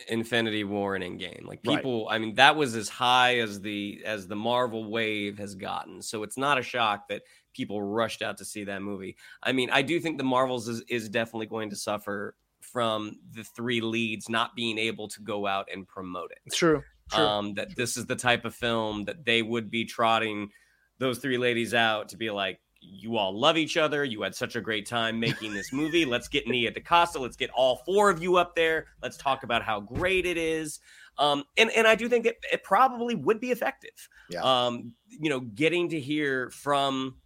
Infinity 0.08 0.64
War 0.64 0.96
and 0.96 1.04
Endgame. 1.04 1.46
Like 1.46 1.60
Right. 1.64 1.76
people, 1.76 2.08
I 2.10 2.18
mean, 2.18 2.34
that 2.34 2.56
was 2.56 2.74
as 2.74 2.88
high 2.88 3.38
as 3.38 3.60
the 3.60 4.02
as 4.04 4.26
the 4.26 4.36
Marvel 4.36 4.90
wave 4.90 5.38
has 5.38 5.54
gotten. 5.54 6.02
So 6.02 6.22
it's 6.22 6.36
not 6.36 6.58
a 6.58 6.62
shock 6.62 7.08
that 7.08 7.22
people 7.52 7.80
rushed 7.82 8.22
out 8.22 8.38
to 8.38 8.44
see 8.44 8.64
that 8.64 8.82
movie. 8.82 9.16
I 9.42 9.52
mean, 9.52 9.70
I 9.70 9.82
do 9.82 10.00
think 10.00 10.18
the 10.18 10.24
Marvels 10.24 10.68
is, 10.68 10.82
is 10.88 11.08
definitely 11.08 11.46
going 11.46 11.70
to 11.70 11.76
suffer 11.76 12.34
from 12.60 13.18
the 13.32 13.44
three 13.44 13.80
leads 13.80 14.28
not 14.28 14.56
being 14.56 14.78
able 14.78 15.06
to 15.08 15.20
go 15.22 15.46
out 15.46 15.68
and 15.72 15.86
promote 15.86 16.32
it 16.32 16.52
True. 16.52 16.82
um, 17.12 17.54
that 17.54 17.76
this 17.76 17.96
is 17.96 18.06
the 18.06 18.16
type 18.16 18.44
of 18.44 18.54
film 18.54 19.04
that 19.04 19.24
they 19.24 19.42
would 19.42 19.70
be 19.70 19.84
trotting 19.84 20.50
those 20.98 21.18
three 21.18 21.38
ladies 21.38 21.74
out 21.74 22.08
to 22.08 22.16
be 22.16 22.30
like, 22.30 22.58
you 22.86 23.16
all 23.16 23.38
love 23.38 23.56
each 23.56 23.76
other. 23.76 24.04
You 24.04 24.22
had 24.22 24.34
such 24.34 24.56
a 24.56 24.60
great 24.60 24.86
time 24.86 25.18
making 25.18 25.52
this 25.54 25.72
movie. 25.72 26.04
Let's 26.14 26.28
get 26.28 26.46
Nia 26.46 26.70
DaCosta. 26.70 27.18
Let's 27.18 27.36
get 27.36 27.50
all 27.50 27.82
four 27.86 28.10
of 28.10 28.22
you 28.22 28.36
up 28.36 28.54
there. 28.54 28.86
Let's 29.02 29.16
talk 29.16 29.42
about 29.42 29.62
how 29.62 29.80
great 29.80 30.26
it 30.26 30.36
is. 30.36 30.80
Um, 31.18 31.44
and 31.56 31.70
and 31.70 31.86
I 31.86 31.94
do 31.94 32.08
think 32.08 32.24
that 32.24 32.36
it 32.52 32.64
probably 32.64 33.14
would 33.14 33.40
be 33.40 33.50
effective. 33.50 34.08
Yeah. 34.28 34.42
Um, 34.42 34.94
you 35.08 35.30
know, 35.30 35.40
getting 35.40 35.88
to 35.90 36.00
hear 36.00 36.50
from 36.50 37.16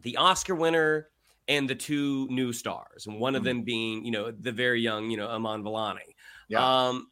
the 0.00 0.16
Oscar 0.16 0.54
winner 0.54 1.08
and 1.48 1.68
the 1.68 1.74
two 1.74 2.26
new 2.30 2.52
stars, 2.52 3.06
and 3.06 3.18
one 3.18 3.34
of 3.34 3.42
Mhm. 3.42 3.46
them 3.46 3.62
being, 3.62 4.04
you 4.04 4.10
know, 4.12 4.30
the 4.30 4.52
very 4.52 4.80
young, 4.80 5.10
you 5.10 5.16
know, 5.16 5.28
Iman 5.28 5.62
Vellani. 5.62 6.14
Yeah. 6.48 6.86
Um, 6.86 7.10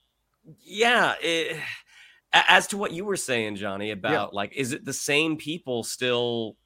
yeah. 0.61 1.15
It, 1.21 1.61
as 2.33 2.67
to 2.69 2.77
what 2.77 2.93
you 2.93 3.05
were 3.05 3.17
saying, 3.17 3.57
Johnny, 3.57 3.91
about 3.91 4.35
like, 4.35 4.55
is 4.55 4.73
it 4.73 4.85
the 4.85 4.93
same 4.93 5.37
people 5.37 5.83
still, 5.83 6.57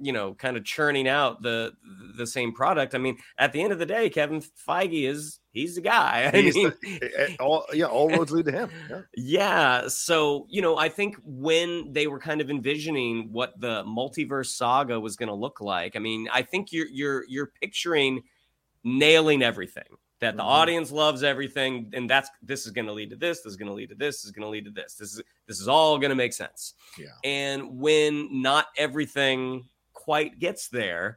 you 0.00 0.12
know, 0.12 0.34
kind 0.34 0.56
of 0.56 0.64
churning 0.64 1.08
out 1.08 1.42
the 1.42 1.72
the 2.16 2.26
same 2.26 2.52
product? 2.52 2.94
I 2.94 2.98
mean, 2.98 3.16
at 3.38 3.52
the 3.52 3.62
end 3.62 3.72
of 3.72 3.78
the 3.78 3.86
day, 3.86 4.10
Kevin 4.10 4.40
Feige 4.68 5.08
is 5.08 5.40
he's 5.52 5.74
the 5.76 5.80
guy. 5.80 6.30
I 6.34 6.36
He's 6.40 6.54
mean, 6.54 6.72
the- 6.82 7.02
eh, 7.02 7.08
eh, 7.16 7.36
all, 7.40 7.64
yeah, 7.72 7.86
all 7.86 8.08
roads 8.10 8.32
lead 8.32 8.46
to 8.46 8.52
him. 8.52 8.70
Yeah. 8.90 9.00
yeah. 9.16 9.88
So, 9.88 10.46
you 10.50 10.60
know, 10.62 10.76
I 10.76 10.88
think 10.88 11.16
when 11.24 11.92
they 11.92 12.06
were 12.06 12.18
kind 12.18 12.40
of 12.40 12.50
envisioning 12.50 13.28
what 13.32 13.58
the 13.60 13.84
multiverse 13.84 14.46
saga 14.56 14.98
was 14.98 15.16
going 15.16 15.28
to 15.28 15.34
look 15.34 15.60
like, 15.60 15.96
I 15.96 15.98
mean, 16.00 16.28
I 16.32 16.42
think 16.42 16.72
you're 16.72 16.88
you're 16.88 17.24
you're 17.28 17.52
picturing 17.60 18.22
nailing 18.82 19.42
everything. 19.42 19.84
That 20.20 20.36
the 20.36 20.42
Mhm. 20.42 20.46
audience 20.46 20.92
loves 20.92 21.22
everything, 21.22 21.90
and 21.92 22.08
that's 22.08 22.30
this 22.40 22.64
is 22.66 22.72
going 22.72 22.86
to 22.86 22.92
lead 22.92 23.10
to 23.10 23.16
this. 23.16 23.42
This 23.42 23.50
is 23.52 23.56
going 23.56 23.66
to 23.66 23.74
lead 23.74 23.90
to 23.90 23.94
this. 23.94 24.18
This 24.18 24.24
is 24.26 24.30
going 24.30 24.44
to 24.44 24.48
lead 24.48 24.64
to 24.64 24.70
this. 24.70 24.94
This 24.94 25.12
is 25.14 25.22
this 25.46 25.60
is 25.60 25.68
all 25.68 25.98
going 25.98 26.10
to 26.10 26.14
make 26.16 26.32
sense. 26.32 26.74
Yeah. 26.96 27.08
And 27.24 27.78
when 27.78 28.40
not 28.40 28.68
everything 28.78 29.68
quite 30.04 30.38
gets 30.38 30.68
there, 30.68 31.16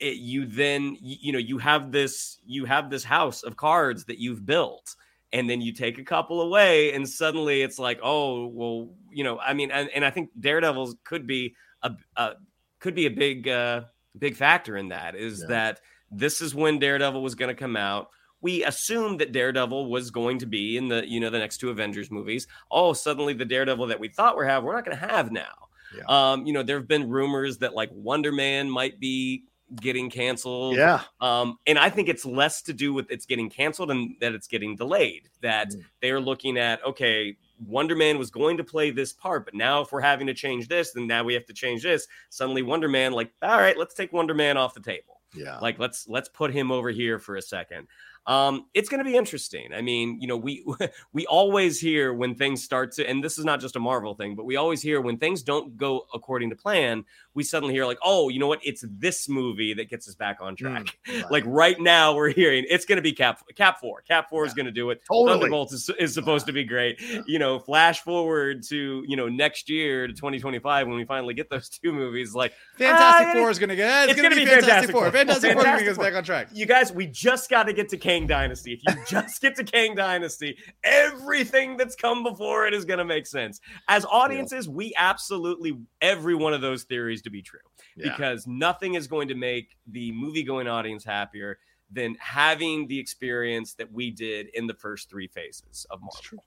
it, 0.00 0.16
you 0.16 0.46
then 0.46 0.96
you, 1.00 1.16
you 1.20 1.32
know 1.32 1.38
you 1.38 1.58
have 1.58 1.90
this 1.92 2.38
you 2.46 2.64
have 2.64 2.88
this 2.90 3.04
house 3.04 3.42
of 3.42 3.56
cards 3.56 4.04
that 4.04 4.18
you've 4.18 4.46
built 4.46 4.94
and 5.32 5.50
then 5.50 5.60
you 5.60 5.72
take 5.72 5.98
a 5.98 6.04
couple 6.04 6.40
away 6.40 6.92
and 6.94 7.08
suddenly 7.08 7.62
it's 7.62 7.78
like 7.78 7.98
oh 8.02 8.46
well 8.46 8.88
you 9.10 9.24
know 9.24 9.38
i 9.40 9.52
mean 9.52 9.70
and, 9.72 9.90
and 9.94 10.04
i 10.04 10.10
think 10.10 10.30
daredevils 10.38 10.94
could 11.04 11.26
be 11.26 11.54
a, 11.82 11.90
a 12.16 12.32
could 12.78 12.94
be 12.94 13.06
a 13.06 13.10
big 13.10 13.48
uh 13.48 13.82
big 14.16 14.36
factor 14.36 14.76
in 14.76 14.88
that 14.88 15.14
is 15.16 15.40
Yeah. 15.40 15.46
that 15.48 15.80
this 16.10 16.40
is 16.40 16.54
when 16.54 16.78
daredevil 16.78 17.20
was 17.22 17.34
going 17.34 17.54
to 17.54 17.60
come 17.60 17.76
out. 17.76 18.08
We 18.40 18.64
assumed 18.64 19.20
that 19.20 19.32
daredevil 19.32 19.90
was 19.90 20.10
going 20.10 20.38
to 20.38 20.46
be 20.46 20.76
in 20.76 20.88
the 20.88 21.02
you 21.08 21.20
know 21.20 21.30
the 21.30 21.38
next 21.38 21.58
two 21.58 21.70
avengers 21.70 22.10
movies. 22.10 22.46
Oh 22.70 22.92
suddenly 22.92 23.34
the 23.34 23.44
daredevil 23.44 23.88
that 23.88 24.00
we 24.00 24.08
thought 24.08 24.36
we're 24.36 24.46
have 24.46 24.62
we're 24.64 24.74
not 24.74 24.84
going 24.84 24.96
to 24.98 25.06
have 25.06 25.32
now 25.32 25.67
Yeah. 25.96 26.02
um 26.08 26.46
you 26.46 26.52
know 26.52 26.62
there 26.62 26.76
have 26.78 26.88
been 26.88 27.08
rumors 27.08 27.58
that 27.58 27.74
like 27.74 27.90
wonder 27.92 28.30
man 28.32 28.68
might 28.70 29.00
be 29.00 29.44
getting 29.80 30.08
canceled 30.10 30.76
Yeah. 30.76 31.02
um, 31.20 31.58
and 31.66 31.78
I 31.78 31.90
think 31.90 32.08
it's 32.08 32.24
less 32.24 32.62
to 32.62 32.72
do 32.72 32.94
with 32.94 33.10
it's 33.10 33.26
getting 33.26 33.50
canceled 33.50 33.90
and 33.90 34.16
that 34.20 34.32
it's 34.32 34.46
getting 34.48 34.76
delayed. 34.76 35.28
That 35.42 35.68
Mm. 35.70 35.84
they're 36.00 36.20
looking 36.20 36.56
at 36.56 36.82
okay, 36.86 37.36
Wonder 37.66 37.94
Man 37.94 38.18
was 38.18 38.30
going 38.30 38.56
to 38.56 38.64
play 38.64 38.90
this 38.90 39.12
part, 39.12 39.44
but 39.44 39.52
now 39.52 39.82
if 39.82 39.92
we're 39.92 40.00
having 40.00 40.26
to 40.28 40.32
change 40.34 40.68
this, 40.68 40.92
then 40.92 41.06
now 41.06 41.22
we 41.22 41.34
have 41.34 41.44
to 41.46 41.52
change 41.52 41.82
this. 41.82 42.06
Suddenly, 42.30 42.62
Wonder 42.62 42.88
Man, 42.88 43.12
like, 43.12 43.30
all 43.42 43.58
right, 43.58 43.76
let's 43.76 43.94
take 43.94 44.10
Wonder 44.12 44.32
Man 44.32 44.56
off 44.56 44.72
the 44.74 44.80
table. 44.80 45.20
Yeah. 45.34 45.58
Like, 45.58 45.78
let's 45.78 46.08
let's 46.08 46.30
put 46.30 46.50
him 46.50 46.72
over 46.72 46.88
here 46.90 47.18
for 47.18 47.36
a 47.36 47.42
second. 47.42 47.88
Um, 48.28 48.66
it's 48.74 48.90
going 48.90 49.02
to 49.02 49.10
be 49.10 49.16
interesting. 49.16 49.72
I 49.74 49.80
mean, 49.80 50.20
you 50.20 50.28
know, 50.28 50.36
we 50.36 50.62
we 51.14 51.26
always 51.26 51.80
hear 51.80 52.12
when 52.12 52.34
things 52.34 52.62
start 52.62 52.92
to, 52.92 53.08
and 53.08 53.24
this 53.24 53.38
is 53.38 53.44
not 53.44 53.58
just 53.58 53.74
a 53.74 53.80
Marvel 53.80 54.14
thing, 54.14 54.36
but 54.36 54.44
we 54.44 54.56
always 54.56 54.82
hear 54.82 55.00
when 55.00 55.16
things 55.16 55.42
don't 55.42 55.78
go 55.78 56.06
according 56.12 56.50
to 56.50 56.56
plan, 56.56 57.06
we 57.32 57.42
suddenly 57.42 57.72
hear 57.72 57.86
like, 57.86 57.98
oh, 58.04 58.28
you 58.28 58.38
know 58.38 58.46
what? 58.46 58.60
It's 58.62 58.84
this 58.86 59.30
movie 59.30 59.72
that 59.74 59.88
gets 59.88 60.06
us 60.08 60.14
back 60.14 60.38
on 60.42 60.56
track. 60.56 60.98
right. 61.08 61.30
Like 61.30 61.44
right 61.46 61.80
now, 61.80 62.14
we're 62.14 62.28
hearing 62.28 62.66
it's 62.68 62.84
going 62.84 62.96
to 62.96 63.02
be 63.02 63.12
Cap 63.12 63.42
Cap 63.56 63.80
Four. 63.80 64.02
Cap 64.02 64.28
Four 64.28 64.44
is 64.44 64.52
going 64.52 64.66
to 64.66 64.72
do 64.72 64.90
it. 64.90 65.00
Totally. 65.08 65.38
Thunderbolts 65.38 65.72
is, 65.72 65.90
is 65.98 66.12
supposed 66.12 66.44
to 66.46 66.52
be 66.58 66.64
great. 66.64 67.00
You 67.26 67.38
know, 67.38 67.58
flash 67.58 68.02
forward 68.02 68.62
to 68.64 69.04
you 69.08 69.16
know 69.16 69.28
next 69.28 69.70
year 69.70 70.06
to 70.06 70.12
2025 70.12 70.86
when 70.86 70.96
we 70.96 71.04
finally 71.06 71.32
get 71.32 71.48
those 71.48 71.70
two 71.70 71.92
movies. 71.92 72.34
Like 72.34 72.52
Fantastic 72.76 73.28
ah, 73.28 73.32
Four 73.32 73.50
is 73.50 73.58
going 73.58 73.70
to 73.70 73.76
get. 73.76 74.10
It's, 74.10 74.12
it's 74.12 74.20
going 74.20 74.34
to 74.34 74.36
be 74.36 74.44
Fantastic 74.44 74.90
Four. 74.90 75.04
Four. 75.04 75.12
Fantastic 75.12 75.52
Four 75.54 75.62
is 75.62 75.64
going 75.64 75.78
to 75.78 75.84
Fantastic 75.84 75.86
get 75.86 75.92
us 75.92 75.98
back 75.98 76.14
on 76.14 76.24
track. 76.24 76.48
you 76.52 76.66
guys, 76.66 76.92
we 76.92 77.06
just 77.06 77.48
got 77.48 77.62
to 77.62 77.72
get 77.72 77.88
to 77.88 77.96
Kang 78.18 78.26
Dynasty. 78.26 78.72
If 78.72 78.96
you 78.96 79.04
just 79.08 79.40
get 79.40 79.56
to 79.56 79.64
Kang 79.64 79.94
Dynasty, 79.94 80.56
everything 80.82 81.76
that's 81.76 81.94
come 81.94 82.22
before 82.22 82.66
it 82.66 82.74
is 82.74 82.84
going 82.84 82.98
to 82.98 83.04
make 83.04 83.26
sense. 83.26 83.60
As 83.88 84.04
audiences, 84.06 84.68
we 84.68 84.92
absolutely 84.96 85.78
every 86.00 86.34
one 86.34 86.52
of 86.52 86.60
those 86.60 86.84
theories 86.84 87.22
to 87.22 87.30
be 87.30 87.42
true 87.42 87.60
Yeah. 87.96 88.10
because 88.10 88.46
nothing 88.46 88.94
is 88.94 89.06
going 89.06 89.28
to 89.28 89.34
make 89.34 89.76
the 89.86 90.12
movie 90.12 90.42
going 90.42 90.66
audience 90.68 91.04
happier 91.04 91.58
than 91.90 92.16
having 92.20 92.86
the 92.88 92.98
experience 92.98 93.74
that 93.74 93.90
we 93.92 94.10
did 94.10 94.48
in 94.54 94.66
the 94.66 94.74
first 94.74 95.08
three 95.08 95.28
phases 95.28 95.86
of 95.90 96.00
Marvel. 96.00 96.44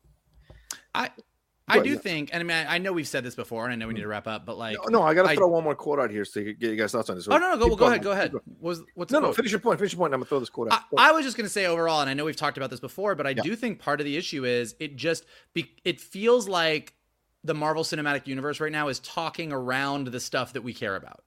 I 0.94 1.10
Go 1.78 1.84
do 1.84 1.90
ahead. 1.92 2.04
think, 2.04 2.30
and 2.34 2.42
I 2.42 2.44
mean, 2.44 2.68
I 2.70 2.78
know 2.78 2.92
we've 2.94 3.08
said 3.08 3.24
this 3.24 3.36
before, 3.36 3.64
and 3.66 3.74
I 3.74 3.76
know 3.76 3.88
we 3.88 3.94
need 3.94 4.02
to 4.02 4.08
wrap 4.08 4.28
up, 4.28 4.46
but 4.46 4.58
like, 4.58 4.78
No, 4.88 5.00
no, 5.00 5.04
I 5.04 5.14
got 5.14 5.30
to 5.30 5.36
throw 5.36 5.48
one 5.48 5.64
more 5.64 5.76
quote 5.76 6.00
out 6.00 6.10
here 6.12 6.26
so 6.26 6.40
you 6.40 6.54
can 6.54 6.60
get 6.60 6.70
you 6.72 6.76
guys 6.76 6.92
thoughts 6.92 7.10
on 7.10 7.16
this. 7.16 7.28
Oh 7.28 7.38
no, 7.38 7.52
no, 7.52 7.58
go, 7.58 7.70
Keep 7.70 7.80
go 7.80 7.86
ahead, 7.88 8.04
go 8.04 8.12
ahead. 8.12 8.34
What 8.34 8.44
Was 8.60 8.82
what's 8.96 9.12
No, 9.12 9.20
no, 9.20 9.34
finish 9.34 9.52
your 9.52 9.60
point. 9.60 9.80
Finish 9.80 9.94
your 9.94 9.98
point. 10.00 10.14
I'm 10.14 10.20
gonna 10.20 10.28
throw 10.30 10.40
this 10.40 10.50
quote 10.50 10.72
out. 10.72 10.82
I, 10.98 11.10
I 11.10 11.12
was 11.12 11.26
just 11.26 11.38
going 11.38 11.46
to 11.46 11.52
say 11.52 11.66
overall, 11.66 12.02
and 12.02 12.10
I 12.10 12.14
know 12.14 12.26
we've 12.26 12.36
talked 12.36 12.58
about 12.58 12.70
this 12.70 12.80
before, 12.80 13.16
but 13.16 13.26
I 13.28 13.32
Yeah. 13.32 13.44
do 13.44 13.56
think 13.56 13.80
part 13.80 14.00
of 14.00 14.06
the 14.06 14.18
issue 14.18 14.46
is 14.46 14.76
it 14.80 14.96
just 14.96 15.26
be, 15.54 15.72
it 15.84 16.00
feels 16.02 16.48
like 16.48 16.94
the 17.44 17.54
Marvel 17.54 17.84
Cinematic 17.84 18.28
Universe 18.28 18.60
right 18.60 18.72
now 18.72 18.88
is 18.88 19.00
talking 19.00 19.52
around 19.52 20.08
the 20.08 20.20
stuff 20.20 20.54
that 20.54 20.62
we 20.64 20.74
care 20.74 20.96
about. 20.96 21.24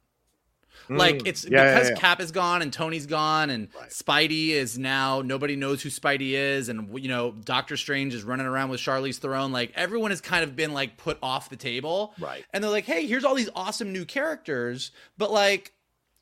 Like 0.89 1.17
Mm. 1.21 1.27
it's 1.27 1.45
Yeah, 1.45 1.51
yeah, 1.65 1.75
because 1.75 1.91
yeah. 1.91 1.97
Cap 1.97 2.21
is 2.21 2.31
gone 2.31 2.61
and 2.63 2.73
Tony's 2.73 3.07
gone 3.07 3.51
and 3.51 3.69
Right. 3.79 3.89
Spidey 3.91 4.49
is 4.51 4.79
now 4.79 5.23
nobody 5.23 5.57
knows 5.57 5.83
who 5.83 5.89
Spidey 5.89 6.33
is 6.33 6.69
and 6.69 6.89
you 7.03 7.09
know 7.09 7.33
Doctor 7.33 7.77
Strange 7.77 8.15
is 8.15 8.23
running 8.23 8.47
around 8.47 8.69
with 8.69 8.81
Charlize 8.81 9.17
Theron. 9.19 9.51
Like 9.53 9.73
everyone 9.75 10.11
has 10.11 10.21
kind 10.21 10.45
of 10.45 10.55
been 10.57 10.73
like 10.75 10.97
put 10.97 11.19
off 11.23 11.49
the 11.49 11.57
table. 11.57 12.15
Right. 12.19 12.45
And 12.53 12.63
they're 12.63 12.71
like, 12.71 12.85
hey, 12.85 13.07
here's 13.07 13.25
all 13.25 13.35
these 13.35 13.51
awesome 13.55 13.93
new 13.93 14.05
characters, 14.05 14.91
but 15.17 15.31
like 15.33 15.73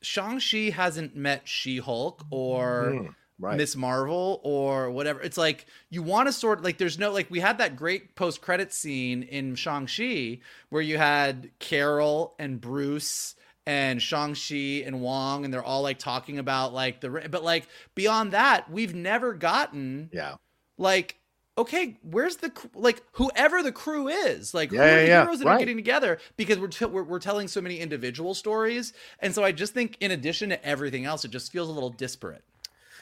Shang-Chi 0.01 0.69
hasn't 0.75 1.15
met 1.15 1.47
She-Hulk 1.47 2.25
or 2.29 2.91
Mm, 2.93 3.15
right. 3.39 3.57
Miss 3.57 3.75
Marvel 3.75 4.41
or 4.43 4.91
whatever. 4.91 5.21
It's 5.21 5.37
like 5.37 5.65
you 5.89 6.03
want 6.03 6.27
to 6.27 6.33
sort 6.33 6.61
like 6.63 6.77
there's 6.77 6.99
no 6.99 7.11
like 7.11 7.29
we 7.31 7.39
had 7.39 7.57
that 7.59 7.75
great 7.75 8.15
post-credit 8.15 8.73
scene 8.73 9.23
in 9.23 9.55
Shang-Chi 9.55 10.39
where 10.69 10.81
you 10.81 10.97
had 10.97 11.51
Carol 11.59 12.35
and 12.39 12.59
Bruce 12.59 13.35
and 13.65 14.01
Shang-Chi 14.01 14.83
and 14.85 15.01
Wong 15.01 15.45
and 15.45 15.53
they're 15.53 15.63
all 15.63 15.81
like 15.81 15.99
talking 15.99 16.37
about 16.39 16.73
like 16.73 16.99
the 17.01 17.09
but 17.31 17.43
like 17.43 17.67
beyond 17.95 18.31
that, 18.33 18.69
we've 18.69 18.93
never 18.93 19.33
gotten 19.33 20.09
Yeah. 20.13 20.35
like 20.77 21.17
okay 21.57 21.97
where's 22.01 22.37
the 22.37 22.51
like 22.73 23.03
whoever 23.11 23.61
the 23.61 23.71
crew 23.71 24.07
is 24.07 24.55
like 24.55 24.71
who 24.71 24.77
are 24.79 24.87
yeah, 24.87 24.95
the 24.95 25.07
yeah, 25.07 25.21
heroes 25.21 25.37
that 25.39 25.45
right. 25.45 25.55
are 25.55 25.59
getting 25.59 25.75
together 25.77 26.17
because 26.35 26.57
we're, 26.57 26.67
t- 26.67 26.85
we're 26.85 27.03
we're 27.03 27.19
telling 27.19 27.47
so 27.47 27.61
many 27.61 27.79
individual 27.79 28.33
stories 28.33 28.91
and 29.19 29.35
so 29.35 29.43
i 29.43 29.51
just 29.51 29.71
think 29.71 29.95
in 29.99 30.09
addition 30.09 30.49
to 30.49 30.65
everything 30.65 31.05
else 31.05 31.23
it 31.23 31.29
just 31.29 31.51
feels 31.51 31.69
a 31.69 31.71
little 31.71 31.91
disparate 31.91 32.43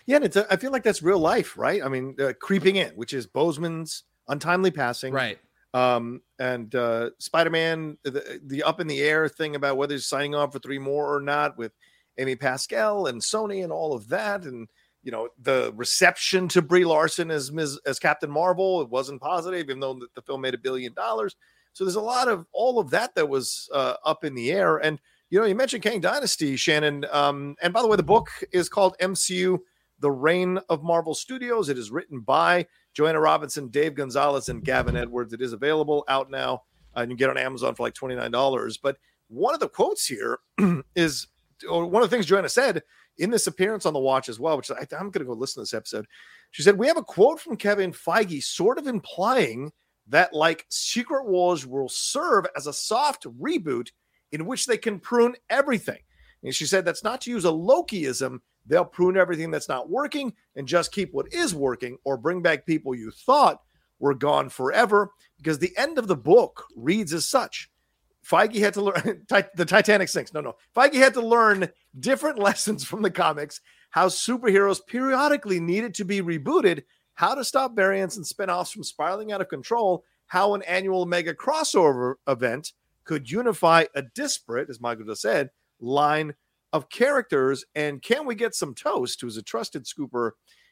Yeah, 0.05 0.17
and 0.17 0.25
it's 0.25 0.35
a, 0.35 0.51
I 0.51 0.57
feel 0.57 0.71
like 0.73 0.83
that's 0.83 1.01
real 1.01 1.19
life, 1.19 1.57
right? 1.57 1.81
I 1.81 1.87
mean, 1.87 2.15
uh, 2.19 2.33
creeping 2.41 2.75
in, 2.75 2.89
which 2.95 3.13
is 3.13 3.25
Boseman's 3.25 4.03
untimely 4.27 4.71
passing, 4.71 5.13
right 5.13 5.39
Um, 5.73 6.21
and 6.37 6.73
uh, 6.75 7.11
Spider-Man, 7.19 7.97
the, 8.03 8.41
the 8.45 8.63
up 8.63 8.79
in 8.79 8.87
the 8.87 9.01
air 9.01 9.29
thing 9.29 9.55
about 9.55 9.77
whether 9.77 9.93
he's 9.93 10.05
signing 10.05 10.35
on 10.35 10.51
for 10.51 10.59
three 10.59 10.79
more 10.79 11.15
or 11.15 11.21
not 11.21 11.57
with 11.57 11.71
Amy 12.17 12.35
Pascal 12.35 13.07
and 13.07 13.21
Sony 13.21 13.63
and 13.63 13.71
all 13.71 13.93
of 13.93 14.09
that, 14.09 14.43
and 14.43 14.67
you 15.03 15.11
know 15.11 15.29
the 15.41 15.73
reception 15.75 16.47
to 16.49 16.61
Brie 16.61 16.85
Larson 16.85 17.31
as 17.31 17.51
Ms. 17.51 17.79
as 17.85 17.99
Captain 17.99 18.29
Marvel, 18.29 18.81
it 18.81 18.89
wasn't 18.89 19.21
positive, 19.21 19.59
even 19.59 19.79
though 19.79 19.93
the, 19.93 20.07
the 20.15 20.21
film 20.21 20.41
made 20.41 20.53
a 20.53 20.59
billion 20.59 20.93
dollars. 20.93 21.35
So 21.73 21.85
there's 21.85 21.95
a 21.95 22.01
lot 22.01 22.27
of 22.27 22.45
all 22.51 22.79
of 22.79 22.89
that 22.89 23.15
that 23.15 23.29
was 23.29 23.69
uh, 23.73 23.95
up 24.05 24.23
in 24.25 24.35
the 24.35 24.51
air, 24.51 24.77
and 24.77 24.99
you 25.29 25.39
know 25.39 25.45
you 25.45 25.55
mentioned 25.55 25.83
Kang 25.83 26.01
Dynasty, 26.01 26.57
Shannon. 26.57 27.05
Um, 27.11 27.55
and 27.61 27.73
by 27.73 27.81
the 27.81 27.87
way, 27.87 27.95
the 27.95 28.03
book 28.03 28.29
is 28.51 28.67
called 28.67 28.95
MCU: 29.01 29.59
The 30.01 30.11
Reign 30.11 30.59
of 30.69 30.83
Marvel 30.83 31.15
Studios. 31.15 31.69
It 31.69 31.77
is 31.77 31.91
written 31.91 32.19
by 32.19 32.67
Joanna 32.93 33.19
Robinson, 33.19 33.69
Dave 33.69 33.95
Gonzalez, 33.95 34.49
and 34.49 34.63
Gavin 34.63 34.97
Edwards. 34.97 35.33
It 35.33 35.41
is 35.41 35.53
available 35.53 36.03
out 36.07 36.29
now. 36.29 36.63
Uh, 36.95 37.01
you 37.01 37.07
can 37.07 37.15
get 37.15 37.29
it 37.29 37.37
on 37.37 37.43
Amazon 37.43 37.75
for 37.75 37.83
like 37.83 37.93
$29. 37.93 38.77
But 38.83 38.97
one 39.29 39.53
of 39.53 39.59
the 39.59 39.69
quotes 39.69 40.05
here 40.05 40.39
is 40.95 41.27
or 41.69 41.85
one 41.85 42.03
of 42.03 42.09
the 42.09 42.15
things 42.15 42.25
Joanna 42.25 42.49
said 42.49 42.81
in 43.17 43.29
this 43.29 43.47
appearance 43.47 43.85
on 43.85 43.93
the 43.93 43.99
watch 43.99 44.29
as 44.29 44.39
well, 44.39 44.57
which 44.57 44.71
I, 44.71 44.79
I'm 44.97 45.11
going 45.11 45.19
to 45.19 45.25
go 45.25 45.33
listen 45.33 45.55
to 45.55 45.61
this 45.61 45.73
episode. 45.73 46.07
She 46.51 46.63
said, 46.63 46.77
We 46.77 46.87
have 46.87 46.97
a 46.97 47.03
quote 47.03 47.39
from 47.39 47.55
Kevin 47.55 47.93
Feige 47.93 48.43
sort 48.43 48.77
of 48.77 48.87
implying 48.87 49.71
that 50.07 50.33
like 50.33 50.65
Secret 50.69 51.27
Wars 51.27 51.65
will 51.65 51.89
serve 51.89 52.45
as 52.55 52.67
a 52.67 52.73
soft 52.73 53.25
reboot 53.39 53.91
in 54.31 54.45
which 54.45 54.65
they 54.65 54.77
can 54.77 54.99
prune 54.99 55.35
everything. 55.49 55.99
And 56.43 56.53
she 56.55 56.65
said 56.65 56.85
that's 56.85 57.03
not 57.03 57.21
to 57.21 57.31
use 57.31 57.45
a 57.45 57.49
Lokiism. 57.49 58.39
They'll 58.65 58.85
prune 58.85 59.17
everything 59.17 59.51
that's 59.51 59.69
not 59.69 59.89
working 59.89 60.33
and 60.55 60.67
just 60.67 60.91
keep 60.91 61.13
what 61.13 61.33
is 61.33 61.53
working 61.55 61.97
or 62.03 62.17
bring 62.17 62.41
back 62.41 62.65
people 62.65 62.95
you 62.95 63.11
thought 63.11 63.61
were 63.99 64.13
gone 64.13 64.49
forever. 64.49 65.11
Because 65.37 65.59
the 65.59 65.75
end 65.77 65.97
of 65.97 66.07
the 66.07 66.15
book 66.15 66.65
reads 66.75 67.13
as 67.13 67.27
such. 67.27 67.69
Feige 68.25 68.59
had 68.59 68.73
to 68.75 68.81
learn 68.81 69.25
the 69.55 69.65
Titanic 69.65 70.09
sinks. 70.09 70.33
No, 70.33 70.41
no. 70.41 70.55
Feige 70.75 70.95
had 70.95 71.13
to 71.15 71.25
learn 71.25 71.69
different 71.99 72.39
lessons 72.39 72.83
from 72.83 73.01
the 73.01 73.11
comics, 73.11 73.61
how 73.89 74.07
superheroes 74.07 74.79
periodically 74.85 75.59
needed 75.59 75.93
to 75.95 76.05
be 76.05 76.21
rebooted, 76.21 76.83
how 77.15 77.35
to 77.35 77.43
stop 77.43 77.75
variants 77.75 78.17
and 78.17 78.25
spin-offs 78.25 78.71
from 78.71 78.83
spiraling 78.83 79.31
out 79.31 79.41
of 79.41 79.49
control, 79.49 80.03
how 80.27 80.53
an 80.53 80.61
annual 80.63 81.05
mega 81.05 81.33
crossover 81.33 82.15
event 82.27 82.73
could 83.03 83.29
unify 83.29 83.85
a 83.95 84.01
disparate, 84.01 84.69
as 84.69 84.79
Michael 84.79 85.05
just 85.05 85.21
said, 85.21 85.49
line 85.79 86.33
of 86.73 86.89
characters. 86.89 87.65
And 87.75 88.01
can 88.01 88.25
we 88.25 88.35
get 88.35 88.55
some 88.55 88.73
toast? 88.73 89.21
Who's 89.21 89.37
a 89.37 89.43
trusted 89.43 89.85
scooper 89.85 90.31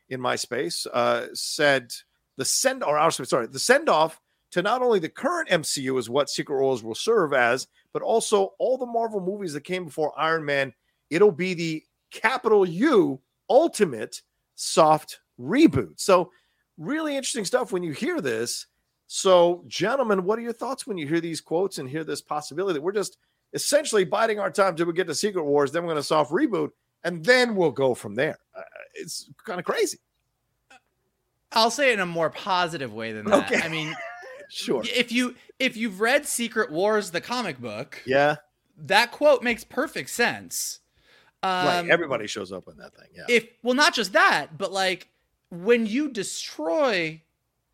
in 0.10 0.22
my 0.22 0.36
space? 0.36 0.86
Uh, 0.86 1.28
said 1.34 1.92
the 2.38 2.46
send 2.46 2.84
or 2.84 2.98
our 2.98 3.12
sorry 3.12 3.48
the 3.48 3.60
send 3.60 3.90
off 3.90 4.20
to 4.52 4.62
not 4.62 4.82
only 4.82 5.00
the 5.00 5.10
current 5.10 5.50
MCU 5.50 6.00
is 6.00 6.10
what 6.10 6.30
Secret 6.30 6.60
Wars 6.60 6.84
will 6.84 6.96
serve 6.96 7.34
as, 7.34 7.68
but 7.94 8.02
also 8.02 8.54
all 8.58 8.78
the 8.78 8.86
Marvel 8.86 9.22
movies 9.22 9.54
that 9.54 9.64
came 9.64 9.86
before 9.86 10.18
Iron 10.18 10.44
Man. 10.44 10.74
It'll 11.10 11.32
be 11.32 11.54
the 11.54 11.84
capital 12.12 12.68
U 12.68 13.22
ultimate 13.50 14.22
soft 14.56 15.20
reboot. 15.40 16.00
So, 16.00 16.32
really 16.78 17.16
interesting 17.16 17.46
stuff 17.46 17.72
when 17.72 17.84
you 17.84 17.92
hear 17.92 18.22
this. 18.22 18.68
So, 19.08 19.64
gentlemen, 19.68 20.24
what 20.24 20.38
are 20.40 20.44
your 20.44 20.54
thoughts 20.54 20.86
when 20.86 20.98
you 20.98 21.08
hear 21.08 21.20
these 21.20 21.42
quotes 21.42 21.78
and 21.78 21.90
hear 21.90 22.04
this 22.04 22.22
possibility 22.22 22.76
that 22.76 22.82
we're 22.82 22.92
just 22.92 23.18
essentially 23.54 24.04
biding 24.04 24.40
our 24.40 24.52
time 24.52 24.76
till 24.76 24.86
we 24.86 24.94
get 24.94 25.08
to 25.08 25.16
Secret 25.16 25.44
Wars, 25.44 25.72
then 25.72 25.84
we're 25.84 25.90
going 25.94 25.98
to 26.02 26.04
soft 26.04 26.32
reboot, 26.32 26.70
and 27.04 27.24
then 27.24 27.56
we'll 27.56 27.72
go 27.72 27.94
from 27.96 28.16
there? 28.16 28.38
Uh, 28.56 28.62
it's 28.96 29.30
kind 29.46 29.60
of 29.60 29.66
crazy. 29.66 29.98
I'll 31.52 31.72
say 31.72 31.90
it 31.92 31.94
in 31.94 32.00
a 32.00 32.06
more 32.06 32.30
positive 32.30 32.94
way 32.94 33.12
than 33.12 33.26
that. 33.26 33.52
Okay. 33.52 33.62
I 33.62 33.70
mean, 33.70 33.96
Sure. 34.52 34.82
if 34.84 35.12
you 35.12 35.36
if 35.60 35.78
you've 35.78 36.00
read 36.02 36.26
Secret 36.26 36.72
Wars 36.72 37.12
the 37.12 37.22
comic 37.22 37.60
book, 37.60 38.02
Yeah. 38.06 38.38
that 38.78 39.12
quote 39.12 39.44
makes 39.44 39.64
perfect 39.64 40.10
sense. 40.10 40.80
Um, 41.44 41.52
right. 41.68 41.90
Everybody 41.90 42.26
shows 42.28 42.52
up 42.52 42.68
in 42.68 42.76
that 42.78 42.96
thing. 42.96 43.08
Yeah. 43.16 43.24
if 43.30 43.48
well 43.64 43.76
not 43.76 43.94
just 43.94 44.14
that 44.14 44.58
but 44.58 44.72
like 44.74 45.08
when 45.52 45.86
you 45.86 46.10
destroy 46.10 47.22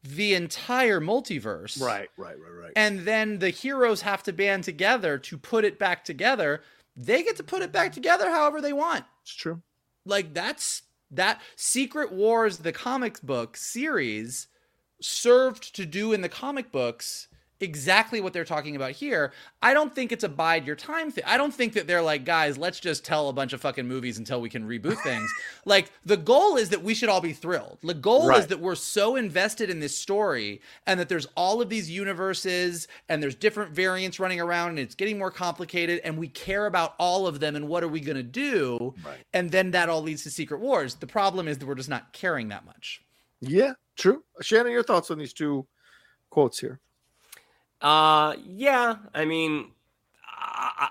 the 0.08 0.34
entire 0.36 0.99
multiverse 1.01 1.82
right. 1.82 2.10
Right. 2.18 2.38
Right. 2.39 2.62
Right. 2.64 2.74
and 2.76 2.99
then 3.01 3.39
the 3.39 3.49
heroes 3.49 4.01
have 4.01 4.24
to 4.24 4.34
band 4.34 4.64
together 4.64 5.18
to 5.18 5.38
put 5.38 5.66
it 5.66 5.80
back 5.80 6.06
together 6.06 6.62
they 6.95 7.24
get 7.24 7.36
to 7.38 7.43
put 7.43 7.62
it 7.62 7.72
back 7.72 7.91
together 7.91 8.30
however 8.30 8.62
they 8.62 8.74
want 8.74 9.03
it's 9.24 9.34
true. 9.34 9.62
like 10.06 10.34
that's 10.34 10.84
that 11.12 11.41
secret 11.56 12.12
wars 12.12 12.58
the 12.60 12.72
comics 12.72 13.20
book 13.20 13.58
series 13.58 14.47
served 15.01 15.76
to 15.76 15.86
do 15.86 16.14
in 16.14 16.22
the 16.22 16.30
comic 16.30 16.72
books 16.72 17.28
exactly 17.62 18.20
what 18.20 18.34
they're 18.34 18.43
talking 18.43 18.76
about 18.76 18.91
here 18.91 19.32
i 19.62 19.74
don't 19.74 19.95
think 19.95 20.12
it's 20.12 20.26
a 20.26 20.30
bide 20.30 20.68
your 20.68 20.76
time 20.76 21.10
thing 21.10 21.24
i 21.26 21.38
don't 21.38 21.53
think 21.53 21.72
that 21.74 21.88
they're 21.88 22.01
like 22.01 22.26
guys 22.26 22.58
let's 22.58 22.80
just 22.82 23.06
tell 23.06 23.30
a 23.30 23.34
bunch 23.34 23.53
of 23.53 23.62
fucking 23.62 23.88
movies 23.88 24.18
until 24.18 24.41
we 24.41 24.49
can 24.49 24.68
reboot 24.68 25.01
things 25.03 25.32
like 25.66 25.89
the 26.06 26.18
goal 26.18 26.58
is 26.58 26.68
that 26.70 26.84
we 26.84 26.93
should 26.93 27.08
all 27.08 27.22
be 27.22 27.32
thrilled 27.32 27.78
the 27.82 27.93
goal 27.93 28.30
is 28.32 28.47
that 28.47 28.60
we're 28.60 28.76
so 28.76 29.16
invested 29.16 29.70
in 29.70 29.80
this 29.80 29.95
story 29.97 30.60
and 30.86 30.99
that 30.99 31.08
there's 31.08 31.28
all 31.38 31.62
of 31.62 31.70
these 31.70 31.89
universes 31.89 32.88
and 33.08 33.24
there's 33.24 33.36
different 33.36 33.72
variants 33.72 34.20
running 34.20 34.41
around 34.41 34.70
and 34.72 34.80
it's 34.80 34.95
getting 34.95 35.18
more 35.18 35.32
complicated 35.32 36.01
and 36.03 36.18
we 36.18 36.28
care 36.28 36.66
about 36.66 36.93
all 36.99 37.26
of 37.26 37.39
them 37.39 37.56
and 37.56 37.68
what 37.68 37.84
are 37.84 37.88
we 37.88 38.01
going 38.01 38.18
to 38.18 38.24
do 38.24 38.93
Right. 39.06 39.18
and 39.34 39.49
then 39.49 39.72
that 39.72 39.88
all 39.88 40.01
leads 40.01 40.24
to 40.24 40.30
secret 40.30 40.60
wars 40.60 40.95
the 40.95 41.08
problem 41.08 41.47
is 41.47 41.58
that 41.60 41.66
we're 41.66 41.76
just 41.76 41.89
not 41.89 42.12
caring 42.12 42.49
that 42.49 42.66
much 42.66 43.01
Yeah. 43.39 43.74
True. 43.97 44.24
Shannon, 44.41 44.74
your 44.74 44.84
thoughts 44.84 45.10
on 45.10 45.18
these 45.18 45.32
two 45.32 45.66
quotes 46.30 46.60
here? 46.60 46.82
Uh, 47.86 48.36
yeah. 48.44 48.96
I 49.14 49.26
mean, 49.26 49.72
I, 50.28 50.90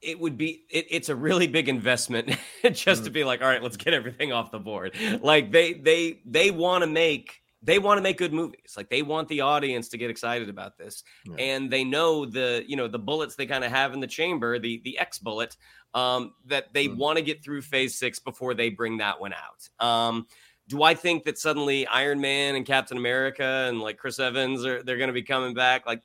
it 0.00 0.20
would 0.20 0.38
be. 0.38 0.62
It, 0.70 0.86
it's 0.88 1.08
a 1.08 1.16
really 1.16 1.48
big 1.48 1.68
investment 1.68 2.30
just 2.72 3.04
to 3.04 3.10
be 3.10 3.24
like, 3.24 3.42
all 3.42 3.48
right, 3.48 3.60
let's 3.60 3.76
get 3.76 3.94
everything 3.94 4.32
off 4.32 4.52
the 4.52 4.60
board. 4.60 4.94
Like 5.20 5.50
they 5.50 5.72
they 5.72 6.20
they 6.24 6.52
want 6.52 6.82
to 6.84 6.86
make 6.86 7.42
they 7.62 7.80
want 7.80 7.98
to 7.98 8.02
make 8.02 8.16
good 8.16 8.32
movies. 8.32 8.74
Like 8.76 8.88
they 8.90 9.02
want 9.02 9.26
the 9.26 9.40
audience 9.40 9.88
to 9.88 9.98
get 9.98 10.08
excited 10.08 10.48
about 10.48 10.78
this, 10.78 11.02
and 11.36 11.68
they 11.68 11.82
know 11.82 12.24
the 12.24 12.64
you 12.64 12.76
know 12.76 12.86
the 12.86 12.98
bullets 13.00 13.34
they 13.34 13.46
kind 13.46 13.64
of 13.64 13.72
have 13.72 13.92
in 13.92 13.98
the 13.98 14.06
chamber, 14.06 14.60
the 14.60 14.80
the 14.84 14.98
X 14.98 15.18
bullet, 15.18 15.56
um, 15.94 16.32
that 16.46 16.72
they 16.72 16.86
want 16.86 17.18
to 17.18 17.24
get 17.24 17.42
through 17.42 17.62
Phase 17.62 17.98
Six 17.98 18.20
before 18.20 18.54
they 18.54 18.70
bring 18.70 18.98
that 18.98 19.20
one 19.20 19.32
out. 19.32 19.84
Um, 19.84 20.28
do 20.68 20.84
I 20.84 20.94
think 20.94 21.24
that 21.24 21.36
suddenly 21.36 21.88
Iron 21.88 22.20
Man 22.20 22.54
and 22.54 22.64
Captain 22.64 22.96
America 22.96 23.66
and 23.68 23.80
like 23.80 23.98
Chris 23.98 24.20
Evans 24.20 24.64
are 24.64 24.80
they're 24.84 24.98
going 24.98 25.08
to 25.08 25.12
be 25.12 25.24
coming 25.24 25.52
back? 25.52 25.84
Like 25.86 26.00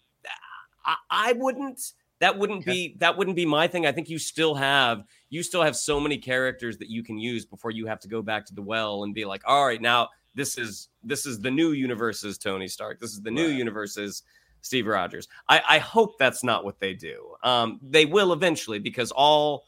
I, 0.86 0.96
I 1.10 1.34
wouldn't. 1.34 1.94
That 2.20 2.38
wouldn't 2.38 2.66
be 2.66 2.96
that 3.00 3.18
wouldn't 3.18 3.36
be 3.36 3.46
my 3.46 3.68
thing. 3.68 3.86
I 3.86 3.92
think 3.92 4.10
you 4.10 4.18
still 4.18 4.56
have 4.56 5.04
you 5.30 5.44
still 5.44 5.62
have 5.62 5.76
so 5.76 6.00
many 6.00 6.18
characters 6.18 6.78
that 6.78 6.90
you 6.90 7.04
can 7.04 7.18
use 7.18 7.46
before 7.46 7.72
you 7.72 7.86
have 7.88 8.00
to 8.00 8.08
go 8.08 8.22
back 8.22 8.46
to 8.46 8.56
the 8.56 8.62
well 8.62 9.04
and 9.04 9.14
be 9.14 9.26
like, 9.26 9.42
all 9.46 9.66
right, 9.66 9.82
now 9.82 10.08
this 10.34 10.58
is 10.58 10.88
this 11.04 11.26
is 11.26 11.42
the 11.42 11.52
new 11.52 11.72
universe's 11.72 12.38
Tony 12.38 12.70
Stark. 12.70 13.02
This 13.02 13.12
is 13.12 13.22
the 13.22 13.32
new 13.32 13.48
universe's 13.48 14.24
Steve 14.62 14.88
Rogers. 14.88 15.28
I, 15.50 15.62
I 15.68 15.78
hope 15.80 16.18
that's 16.18 16.44
not 16.44 16.64
what 16.64 16.80
they 16.80 16.94
do. 16.94 17.36
Um, 17.44 17.80
they 17.84 18.06
will 18.06 18.34
eventually 18.34 18.80
because 18.80 19.12
all 19.12 19.66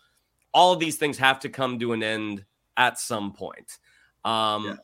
all 0.54 0.74
of 0.74 0.80
these 0.80 0.96
things 0.96 1.18
have 1.18 1.40
to 1.42 1.50
come 1.50 1.78
to 1.80 1.94
an 1.94 2.02
end 2.02 2.46
at 2.78 2.98
some 2.98 3.34
point. 3.34 3.78
Um, 4.26 4.80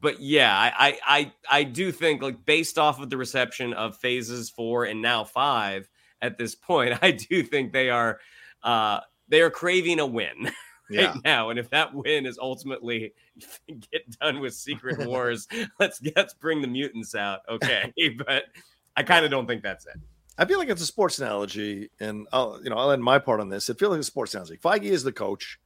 But 0.00 0.20
yeah, 0.20 0.56
I, 0.76 0.98
I 1.06 1.32
I 1.50 1.62
do 1.64 1.92
think 1.92 2.22
like 2.22 2.44
based 2.44 2.78
off 2.78 3.00
of 3.00 3.10
the 3.10 3.16
reception 3.16 3.72
of 3.74 3.96
phases 3.96 4.50
four 4.50 4.84
and 4.84 5.00
now 5.02 5.24
five 5.24 5.88
at 6.22 6.38
this 6.38 6.54
point, 6.54 6.98
I 7.02 7.12
do 7.12 7.42
think 7.42 7.72
they 7.72 7.90
are 7.90 8.18
uh 8.62 9.00
they 9.28 9.40
are 9.40 9.50
craving 9.50 10.00
a 10.00 10.06
win 10.06 10.44
right 10.44 10.52
Yeah. 10.90 11.14
now. 11.24 11.50
And 11.50 11.58
if 11.58 11.70
that 11.70 11.94
win 11.94 12.26
is 12.26 12.38
ultimately 12.38 13.14
get 13.92 14.18
done 14.20 14.40
with 14.40 14.54
Secret 14.54 15.06
Wars, 15.06 15.46
let's 15.78 16.00
let's 16.16 16.34
bring 16.34 16.60
the 16.60 16.68
mutants 16.68 17.14
out. 17.14 17.40
Okay. 17.48 17.92
but 18.26 18.44
I 18.96 19.02
kind 19.02 19.24
of 19.24 19.30
don't 19.30 19.46
think 19.46 19.62
that's 19.62 19.86
it. 19.86 19.96
I 20.36 20.44
feel 20.46 20.58
like 20.58 20.68
it's 20.68 20.82
a 20.82 20.86
sports 20.86 21.20
analogy, 21.20 21.90
and 22.00 22.26
I'll 22.32 22.58
you 22.64 22.70
know 22.70 22.76
I'll 22.76 22.90
end 22.90 23.04
my 23.04 23.18
part 23.20 23.38
on 23.40 23.48
this. 23.50 23.68
It 23.68 23.78
feels 23.78 23.92
like 23.92 24.00
a 24.00 24.04
sports 24.04 24.34
analogy. 24.34 24.56
Feige 24.56 24.84
is 24.84 25.04
the 25.04 25.12
coach. 25.12 25.60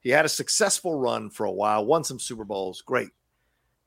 He 0.00 0.10
had 0.10 0.24
a 0.24 0.28
successful 0.28 0.94
run 0.98 1.30
for 1.30 1.44
a 1.46 1.50
while, 1.50 1.84
won 1.84 2.04
some 2.04 2.18
Super 2.20 2.44
Bowls, 2.44 2.82
great. 2.82 3.08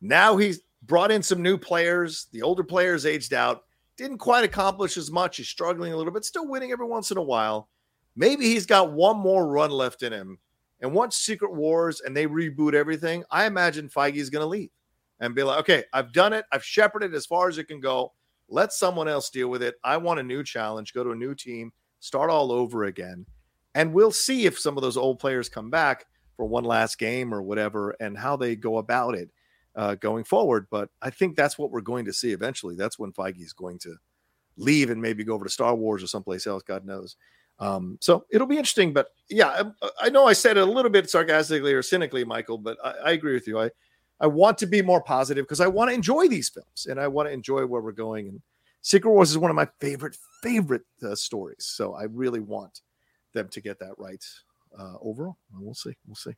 Now 0.07 0.37
he's 0.37 0.61
brought 0.83 1.11
in 1.11 1.23
some 1.23 1.41
new 1.41 1.57
players. 1.57 2.27
The 2.31 2.43
older 2.43 2.63
players 2.63 3.07
aged 3.07 3.33
out, 3.33 3.63
didn't 3.97 4.19
quite 4.19 4.43
accomplish 4.43 4.97
as 4.97 5.11
much. 5.11 5.37
He's 5.37 5.47
struggling 5.47 5.93
a 5.93 5.97
little 5.97 6.13
bit, 6.13 6.25
still 6.25 6.47
winning 6.47 6.71
every 6.71 6.85
once 6.85 7.09
in 7.09 7.17
a 7.17 7.23
while. 7.23 7.69
Maybe 8.15 8.45
he's 8.45 8.67
got 8.67 8.93
one 8.93 9.17
more 9.17 9.47
run 9.47 9.71
left 9.71 10.03
in 10.03 10.13
him. 10.13 10.37
And 10.81 10.93
once 10.93 11.17
Secret 11.17 11.53
Wars 11.55 12.01
and 12.01 12.15
they 12.15 12.27
reboot 12.27 12.75
everything, 12.75 13.23
I 13.31 13.45
imagine 13.45 13.89
Feige's 13.89 14.29
going 14.29 14.43
to 14.43 14.47
leave 14.47 14.69
and 15.19 15.33
be 15.33 15.41
like, 15.41 15.59
okay, 15.61 15.83
I've 15.91 16.13
done 16.13 16.33
it. 16.33 16.45
I've 16.51 16.63
shepherded 16.63 17.15
as 17.15 17.25
far 17.25 17.49
as 17.49 17.57
it 17.57 17.67
can 17.67 17.79
go. 17.79 18.13
Let 18.47 18.73
someone 18.73 19.07
else 19.07 19.31
deal 19.31 19.47
with 19.47 19.63
it. 19.63 19.75
I 19.83 19.97
want 19.97 20.19
a 20.19 20.23
new 20.23 20.43
challenge, 20.43 20.93
go 20.93 21.03
to 21.03 21.11
a 21.11 21.15
new 21.15 21.33
team, 21.33 21.73
start 21.99 22.29
all 22.29 22.51
over 22.51 22.83
again. 22.83 23.25
And 23.73 23.91
we'll 23.91 24.11
see 24.11 24.45
if 24.45 24.59
some 24.59 24.77
of 24.77 24.83
those 24.83 24.97
old 24.97 25.17
players 25.17 25.49
come 25.49 25.71
back 25.71 26.05
for 26.37 26.45
one 26.45 26.63
last 26.63 26.99
game 26.99 27.33
or 27.33 27.41
whatever 27.41 27.95
and 27.99 28.15
how 28.15 28.35
they 28.35 28.55
go 28.55 28.77
about 28.77 29.15
it 29.15 29.31
uh, 29.75 29.95
going 29.95 30.23
forward. 30.23 30.67
But 30.69 30.89
I 31.01 31.09
think 31.09 31.35
that's 31.35 31.57
what 31.57 31.71
we're 31.71 31.81
going 31.81 32.05
to 32.05 32.13
see 32.13 32.31
eventually. 32.31 32.75
That's 32.75 32.99
when 32.99 33.11
Feige 33.11 33.41
is 33.41 33.53
going 33.53 33.79
to 33.79 33.95
leave 34.57 34.89
and 34.89 35.01
maybe 35.01 35.23
go 35.23 35.33
over 35.33 35.45
to 35.45 35.51
Star 35.51 35.75
Wars 35.75 36.03
or 36.03 36.07
someplace 36.07 36.47
else, 36.47 36.63
God 36.63 36.85
knows. 36.85 37.15
Um, 37.59 37.97
so 38.01 38.25
it'll 38.29 38.47
be 38.47 38.57
interesting. 38.57 38.93
But 38.93 39.09
yeah, 39.29 39.63
I, 39.81 39.89
I 40.01 40.09
know 40.09 40.27
I 40.27 40.33
said 40.33 40.57
it 40.57 40.67
a 40.67 40.71
little 40.71 40.91
bit 40.91 41.09
sarcastically 41.09 41.73
or 41.73 41.81
cynically, 41.81 42.23
Michael, 42.23 42.57
but 42.57 42.77
I, 42.83 42.91
I 42.91 43.11
agree 43.11 43.33
with 43.33 43.47
you. 43.47 43.59
I, 43.59 43.69
I 44.19 44.27
want 44.27 44.57
to 44.59 44.65
be 44.65 44.81
more 44.81 45.01
positive 45.01 45.45
because 45.45 45.61
I 45.61 45.67
want 45.67 45.89
to 45.89 45.95
enjoy 45.95 46.27
these 46.27 46.49
films 46.49 46.87
and 46.89 46.99
I 46.99 47.07
want 47.07 47.27
to 47.27 47.33
enjoy 47.33 47.65
where 47.65 47.81
we're 47.81 47.91
going. 47.91 48.27
And 48.27 48.41
Secret 48.81 49.11
Wars 49.11 49.31
is 49.31 49.37
one 49.37 49.51
of 49.51 49.55
my 49.55 49.67
favorite, 49.79 50.17
favorite 50.41 50.83
uh, 51.03 51.15
stories. 51.15 51.65
So 51.65 51.93
I 51.93 52.03
really 52.03 52.39
want 52.39 52.81
them 53.33 53.49
to 53.49 53.61
get 53.61 53.79
that 53.79 53.93
right 53.97 54.23
uh, 54.77 54.95
overall. 55.01 55.37
We'll 55.57 55.73
see. 55.73 55.95
We'll 56.07 56.15
see. 56.15 56.35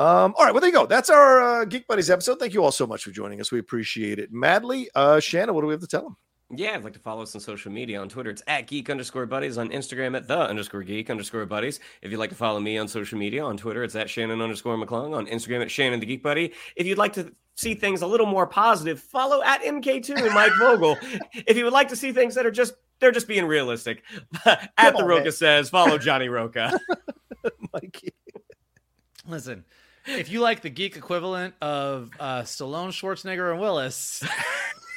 Um, 0.00 0.34
all 0.38 0.44
right, 0.44 0.52
well, 0.52 0.60
there 0.60 0.68
you 0.70 0.74
go. 0.76 0.86
That's 0.86 1.10
our 1.10 1.42
uh, 1.42 1.64
Geek 1.64 1.86
Buddies 1.88 2.08
episode. 2.10 2.38
Thank 2.38 2.54
you 2.54 2.62
all 2.62 2.70
so 2.72 2.86
much 2.86 3.02
for 3.04 3.10
joining 3.10 3.40
us. 3.40 3.50
We 3.50 3.58
appreciate 3.58 4.18
it 4.18 4.32
madly. 4.32 4.88
Uh, 4.94 5.18
Shannon, 5.20 5.54
what 5.54 5.62
do 5.62 5.66
we 5.66 5.74
have 5.74 5.80
to 5.80 5.86
tell 5.88 6.02
them? 6.02 6.16
Yeah, 6.50 6.76
I'd 6.76 6.84
like 6.84 6.94
to 6.94 6.98
follow 6.98 7.22
us 7.22 7.34
on 7.34 7.40
social 7.42 7.70
media. 7.70 8.00
On 8.00 8.08
Twitter, 8.08 8.30
it's 8.30 8.42
at 8.46 8.66
geek 8.68 8.88
underscore 8.88 9.26
buddies. 9.26 9.58
On 9.58 9.68
Instagram, 9.68 10.16
at 10.16 10.26
the 10.28 10.38
underscore 10.38 10.82
geek 10.82 11.10
underscore 11.10 11.44
buddies. 11.46 11.78
If 12.00 12.10
you'd 12.10 12.16
like 12.18 12.30
to 12.30 12.36
follow 12.36 12.58
me 12.58 12.78
on 12.78 12.88
social 12.88 13.18
media, 13.18 13.44
on 13.44 13.56
Twitter, 13.58 13.82
it's 13.84 13.94
at 13.96 14.08
Shannon 14.08 14.40
underscore 14.40 14.76
McClung. 14.78 15.14
On 15.14 15.26
Instagram, 15.26 15.60
at 15.62 15.70
Shannon 15.70 16.00
the 16.00 16.06
Geek 16.06 16.22
Buddy. 16.22 16.54
If 16.74 16.86
you'd 16.86 16.96
like 16.96 17.12
to 17.14 17.34
see 17.56 17.74
things 17.74 18.00
a 18.00 18.06
little 18.06 18.24
more 18.24 18.46
positive, 18.46 18.98
follow 19.00 19.42
at 19.42 19.62
MK2 19.62 20.16
and 20.24 20.32
Mike 20.32 20.52
Vogel. 20.58 20.96
if 21.46 21.56
you 21.58 21.64
would 21.64 21.72
like 21.74 21.88
to 21.88 21.96
see 21.96 22.12
things 22.12 22.34
that 22.36 22.46
are 22.46 22.50
just 22.50 22.72
they're 23.00 23.12
just 23.12 23.28
being 23.28 23.44
realistic, 23.44 24.02
at 24.46 24.70
Come 24.78 24.94
the 24.94 25.02
on, 25.02 25.06
Rocha 25.06 25.22
man. 25.24 25.32
says, 25.32 25.68
follow 25.68 25.98
Johnny 25.98 26.28
Rocha. 26.30 26.78
Mikey. 27.74 28.14
Listen, 29.26 29.64
if 30.08 30.30
you 30.30 30.40
like 30.40 30.62
the 30.62 30.70
geek 30.70 30.96
equivalent 30.96 31.54
of 31.60 32.10
uh, 32.18 32.42
Stallone, 32.42 32.88
Schwarzenegger, 32.88 33.50
and 33.52 33.60
Willis, 33.60 34.22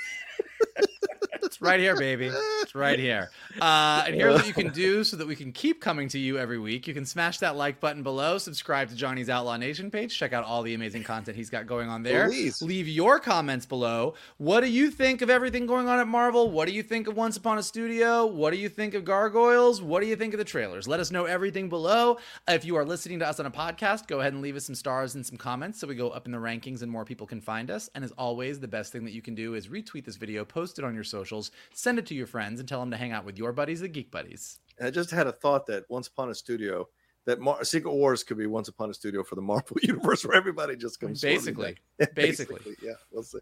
It's 1.61 1.67
right 1.67 1.79
here, 1.79 1.95
baby. 1.95 2.31
It's 2.63 2.73
right 2.73 2.97
here. 2.97 3.29
Uh, 3.61 4.03
and 4.07 4.15
here's 4.15 4.33
what 4.33 4.47
you 4.47 4.53
can 4.53 4.69
do 4.71 5.03
so 5.03 5.15
that 5.17 5.27
we 5.27 5.35
can 5.35 5.51
keep 5.51 5.79
coming 5.79 6.07
to 6.07 6.17
you 6.17 6.39
every 6.39 6.57
week. 6.57 6.87
You 6.87 6.95
can 6.95 7.05
smash 7.05 7.37
that 7.37 7.55
like 7.55 7.79
button 7.79 8.01
below, 8.01 8.39
subscribe 8.39 8.89
to 8.89 8.95
Johnny's 8.95 9.29
Outlaw 9.29 9.57
Nation 9.57 9.91
page, 9.91 10.17
check 10.17 10.33
out 10.33 10.43
all 10.43 10.63
the 10.63 10.73
amazing 10.73 11.03
content 11.03 11.37
he's 11.37 11.51
got 11.51 11.67
going 11.67 11.87
on 11.87 12.01
there. 12.01 12.29
Please. 12.29 12.63
Leave 12.63 12.87
your 12.87 13.19
comments 13.19 13.67
below. 13.67 14.15
What 14.37 14.61
do 14.61 14.71
you 14.71 14.89
think 14.89 15.21
of 15.21 15.29
everything 15.29 15.67
going 15.67 15.87
on 15.87 15.99
at 15.99 16.07
Marvel? 16.07 16.49
What 16.49 16.67
do 16.67 16.73
you 16.73 16.81
think 16.81 17.07
of 17.07 17.15
Once 17.15 17.37
Upon 17.37 17.59
a 17.59 17.63
Studio? 17.63 18.25
What 18.25 18.53
do 18.53 18.57
you 18.57 18.67
think 18.67 18.95
of 18.95 19.05
Gargoyles? 19.05 19.83
What 19.83 20.01
do 20.01 20.07
you 20.07 20.15
think 20.15 20.33
of 20.33 20.39
the 20.39 20.43
trailers? 20.43 20.87
Let 20.87 20.99
us 20.99 21.11
know 21.11 21.25
everything 21.25 21.69
below. 21.69 22.17
If 22.47 22.65
you 22.65 22.75
are 22.77 22.85
listening 22.85 23.19
to 23.19 23.27
us 23.27 23.39
on 23.39 23.45
a 23.45 23.51
podcast, 23.51 24.07
go 24.07 24.19
ahead 24.19 24.33
and 24.33 24.41
leave 24.41 24.55
us 24.55 24.65
some 24.65 24.73
stars 24.73 25.13
and 25.13 25.23
some 25.23 25.37
comments 25.37 25.79
so 25.79 25.85
we 25.85 25.93
go 25.93 26.09
up 26.09 26.25
in 26.25 26.31
the 26.31 26.39
rankings 26.39 26.81
and 26.81 26.91
more 26.91 27.05
people 27.05 27.27
can 27.27 27.39
find 27.39 27.69
us. 27.69 27.87
And 27.93 28.03
as 28.03 28.11
always, 28.13 28.59
the 28.59 28.67
best 28.67 28.91
thing 28.91 29.03
that 29.05 29.13
you 29.13 29.21
can 29.21 29.35
do 29.35 29.53
is 29.53 29.67
retweet 29.67 30.05
this 30.05 30.15
video, 30.15 30.43
post 30.43 30.79
it 30.79 30.85
on 30.85 30.95
your 30.95 31.03
socials, 31.03 31.50
send 31.73 31.99
it 31.99 32.05
to 32.07 32.15
your 32.15 32.27
friends, 32.27 32.59
and 32.59 32.67
tell 32.67 32.79
them 32.79 32.91
to 32.91 32.97
hang 32.97 33.11
out 33.11 33.25
with 33.25 33.37
your 33.37 33.51
buddies, 33.53 33.81
the 33.81 33.87
Geek 33.87 34.11
Buddies. 34.11 34.59
And 34.77 34.87
I 34.87 34.91
just 34.91 35.11
had 35.11 35.27
a 35.27 35.31
thought 35.31 35.65
that 35.67 35.83
Once 35.89 36.07
Upon 36.07 36.29
a 36.29 36.35
Studio, 36.35 36.87
that 37.25 37.39
Mar- 37.39 37.63
Secret 37.63 37.91
Wars 37.93 38.23
could 38.23 38.37
be 38.37 38.47
Once 38.47 38.67
Upon 38.67 38.89
a 38.89 38.93
Studio 38.95 39.23
for 39.23 39.35
the 39.35 39.41
Marvel 39.43 39.77
Universe, 39.83 40.25
where 40.25 40.35
everybody 40.35 40.75
just 40.75 40.99
comes. 40.99 41.21
swarming 41.21 41.39
Basically. 41.43 41.75
Basically. 42.15 42.75
yeah, 42.81 42.93
we'll 43.11 43.21
see. 43.23 43.37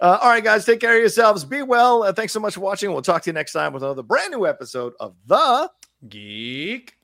Uh, 0.00 0.18
all 0.22 0.30
right, 0.30 0.42
guys, 0.42 0.64
take 0.64 0.80
care 0.80 0.94
of 0.94 1.00
yourselves. 1.00 1.44
Be 1.44 1.60
well. 1.62 2.04
Uh, 2.04 2.12
thanks 2.12 2.32
so 2.32 2.40
much 2.40 2.54
for 2.54 2.60
watching. 2.60 2.90
We'll 2.90 3.02
talk 3.02 3.22
to 3.22 3.30
you 3.30 3.34
next 3.34 3.52
time 3.52 3.72
with 3.74 3.82
another 3.82 4.02
brand 4.02 4.32
new 4.32 4.46
episode 4.46 4.94
of 4.98 5.14
the 5.26 5.70
Geek 6.08 6.94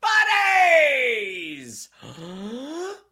Buddies! 0.00 1.88